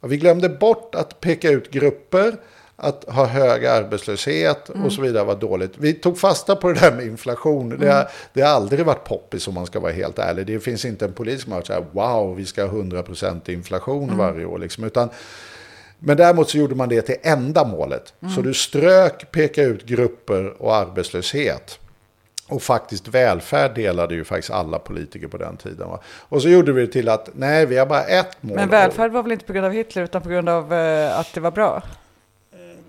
Vi 0.00 0.16
glömde 0.16 0.48
bort 0.48 0.94
att 0.94 1.20
peka 1.20 1.50
ut 1.50 1.70
grupper, 1.70 2.36
att 2.76 3.04
ha 3.08 3.26
hög 3.26 3.66
arbetslöshet 3.66 4.68
mm. 4.68 4.84
och 4.84 4.92
så 4.92 5.02
vidare 5.02 5.24
var 5.24 5.36
dåligt. 5.36 5.72
Vi 5.76 5.92
tog 5.92 6.18
fasta 6.18 6.56
på 6.56 6.68
det 6.72 6.80
där 6.80 6.92
med 6.92 7.06
inflation. 7.06 7.66
Mm. 7.66 7.80
Det, 7.80 7.92
har, 7.92 8.10
det 8.32 8.42
har 8.42 8.48
aldrig 8.48 8.86
varit 8.86 9.04
poppis 9.04 9.48
om 9.48 9.54
man 9.54 9.66
ska 9.66 9.80
vara 9.80 9.92
helt 9.92 10.18
ärlig. 10.18 10.46
Det 10.46 10.60
finns 10.60 10.84
inte 10.84 11.04
en 11.04 11.12
polis 11.12 11.42
som 11.42 11.52
har 11.52 11.62
sagt 11.62 11.86
wow, 11.92 12.36
vi 12.36 12.44
ska 12.44 12.66
ha 12.66 12.78
100% 12.82 13.50
inflation 13.50 14.04
mm. 14.04 14.18
varje 14.18 14.44
år. 14.44 14.58
Liksom. 14.58 14.84
Utan 14.84 15.08
men 15.98 16.16
däremot 16.16 16.50
så 16.50 16.58
gjorde 16.58 16.74
man 16.74 16.88
det 16.88 17.02
till 17.02 17.16
enda 17.22 17.64
målet. 17.64 18.14
Mm. 18.22 18.34
Så 18.34 18.42
du 18.42 18.54
strök, 18.54 19.30
peka 19.30 19.62
ut 19.62 19.84
grupper 19.84 20.62
och 20.62 20.76
arbetslöshet. 20.76 21.78
Och 22.48 22.62
faktiskt 22.62 23.08
välfärd 23.08 23.74
delade 23.74 24.14
ju 24.14 24.24
faktiskt 24.24 24.50
alla 24.50 24.78
politiker 24.78 25.28
på 25.28 25.36
den 25.36 25.56
tiden. 25.56 25.88
Va? 25.88 26.00
Och 26.28 26.42
så 26.42 26.48
gjorde 26.48 26.72
vi 26.72 26.86
det 26.86 26.92
till 26.92 27.08
att 27.08 27.28
nej, 27.34 27.66
vi 27.66 27.78
har 27.78 27.86
bara 27.86 28.04
ett 28.04 28.42
mål. 28.42 28.56
Men 28.56 28.68
välfärd 28.68 29.12
var 29.12 29.22
väl 29.22 29.32
inte 29.32 29.44
på 29.44 29.52
grund 29.52 29.66
av 29.66 29.72
Hitler 29.72 30.02
utan 30.02 30.22
på 30.22 30.28
grund 30.28 30.48
av 30.48 30.72
eh, 30.72 31.18
att 31.18 31.34
det 31.34 31.40
var 31.40 31.50
bra? 31.50 31.82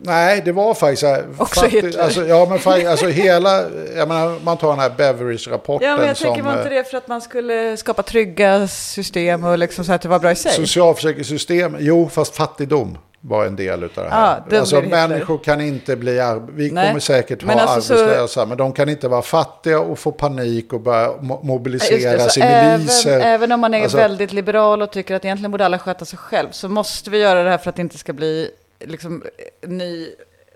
Nej, 0.02 0.42
det 0.46 0.52
var 0.52 0.74
faktiskt... 0.74 1.04
Också 1.38 1.62
faktiskt, 1.62 1.86
Hitler? 1.86 2.04
Alltså, 2.04 2.26
ja, 2.26 2.48
men 2.50 2.60
faktiskt, 2.60 2.90
alltså 2.90 3.08
hela... 3.08 3.64
Jag 3.96 4.08
menar, 4.08 4.40
man 4.44 4.58
tar 4.58 4.70
den 4.70 4.80
här 4.80 4.90
Beveridge-rapporten 4.90 5.88
Ja, 5.88 5.98
men 5.98 6.08
jag 6.08 6.18
som, 6.18 6.28
tänker 6.28 6.44
var 6.44 6.58
inte 6.58 6.70
det 6.70 6.84
för 6.84 6.98
att 6.98 7.08
man 7.08 7.22
skulle 7.22 7.78
skapa 7.78 8.04
trygga 8.04 8.68
system 8.68 9.44
och 9.44 9.58
liksom 9.58 9.86
så 9.86 9.94
att 9.94 10.02
det 10.02 10.10
var 10.10 10.20
bra 10.20 10.32
i 10.32 10.36
sig? 10.36 10.52
Socialförsäkringssystem, 10.52 11.76
jo, 11.80 12.10
fast 12.10 12.36
fattigdom 12.36 12.98
var 13.22 13.46
en 13.46 13.56
del 13.56 13.84
av 13.84 13.90
det 13.96 14.02
här. 14.10 14.42
Ah, 14.52 14.58
alltså 14.58 14.82
människor 14.82 15.38
kan 15.38 15.62
inte 15.62 15.96
bli, 15.96 16.20
vi 16.52 16.72
Nej. 16.72 16.88
kommer 16.88 17.00
säkert 17.00 17.44
ha 17.44 17.54
alltså 17.54 17.94
arbetslösa, 17.94 18.42
så... 18.42 18.46
men 18.46 18.58
de 18.58 18.74
kan 18.74 18.90
inte 18.90 19.08
vara 19.08 19.22
fattiga 19.22 19.80
och 19.80 20.00
få 20.00 20.12
panik 20.12 20.74
och 20.74 20.82
börja 20.82 21.12
mobiliseras 21.22 22.38
i 22.38 22.42
miliser. 22.42 23.12
Även, 23.12 23.28
även 23.28 23.52
om 23.52 23.60
man 23.60 23.74
är 23.74 23.84
alltså... 23.84 23.98
väldigt 23.98 24.34
liberal 24.34 24.82
och 24.82 24.92
tycker 24.92 25.16
att 25.16 25.26
egentligen 25.26 25.52
borde 25.52 25.66
alla 25.66 25.80
sköta 25.80 26.06
sig 26.06 26.20
själv, 26.20 26.52
så 26.52 26.70
måste 26.70 27.10
vi 27.10 27.18
göra 27.18 27.44
det 27.44 27.50
här 27.50 27.58
för 27.58 27.70
att 27.70 27.76
det 27.76 27.82
inte 27.82 27.98
ska 27.98 28.14
bli 28.14 28.52
liksom 28.80 29.24
ny 29.68 30.08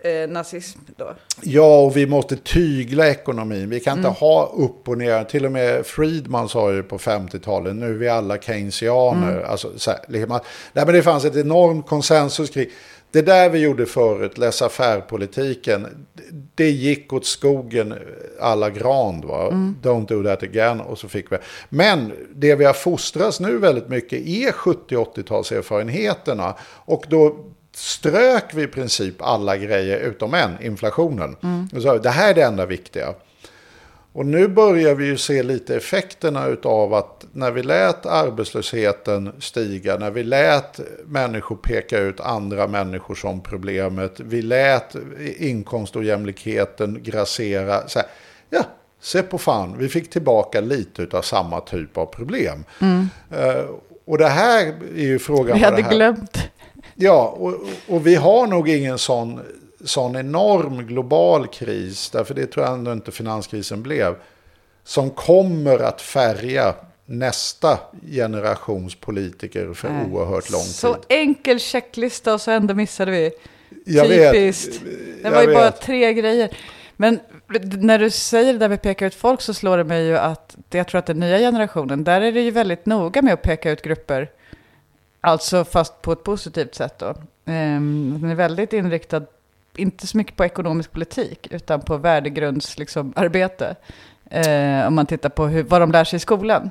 eh, 0.04 0.30
nazism 0.30 0.80
då? 0.97 1.14
Ja, 1.41 1.80
och 1.80 1.97
vi 1.97 2.08
måste 2.08 2.36
tygla 2.36 3.08
ekonomin. 3.08 3.70
Vi 3.70 3.80
kan 3.80 3.97
inte 3.97 4.08
mm. 4.08 4.18
ha 4.20 4.54
upp 4.58 4.89
och 4.89 4.97
ner. 4.97 5.24
Till 5.24 5.45
och 5.45 5.51
med 5.51 5.86
Friedman 5.86 6.49
sa 6.49 6.74
ju 6.74 6.84
på 6.84 6.97
50-talet, 6.97 7.76
nu 7.76 7.89
är 7.89 7.93
vi 7.93 8.10
alla 8.10 8.38
keynesianer. 8.38 9.32
Mm. 9.32 9.49
Alltså, 9.49 9.80
så 9.80 9.91
här, 9.91 9.99
liksom, 10.08 10.39
nej, 10.74 10.86
men 10.86 10.95
det 10.95 11.04
fanns 11.04 11.26
ett 11.26 11.36
enormt 11.36 11.88
konsensus 11.88 12.49
kring 12.49 12.68
det 13.14 13.22
där 13.22 13.49
vi 13.49 13.60
gjorde 13.60 13.86
förut, 13.86 14.38
laissez-faire-politiken, 14.38 16.08
det 16.56 16.70
gick 16.70 17.14
åt 17.14 17.26
skogen 17.26 17.93
alla 18.39 18.70
grand. 18.70 19.26
Va? 19.26 19.47
Mm. 19.47 19.76
Don't 19.82 20.08
do 20.08 20.24
that 20.24 20.43
again. 20.43 20.82
Och 20.82 20.99
så 20.99 21.08
fick 21.08 21.32
vi. 21.32 21.38
Men 21.70 22.14
det 22.36 22.56
vi 22.56 22.66
har 22.66 22.74
fostrats 22.74 23.39
nu 23.39 23.58
väldigt 23.58 23.89
mycket 23.89 24.28
är 24.28 24.51
70-80-talserfarenheterna. 24.51 26.54
Och 26.86 27.06
då 27.10 27.45
strök 27.76 28.53
vi 28.53 28.63
i 28.63 28.67
princip 28.67 29.21
alla 29.21 29.57
grejer 29.57 29.99
utom 29.99 30.34
en, 30.34 30.63
inflationen. 30.63 31.36
Mm. 31.43 31.82
Så 31.82 31.97
det 31.97 32.09
här 32.09 32.30
är 32.30 32.34
det 32.34 32.41
enda 32.43 32.65
viktiga. 32.65 33.13
Och 34.13 34.26
nu 34.26 34.47
börjar 34.47 34.95
vi 34.95 35.05
ju 35.05 35.17
se 35.17 35.43
lite 35.43 35.76
effekterna 35.76 36.57
av 36.63 36.93
att 36.93 37.26
när 37.32 37.51
vi 37.51 37.63
lät 37.63 38.05
arbetslösheten 38.05 39.32
stiga, 39.39 39.97
när 39.97 40.11
vi 40.11 40.24
lät 40.24 40.80
människor 41.05 41.55
peka 41.55 41.99
ut 41.99 42.19
andra 42.19 42.67
människor 42.67 43.15
som 43.15 43.41
problemet, 43.41 44.19
vi 44.19 44.41
lät 44.41 44.95
inkomstojämlikheten 45.38 47.03
grassera. 47.03 47.88
Så 47.88 47.99
här, 47.99 48.07
ja, 48.49 48.63
se 49.01 49.21
på 49.24 49.38
fan, 49.38 49.78
vi 49.78 49.89
fick 49.89 50.09
tillbaka 50.09 50.61
lite 50.61 51.17
av 51.17 51.21
samma 51.21 51.59
typ 51.59 51.97
av 51.97 52.05
problem. 52.05 52.63
Mm. 52.80 53.09
Uh, 53.32 53.65
och 54.05 54.17
det 54.17 54.30
här 54.30 54.74
är 54.95 55.03
ju 55.03 55.19
frågan... 55.19 55.57
Vi 55.57 55.63
hade 55.63 55.82
glömt. 55.82 56.49
Ja, 56.95 57.35
och, 57.37 57.53
och 57.87 58.07
vi 58.07 58.15
har 58.15 58.47
nog 58.47 58.69
ingen 58.69 58.97
sån, 58.97 59.39
sån 59.85 60.15
enorm 60.15 60.87
global 60.87 61.47
kris, 61.47 62.09
därför 62.09 62.33
det 62.33 62.45
tror 62.45 62.65
jag 62.65 62.73
ändå 62.73 62.93
inte 62.93 63.11
finanskrisen 63.11 63.83
blev, 63.83 64.15
som 64.83 65.09
kommer 65.09 65.79
att 65.79 66.01
färga 66.01 66.75
nästa 67.05 67.79
generations 68.11 68.95
politiker 68.95 69.73
för 69.73 69.89
Nej. 69.89 70.05
oerhört 70.11 70.49
lång 70.49 70.61
tid. 70.61 70.71
Så 70.71 70.97
enkel 71.09 71.59
checklista 71.59 72.33
och 72.33 72.41
så 72.41 72.51
ändå 72.51 72.73
missade 72.73 73.11
vi. 73.11 73.31
Jag 73.85 74.07
Typiskt. 74.07 74.81
Vet. 74.81 75.23
Det 75.23 75.29
var 75.29 75.41
ju 75.41 75.47
vet. 75.47 75.55
bara 75.55 75.71
tre 75.71 76.13
grejer. 76.13 76.57
Men 76.97 77.19
när 77.81 77.99
du 77.99 78.09
säger 78.09 78.53
det 78.53 78.59
där 78.59 78.69
med 78.69 78.75
att 78.75 78.81
peka 78.81 79.05
ut 79.05 79.15
folk 79.15 79.41
så 79.41 79.53
slår 79.53 79.77
det 79.77 79.83
mig 79.83 80.05
ju 80.05 80.17
att 80.17 80.57
jag 80.71 80.87
tror 80.87 80.99
att 80.99 81.05
den 81.05 81.19
nya 81.19 81.37
generationen, 81.37 82.03
där 82.03 82.21
är 82.21 82.31
det 82.31 82.41
ju 82.41 82.51
väldigt 82.51 82.85
noga 82.85 83.21
med 83.21 83.33
att 83.33 83.41
peka 83.41 83.71
ut 83.71 83.81
grupper. 83.81 84.29
Alltså 85.26 85.65
fast 85.65 86.01
på 86.01 86.11
ett 86.11 86.24
positivt 86.24 86.76
sätt 86.76 86.99
då. 86.99 87.07
Um, 87.45 88.17
den 88.21 88.30
är 88.30 88.36
väldigt 88.36 88.74
inriktad, 88.74 89.21
inte 89.76 90.07
så 90.07 90.17
mycket 90.17 90.36
på 90.36 90.45
ekonomisk 90.45 90.91
politik, 90.91 91.47
utan 91.51 91.82
på 91.82 91.97
värdegrundsarbete. 91.97 92.80
Liksom, 92.80 93.13
arbete. 93.15 93.76
uh, 94.36 94.88
om 94.88 94.95
man 94.95 95.05
tittar 95.05 95.30
på 95.30 95.45
hur, 95.45 95.63
vad 95.63 95.82
de 95.82 95.91
lär 95.91 96.03
sig 96.03 96.17
i 96.17 96.19
skolan. 96.19 96.69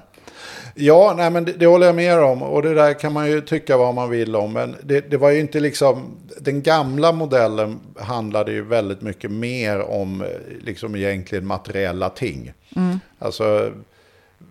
Ja, 0.74 1.14
nej, 1.16 1.30
men 1.30 1.44
det, 1.44 1.52
det, 1.52 1.66
håller 1.66 1.86
jag 1.86 1.96
med 1.96 2.18
om. 2.18 2.42
Och 2.42 2.62
det 2.62 2.74
där 2.74 2.94
kan 2.94 3.12
man 3.12 3.30
ju 3.30 3.40
tycka 3.40 3.76
vad 3.76 3.94
man 3.94 4.10
vill 4.10 4.36
om. 4.36 4.52
Men 4.52 4.76
det, 4.82 5.10
det, 5.10 5.16
var 5.16 5.30
ju 5.30 5.40
inte 5.40 5.60
liksom... 5.60 6.16
Den 6.40 6.62
gamla 6.62 7.12
modellen 7.12 7.80
handlade 8.00 8.52
ju 8.52 8.62
väldigt 8.62 9.02
mycket 9.02 9.30
mer 9.30 9.80
om 9.80 10.24
liksom 10.60 10.96
egentligen 10.96 11.46
materiella 11.46 12.10
ting. 12.10 12.52
Mm. 12.76 13.00
Alltså 13.18 13.72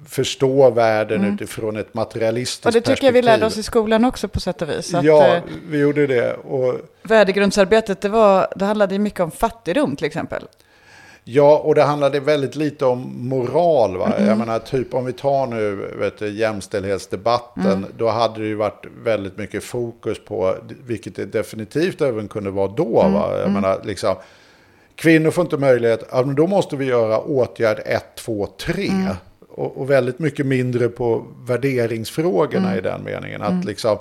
förstå 0.06 0.70
världen 0.70 1.20
mm. 1.20 1.34
utifrån 1.34 1.78
ett 1.78 1.94
materialistiskt 1.94 2.64
perspektiv. 2.64 2.82
Och 2.82 2.90
det 2.90 2.96
tycker 2.96 3.08
jag 3.08 3.14
vi 3.14 3.22
lärde 3.22 3.46
oss 3.46 3.58
i 3.58 3.64
skolan 3.64 4.06
också 4.06 4.28
på 4.28 4.40
sätt 4.40 4.62
och 4.62 4.70
vis. 4.70 4.94
Ja, 5.04 5.36
eh, 5.36 5.42
vi 5.70 5.78
gjorde 5.78 6.08
det. 6.08 6.34
Och... 6.34 6.80
Värdegrundsarbetet, 7.04 8.02
det, 8.02 8.10
var, 8.10 8.48
det 8.56 8.66
handlade 8.66 9.00
mycket 9.00 9.20
om 9.20 9.32
fattigdom 9.32 9.96
till 9.96 10.06
exempel. 10.06 10.44
Ja, 11.24 11.58
och 11.58 11.76
det 11.76 11.84
handlade 11.84 12.20
väldigt 12.20 12.56
lite 12.56 12.86
om 12.86 13.14
moral. 13.18 13.98
Va? 13.98 14.14
Mm. 14.16 14.30
Jag 14.30 14.38
menar, 14.38 14.60
typ 14.60 14.94
om 14.94 15.06
vi 15.06 15.14
tar 15.14 15.48
nu 15.48 15.76
vet 16.00 16.20
du, 16.20 16.30
jämställdhetsdebatten, 16.30 17.66
mm. 17.66 17.86
då 17.98 18.10
hade 18.10 18.40
det 18.40 18.48
ju 18.48 18.56
varit 18.56 18.86
väldigt 19.04 19.38
mycket 19.38 19.64
fokus 19.64 20.26
på, 20.26 20.56
vilket 20.86 21.16
det 21.16 21.26
definitivt 21.26 22.02
även 22.02 22.28
kunde 22.28 22.52
vara 22.52 22.68
då. 22.68 23.02
Mm. 23.02 23.14
Va? 23.14 23.30
Jag 23.32 23.42
mm. 23.42 23.54
menar, 23.54 23.82
liksom, 23.84 24.16
kvinnor 24.96 25.32
får 25.32 25.42
inte 25.42 25.58
möjlighet, 25.58 26.04
ja, 26.12 26.24
men 26.26 26.36
då 26.36 26.48
måste 26.48 26.76
vi 26.76 26.86
göra 26.86 27.20
åtgärd 27.20 27.82
1, 27.86 28.16
2, 28.16 28.48
3 28.66 28.90
och, 29.52 29.78
och, 29.78 29.90
väldigt 29.90 30.20
mycket 30.20 30.46
mindre 30.46 30.88
på 30.88 31.28
värderingsfrågorna 31.46 32.68
mm. 32.68 32.78
i 32.78 32.82
den 32.82 33.04
meningen. 33.04 33.42
Att 33.42 33.52
mm. 33.52 33.68
liksom, 33.68 33.98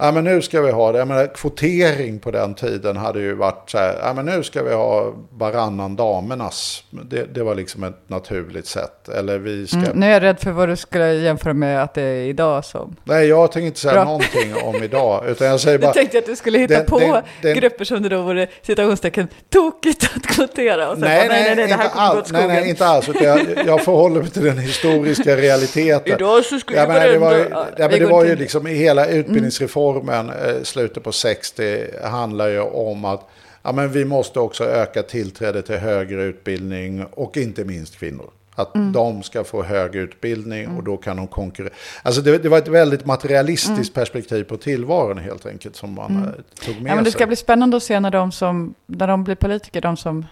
Ja, 0.00 0.12
men 0.12 0.24
nu 0.24 0.42
ska 0.42 0.60
vi 0.60 0.70
ha 0.70 0.92
det. 0.92 0.98
Jag 0.98 1.08
menar, 1.08 1.26
kvotering 1.34 2.18
på 2.18 2.30
den 2.30 2.54
tiden 2.54 2.96
hade 2.96 3.20
ju 3.20 3.34
varit 3.34 3.70
så 3.70 3.78
här. 3.78 3.98
Ja, 4.02 4.12
men 4.12 4.26
nu 4.26 4.42
ska 4.42 4.62
vi 4.62 4.74
ha 4.74 5.12
varannan 5.32 5.96
damernas. 5.96 6.84
Det, 6.90 7.34
det 7.34 7.42
var 7.42 7.54
liksom 7.54 7.84
ett 7.84 7.98
naturligt 8.06 8.66
sätt. 8.66 9.08
Eller 9.08 9.38
vi 9.38 9.66
ska... 9.66 9.76
Mm, 9.78 9.90
nu 9.94 10.06
är 10.06 10.10
jag 10.10 10.22
rädd 10.22 10.40
för 10.40 10.50
vad 10.50 10.68
du 10.68 10.76
skulle 10.76 11.14
jämföra 11.14 11.54
med 11.54 11.82
att 11.82 11.94
det 11.94 12.02
är 12.02 12.22
idag 12.24 12.64
som. 12.64 12.96
Nej, 13.04 13.26
jag 13.28 13.52
tänker 13.52 13.66
inte 13.66 13.80
säga 13.80 13.92
Bra. 13.94 14.04
någonting 14.04 14.54
om 14.62 14.82
idag. 14.82 15.24
Utan 15.28 15.46
jag 15.46 15.60
säger 15.60 15.78
bara... 15.78 15.86
Jag 15.86 15.94
tänkte 15.94 16.18
att 16.18 16.26
du 16.26 16.36
skulle 16.36 16.58
hitta 16.58 16.74
Den- 16.74 16.86
på 16.86 16.98
den- 16.98 17.22
den- 17.42 17.54
grupper 17.56 17.84
som 17.84 18.02
det 18.02 18.08
då 18.08 18.22
vore 18.22 18.46
citationstecken 18.62 19.28
tokigt 19.50 20.10
att 20.16 20.26
kvotera. 20.26 20.88
Och 20.90 20.94
sen 20.94 21.00
Nej, 21.08 21.28
bara, 21.28 21.36
nej, 21.38 21.54
det 21.56 21.74
här 21.74 21.88
kommer 21.88 22.06
gå 22.12 22.12
åt 22.12 22.16
alls, 22.18 22.32
nej, 22.32 22.42
skogen. 22.42 22.60
nej, 22.60 22.70
inte 22.70 22.86
alls. 22.86 23.08
Utan 23.08 23.22
jag, 23.26 23.40
jag 23.66 23.84
förhåller 23.84 24.20
mig 24.20 24.30
till 24.30 24.44
den 24.44 24.58
historiska 24.58 25.36
realiteten. 25.36 26.14
Idag 26.14 26.44
så 26.44 26.58
skulle 26.58 26.78
Ja, 26.78 26.88
men 26.88 27.12
det 27.12 27.18
var 27.18 27.34
ja, 27.50 27.66
men 27.90 27.98
det 27.98 28.06
var 28.06 28.24
ju 28.24 28.36
liksom 28.36 28.66
i 28.66 28.74
hela 28.74 29.06
utbildningsreformen, 29.06 29.87
eh, 29.96 30.62
slutet 30.62 31.02
på 31.04 31.12
60, 31.12 31.86
handlar 32.04 32.48
ju 32.48 32.60
om 32.60 33.04
att 33.04 33.28
ja, 33.62 33.72
men 33.72 33.92
vi 33.92 34.04
måste 34.04 34.40
också 34.40 34.64
öka 34.64 35.02
tillträde 35.02 35.62
till 35.62 35.76
högre 35.76 36.22
utbildning 36.22 37.04
och 37.04 37.36
inte 37.36 37.64
minst 37.64 37.98
kvinnor. 37.98 38.30
Att 38.54 38.74
Mm. 38.74 38.92
de 38.92 39.22
ska 39.22 39.44
få 39.44 39.62
hög 39.62 39.94
utbildning 39.94 40.68
och 40.76 40.84
då 40.84 40.96
kan 40.96 41.16
de 41.16 41.26
konkurrera. 41.26 41.72
Alltså 42.02 42.20
det, 42.22 42.38
det 42.38 42.48
var 42.48 42.58
ett 42.58 42.68
väldigt 42.68 43.06
materialistiskt 43.06 43.94
perspektiv 43.94 44.44
på 44.44 44.56
tillvaron 44.56 45.18
helt 45.18 45.46
enkelt 45.46 45.76
som 45.76 45.94
man 45.94 46.16
eh, 46.16 46.30
tog 46.64 46.74
med 46.74 46.80
Mm. 46.80 46.86
Ja, 46.86 46.94
men 46.94 47.04
det 47.04 47.10
ska 47.10 47.18
sig. 47.18 47.26
bli 47.26 47.36
spännande 47.36 47.76
att 47.76 47.82
se 47.82 48.00
när 48.00 48.10
de, 48.10 48.32
som, 48.32 48.74
när 48.86 49.06
de 49.06 49.24
blir 49.24 49.34
politiker, 49.34 49.80
de 49.80 49.96
som 49.96 50.26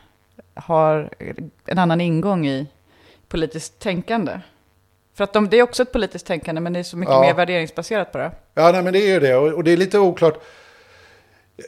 har 0.55 1.11
en 1.67 1.79
annan 1.79 2.01
ingång 2.01 2.47
i 2.47 2.67
politiskt 3.29 3.79
tänkande. 3.79 4.33
För 5.17 5.25
att 5.25 5.33
de, 5.33 5.49
det 5.49 5.59
är 5.59 5.63
också 5.63 5.83
ett 5.83 5.93
politiskt 5.93 6.27
tänkande, 6.27 6.61
men 6.61 6.73
det 6.73 6.79
är 6.79 6.83
så 6.83 6.97
mycket 6.97 7.13
Ja. 7.13 7.21
mer 7.21 7.35
värderingsbaserat 7.35 8.13
på 8.13 8.19
det. 8.19 8.31
Ja, 8.55 8.73
nej, 8.73 8.83
men 8.83 8.93
det 8.93 8.99
är 8.99 9.09
ju 9.15 9.21
det. 9.21 9.37
Och, 9.37 9.53
och 9.53 9.65
det 9.65 9.71
är 9.73 9.77
lite 9.77 9.99
oklart. 9.99 10.43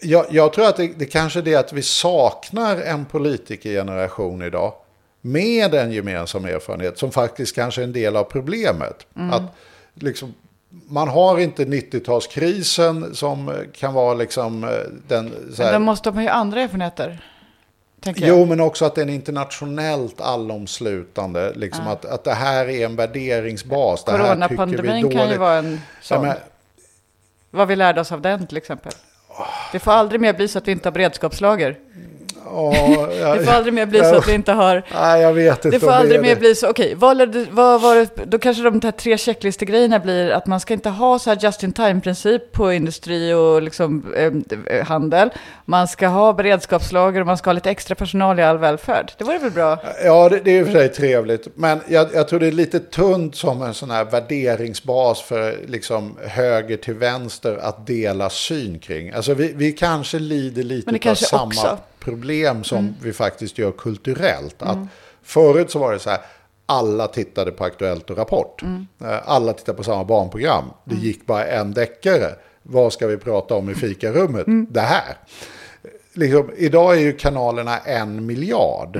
Jag, 0.03 0.27
jag 0.31 0.53
tror 0.53 0.67
att 0.69 0.77
det, 0.77 0.87
det 0.99 1.07
kanske 1.07 1.39
är 1.39 1.43
det 1.43 1.55
att 1.55 1.73
vi 1.73 1.83
saknar 1.83 2.77
en 2.77 3.05
politikergeneration 3.05 4.43
idag. 4.43 4.73
Med 5.21 5.75
en 5.75 5.93
gemensam 5.93 6.45
erfarenhet 6.45 6.99
som 6.99 7.11
faktiskt 7.11 7.55
kanske 7.55 7.81
är 7.81 7.85
en 7.85 7.93
del 7.93 8.17
av 8.17 8.25
problemet. 8.25 9.07
Att 9.33 9.43
liksom, 9.95 10.35
man 10.89 11.09
har 11.09 11.39
inte 11.39 11.65
90-talskrisen 11.65 13.15
som 13.15 13.53
kan 13.73 13.95
vara 13.95 14.15
liksom 14.15 14.65
eh, 14.65 14.71
den... 15.09 15.31
Så 15.31 15.63
Men 15.63 15.67
här, 15.67 15.73
de 15.73 15.83
måste 15.83 16.11
ha 16.11 16.23
ju 16.23 16.29
andra 16.29 16.61
erfarenheter. 16.61 17.19
Jo, 18.05 18.45
men 18.45 18.61
också 18.61 18.85
att 18.85 18.95
den 18.95 19.09
är 19.09 19.15
internationellt 19.15 20.21
allomslutande. 20.21 21.53
Liksom 21.55 21.87
att, 21.87 22.05
att 22.05 22.25
det 22.25 22.35
här 22.35 22.69
är 22.69 22.85
en 22.87 22.97
värderingsbas. 22.97 24.05
Det 24.05 24.11
Coronapandemin 24.13 25.11
kan 25.11 25.31
ju 25.31 25.37
vara 25.37 25.59
en 25.59 25.73
Ja, 25.73 25.79
sån. 26.03 26.23
men, 26.23 26.37
Vad 27.51 27.69
vi 27.69 27.77
lärde 27.77 28.01
oss 28.01 28.13
av 28.13 28.21
den 28.21 28.47
till 28.47 28.57
exempel. 28.57 28.93
Det 29.73 29.79
får 29.79 29.93
aldrig 29.93 30.21
mer 30.21 30.33
bli 30.33 30.49
så 30.49 30.59
att 30.59 30.69
vi 30.69 30.73
inte 30.73 30.89
har 30.89 30.93
beredskapslager. 30.93 31.77
Ja, 32.53 33.35
Det 33.39 33.45
får 33.45 33.53
aldrig 33.53 33.75
mer 33.75 33.87
bli 33.87 33.99
så 34.01 34.15
att 34.17 34.29
vi 34.29 34.33
inte 34.33 34.53
har... 34.53 34.83
Nej, 34.95 35.21
jag 35.23 35.33
vet 35.33 35.65
inte 35.65 35.77
Det 35.77 35.81
får 35.81 35.91
aldrig 35.91 36.19
är 36.19 36.23
mer 36.23 36.35
det. 36.35 36.41
bli 36.41 36.55
så, 36.55 36.71
okej, 36.71 36.95
vad, 36.95 37.17
lärde- 37.17 37.47
vad 37.51 37.81
var 37.83 37.95
det, 37.97 38.09
då 38.27 38.39
kanske 38.39 38.63
de 38.63 38.81
här 38.85 38.91
tre 38.93 39.19
checklistegrejerna 39.19 39.99
blir 39.99 40.31
att 40.31 40.47
man 40.47 40.61
ska 40.61 40.75
inte 40.75 40.89
ha 40.91 41.19
så 41.19 41.31
här 41.31 41.39
just 41.41 41.63
in 41.63 41.73
time-princip 41.73 42.53
på 42.53 42.73
industri 42.73 43.33
och 43.33 43.63
liksom, 43.63 44.15
eh, 44.67 44.87
handel. 44.87 45.31
Man 45.65 45.89
ska 45.89 46.07
ha 46.09 46.33
beredskapslager 46.33 47.21
och 47.21 47.27
man 47.27 47.39
ska 47.39 47.49
ha 47.51 47.53
lite 47.55 47.71
extra 47.71 47.95
personal 47.95 48.39
i 48.41 48.43
all 48.43 48.59
välfärd. 48.59 49.13
Det 49.19 49.25
vore 49.25 49.39
väl 49.39 49.51
bra? 49.51 49.79
Ja, 50.05 50.29
det, 50.29 50.41
det 50.45 50.51
är 50.51 50.61
i 50.61 50.63
och 50.63 50.67
för 50.67 50.75
sig 50.75 50.89
trevligt. 50.89 51.49
Men 51.55 51.81
jag, 51.89 52.09
jag 52.15 52.29
tror 52.29 52.41
det 52.41 52.47
är 52.47 52.53
lite 52.53 52.79
tunt 52.81 53.37
som 53.37 53.63
en 53.63 53.75
sån 53.75 53.91
här 53.91 54.05
värderingsbas 54.05 55.23
för 55.23 55.57
liksom 55.67 56.17
höger 56.27 56.77
till 56.77 56.95
vänster 56.95 57.59
att 57.63 57.87
dela 57.87 58.31
syn 58.31 58.79
kring. 58.79 59.11
Alltså 59.13 59.35
vi, 59.35 59.53
vi 59.57 59.73
kanske 59.73 60.19
lider 60.19 60.63
lite 60.63 60.83
Men 60.87 60.95
det 60.95 60.99
av 60.99 61.03
kanske 61.03 61.25
samma 61.25 61.45
också- 61.47 61.79
problem 62.09 62.65
som 62.65 62.95
vi 63.03 63.13
faktiskt 63.13 63.59
gör 63.59 63.73
kulturellt. 63.73 64.63
Att 64.63 64.79
förut 65.23 65.71
så 65.71 65.79
var 65.79 65.93
det 65.93 65.99
så 65.99 66.11
här, 66.11 66.21
alla 66.67 67.07
tittade 67.07 67.51
på 67.51 67.65
Aktuellt 67.65 68.11
och 68.11 68.17
Rapport. 68.19 68.63
Eh, 69.03 69.19
Alla 69.25 69.53
tittade 69.53 69.77
på 69.79 69.85
samma 69.85 70.05
barnprogram. 70.05 70.65
Det 70.85 70.95
gick 70.95 71.27
bara 71.27 71.47
en 71.47 71.75
deckare. 71.75 72.35
Vad 72.63 72.93
ska 72.93 73.07
vi 73.07 73.17
prata 73.17 73.55
om 73.55 73.71
i 73.71 73.75
fikarummet? 73.75 74.45
Det 74.71 74.81
här. 74.81 75.17
Liksom, 76.13 76.51
idag 76.57 76.95
är 76.97 77.01
ju 77.01 77.13
kanalerna 77.13 77.79
en 77.79 78.27
miljard. 78.27 78.99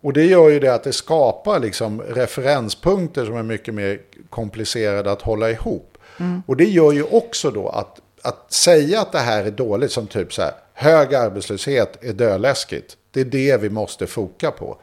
Och 0.00 0.12
det 0.12 0.24
gör 0.24 0.48
ju 0.50 0.60
det 0.60 0.74
att 0.74 0.84
det 0.84 0.92
skapar 0.92 1.58
liksom 1.60 2.02
referenspunkter 2.02 3.24
som 3.26 3.36
är 3.36 3.42
mycket 3.42 3.74
mer 3.74 3.98
komplicerade 4.30 5.12
att 5.12 5.22
hålla 5.22 5.50
ihop. 5.50 5.98
Och 6.46 6.56
det 6.56 6.64
gör 6.64 6.92
ju 6.92 7.02
också 7.02 7.50
då 7.50 7.68
att, 7.68 8.00
att 8.22 8.52
säga 8.52 9.00
att 9.00 9.12
det 9.12 9.18
här 9.18 9.44
är 9.44 9.50
dåligt 9.50 9.92
som 9.92 10.06
typ 10.06 10.32
så 10.32 10.42
här, 10.42 10.52
hög 10.74 11.14
arbetslöshet 11.14 12.04
är 12.04 12.12
döläskigt. 12.12 12.96
Det 13.10 13.20
är 13.20 13.24
det 13.24 13.56
vi 13.62 13.70
måste 13.70 14.06
foka 14.06 14.50
på. 14.50 14.78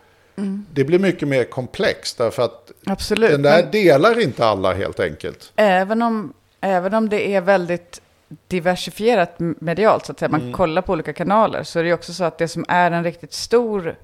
Det 0.74 0.84
blir 0.84 1.00
mycket 1.00 1.28
mer 1.28 1.44
komplext 1.44 2.18
därför 2.18 2.44
att 2.44 2.72
Absolut. 2.86 3.32
den 3.32 3.42
där 3.42 3.64
delar 3.72 4.20
inte 4.20 4.46
alla 4.46 4.74
helt 4.74 5.00
enkelt. 5.00 5.52
även, 5.56 6.02
om, 6.02 6.34
även 6.62 6.94
om 6.94 7.10
det 7.10 7.36
är 7.36 7.42
väldigt 7.42 8.02
diversifierat 8.48 9.36
medialt, 9.40 10.06
så 10.06 10.12
att 10.12 10.20
säga, 10.20 10.30
man 10.30 10.42
Mm. 10.42 10.54
kollar 10.54 10.82
på 10.82 10.94
olika 10.94 11.14
kanaler, 11.14 11.64
så 11.64 11.80
är 11.80 11.84
det 11.84 11.94
också 11.94 12.14
så 12.14 12.24
att 12.24 12.38
det 12.38 12.48
som 12.48 12.66
är 12.68 12.92
en 12.92 13.04
riktigt 13.04 13.34
stor 13.34 13.96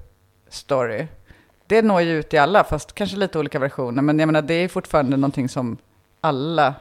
story, 0.48 1.06
det 1.66 1.82
når 1.82 2.00
ju 2.00 2.18
ut 2.18 2.34
i 2.34 2.38
alla, 2.38 2.64
fast 2.64 2.94
kanske 2.94 3.16
lite 3.16 3.38
olika 3.38 3.58
versioner. 3.58 4.02
Men 4.02 4.18
jag 4.18 4.26
menar, 4.26 4.42
det 4.42 4.54
är 4.54 4.68
fortfarande 4.68 5.16
någonting 5.16 5.48
som 5.48 5.76
alla 6.20 6.74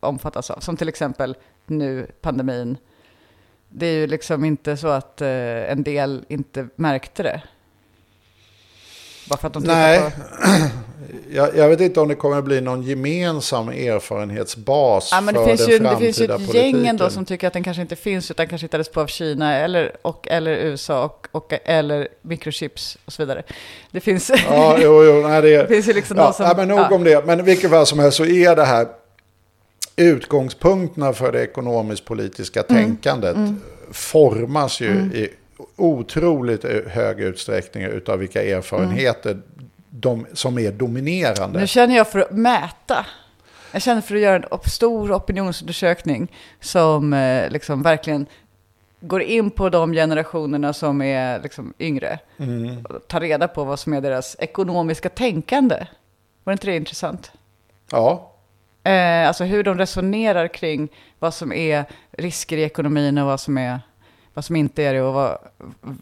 omfattas 0.00 0.50
av. 0.50 0.60
Som 0.60 0.76
till 0.76 0.88
exempel 0.88 1.36
nu, 1.66 2.06
pandemin. 2.20 2.76
Det 3.68 3.86
är 3.86 3.92
ju 3.92 4.06
liksom 4.06 4.44
inte 4.44 4.76
så 4.76 4.88
att 4.88 5.20
eh, 5.20 5.72
en 5.72 5.82
del 5.82 6.24
inte 6.28 6.68
märkte 6.76 7.22
det. 7.22 7.42
Bara 9.28 9.36
för 9.36 9.46
att 9.46 9.52
de 9.52 9.62
Nej, 9.62 10.00
på... 10.00 10.10
jag, 11.30 11.56
jag 11.56 11.68
vet 11.68 11.80
inte 11.80 12.00
om 12.00 12.08
det 12.08 12.14
kommer 12.14 12.38
att 12.38 12.44
bli 12.44 12.60
någon 12.60 12.82
gemensam 12.82 13.68
erfarenhetsbas 13.68 15.08
Ja, 15.12 15.20
men 15.20 15.34
det 15.34 15.40
för 15.40 15.46
finns, 15.46 15.66
den 15.66 15.70
ju, 15.70 15.78
det 15.78 15.96
finns 15.96 16.20
ju 16.20 16.24
ett 16.24 16.30
framtida 16.30 16.58
gäng 16.58 16.86
ändå 16.86 17.10
som 17.10 17.24
tycker 17.24 17.46
att 17.46 17.52
den 17.52 17.64
kanske 17.64 17.82
inte 17.82 17.96
finns, 17.96 18.30
utan 18.30 18.46
kanske 18.46 18.64
hittades 18.64 18.88
på 18.88 19.00
av 19.00 19.06
Kina 19.06 19.56
eller, 19.56 19.96
och, 20.02 20.28
eller 20.30 20.52
USA 20.52 21.04
och, 21.04 21.28
och, 21.32 21.52
eller 21.64 22.08
mikrochips 22.22 22.98
och 23.04 23.12
så 23.12 23.22
vidare. 23.22 23.42
Det 23.90 24.00
finns, 24.00 24.30
Ja, 24.50 24.78
jo, 24.80 25.04
jo, 25.04 25.28
nej, 25.28 25.42
det, 25.42 25.56
det 25.62 25.68
finns 25.68 25.88
ju 25.88 25.92
liksom 25.92 26.16
ja, 26.16 26.24
någon 26.24 26.34
som... 26.34 26.46
ja, 26.46 26.54
men 26.56 26.68
nog 26.68 26.78
ja. 26.78 26.94
om 26.94 27.04
det. 27.04 27.26
Men 27.26 27.44
vilket 27.44 27.70
fall 27.70 27.86
som 27.86 27.98
helst 27.98 28.16
så 28.16 28.24
är 28.24 28.56
det 28.56 28.64
här 28.64 28.86
utgångspunkterna 29.98 31.12
för 31.12 31.32
det 31.32 31.42
ekonomisk-politiska 31.42 32.64
Mm. 32.68 32.84
tänkandet 32.84 33.36
formas 33.90 34.80
ju 34.80 34.90
i 34.90 35.28
otroligt 35.76 36.64
hög 36.88 37.20
utsträckning 37.20 37.84
utav 37.84 38.18
vilka 38.18 38.42
erfarenheter 38.42 39.40
de, 39.90 40.26
som 40.32 40.58
är 40.58 40.72
dominerande. 40.72 41.60
Nu 41.60 41.66
känner 41.66 41.96
jag 41.96 42.08
för 42.08 42.18
att 42.18 42.30
mäta. 42.30 43.06
Jag 43.72 43.82
känner 43.82 44.00
för 44.00 44.14
att 44.14 44.20
göra 44.20 44.36
en 44.36 44.58
stor 44.64 45.12
opinionsundersökning 45.12 46.32
som 46.60 47.12
eh, 47.12 47.50
liksom 47.50 47.82
verkligen 47.82 48.26
går 49.00 49.22
in 49.22 49.50
på 49.50 49.68
de 49.68 49.92
generationerna 49.92 50.72
som 50.72 51.02
är 51.02 51.40
liksom 51.42 51.74
yngre. 51.78 52.18
Mm. 52.36 52.84
Och 52.84 53.08
tar 53.08 53.20
reda 53.20 53.48
på 53.48 53.64
vad 53.64 53.78
som 53.78 53.92
är 53.92 54.00
deras 54.00 54.36
ekonomiska 54.38 55.08
tänkande. 55.08 55.86
Var 56.44 56.52
inte 56.52 56.66
det 56.66 56.76
intressant? 56.76 57.32
Ja, 57.90 58.32
Eh, 58.84 59.28
alltså 59.28 59.44
hur 59.44 59.62
de 59.62 59.78
resonerar 59.78 60.48
kring 60.48 60.88
vad 61.18 61.34
som 61.34 61.52
är 61.52 61.84
risker 62.12 62.56
i 62.56 62.62
ekonomin 62.62 63.18
och 63.18 63.26
vad 63.26 63.40
som, 63.40 63.58
är, 63.58 63.80
vad 64.34 64.44
som 64.44 64.56
inte 64.56 64.82
är 64.82 64.94
det 64.94 65.02
och 65.02 65.14
vad, 65.14 65.38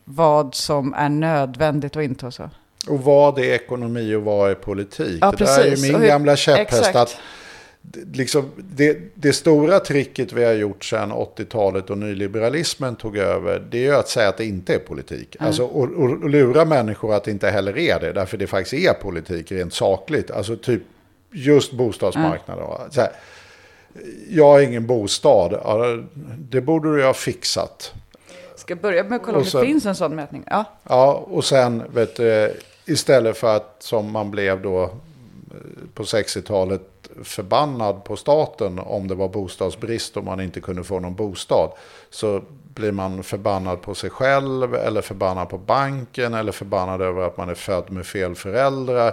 vad 0.05 0.55
som 0.55 0.95
är 0.95 1.09
nödvändigt 1.09 1.97
och 1.97 2.03
inte 2.03 2.27
och 2.27 2.35
så. 2.35 2.51
och 2.89 3.01
vad 3.01 3.39
är 3.39 3.55
ekonomi 3.55 4.15
och 4.15 4.23
vad 4.23 4.51
är 4.51 4.55
politik? 4.55 5.19
Ja, 5.21 5.35
det 5.39 5.45
där 5.45 5.61
är 5.61 5.65
ju 5.65 5.71
precis. 5.71 5.93
min 5.93 6.01
hur- 6.01 6.09
gamla 6.09 6.37
käpphäst. 6.37 6.95
Att 6.97 7.17
liksom, 8.13 8.51
det, 8.57 8.99
det 9.15 9.33
stora 9.33 9.81
tricket 9.81 10.33
vi 10.33 10.45
har 10.45 10.53
gjort 10.53 10.85
sedan 10.85 11.13
80-talet 11.13 11.91
och 11.91 11.99
nyliberalismen 11.99 12.97
tog 12.97 13.17
över, 13.17 13.67
det 13.71 13.79
är 13.79 13.83
ju 13.83 13.95
att 13.95 14.09
säga 14.09 14.29
att 14.29 14.37
det 14.37 14.45
inte 14.45 14.75
är 14.75 14.79
politik. 14.79 15.37
Alltså, 15.39 15.65
och, 15.65 15.83
och, 15.83 16.11
och 16.11 16.31
lura 16.31 16.65
människor 16.65 17.15
att 17.15 17.25
det 17.25 17.31
inte 17.31 17.51
heller 17.51 17.79
är 17.79 18.01
det, 18.01 18.13
därför 18.13 18.37
det 18.37 18.47
faktiskt 18.47 18.89
är 18.89 18.93
politik 18.93 19.53
rent 19.53 19.75
sakligt. 19.75 20.31
Alltså 20.31 20.57
typ 20.57 20.83
just 21.37 21.73
bostadsmarknaden. 21.73 22.65
här, 22.97 23.11
jag 24.29 24.45
har 24.45 24.61
ingen 24.61 24.87
bostad, 24.87 25.61
det 26.39 26.61
borde 26.61 26.97
du 26.97 27.05
ha 27.05 27.15
fixat. 27.15 27.93
Ska 28.57 28.73
jag 28.73 28.81
börja 28.81 29.05
med 29.05 29.17
att 29.17 29.23
kolla 29.23 29.37
om 29.37 29.41
Och 29.41 29.45
det 29.45 29.51
sen- 29.51 29.65
finns 29.67 29.87
en 29.87 29.95
sån 29.95 30.15
mätning? 30.17 30.45
Ja. 30.47 30.65
Ja, 30.89 31.13
och 31.31 31.45
sen 31.45 31.83
vet 31.95 32.17
du, 32.17 32.55
istället 32.85 33.37
för 33.39 33.57
att 33.57 33.77
som 33.79 34.11
man 34.11 34.31
blev 34.31 34.63
då 34.63 34.83
eh, 34.83 34.89
på 35.95 36.03
60-talet 36.03 36.83
förbannad 37.25 38.05
på 38.05 38.17
staten 38.17 38.79
om 38.79 39.09
det 39.09 39.15
var 39.15 39.29
bostadsbrist 39.29 40.17
och 40.17 40.25
man 40.25 40.41
inte 40.41 40.61
kunde 40.61 40.85
få 40.85 41.01
någon 41.01 41.15
bostad. 41.15 41.71
Så 42.11 42.43
blir 42.75 42.93
man 42.93 43.23
förbannad 43.23 43.83
på 43.83 43.95
sig 43.95 44.11
själv 44.11 44.75
eller 44.75 45.01
förbannad 45.03 45.49
på 45.49 45.59
banken 45.59 46.35
eller 46.35 46.53
förbannad 46.53 47.03
över 47.03 47.23
att 47.23 47.37
man 47.37 47.49
är 47.49 47.55
född 47.55 47.91
med 47.91 48.07
fel 48.07 48.35
föräldrar. 48.35 49.13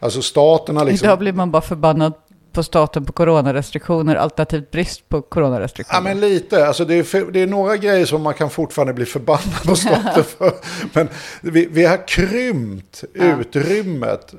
Alltså 0.00 0.22
staten 0.22 0.76
har 0.76 0.84
liksom... 0.84 1.06
Idag 1.06 1.18
blir 1.18 1.32
man 1.32 1.50
bara 1.50 1.62
förbannad 1.62 2.12
på 2.52 2.62
staten 2.62 3.04
på 3.04 3.12
coronarestriktioner 3.12 4.16
alternativt 4.16 4.70
brist 4.70 5.08
på 5.08 5.22
coronarestriktioner. 5.22 5.98
Ja, 5.98 6.14
men 6.14 6.20
lite. 6.20 6.66
Alltså 6.66 6.84
det, 6.84 6.94
är 6.94 7.32
det 7.32 7.40
är 7.40 7.46
några 7.46 7.76
grejer 7.76 8.06
som 8.06 8.22
man 8.22 8.34
kan 8.34 8.50
fortfarande 8.50 8.92
bli 8.92 9.04
förbannad 9.04 9.62
på 9.66 9.76
staten 9.76 10.24
för. 10.24 10.52
Men 10.92 11.08
vi, 11.40 11.68
vi 11.70 11.84
har 11.84 12.08
krympt 12.08 13.04
utrymmet 13.14 14.34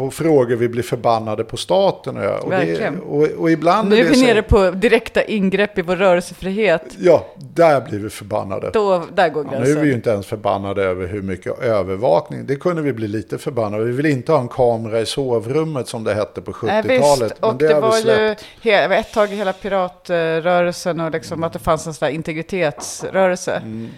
på 0.00 0.10
frågor 0.10 0.56
vi 0.56 0.68
blir 0.68 0.82
förbannade 0.82 1.44
på 1.44 1.56
staten 1.56 2.16
och, 2.16 2.50
det, 2.50 2.90
och, 3.06 3.22
och 3.22 3.50
ibland 3.50 3.88
nu 3.88 3.98
är 3.98 4.02
det 4.04 4.08
vi 4.10 4.14
så- 4.14 4.24
nere 4.26 4.42
på 4.42 4.70
direkta 4.70 5.22
ingrepp 5.22 5.78
i 5.78 5.82
vår 5.82 5.96
rörelsefrihet. 5.96 6.82
Ja, 6.98 7.26
där 7.54 7.80
blir 7.80 7.98
vi 7.98 8.10
förbannade. 8.10 8.70
Då, 8.72 9.02
där 9.14 9.28
går 9.28 9.46
Ja, 9.52 9.58
nu 9.58 9.70
är 9.70 9.76
vi 9.80 9.88
ju 9.88 9.94
inte 9.94 10.10
ens 10.10 10.26
förbannade 10.26 10.82
över 10.84 11.06
hur 11.06 11.22
mycket 11.22 11.58
övervakning. 11.58 12.46
Det 12.46 12.56
kunde 12.56 12.82
vi 12.82 12.92
bli 12.92 13.08
lite 13.08 13.38
förbannade. 13.38 13.84
Vi 13.84 13.92
vill 13.92 14.06
inte 14.06 14.32
ha 14.32 14.40
en 14.40 14.48
kamera 14.48 15.00
i 15.00 15.06
sovrummet 15.06 15.88
som 15.88 16.04
det 16.04 16.14
hette 16.14 16.40
på 16.40 16.54
Nej, 16.62 16.82
70-talet. 16.82 17.32
visst. 17.32 17.44
Och 17.44 17.54
det, 17.54 17.74
vi 17.74 17.80
var 17.80 17.96
ju 17.96 18.02
släppt. 18.02 18.44
he- 18.62 18.82
det 18.82 18.88
var 18.88 18.96
ett 18.96 19.12
tag 19.12 19.26
hela 19.26 19.52
piratrörelsen 19.52 21.00
och 21.00 21.10
liksom 21.10 21.44
att 21.44 21.52
det 21.52 21.58
fanns 21.58 21.86
en 21.86 21.94
sån 21.94 22.06
där 22.06 22.14
integritetsrörelse. 22.14 23.52
Mm. 23.56 23.88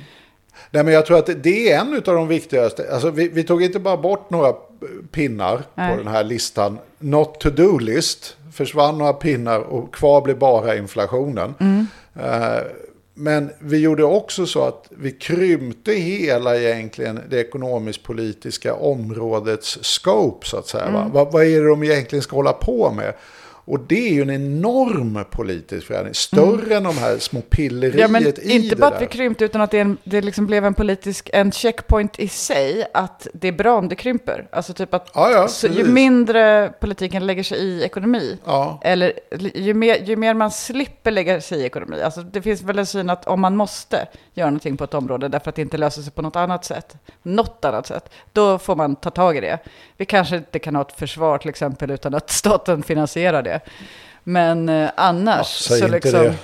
Nej, 0.70 0.84
men 0.84 0.94
jag 0.94 1.06
tror 1.06 1.18
att 1.18 1.42
det 1.42 1.72
är 1.72 1.80
en 1.80 1.94
av 1.94 2.02
de 2.02 2.28
viktigaste. 2.28 2.92
Alltså, 2.92 3.10
vi, 3.10 3.28
vi 3.28 3.44
tog 3.44 3.62
inte 3.62 3.78
bara 3.78 3.96
bort 3.96 4.30
några 4.30 4.52
pinnar 5.10 5.62
Nej. 5.74 5.90
på 5.90 6.02
den 6.02 6.12
här 6.12 6.24
listan. 6.24 6.78
Not 6.98 7.40
to 7.40 7.50
do-list. 7.50 8.36
Försvann 8.52 8.98
några 8.98 9.12
pinnar 9.12 9.60
och 9.60 9.94
kvar 9.94 10.20
blev 10.20 10.38
bara 10.38 10.76
inflationen. 10.76 11.54
Mm. 11.60 11.86
Eh, 12.20 12.62
men 13.14 13.50
vi 13.58 13.78
gjorde 13.78 14.04
också 14.04 14.46
så 14.46 14.64
att 14.64 14.86
vi 14.90 15.12
krympte 15.12 15.92
hela 15.92 16.56
egentligen 16.56 17.20
det 17.28 17.40
ekonomisk-politiska 17.40 18.74
områdets 18.74 19.78
scope 19.82 20.46
så 20.46 20.56
att 20.56 20.66
säga. 20.66 20.84
Mm. 20.84 20.94
Va? 20.94 21.10
Vad, 21.12 21.32
vad 21.32 21.44
är 21.44 21.60
det 21.60 21.68
de 21.68 21.82
egentligen 21.82 22.22
ska 22.22 22.36
hålla 22.36 22.52
på 22.52 22.90
med? 22.90 23.14
Och 23.64 23.80
det 23.80 24.08
är 24.08 24.12
ju 24.12 24.22
en 24.22 24.30
enorm 24.30 25.24
politisk 25.30 25.86
förändring. 25.86 26.14
Större 26.14 26.76
än 26.76 26.82
de 26.82 26.98
här 26.98 27.18
små 27.18 27.40
pilleriet 27.40 27.94
Mm. 27.94 28.00
Ja, 28.00 28.08
men 28.08 28.48
i 28.48 28.52
inte 28.52 28.76
bara 28.76 28.94
att 28.94 29.02
vi 29.02 29.06
krympte, 29.06 29.44
utan 29.44 29.60
att 29.60 29.70
det, 29.70 29.78
en, 29.78 29.98
det 30.04 30.20
liksom 30.20 30.46
blev 30.46 30.64
en 30.64 30.74
politisk, 30.74 31.30
en 31.32 31.52
checkpoint 31.52 32.18
i 32.18 32.28
sig, 32.28 32.86
att 32.94 33.26
det 33.32 33.48
är 33.48 33.52
bra 33.52 33.78
om 33.78 33.88
det 33.88 33.94
krymper. 33.94 34.48
Alltså 34.52 34.72
typ 34.74 34.94
att 34.94 35.10
Ja, 35.14 35.30
ja, 35.30 35.48
så, 35.48 35.66
ju 35.66 35.84
mindre 35.84 36.72
politiken 36.80 37.26
lägger 37.26 37.42
sig 37.42 37.58
i 37.58 37.82
ekonomi, 37.82 38.38
Ja. 38.46 38.80
eller 38.82 39.12
ju 39.54 39.74
mer, 39.74 39.96
ju 40.04 40.16
mer 40.16 40.34
man 40.34 40.50
slipper 40.50 41.10
lägga 41.10 41.40
sig 41.40 41.60
i 41.60 41.64
ekonomi. 41.64 42.02
Alltså 42.02 42.20
det 42.20 42.42
finns 42.42 42.62
väl 42.62 42.78
en 42.78 42.86
syn 42.86 43.10
att 43.10 43.26
om 43.26 43.40
man 43.40 43.56
måste 43.56 44.06
göra 44.34 44.50
någonting 44.50 44.76
på 44.76 44.84
ett 44.84 44.94
område 44.94 45.28
därför 45.28 45.48
att 45.48 45.56
det 45.56 45.62
inte 45.62 45.76
löser 45.76 46.02
sig 46.02 46.12
på 46.12 46.22
något 46.22 46.36
annat 46.36 46.64
sätt, 46.64 46.96
något 47.22 47.64
annat 47.64 47.86
sätt, 47.86 48.10
då 48.32 48.58
får 48.58 48.76
man 48.76 48.96
ta 48.96 49.10
tag 49.10 49.36
i 49.36 49.40
det. 49.40 49.58
Vi 49.96 50.04
kanske 50.04 50.36
inte 50.36 50.58
kan 50.58 50.74
ha 50.74 50.82
ett 50.82 50.92
försvar 50.92 51.38
till 51.38 51.50
exempel 51.50 51.90
utan 51.90 52.14
att 52.14 52.30
staten 52.42 52.82
finansierar 52.82 53.42
det. 53.42 53.51
Men 54.24 54.68
eh, 54.68 54.90
annars 54.96 55.66
Ja, 55.70 55.76
så 55.76 55.84
inte 55.84 55.88
liksom... 55.88 56.12
det. 56.20 56.34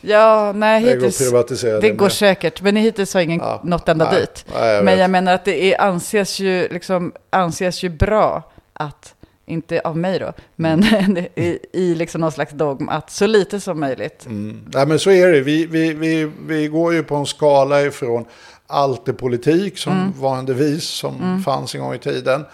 Ja, 0.00 0.52
nej, 0.52 0.82
Det 0.84 0.86
går 0.90 0.94
hittills... 0.96 1.18
privatisera 1.18 1.72
Det 1.74 1.80
det 1.80 1.90
går 1.90 2.06
med. 2.06 2.12
säkert, 2.12 2.62
men 2.62 2.76
hittills 2.76 3.14
har 3.14 3.20
ingen 3.20 3.40
Ja, 3.40 3.60
nått 3.64 3.88
ända 3.88 4.10
nej, 4.10 4.20
dit. 4.20 4.44
nej, 4.54 4.68
jag 4.68 4.84
men 4.84 4.92
vet. 4.94 5.00
jag 5.00 5.10
menar 5.10 5.34
att 5.34 5.44
det 5.44 5.74
är, 5.74 5.80
anses, 5.80 6.40
ju, 6.40 6.68
liksom, 6.68 7.12
anses 7.30 7.82
ju 7.82 7.88
bra 7.88 8.42
att, 8.72 9.14
inte 9.46 9.80
av 9.80 9.96
mig 9.96 10.18
då, 10.18 10.32
men 10.56 10.82
Mm. 10.84 11.16
i, 11.34 11.58
i 11.72 11.94
liksom 11.94 12.20
någon 12.20 12.32
slags 12.32 12.52
dogm, 12.52 12.88
att 12.88 13.10
så 13.10 13.26
lite 13.26 13.60
som 13.60 13.80
möjligt. 13.80 14.26
Mm. 14.26 14.60
Nej, 14.74 14.86
men 14.86 14.98
så 14.98 15.10
är 15.10 15.28
det. 15.32 15.40
Vi, 15.40 15.66
vi, 15.66 15.92
vi, 15.94 16.30
vi 16.46 16.68
går 16.68 16.92
ju 16.94 17.02
på 17.02 17.14
en 17.16 17.26
skala 17.26 17.82
ifrån 17.82 18.24
allt 18.66 19.08
är 19.08 19.12
politik 19.12 19.78
som 19.78 19.92
Mm. 19.92 20.12
var 20.20 20.38
en 20.38 20.46
devis 20.46 20.84
som 20.84 21.42
fanns 21.44 21.74
en 21.74 21.80
gång 21.80 21.94
i 21.94 21.98
tiden. 21.98 22.44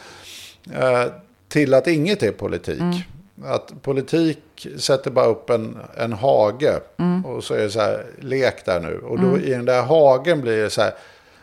Eh, 0.72 1.04
till 1.48 1.74
att 1.74 1.86
inget 1.86 2.22
är 2.22 2.32
politik. 2.32 2.82
Mm. 3.38 3.52
Att 3.52 3.82
politik 3.82 4.66
sätter 4.78 5.10
bara 5.10 5.26
upp 5.26 5.50
en, 5.50 5.78
en 5.96 6.12
hage 6.12 6.80
Mm. 6.98 7.26
och 7.26 7.44
så 7.44 7.54
är 7.54 7.58
det 7.58 7.70
så 7.70 7.80
här, 7.80 8.06
lek 8.20 8.64
där 8.64 8.80
nu. 8.80 8.98
Och 8.98 9.20
då 9.20 9.38
i 9.38 9.50
den 9.50 9.64
där 9.64 9.82
hagen 9.82 10.40
blir 10.40 10.56
det 10.62 10.70
så 10.70 10.82
här, 10.82 10.92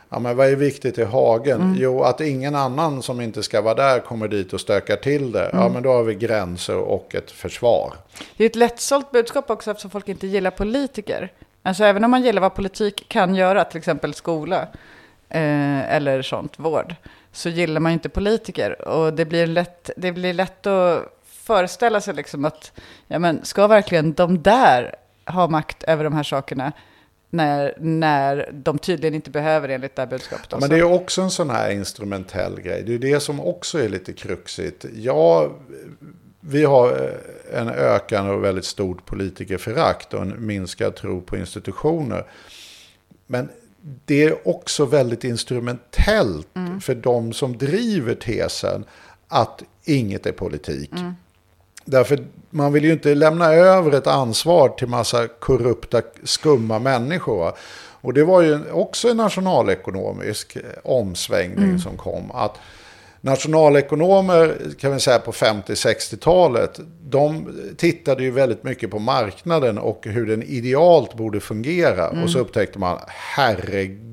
ja 0.09 0.19
men 0.19 0.37
vad 0.37 0.47
är 0.47 0.55
viktigt 0.55 0.97
i 0.97 1.03
hagen? 1.03 1.61
Mm. 1.61 1.75
Jo, 1.79 2.03
att 2.03 2.21
ingen 2.21 2.55
annan 2.55 3.01
som 3.01 3.21
inte 3.21 3.43
ska 3.43 3.61
vara 3.61 3.73
där 3.73 3.99
kommer 3.99 4.27
dit 4.27 4.53
och 4.53 4.61
stökar 4.61 4.95
till 4.95 5.31
det. 5.31 5.45
Mm. 5.45 5.63
Ja, 5.63 5.69
men 5.69 5.83
då 5.83 5.91
har 5.91 6.03
vi 6.03 6.15
gränser 6.15 6.77
och 6.77 7.15
ett 7.15 7.31
försvar. 7.31 7.93
Det 8.37 8.43
är 8.43 8.49
ett 8.49 8.55
lättsålt 8.55 9.11
budskap 9.11 9.49
också 9.49 9.71
eftersom 9.71 9.91
folk 9.91 10.09
inte 10.09 10.27
gillar 10.27 10.51
politiker. 10.51 11.31
Alltså 11.63 11.83
även 11.83 12.03
om 12.03 12.11
man 12.11 12.23
gillar 12.23 12.41
vad 12.41 12.55
politik 12.55 13.05
kan 13.07 13.35
göra, 13.35 13.63
till 13.63 13.77
exempel 13.77 14.13
skola 14.13 14.67
eh, 15.29 15.95
eller 15.95 16.21
sånt, 16.21 16.59
vård, 16.59 16.95
så 17.31 17.49
gillar 17.49 17.79
man 17.81 17.91
inte 17.91 18.09
politiker. 18.09 18.87
Och 18.87 19.13
det 19.13 19.25
blir 19.25 19.47
lätt, 19.47 19.89
det 19.97 20.11
blir 20.11 20.33
lätt 20.33 20.67
att 20.67 21.05
föreställa 21.43 22.01
sig 22.01 22.13
liksom 22.13 22.45
att, 22.45 22.71
ja 23.07 23.19
men 23.19 23.45
ska 23.45 23.67
verkligen 23.67 24.13
de 24.13 24.43
där 24.43 24.95
ha 25.25 25.47
makt 25.47 25.83
över 25.83 26.03
de 26.03 26.13
här 26.13 26.23
sakerna? 26.23 26.71
När, 27.29 27.73
när 27.79 28.49
de 28.53 28.77
tydligen 28.77 29.15
inte 29.15 29.29
behöver 29.29 29.69
enligt 29.69 29.95
det 29.95 30.01
här 30.01 30.09
budskapet. 30.09 30.47
Ja, 30.49 30.57
men 30.59 30.69
det 30.69 30.79
är 30.79 30.93
också 30.93 31.21
en 31.21 31.31
sån 31.31 31.49
här 31.49 31.71
instrumentell 31.71 32.61
grej. 32.61 32.83
Det 32.83 32.93
är 32.93 32.99
det 32.99 33.19
som 33.19 33.39
också 33.39 33.79
är 33.79 33.89
lite 33.89 34.13
kruxigt. 34.13 34.85
Ja, 34.93 35.51
vi 36.39 36.63
har 36.63 36.87
eh, 36.89 37.59
en 37.59 37.69
ökande 37.69 38.31
och 38.31 38.43
väldigt 38.43 38.65
stort 38.65 39.05
politikerförakt 39.05 40.13
och 40.13 40.21
en 40.21 40.45
minskad 40.45 40.95
tro 40.95 41.21
på 41.21 41.37
institutioner. 41.37 42.25
Men 43.27 43.49
det 44.05 44.23
är 44.23 44.47
också 44.47 44.85
väldigt 44.85 45.23
instrumentellt 45.23 46.47
för 46.81 46.95
de 46.95 47.33
som 47.33 47.57
driver 47.57 48.15
tesen 48.15 48.85
att 49.27 49.63
inget 49.83 50.25
är 50.25 50.31
politik. 50.31 50.91
Därför 51.85 52.19
man 52.49 52.73
vill 52.73 52.83
ju 52.83 52.91
inte 52.91 53.15
lämna 53.15 53.53
över 53.53 53.91
ett 53.91 54.07
ansvar 54.07 54.69
till 54.69 54.87
massa 54.87 55.27
korrupta, 55.27 56.01
skumma 56.23 56.79
människor. 56.79 57.37
Va? 57.37 57.55
Och 58.01 58.13
det 58.13 58.23
var 58.23 58.41
ju 58.41 58.71
också 58.71 59.09
en 59.09 59.17
nationalekonomisk 59.17 60.55
eh, 60.55 60.61
omsvängning 60.83 61.79
som 61.79 61.97
kom. 61.97 62.31
Att 62.31 62.57
nationalekonomer, 63.21 64.57
kan 64.79 64.93
vi 64.93 64.99
säga 64.99 65.19
på 65.19 65.31
50-60-talet, 65.31 66.79
de 67.03 67.53
tittade 67.77 68.23
ju 68.23 68.31
väldigt 68.31 68.63
mycket 68.63 68.91
på 68.91 68.99
marknaden 68.99 69.77
och 69.77 70.05
hur 70.05 70.25
den 70.25 70.43
idealt 70.43 71.13
borde 71.13 71.39
fungera. 71.39 72.09
Och 72.09 72.29
så 72.29 72.39
upptäckte 72.39 72.79
man, 72.79 72.99
herregud 73.07 74.10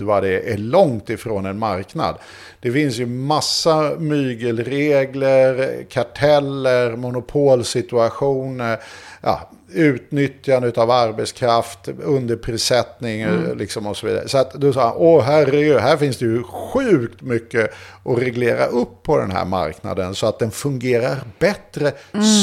vad 0.00 0.22
det 0.22 0.52
är 0.52 0.58
långt 0.58 1.10
ifrån 1.10 1.46
en 1.46 1.58
marknad. 1.58 2.14
Det 2.60 2.72
finns 2.72 2.96
ju 2.96 3.06
massa 3.06 3.92
mygelregler, 3.98 5.84
karteller, 5.90 6.96
monopolsituationer, 6.96 8.78
ja, 9.20 9.50
utnyttjande 9.72 10.72
av 10.76 10.90
arbetskraft, 10.90 11.88
underprissättning 12.02 13.26
liksom 13.56 13.86
och 13.86 13.96
så 13.96 14.06
vidare. 14.06 14.28
Så 14.28 14.38
att 14.38 14.60
du 14.60 14.72
sa, 14.72 14.94
åh 14.96 15.22
herregud, 15.22 15.78
här 15.78 15.96
finns 15.96 16.18
det 16.18 16.24
ju 16.24 16.42
sjukt 16.42 17.22
mycket 17.22 17.70
att 18.04 18.18
reglera 18.18 18.66
upp 18.66 19.02
på 19.02 19.18
den 19.18 19.30
här 19.30 19.44
marknaden 19.44 20.14
så 20.14 20.26
att 20.26 20.38
den 20.38 20.50
fungerar 20.50 21.16
bättre 21.38 21.92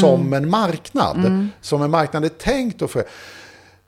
som 0.01 0.33
en 0.33 0.49
marknad. 0.49 1.47
Som 1.61 1.81
en 1.81 1.91
marknad 1.91 2.25
är 2.25 2.29
tänkt 2.29 2.81
att 2.81 2.91
få. 2.91 3.01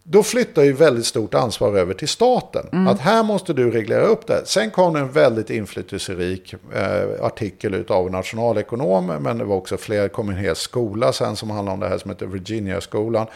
Då 0.03 0.23
flyttar 0.23 0.63
ju 0.63 0.73
väldigt 0.73 1.05
stort 1.05 1.33
ansvar 1.33 1.77
över 1.77 1.93
till 1.93 2.07
staten. 2.07 2.87
Att 2.87 2.99
här 2.99 3.23
måste 3.23 3.53
du 3.53 3.71
reglera 3.71 4.01
upp 4.01 4.27
det. 4.27 4.45
Sen 4.45 4.71
kom 4.71 4.93
det 4.93 4.99
en 4.99 5.11
väldigt 5.11 5.49
inflytelserik 5.49 6.53
eh, 6.53 7.25
artikel 7.25 7.85
av 7.89 8.11
nationalekonomer. 8.11 9.19
Men 9.19 9.37
det 9.37 9.43
var 9.43 9.55
också 9.55 9.77
fler, 9.77 10.07
kom 10.07 10.29
en 10.29 10.37
hel 10.37 10.55
skola 10.55 11.13
sen 11.13 11.35
som 11.35 11.49
handlade 11.49 11.73
om 11.73 11.79
det 11.79 11.87
här 11.87 11.97
som 11.97 12.11
heter 12.11 12.25
Virginia-skolan. 12.25 13.27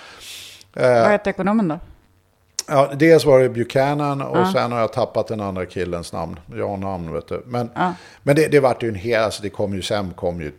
Vad 0.73 1.11
heter 1.11 1.29
ekonomen 1.29 1.67
då? 1.67 1.79
Ja, 2.67 2.91
dels 2.95 3.25
var 3.25 3.39
det 3.39 3.49
Buchanan 3.49 4.21
och 4.21 4.47
sen 4.47 4.71
har 4.71 4.79
jag 4.79 4.93
tappat 4.93 5.27
den 5.27 5.41
andra 5.41 5.65
killens 5.65 6.13
namn. 6.13 6.39
Jag 6.55 6.67
har 6.67 6.77
namn 6.77 7.13
vet 7.13 7.27
du. 7.27 7.43
Men, 7.45 7.69
men 8.23 8.35
det, 8.35 8.47
det 8.47 8.59
vart 8.59 8.83
ju 8.83 8.89
en 8.89 8.95
hel, 8.95 9.23
alltså 9.23 9.41
det 9.41 9.49
kom 9.49 9.73
ju 9.73 9.81
sen 9.81 10.13
kom 10.15 10.41
ju, 10.41 10.51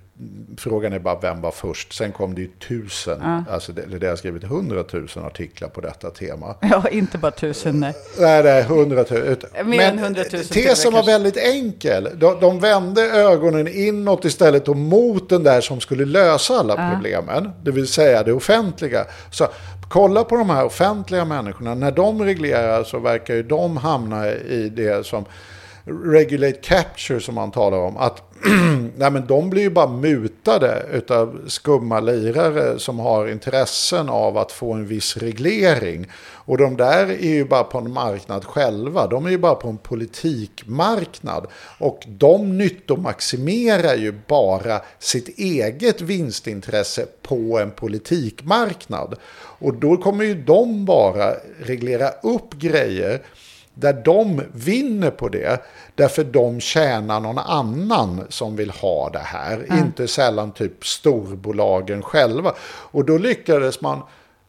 frågan 0.56 0.92
är 0.92 0.98
bara 0.98 1.20
vem 1.20 1.40
var 1.40 1.50
först. 1.50 1.92
Sen 1.92 2.12
kom 2.12 2.34
det 2.34 2.40
ju 2.40 2.48
tusen, 2.68 3.44
alltså 3.50 3.72
det, 3.72 3.98
det 3.98 4.08
har 4.08 4.16
skrivit 4.16 4.44
hundratusen 4.44 5.24
artiklar 5.24 5.68
på 5.68 5.80
detta 5.80 6.10
tema. 6.10 6.54
Ja, 6.70 6.88
inte 6.88 7.18
bara 7.18 7.30
tusen, 7.32 7.80
nej. 7.80 7.94
Nej, 8.18 8.42
det 8.42 8.50
är 8.50 8.62
hundratusen. 8.62 9.36
Mer 9.64 9.80
än 9.80 9.98
100 9.98 10.20
000 10.20 10.28
till 10.30 10.38
och 10.38 10.56
med 10.56 10.66
tesen 10.66 10.92
var 10.92 11.02
väldigt 11.02 11.36
enkel. 11.36 12.08
De, 12.14 12.40
de 12.40 12.60
vände 12.60 13.02
ögonen 13.02 13.68
inåt 13.68 14.24
istället 14.24 14.68
och 14.68 14.76
mot 14.76 15.28
den 15.28 15.42
där 15.42 15.60
som 15.60 15.80
skulle 15.80 16.04
lösa 16.04 16.54
alla 16.54 16.92
problemen. 16.94 17.50
Det 17.62 17.70
vill 17.70 17.88
säga 17.88 18.22
det 18.22 18.32
offentliga. 18.32 19.06
Så 19.30 19.48
kolla 19.88 20.24
på 20.24 20.36
de 20.36 20.50
här 20.50 20.64
offentliga 20.64 21.24
människorna. 21.24 21.74
När 21.74 21.92
de 21.92 22.22
reglerar 22.22 22.84
så 22.84 22.98
verkar 22.98 23.34
ju 23.34 23.42
de 23.42 23.76
hamna 23.76 24.28
i 24.28 24.72
det 24.76 25.06
som 25.06 25.24
regulate 25.86 26.58
capture 26.62 27.20
som 27.20 27.34
man 27.34 27.50
talar 27.50 27.78
om. 27.78 27.96
Att 27.96 28.25
nej, 28.96 29.10
men 29.10 29.26
de 29.26 29.50
blir 29.50 29.62
ju 29.62 29.70
bara 29.70 29.88
mutade 29.88 31.02
av 31.08 31.40
skumma 31.46 32.00
lirare 32.00 32.78
som 32.78 32.98
har 32.98 33.28
intressen 33.28 34.08
av 34.08 34.38
att 34.38 34.52
få 34.52 34.72
en 34.72 34.86
viss 34.86 35.16
reglering. 35.16 36.06
Och 36.46 36.58
de 36.58 36.76
där 36.76 37.06
är 37.06 37.34
ju 37.34 37.44
bara 37.44 37.64
på 37.64 37.78
en 37.78 37.92
marknad 37.92 38.44
själva. 38.44 39.06
De 39.06 39.26
är 39.26 39.30
ju 39.30 39.38
bara 39.38 39.54
på 39.54 39.68
en 39.68 39.78
politikmarknad. 39.78 41.46
Och 41.78 42.04
de 42.06 42.58
nyttomaximerar 42.58 43.94
ju 43.94 44.14
bara 44.26 44.80
sitt 44.98 45.38
eget 45.38 46.00
vinstintresse 46.00 47.06
på 47.22 47.58
en 47.58 47.70
politikmarknad. 47.70 49.14
Och 49.58 49.74
då 49.74 49.96
kommer 49.96 50.24
ju 50.24 50.34
de 50.34 50.84
bara 50.84 51.34
reglera 51.64 52.10
upp 52.10 52.54
grejer 52.54 53.22
där 53.78 53.92
de 53.92 54.42
vinner 54.52 55.10
på 55.10 55.28
det. 55.28 55.62
Därför 55.94 56.24
de 56.24 56.60
tjänar 56.60 57.20
någon 57.20 57.38
annan 57.38 58.26
som 58.28 58.56
vill 58.56 58.70
ha 58.70 59.10
det 59.10 59.18
här. 59.18 59.64
Mm. 59.68 59.78
Inte 59.78 60.08
sällan 60.08 60.52
typ 60.52 60.86
storbolagen 60.86 62.02
själva. 62.02 62.54
Och 62.66 63.04
då 63.04 63.18
lyckades 63.18 63.80
man 63.80 64.02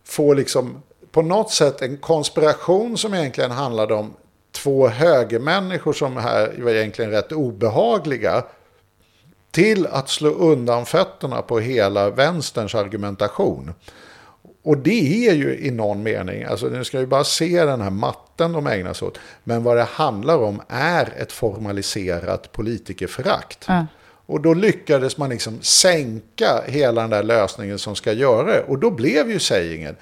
få 0.03 0.33
liksom 0.33 0.81
på 1.11 1.21
något 1.21 1.51
sätt 1.51 1.81
en 1.81 1.97
konspiration 1.97 2.97
som 2.97 3.13
egentligen 3.13 3.51
handlade 3.51 3.93
om 3.93 4.13
två 4.51 4.87
högermänniskor 4.87 5.93
som 5.93 6.17
här 6.17 6.53
var 6.57 6.71
egentligen 6.71 7.11
rätt 7.11 7.31
obehagliga. 7.31 8.43
Till 9.51 9.87
att 9.87 10.09
slå 10.09 10.29
undan 10.29 10.85
fötterna 10.85 11.41
på 11.41 11.59
hela 11.59 12.09
vänsterns 12.09 12.75
argumentation. 12.75 13.73
Och 14.67 14.77
det 14.77 15.27
är 15.27 15.33
ju 15.33 15.57
i 15.57 15.71
någon 15.71 16.03
mening, 16.03 16.43
alltså 16.43 16.67
nu 16.67 16.83
ska 16.83 16.99
ju 16.99 17.05
bara 17.05 17.23
se 17.23 17.65
den 17.65 17.81
här 17.81 17.89
matten 17.89 18.51
de 18.51 18.67
ägnar 18.67 18.93
sig 18.93 19.07
åt. 19.07 19.19
Men 19.43 19.63
vad 19.63 19.77
det 19.77 19.83
handlar 19.83 20.37
om 20.37 20.61
är 20.67 21.13
ett 21.17 21.31
formaliserat 21.31 22.51
politikerförakt. 22.51 23.67
Mm. 23.67 23.85
Och 24.25 24.41
då 24.41 24.53
lyckades 24.53 25.17
man 25.17 25.29
liksom 25.29 25.61
sänka 25.61 26.61
hela 26.65 27.01
den 27.01 27.09
där 27.09 27.23
lösningen 27.23 27.79
som 27.79 27.95
ska 27.95 28.11
göra 28.11 28.43
det. 28.43 28.63
Och 28.67 28.79
då 28.79 28.91
blev 28.91 29.31
ju 29.31 29.39
sägningen, 29.39 29.95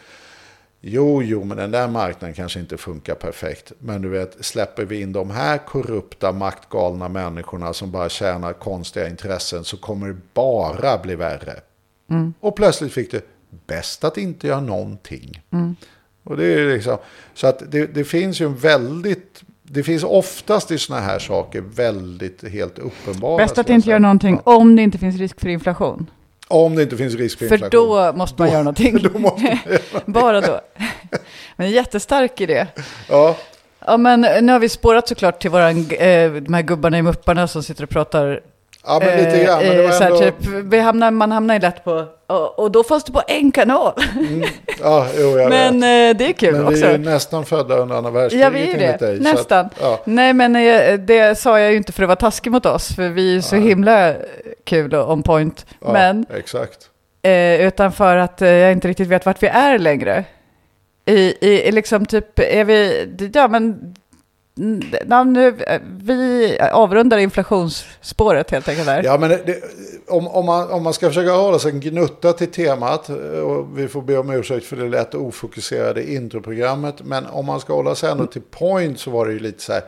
jo, 0.82 1.24
jo, 1.24 1.44
men 1.44 1.58
den 1.58 1.72
där 1.72 1.88
marknaden 1.88 2.36
kanske 2.36 2.60
inte 2.60 2.78
funkar 2.78 3.16
perfekt. 3.16 3.72
Men 3.80 4.02
du 4.02 4.10
vet, 4.10 4.46
släpper 4.46 4.86
vi 4.86 5.02
in 5.02 5.14
de 5.14 5.30
här 5.30 5.58
korrupta, 5.58 6.32
maktgalna 6.32 7.10
människorna 7.10 7.74
som 7.74 7.92
bara 7.92 8.10
tjänar 8.10 8.54
konstiga 8.54 9.08
intressen 9.08 9.64
så 9.64 9.78
kommer 9.78 10.08
det 10.08 10.18
bara 10.34 10.98
bli 10.98 11.16
värre. 11.16 11.60
Mm. 12.10 12.34
Och 12.40 12.56
plötsligt 12.56 12.94
fick 12.94 13.12
det 13.12 13.35
bäst 13.68 14.04
att 14.04 14.18
inte 14.18 14.48
göra 14.48 14.60
någonting. 14.60 15.42
Mm. 15.52 15.76
Och 16.24 16.38
det 16.38 16.46
är 16.46 16.74
liksom, 16.74 16.98
så 17.34 17.48
att 17.48 17.72
det, 17.72 17.86
det 17.86 18.04
finns 18.04 18.42
ju 18.42 18.46
en 18.46 18.56
väldigt 18.56 19.44
det 19.68 19.84
finns 19.84 20.04
oftast 20.04 20.72
i 20.72 20.78
sådana 20.78 21.06
här 21.06 21.20
saker 21.20 21.62
väldigt 21.62 22.50
helt 22.52 22.80
uppenbara. 22.80 23.38
Bäst 23.38 23.58
att 23.58 23.70
inte 23.70 23.90
göra 23.90 24.00
någonting 24.00 24.40
om 24.44 24.76
det 24.76 24.82
inte 24.82 24.98
finns 24.98 25.18
risk 25.18 25.40
för 25.40 25.50
inflation. 25.50 26.10
Om 26.48 26.76
det 26.76 26.84
inte 26.84 26.98
finns 26.98 27.16
risk 27.16 27.40
för, 27.40 27.48
för 27.48 27.56
inflation. 27.56 27.72
För 27.72 28.12
då 28.12 28.18
måste 28.18 28.42
man 28.42 28.48
då, 28.48 28.54
göra 28.54 28.64
någonting. 28.64 28.98
Då 29.14 29.20
man 29.20 29.32
göra 29.38 29.80
Bara 30.06 30.42
då. 30.42 30.62
Men 31.56 31.72
jättestark 31.72 32.42
idé. 32.42 32.68
Ja. 33.10 33.38
Ja, 33.88 33.98
men 33.98 34.22
nu 34.22 34.52
har 34.52 34.60
vi 34.60 34.70
spårat 34.70 35.08
såklart 35.08 35.42
till 35.42 35.52
våran, 35.52 35.78
eh, 35.92 36.32
de 36.32 36.54
här 36.54 36.62
gubbarna 36.62 36.98
i 36.98 37.02
Mupparna 37.02 37.48
som 37.48 37.64
sitter 37.64 37.84
och 37.84 37.90
pratar 37.90 38.42
Ja, 38.86 39.02
men 39.06 39.24
lite 39.24 39.44
grann. 39.44 39.64
Men 39.64 39.78
det 39.78 39.84
var 39.84 40.02
ändå... 40.02 40.18
typ, 40.18 40.36
vi 40.64 40.80
hamnar, 40.80 41.12
man 41.12 41.32
hamnar 41.32 41.54
ju 41.54 41.60
lätt 41.60 41.84
på, 41.84 42.06
och, 42.28 42.60
och 42.60 42.72
då 42.72 42.84
fanns 42.84 43.04
det 43.04 43.12
på 43.12 43.22
en 43.28 43.52
kanal. 43.52 43.94
Mm. 44.18 44.44
Ja, 44.82 45.08
jo, 45.18 45.38
jag 45.40 45.50
men 45.50 45.82
vet. 45.82 46.18
det 46.18 46.30
är 46.30 46.34
kul 46.34 46.54
men 46.54 46.68
också. 46.68 46.86
Men 46.86 47.02
vi 47.02 47.10
är 47.10 47.14
nästan 47.14 47.46
födda 47.46 47.76
under 47.76 47.96
andra 47.96 48.12
världskriget. 48.12 48.44
Ja, 48.44 48.50
vi 48.50 48.72
är 48.72 48.80
det. 48.80 49.06
Dig, 49.06 49.20
nästan. 49.20 49.66
Att, 49.66 49.72
ja. 49.82 50.02
Nej, 50.06 50.34
men 50.34 50.54
det 51.06 51.40
sa 51.40 51.60
jag 51.60 51.72
ju 51.72 51.78
inte 51.78 51.92
för 51.92 52.04
att 52.04 52.08
vara 52.08 52.16
taskig 52.16 52.52
mot 52.52 52.66
oss, 52.66 52.96
för 52.96 53.10
vi 53.10 53.38
är 53.38 53.42
så 53.42 53.56
ja. 53.56 53.60
himla 53.60 54.14
kul 54.64 54.94
och 54.94 55.12
on 55.12 55.24
point. 55.24 55.66
Ja, 55.82 55.94
men, 55.94 56.26
exakt. 56.36 56.90
Eh, 57.22 57.68
utan 57.68 57.92
för 57.92 58.18
att 58.18 58.42
eh, 58.42 58.50
jag 58.50 58.72
inte 58.72 58.88
riktigt 58.88 59.08
vet 59.08 59.26
vart 59.26 59.44
vi 59.44 59.48
är 59.48 59.80
längre. 59.80 60.24
I, 61.06 61.48
i 61.48 61.72
liksom 61.72 62.06
typ, 62.06 62.40
är 62.40 62.64
vi, 62.64 63.08
ja 63.34 63.48
men 63.48 63.96
nu, 64.56 65.56
vi 65.98 66.58
avrundar 66.72 67.18
inflationsspåret 67.18 68.52
helt 68.52 68.68
enkelt 68.68 68.88
där. 68.88 69.04
Ja, 69.04 69.18
men 69.18 69.30
det, 69.30 69.64
om, 70.08 70.28
om, 70.28 70.46
man, 70.46 70.72
om 70.72 70.84
man 70.84 70.94
ska 70.94 71.08
försöka 71.08 71.32
hålla 71.32 71.60
sig 71.60 71.72
en 71.72 71.80
gnutta 71.80 72.34
till 72.34 72.52
temat, 72.52 73.10
eh, 73.10 73.16
och 73.16 73.80
vi 73.80 73.88
får 73.88 74.02
be 74.02 74.18
om 74.18 74.30
ursäkt 74.30 74.66
för 74.66 74.76
det 74.76 74.90
lätt 74.90 75.16
ofokuserade 75.16 76.12
introprogrammet, 76.12 76.96
men 77.04 77.26
om 77.26 77.46
man 77.46 77.60
ska 77.60 77.74
hålla 77.74 77.96
sig 77.96 78.12
ändå 78.12 78.26
till 78.26 78.42
point 78.42 79.00
så 79.00 79.12
var 79.12 79.26
det 79.26 79.34
ju 79.34 79.40
lite 79.40 79.64
så 79.64 79.74
här, 79.74 79.84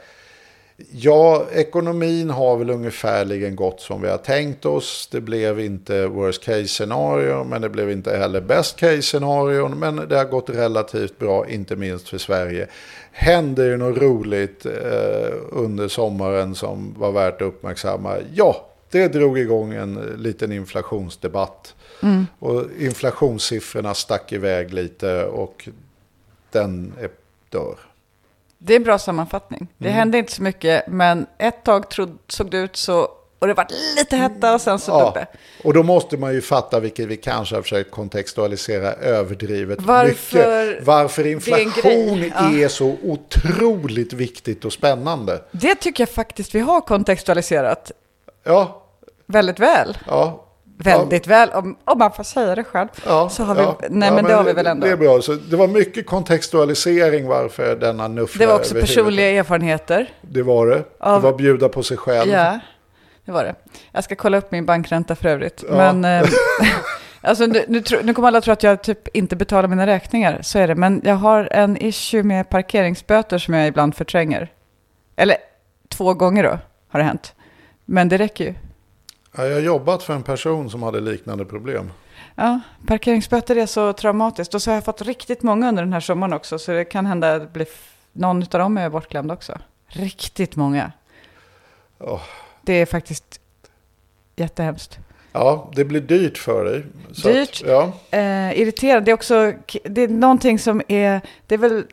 Ja, 0.91 1.45
ekonomin 1.53 2.30
har 2.30 2.57
väl 2.57 2.69
ungefärligen 2.69 3.56
gått 3.56 3.81
som 3.81 4.02
vi 4.02 4.10
har 4.10 4.18
tänkt 4.18 4.65
oss. 4.65 5.10
Det 5.11 5.22
blev 5.22 5.60
inte 5.60 6.07
worst 6.07 6.44
case 6.44 6.68
scenario, 6.68 7.44
men 7.44 7.61
det 7.61 7.69
blev 7.69 7.91
inte 7.91 8.18
heller 8.18 8.41
best 8.41 8.80
case 8.80 9.02
scenario. 9.02 9.68
Men 9.68 9.95
det 10.10 10.18
har 10.18 10.26
gått 10.26 10.49
relativt 10.49 11.19
bra, 11.19 11.49
inte 11.49 11.76
minst 11.76 12.10
för 12.10 12.18
Sverige. 12.18 12.68
Hände 13.19 13.65
ju 13.65 13.77
något 13.77 13.98
roligt 13.98 14.65
eh, 14.65 14.72
under 15.49 15.88
sommaren 15.88 16.56
som 16.56 16.95
var 16.98 17.11
värt 17.11 17.35
att 17.35 17.48
uppmärksamma? 17.48 18.18
Ja, 18.34 18.68
det 18.91 19.07
drog 19.07 19.39
igång 19.39 19.73
en 19.73 19.94
liten 20.18 20.52
inflationsdebatt. 20.52 21.76
Mm. 22.03 22.27
Och 22.39 22.64
inflationssiffrorna 22.80 23.94
stack 23.94 24.31
iväg 24.31 24.73
lite 24.73 25.26
och 25.26 25.69
den 26.52 26.94
är 26.99 27.10
dör. 27.49 27.76
Det 28.57 28.73
är 28.73 28.77
en 28.77 28.84
bra 28.84 28.99
sammanfattning. 28.99 29.68
Det 29.77 29.88
mm. 29.88 29.98
hände 29.98 30.18
inte 30.18 30.31
så 30.31 30.44
mycket, 30.44 30.88
men 30.88 31.26
ett 31.38 31.64
tag 31.64 31.89
trod, 31.89 32.18
såg 32.27 32.52
det 32.52 32.57
ut 32.57 32.76
så 32.76 33.10
och 33.39 33.47
det 33.47 33.53
var 33.53 33.68
lite 33.95 34.15
hetta 34.15 34.53
och 34.53 34.61
sen 34.61 34.80
så 34.80 34.91
ja, 34.91 35.11
det. 35.15 35.27
Och 35.64 35.73
då 35.73 35.84
måste 35.84 36.18
man 36.18 36.34
ju 36.34 36.41
fatta, 36.41 36.80
vilket 36.80 37.07
vi 37.07 37.18
kanske 37.18 37.55
har 37.55 37.61
försökt 37.61 37.91
kontextualisera 37.91 38.93
överdrivet 38.93 39.81
varför 39.81 40.68
mycket, 40.68 40.85
varför 40.85 41.27
inflation 41.27 42.23
är, 42.23 42.31
ja. 42.35 42.65
är, 42.65 42.68
så 42.68 42.95
otroligt 43.03 44.14
viktigt 44.14 44.65
och 44.65 44.73
spännande. 44.73 45.41
Det 45.51 45.76
tycker 45.76 46.01
jag 46.01 46.09
faktiskt 46.09 46.55
vi 46.55 46.59
har 46.59 46.81
kontextualiserat. 46.81 47.91
Ja. 48.43 48.84
Väldigt 49.26 49.59
väl. 49.59 49.97
Ja, 50.07 50.47
väldigt 50.77 51.27
ja. 51.27 51.30
väl, 51.30 51.49
om, 51.49 51.77
om 51.85 51.97
man 51.97 52.11
får 52.11 52.23
säga 52.23 52.55
det 52.55 52.64
själv. 52.64 52.88
Ja, 53.05 53.30
så 53.30 53.43
har 53.43 53.55
vi, 53.55 53.61
ja, 53.61 53.77
nej, 53.89 54.11
men 54.11 54.26
det 54.26 54.34
har 54.34 54.43
vi 54.43 54.53
väl 54.53 54.68
ändå. 54.68 54.88
Det 54.88 54.93
är 54.93 54.97
bra, 54.97 55.22
så 55.22 55.34
det 55.34 55.55
var 55.55 55.68
mycket 55.68 56.05
kontextualisering 56.05 57.27
varför 57.27 57.76
denna 57.76 58.07
nuffla 58.07 58.45
Det 58.45 58.51
var 58.51 58.59
också 58.59 58.73
personliga 58.73 59.30
erfarenheter. 59.30 60.14
Det 60.22 60.43
var 60.43 60.68
det. 60.68 60.84
Av, 60.99 61.22
det 61.22 61.31
var 61.31 61.38
bjuda 61.38 61.69
på 61.69 61.84
sig 61.84 61.97
själv. 61.97 62.30
Ja, 63.27 63.31
det 63.31 63.31
var 63.31 63.43
det. 63.43 63.55
Jag 63.91 64.03
ska 64.03 64.15
kolla 64.15 64.37
upp 64.37 64.51
min 64.51 64.65
bankränta 64.65 65.15
för 65.15 65.29
övrigt. 65.29 65.63
Men, 65.69 66.05
eh, 66.05 66.27
alltså, 67.21 67.45
nu, 67.45 67.65
nu, 67.67 67.83
nu 68.03 68.13
kommer 68.13 68.27
alla 68.27 68.41
tro 68.41 68.53
att 68.53 68.63
jag 68.63 68.83
typ 68.83 69.07
inte 69.15 69.35
betalar 69.35 69.67
mina 69.67 69.87
räkningar, 69.87 70.39
så 70.41 70.59
är 70.59 70.67
det. 70.67 70.75
Men 70.75 71.01
jag 71.03 71.15
har 71.15 71.49
en 71.51 71.77
issue 71.77 72.23
med 72.23 72.49
parkeringsböter 72.49 73.37
som 73.37 73.53
jag 73.53 73.67
ibland 73.67 73.95
förtränger. 73.95 74.51
Eller 75.15 75.37
två 75.89 76.13
gånger 76.13 76.43
då, 76.43 76.59
har 76.89 76.99
det 76.99 77.03
hänt. 77.03 77.35
Men 77.85 78.09
det 78.09 78.17
räcker 78.17 78.45
ju. 78.45 78.53
Jag 79.35 79.53
har 79.53 79.59
jobbat 79.59 80.03
för 80.03 80.13
en 80.13 80.23
person 80.23 80.69
som 80.69 80.83
hade 80.83 80.99
liknande 80.99 81.45
problem. 81.45 81.91
Ja, 82.35 82.59
parkeringsböter 82.87 83.55
är 83.55 83.65
så 83.65 83.93
traumatiskt. 83.93 84.53
Och 84.53 84.61
så 84.61 84.71
har 84.71 84.75
jag 84.75 84.85
fått 84.85 85.01
riktigt 85.01 85.43
många 85.43 85.69
under 85.69 85.83
den 85.83 85.93
här 85.93 85.99
sommaren 85.99 86.33
också. 86.33 86.59
Så 86.59 86.71
det 86.71 86.85
kan 86.85 87.05
hända 87.05 87.35
att 87.35 87.57
någon 88.11 88.41
av 88.41 88.47
dem 88.47 88.77
är 88.77 88.89
bortglömd 88.89 89.31
också. 89.31 89.57
Riktigt 89.87 90.55
många. 90.55 90.91
Oh. 91.99 92.21
Det 92.68 92.73
är 92.73 92.85
faktiskt 92.85 93.39
jättehemskt. 94.35 94.99
Ja, 95.31 95.72
det 95.76 95.85
blir 95.85 96.02
dyrt 96.02 96.38
för 96.38 96.65
dig. 96.65 96.84
dyrt, 97.23 97.49
att, 97.49 97.68
ja. 97.68 97.91
eh, 98.11 98.60
irriterande. 98.60 99.06
Det 99.06 99.11
är 99.11 99.14
också 99.14 99.53
det 99.84 100.02
är 100.02 100.07
någonting 100.07 100.60
som 100.60 100.81
är, 100.88 101.22
det 101.48 101.56
är 101.56 101.60
väl, 101.60 101.84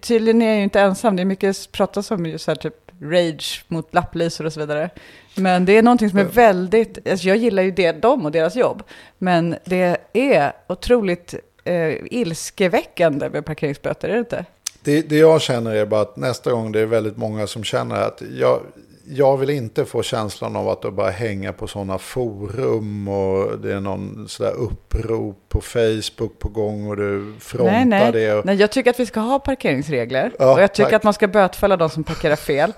tydligen 0.00 0.42
är 0.42 0.46
jag 0.46 0.56
ju 0.56 0.62
inte 0.62 0.80
ensam. 0.80 1.16
Det 1.16 1.22
är 1.22 1.24
mycket 1.24 1.72
pratas 1.72 2.10
om 2.10 2.26
just 2.26 2.44
så 2.44 2.50
här 2.50 2.56
typ 2.56 2.74
rage 3.02 3.64
mot 3.68 3.94
lapplisor 3.94 4.46
och 4.46 4.52
så 4.52 4.60
vidare. 4.60 4.90
Men 5.34 5.64
det 5.64 5.76
är 5.76 5.82
någonting 5.82 6.10
som 6.10 6.18
är 6.18 6.24
väldigt, 6.24 7.08
alltså 7.10 7.28
jag 7.28 7.36
gillar 7.36 7.62
ju 7.62 7.70
det, 7.70 7.92
dem 7.92 8.24
och 8.24 8.32
deras 8.32 8.56
jobb, 8.56 8.82
men 9.18 9.56
det 9.64 9.96
är 10.12 10.52
otroligt 10.66 11.34
eh, 11.64 11.94
ilskeväckande 12.10 13.28
med 13.28 13.44
parkeringsböter, 13.44 14.08
är 14.08 14.12
det 14.12 14.18
inte? 14.18 14.44
Det, 14.82 15.02
det 15.02 15.16
jag 15.16 15.40
känner 15.40 15.74
är 15.74 15.86
bara 15.86 16.00
att 16.00 16.16
nästa 16.16 16.52
gång 16.52 16.72
det 16.72 16.80
är 16.80 16.86
väldigt 16.86 17.16
många 17.16 17.46
som 17.46 17.64
känner 17.64 17.96
att 17.96 18.22
jag, 18.38 18.60
jag 19.12 19.36
vill 19.36 19.50
inte 19.50 19.84
få 19.84 20.02
känslan 20.02 20.56
av 20.56 20.68
att 20.68 20.94
bara 20.94 21.10
hänga 21.10 21.52
på 21.52 21.66
sådana 21.66 21.98
forum 21.98 23.08
och 23.08 23.58
det 23.58 23.72
är 23.72 23.80
någon 23.80 24.28
sådär 24.28 24.52
upprop 24.52 25.36
på 25.48 25.60
Facebook 25.60 26.38
på 26.38 26.48
gång 26.48 26.86
och 26.86 26.96
du 26.96 27.34
frontar 27.40 27.72
nej, 27.72 27.84
nej. 27.84 28.12
det. 28.12 28.34
Och... 28.34 28.46
Nej, 28.46 28.56
jag 28.56 28.70
tycker 28.70 28.90
att 28.90 29.00
vi 29.00 29.06
ska 29.06 29.20
ha 29.20 29.38
parkeringsregler 29.38 30.32
ja, 30.38 30.54
och 30.54 30.62
jag 30.62 30.72
tycker 30.74 30.90
tack. 30.90 30.92
att 30.92 31.04
man 31.04 31.14
ska 31.14 31.28
bötfälla 31.28 31.76
de 31.76 31.90
som 31.90 32.04
parkerar 32.04 32.36
fel. 32.36 32.72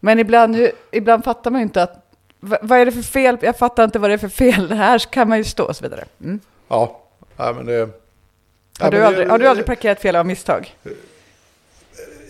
Men 0.00 0.18
ibland, 0.18 0.68
ibland 0.92 1.24
fattar 1.24 1.50
man 1.50 1.60
ju 1.60 1.62
inte 1.62 1.82
att 1.82 2.04
vad 2.40 2.72
är 2.72 2.86
det 2.86 2.92
för 2.92 3.02
fel? 3.02 3.36
Jag 3.40 3.58
fattar 3.58 3.84
inte 3.84 3.98
vad 3.98 4.10
det 4.10 4.14
är 4.14 4.18
för 4.18 4.28
fel. 4.28 4.68
Det 4.68 4.74
här 4.74 4.98
kan 4.98 5.28
man 5.28 5.38
ju 5.38 5.44
stå 5.44 5.64
och 5.64 5.76
så 5.76 5.84
vidare. 5.84 6.04
Mm. 6.24 6.40
Ja, 6.68 7.00
ja, 7.36 7.52
men 7.56 7.66
det... 7.66 7.88
Har, 8.80 8.90
du 8.90 9.04
aldrig, 9.04 9.28
har 9.28 9.38
du 9.38 9.48
aldrig 9.48 9.66
parkerat 9.66 10.00
fel 10.00 10.16
av 10.16 10.26
misstag? 10.26 10.74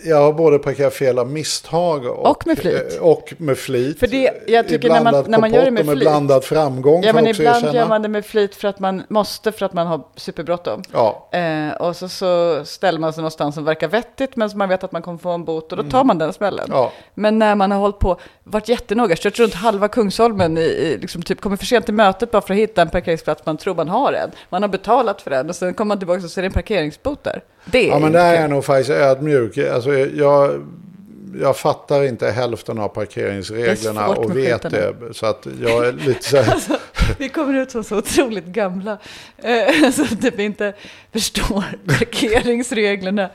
Jag 0.05 0.17
har 0.17 0.33
både 0.33 0.59
parkerat 0.59 0.93
fel 0.93 1.19
av 1.19 1.27
misstag 1.31 2.05
och, 2.05 2.25
Och 2.31 2.47
med 2.47 2.57
flit. 2.57 2.95
eh, 2.97 3.01
Och 3.03 3.33
med 3.37 3.57
flit. 3.57 3.99
För 3.99 4.07
det- 4.07 4.43
jag 4.47 4.67
tycker 4.67 4.89
när 4.89 5.03
man- 5.03 5.23
när 5.27 5.39
man 5.39 5.53
gör 5.53 5.65
det 5.65 5.71
med 5.71 5.85
flit. 5.85 5.99
blandad 5.99 6.43
framgång. 6.43 7.03
Ja, 7.03 7.13
men 7.13 7.27
ibland 7.27 7.57
erkänna. 7.57 7.73
gör 7.75 7.87
man 7.87 8.01
det 8.01 8.07
med 8.07 8.25
flit 8.25 8.55
för 8.55 8.67
att 8.67 8.79
man 8.79 9.03
måste, 9.09 9.51
för 9.51 9.65
att 9.65 9.73
man 9.73 9.87
har 9.87 10.01
superbråttom. 10.15 10.81
Ja, 10.93 11.29
Eh, 11.31 11.73
och 11.81 11.95
så, 11.95 12.09
så 12.09 12.61
ställer 12.65 12.99
man 12.99 13.13
sig 13.13 13.21
någonstans 13.21 13.55
som 13.55 13.63
verkar 13.63 13.87
vettigt, 13.87 14.35
men 14.35 14.49
som 14.49 14.57
man 14.59 14.69
vet 14.69 14.83
att 14.83 14.91
man 14.91 15.01
kommer 15.01 15.17
få 15.17 15.29
en 15.29 15.43
bot, 15.45 15.71
och 15.71 15.77
då 15.83 15.89
tar 15.91 16.03
man 16.03 16.17
den 16.17 16.33
smällen. 16.33 16.65
Mm. 16.65 16.77
ja. 16.77 16.91
Men 17.13 17.39
när 17.39 17.55
man 17.55 17.71
har 17.71 17.79
hållit 17.79 17.99
på, 17.99 18.19
varit 18.43 18.69
jättenoga, 18.69 19.15
kört 19.15 19.39
runt 19.39 19.53
halva 19.53 19.87
Kungsholmen, 19.87 20.57
i, 20.57 20.61
i, 20.61 20.97
liksom 20.97 21.21
typ 21.21 21.41
kommer 21.41 21.57
för 21.57 21.65
sent 21.65 21.85
till 21.85 21.93
mötet 21.93 22.31
bara 22.31 22.41
för 22.41 22.53
att 22.53 22.59
hitta 22.59 22.81
en 22.81 22.89
parkeringsplats 22.89 23.45
man 23.45 23.57
tror 23.57 23.75
man 23.75 23.89
har 23.89 24.13
en. 24.13 24.31
Man 24.49 24.61
har 24.61 24.69
betalat 24.69 25.21
för 25.21 25.29
den 25.29 25.49
och 25.49 25.55
sen 25.55 25.73
kommer 25.73 25.87
man 25.87 25.97
tillbaka 25.99 26.23
och 26.23 26.29
det 26.35 26.41
en 26.45 26.51
parkeringsbot 26.51 27.23
där. 27.23 27.43
Det 27.65 27.83
ja, 27.87 27.99
men 27.99 28.11
där 28.11 28.33
är 28.35 28.41
jag 28.41 28.49
nog 28.49 28.65
faktiskt 28.65 28.89
ödmjuk. 28.89 29.57
Alltså, 29.57 29.93
jag, 29.93 30.65
jag 31.41 31.57
fattar 31.57 32.03
inte 32.03 32.31
hälften 32.31 32.79
av 32.79 32.87
parkeringsreglerna 32.87 34.07
och 34.07 34.37
vet 34.37 34.61
skyltarna. 34.61 34.91
det. 35.07 35.13
Så 35.13 35.25
att 35.25 35.47
jag 35.61 35.87
är 35.87 35.91
lite 35.91 36.23
så 36.23 36.37
här, 36.37 36.57
Vi 37.17 37.29
kommer 37.29 37.53
ut 37.53 37.71
som 37.71 37.83
så 37.83 37.97
otroligt 37.97 38.45
gamla, 38.45 38.97
eh, 39.37 39.91
så 39.91 40.03
att 40.03 40.33
vi 40.35 40.43
inte 40.43 40.73
förstår 41.13 41.63
parkeringsreglerna. 41.87 43.29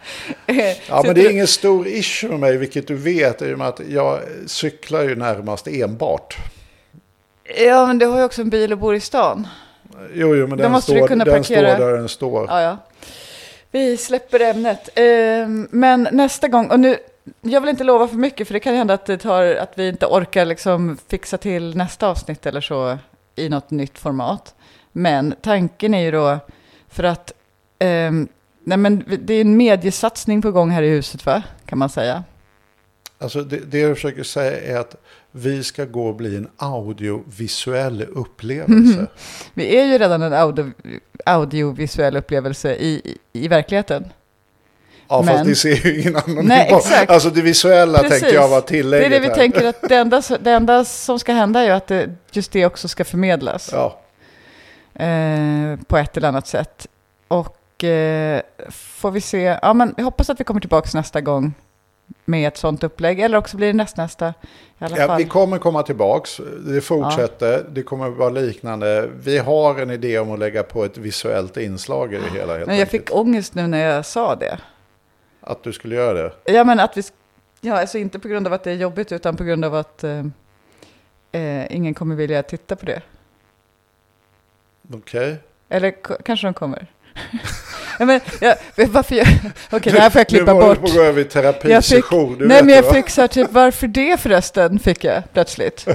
Eh, 0.46 0.56
Ja, 0.88 1.02
men 1.05 1.14
det 1.14 1.26
är 1.26 1.30
ingen 1.30 1.46
stor 1.46 1.86
issue 1.86 2.30
med 2.30 2.40
mig, 2.40 2.56
vilket 2.56 2.88
du 2.88 2.94
vet, 2.94 3.42
i 3.42 3.55
och 3.55 3.59
med 3.59 3.68
att 3.68 3.80
jag 3.88 4.20
cyklar 4.46 5.02
ju 5.02 5.16
närmast 5.16 5.66
enbart. 5.66 6.36
Ja, 7.66 7.86
men 7.86 7.98
du 7.98 8.06
har 8.06 8.18
ju 8.18 8.24
också 8.24 8.42
en 8.42 8.51
bil 8.51 8.72
och 8.72 8.78
bor 8.78 8.94
i 8.94 9.01
stan. 9.01 9.46
Jo, 10.14 10.34
jo, 10.36 10.46
men 10.46 10.59
den, 10.59 10.72
måste 10.72 10.92
du 10.92 10.98
står, 10.98 11.09
den 11.16 11.44
står 11.44 11.55
där 11.62 11.92
den 11.92 12.09
står. 12.09 12.46
Ja, 12.48 12.62
ja. 12.62 12.76
Vi 13.74 13.96
släpper 13.96 14.40
ämnet. 14.40 14.88
Ehm, 14.94 15.68
men 15.70 16.09
nästa 16.12 16.48
gång, 16.48 16.70
och 16.70 16.80
nu, 16.80 16.96
jag 17.40 17.60
vill 17.60 17.70
inte 17.70 17.84
lova 17.84 18.09
för 18.09 18.16
mycket 18.16 18.46
för 18.46 18.55
det 18.55 18.60
kan 18.60 18.74
hända 18.74 18.94
att, 18.94 19.06
det 19.06 19.18
tar, 19.18 19.55
att 19.55 19.72
vi 19.78 19.88
inte 19.88 20.06
orkar 20.06 20.44
liksom 20.44 20.98
fixa 21.09 21.38
till 21.38 21.76
nästa 21.76 22.09
avsnitt 22.09 22.46
eller 22.46 22.60
så 22.60 22.98
i 23.36 23.48
något 23.48 23.70
nytt 23.70 23.98
format. 23.98 24.55
Men 24.92 25.34
tanken 25.42 25.94
är 25.94 26.01
ju 26.01 26.10
då, 26.10 26.38
för 26.88 27.05
att 27.05 27.32
ehm, 27.78 28.28
nej 28.64 28.78
men 28.78 29.05
det 29.22 29.34
är 29.34 29.40
en 29.40 29.56
mediesatsning 29.56 30.42
på 30.42 30.52
gång 30.52 30.70
här 30.70 30.82
i 30.82 30.90
huset 30.90 31.26
va, 31.26 31.42
kan 31.66 31.78
man 31.78 31.88
säga. 31.88 32.24
Alltså 33.18 33.42
det, 33.42 33.56
det 33.56 33.78
jag 33.78 33.96
försöker 33.96 34.22
säga 34.22 34.60
är 34.60 34.80
att 34.80 34.96
vi 35.36 35.65
ska 35.65 35.85
gå 35.85 36.06
och 36.06 36.15
bli 36.15 36.36
en 36.36 36.48
audiovisuell 36.56 38.02
upplevelse. 38.02 39.06
Vi 39.55 39.77
är 39.77 39.85
ju 39.85 39.98
redan 39.98 40.23
en 40.23 40.32
audio, 40.32 40.73
audiovisuell 41.24 42.16
upplevelse 42.16 42.74
i, 42.74 43.01
i, 43.05 43.19
i 43.44 43.48
verkligen. 43.48 43.85
Ja, 45.09 45.23
fast 45.23 45.35
Men- 45.39 45.47
ni 45.47 45.55
ser 45.55 45.86
ju 45.86 46.01
ingen 46.01 46.16
annan. 46.16 46.44
Nej, 46.47 46.65
nivå. 46.65 46.78
exakt. 46.78 47.11
Alltså 47.11 47.31
det 47.31 47.43
visuella 47.43 47.98
Precis. 47.98 48.20
tänkte 48.20 48.35
jag 48.35 48.48
var 48.48 48.61
Det 48.61 48.66
tillägget 48.66 49.06
är 49.06 49.11
det 49.11 49.19
vi 49.20 49.27
här. 49.27 49.35
tänker 49.35 49.66
att 49.69 49.81
det 49.89 49.97
enda, 49.97 50.23
det 50.40 50.51
enda 50.51 50.85
som 50.85 51.19
ska 51.19 51.32
hända 51.32 51.61
är 51.61 51.65
ju 51.65 51.70
att 51.70 51.86
det, 51.86 52.11
just 52.32 52.52
det 52.52 52.66
också 52.66 52.89
ska 52.89 53.05
förmedlas. 53.05 53.70
Ja, 53.73 54.01
eh, 55.05 55.77
på 55.86 55.97
ett 55.98 56.16
eller 56.16 56.28
annat 56.28 56.47
sätt. 56.47 56.86
Och 57.28 57.85
eh, 57.85 58.40
får 58.70 59.11
vi 59.11 59.20
se, 59.20 59.59
ja 59.62 59.74
men 59.74 59.94
jag 59.97 60.05
hoppas 60.05 60.31
att 60.31 60.40
vi 60.40 60.44
kommer 60.44 60.61
tillbaka 60.61 60.89
nästa 60.94 61.20
gång 61.20 61.55
med 62.24 62.48
ett 62.48 62.56
sånt 62.56 62.85
upplägg, 62.85 63.20
eller 63.20 63.39
också 63.39 63.56
blir 63.56 63.66
det 63.66 63.73
nästnästa 63.73 64.35
ja, 64.97 65.16
vi 65.16 65.24
kommer 65.24 65.59
komma 65.59 65.82
tillbaks. 65.82 66.40
Det 66.66 66.81
fortsätter. 66.81 67.65
Det 67.69 67.82
kommer 67.82 68.09
vara 68.09 68.31
liknande. 68.31 69.11
Vi 69.16 69.39
har 69.39 69.78
en 69.81 69.90
idé 69.90 70.19
om 70.19 70.32
att 70.32 70.39
lägga 70.39 70.62
på 70.62 70.85
ett 70.85 70.98
visuellt 70.98 71.56
inslag 71.56 72.15
i 72.15 72.16
det 72.16 72.31
hela. 72.39 72.52
Men 72.52 72.61
jag 72.61 72.70
enkelt. 72.70 72.90
fick 72.90 73.15
ångest 73.15 73.55
nu 73.55 73.66
när 73.66 73.86
jag 73.94 74.06
sa 74.06 74.35
det. 74.36 74.59
Att 75.40 75.62
du 75.62 75.73
skulle 75.73 75.94
göra 75.94 76.23
det. 76.23 76.52
Ja 76.52 76.65
men 76.65 76.81
att 76.81 76.97
vi, 76.97 77.02
ja 77.61 77.81
alltså 77.81 77.98
inte 77.98 78.19
på 78.19 78.28
grund 78.28 78.47
av 78.47 78.52
att 78.52 78.65
det 78.65 78.70
är 78.70 78.74
jobbigt, 78.74 79.12
utan 79.12 79.36
på 79.36 79.44
grund 79.44 79.65
av 79.65 79.74
att 79.74 80.05
eh, 80.05 80.24
eh, 81.32 81.77
ingen 81.77 81.94
kommer 81.94 82.15
vilja 82.16 82.43
titta 82.43 82.77
på 82.77 82.86
det. 82.86 83.02
Okej. 84.94 85.36
Eller 85.69 85.90
k- 86.02 86.15
kanske 86.24 86.47
de 86.47 86.55
kommer. 86.55 86.86
men, 87.98 88.20
ja, 88.40 88.54
varför 88.76 89.14
jag, 89.14 89.26
okej 89.70 89.92
det 89.92 90.00
här 90.00 90.10
får 90.10 90.20
jag 90.20 90.28
klippa 90.28 90.54
bort. 90.54 90.78
du 90.80 90.86
att 90.86 90.94
gå 90.94 91.02
över 91.02 91.20
i 91.20 91.24
terapisession. 91.24 92.36
Nej, 92.40 92.64
men 92.64 92.74
jag 92.74 92.82
va? 92.82 92.92
fick 92.92 93.10
så 93.10 93.20
här 93.20 93.28
typ, 93.28 93.52
varför 93.52 93.86
det 93.86 94.20
förresten, 94.20 94.78
fick 94.78 95.04
jag 95.04 95.22
plötsligt. 95.32 95.86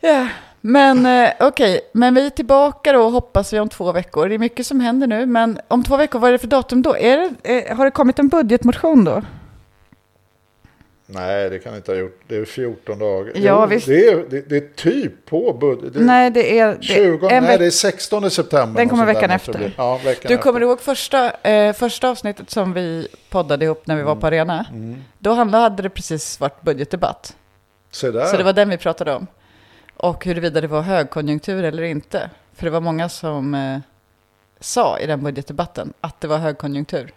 Ja, 0.00 0.28
men 0.60 1.06
eh, 1.06 1.30
okej, 1.40 1.80
men 1.92 2.14
vi 2.14 2.26
är 2.26 2.30
tillbaka 2.30 2.92
då, 2.92 3.10
hoppas 3.10 3.52
vi, 3.52 3.60
om 3.60 3.68
två 3.68 3.92
veckor. 3.92 4.28
Det 4.28 4.34
är 4.34 4.38
mycket 4.38 4.66
som 4.66 4.80
händer 4.80 5.06
nu, 5.06 5.26
men 5.26 5.60
om 5.68 5.84
två 5.84 5.96
veckor, 5.96 6.18
vad 6.18 6.28
är 6.28 6.32
det 6.32 6.38
för 6.38 6.46
datum 6.46 6.82
då? 6.82 6.96
Är 6.96 7.16
det, 7.16 7.68
eh, 7.68 7.76
har 7.76 7.84
det 7.84 7.90
kommit 7.90 8.18
en 8.18 8.28
budgetmotion 8.28 9.04
då? 9.04 9.22
Nej, 11.06 11.50
det 11.50 11.58
kan 11.58 11.76
inte 11.76 11.92
ha 11.92 11.98
gjort. 11.98 12.20
Det 12.28 12.36
är 12.36 12.44
14 12.44 12.98
dagar. 12.98 13.32
Ja, 13.34 13.60
Jo, 13.62 13.66
visst. 13.66 13.86
Det 13.86 14.08
är, 14.08 14.24
det, 14.30 14.48
det 14.48 14.56
är 14.56 14.68
typ 14.74 15.26
på 15.26 15.52
budget. 15.52 15.92
Nej, 15.94 16.30
det 16.30 16.58
är... 16.58 16.74
Det, 16.74 16.82
20, 16.82 17.28
en 17.28 17.44
nej, 17.44 17.58
det 17.58 17.66
är 17.66 17.70
16 17.70 18.30
september. 18.30 18.80
Den 18.80 18.88
kommer 18.88 19.06
veckan 19.06 19.30
efter. 19.30 19.72
Ja, 19.76 20.00
veckan 20.04 20.28
Du 20.28 20.38
kommer 20.38 20.60
efter. 20.60 20.68
ihåg 20.68 20.80
första, 20.80 21.30
eh, 21.30 21.72
första 21.72 22.08
avsnittet 22.10 22.50
som 22.50 22.72
vi 22.72 23.08
poddade 23.30 23.64
ihop 23.64 23.86
när 23.86 23.96
vi 23.96 24.02
var 24.02 24.16
på 24.16 24.26
arena? 24.26 24.66
Mm. 24.70 25.04
Då 25.18 25.32
hade 25.32 25.82
det 25.82 25.90
precis 25.90 26.40
varit 26.40 26.62
budgetdebatt. 26.62 27.36
Se 27.90 28.10
där. 28.10 28.24
Så 28.24 28.36
det 28.36 28.44
var 28.44 28.52
den 28.52 28.68
vi 28.68 28.76
pratade 28.78 29.14
om. 29.14 29.26
Och 29.96 30.24
huruvida 30.24 30.60
det 30.60 30.66
var 30.66 30.80
högkonjunktur 30.82 31.64
eller 31.64 31.82
inte. 31.82 32.30
För 32.54 32.64
det 32.64 32.70
var 32.70 32.80
många 32.80 33.08
som 33.08 33.54
eh, 33.54 33.78
sa 34.60 34.98
i 34.98 35.06
den 35.06 35.22
budgetdebatten 35.22 35.92
att 36.00 36.20
det 36.20 36.28
var 36.28 36.38
högkonjunktur. 36.38 37.12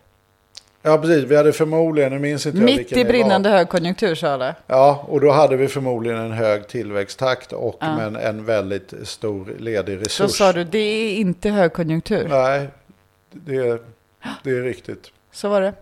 Ja, 0.81 0.97
precis. 0.97 1.23
Vi 1.23 1.35
hade 1.35 1.53
förmodligen, 1.53 2.11
nu 2.11 2.19
minns 2.19 2.45
inte 2.45 2.61
Mitt 2.61 2.91
i 2.91 2.95
det 2.95 3.05
brinnande 3.05 3.49
högkonjunktur 3.49 4.15
sa 4.15 4.27
alla. 4.29 4.55
Ja, 4.67 5.05
och 5.07 5.21
då 5.21 5.31
hade 5.31 5.55
vi 5.55 5.67
förmodligen 5.67 6.17
en 6.19 6.31
hög 6.31 6.67
tillväxttakt 6.67 7.53
och 7.53 7.77
Ja. 7.79 7.95
men 7.97 8.15
en 8.15 8.45
väldigt 8.45 8.93
stor 9.03 9.55
ledig 9.59 9.95
resurs. 9.97 10.11
Så 10.11 10.27
sa 10.29 10.53
du, 10.53 10.63
det 10.63 10.77
är 10.79 11.15
inte 11.15 11.49
högkonjunktur. 11.49 12.27
Nej, 12.29 12.67
det, 13.31 13.81
det 14.43 14.49
är 14.49 14.61
riktigt. 14.63 15.07
Så 15.31 15.49
var 15.49 15.61
det. 15.61 15.73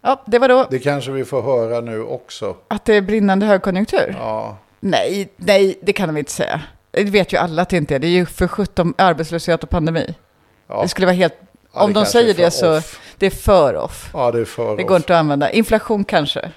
Ja, 0.00 0.22
det 0.26 0.38
var 0.38 0.48
då 0.48 0.66
Det 0.70 0.78
kanske 0.78 1.10
vi 1.10 1.24
får 1.24 1.42
höra 1.42 1.80
nu 1.80 2.02
också. 2.02 2.56
att 2.68 2.84
det 2.84 2.94
är 2.94 3.00
brinnande 3.02 3.46
högkonjunktur. 3.46 4.16
Ja, 4.18 4.56
Nej, 4.80 5.28
nej, 5.36 5.78
det 5.82 5.92
kan 5.92 6.08
de 6.08 6.16
inte 6.16 6.32
säga. 6.32 6.60
Det 6.90 7.04
vet 7.04 7.32
ju 7.32 7.36
alla 7.36 7.62
att 7.62 7.68
det 7.68 7.76
inte 7.76 7.94
är. 7.94 7.98
Det 7.98 8.06
är 8.06 8.10
ju 8.10 8.26
för 8.26 8.48
17 8.48 8.94
arbetslöshet 8.98 9.62
och 9.62 9.70
pandemi. 9.70 10.14
ja. 10.66 10.82
Det 10.82 10.88
skulle 10.88 11.06
vara 11.06 11.16
helt... 11.16 11.34
Ja, 11.74 11.82
om 11.84 11.92
de 11.92 12.06
säger 12.06 12.34
det 12.34 12.50
så... 12.50 12.76
off. 12.78 13.00
Det 13.18 13.26
är 13.26 13.30
för 13.30 13.76
off. 13.76 14.10
Ja, 14.12 14.30
det 14.30 14.40
är 14.40 14.44
för 14.44 14.76
Det 14.76 14.82
off. 14.82 14.88
går 14.88 14.96
inte 14.96 15.14
att 15.14 15.20
använda. 15.20 15.50
Inflation 15.50 16.04
kanske. 16.04 16.50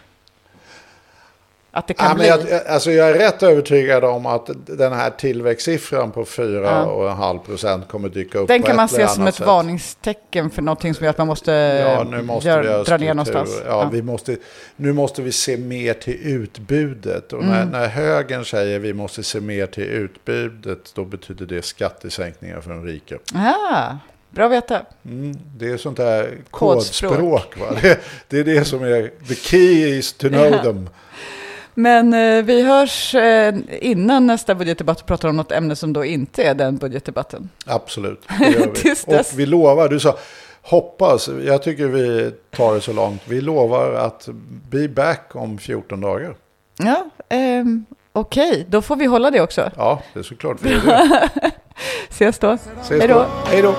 Att 1.72 1.88
det 1.88 1.94
kan 1.94 2.06
Ja, 2.08 2.10
men 2.14 2.18
bli... 2.20 2.28
jag, 2.28 2.60
jag- 2.62 2.68
alltså 2.68 2.92
jag 2.92 3.10
är 3.10 3.14
rätt 3.14 3.44
övertygad 3.44 4.04
om 4.04 4.26
att 4.26 4.50
den 4.66 4.94
här 4.94 5.10
tillväxtsiffran 5.10 6.12
på 6.12 6.24
4,5 6.26 7.40
procent 7.40 7.88
kommer 7.88 8.10
dyka 8.10 8.40
upp 8.40 8.48
Den 8.48 8.64
kan 8.64 8.76
man 8.76 8.90
se 8.90 9.08
som 9.08 9.28
ett 9.28 9.36
sätt. 9.36 9.46
varningstecken 9.48 10.50
för 10.50 10.62
någonting 10.62 10.94
som 10.94 11.04
gör 11.04 11.10
att 11.10 11.18
man 11.18 11.28
måste, 11.28 11.52
Ja, 11.52 12.04
nu 12.04 12.22
måste 12.22 12.50
gör, 12.50 12.62
vi 12.62 12.68
dra 12.68 12.74
ner 12.78 12.84
struktur. 12.84 13.08
någonstans. 13.14 13.62
Ja, 13.66 13.90
Vi 13.92 14.02
måste, 14.02 14.38
nu 14.76 14.94
måste 14.94 15.22
vi 15.22 15.32
se 15.32 15.58
mer 15.58 15.94
till 15.94 16.20
utbudet. 16.24 17.34
Och 17.34 17.44
Mm. 17.44 17.56
när, 17.56 17.66
när 17.80 17.88
högern 17.88 18.46
säger 18.46 18.80
vi 18.80 18.94
måste 18.94 19.24
se 19.24 19.40
mer 19.40 19.66
till 19.68 19.84
utbudet, 19.84 20.92
då 20.96 21.06
betyder 21.06 21.46
det 21.46 21.62
skattesänkningar 21.66 22.62
för 22.62 22.70
de 22.70 22.86
rika. 22.86 23.16
Ah, 23.36 23.92
bra 24.30 24.46
att 24.46 24.52
veta. 24.52 24.82
Mm, 25.06 25.36
det 25.58 25.70
är 25.72 25.78
sånt 25.78 25.98
där 25.98 26.38
Kodspråk. 26.52 27.12
kodspråk. 27.20 27.58
va? 27.60 27.78
Det, 27.82 28.00
det 28.28 28.40
är 28.40 28.44
det 28.44 28.66
som 28.66 28.84
är, 28.84 29.12
the 29.28 29.36
key 29.36 29.98
is 29.98 30.14
to 30.14 30.28
know 30.28 30.52
them. 30.64 30.90
Men 31.74 32.14
eh, 32.14 32.44
vi 32.44 32.62
hörs 32.62 33.16
eh, 33.16 33.56
innan 33.82 34.28
nästa 34.28 34.56
budgetdebatt 34.56 35.02
och 35.02 35.08
pratar 35.08 35.30
om 35.30 35.36
något 35.38 35.52
ämne 35.52 35.76
som 35.76 35.94
då 35.94 36.06
inte 36.06 36.44
är 36.44 36.54
den 36.54 36.78
budgetdebatten. 36.78 37.50
Absolut, 37.66 38.28
det 38.40 38.46
gör 38.50 38.72
vi. 39.08 39.16
Och 39.18 39.26
vi 39.36 39.46
lovar, 39.46 39.90
du 39.90 40.00
sa 40.00 40.18
hoppas, 40.62 41.30
jag 41.46 41.64
tycker 41.64 41.88
vi 41.88 42.32
tar 42.52 42.74
det 42.74 42.82
så 42.82 42.94
långt. 42.94 43.22
Vi 43.26 43.42
lovar 43.42 43.94
att 43.94 44.30
be 44.70 44.88
back 44.88 45.30
om 45.34 45.58
14 45.58 46.02
dagar. 46.02 46.36
Ja, 46.78 47.10
ehm, 47.30 47.86
okej, 48.12 48.66
då 48.70 48.82
får 48.82 48.96
vi 48.96 49.06
hålla 49.06 49.32
det 49.32 49.42
också. 49.42 49.72
Ja, 49.78 50.02
det 50.14 50.20
är 50.20 50.24
såklart 50.24 50.58
vi 50.62 50.70
gör 50.74 50.82
det. 50.86 51.52
Ses 52.10 52.40
då. 52.40 52.58
Ses 52.82 52.90
Hej 53.02 53.08
då. 53.08 53.26
Hej 53.46 53.62
då. 53.62 53.76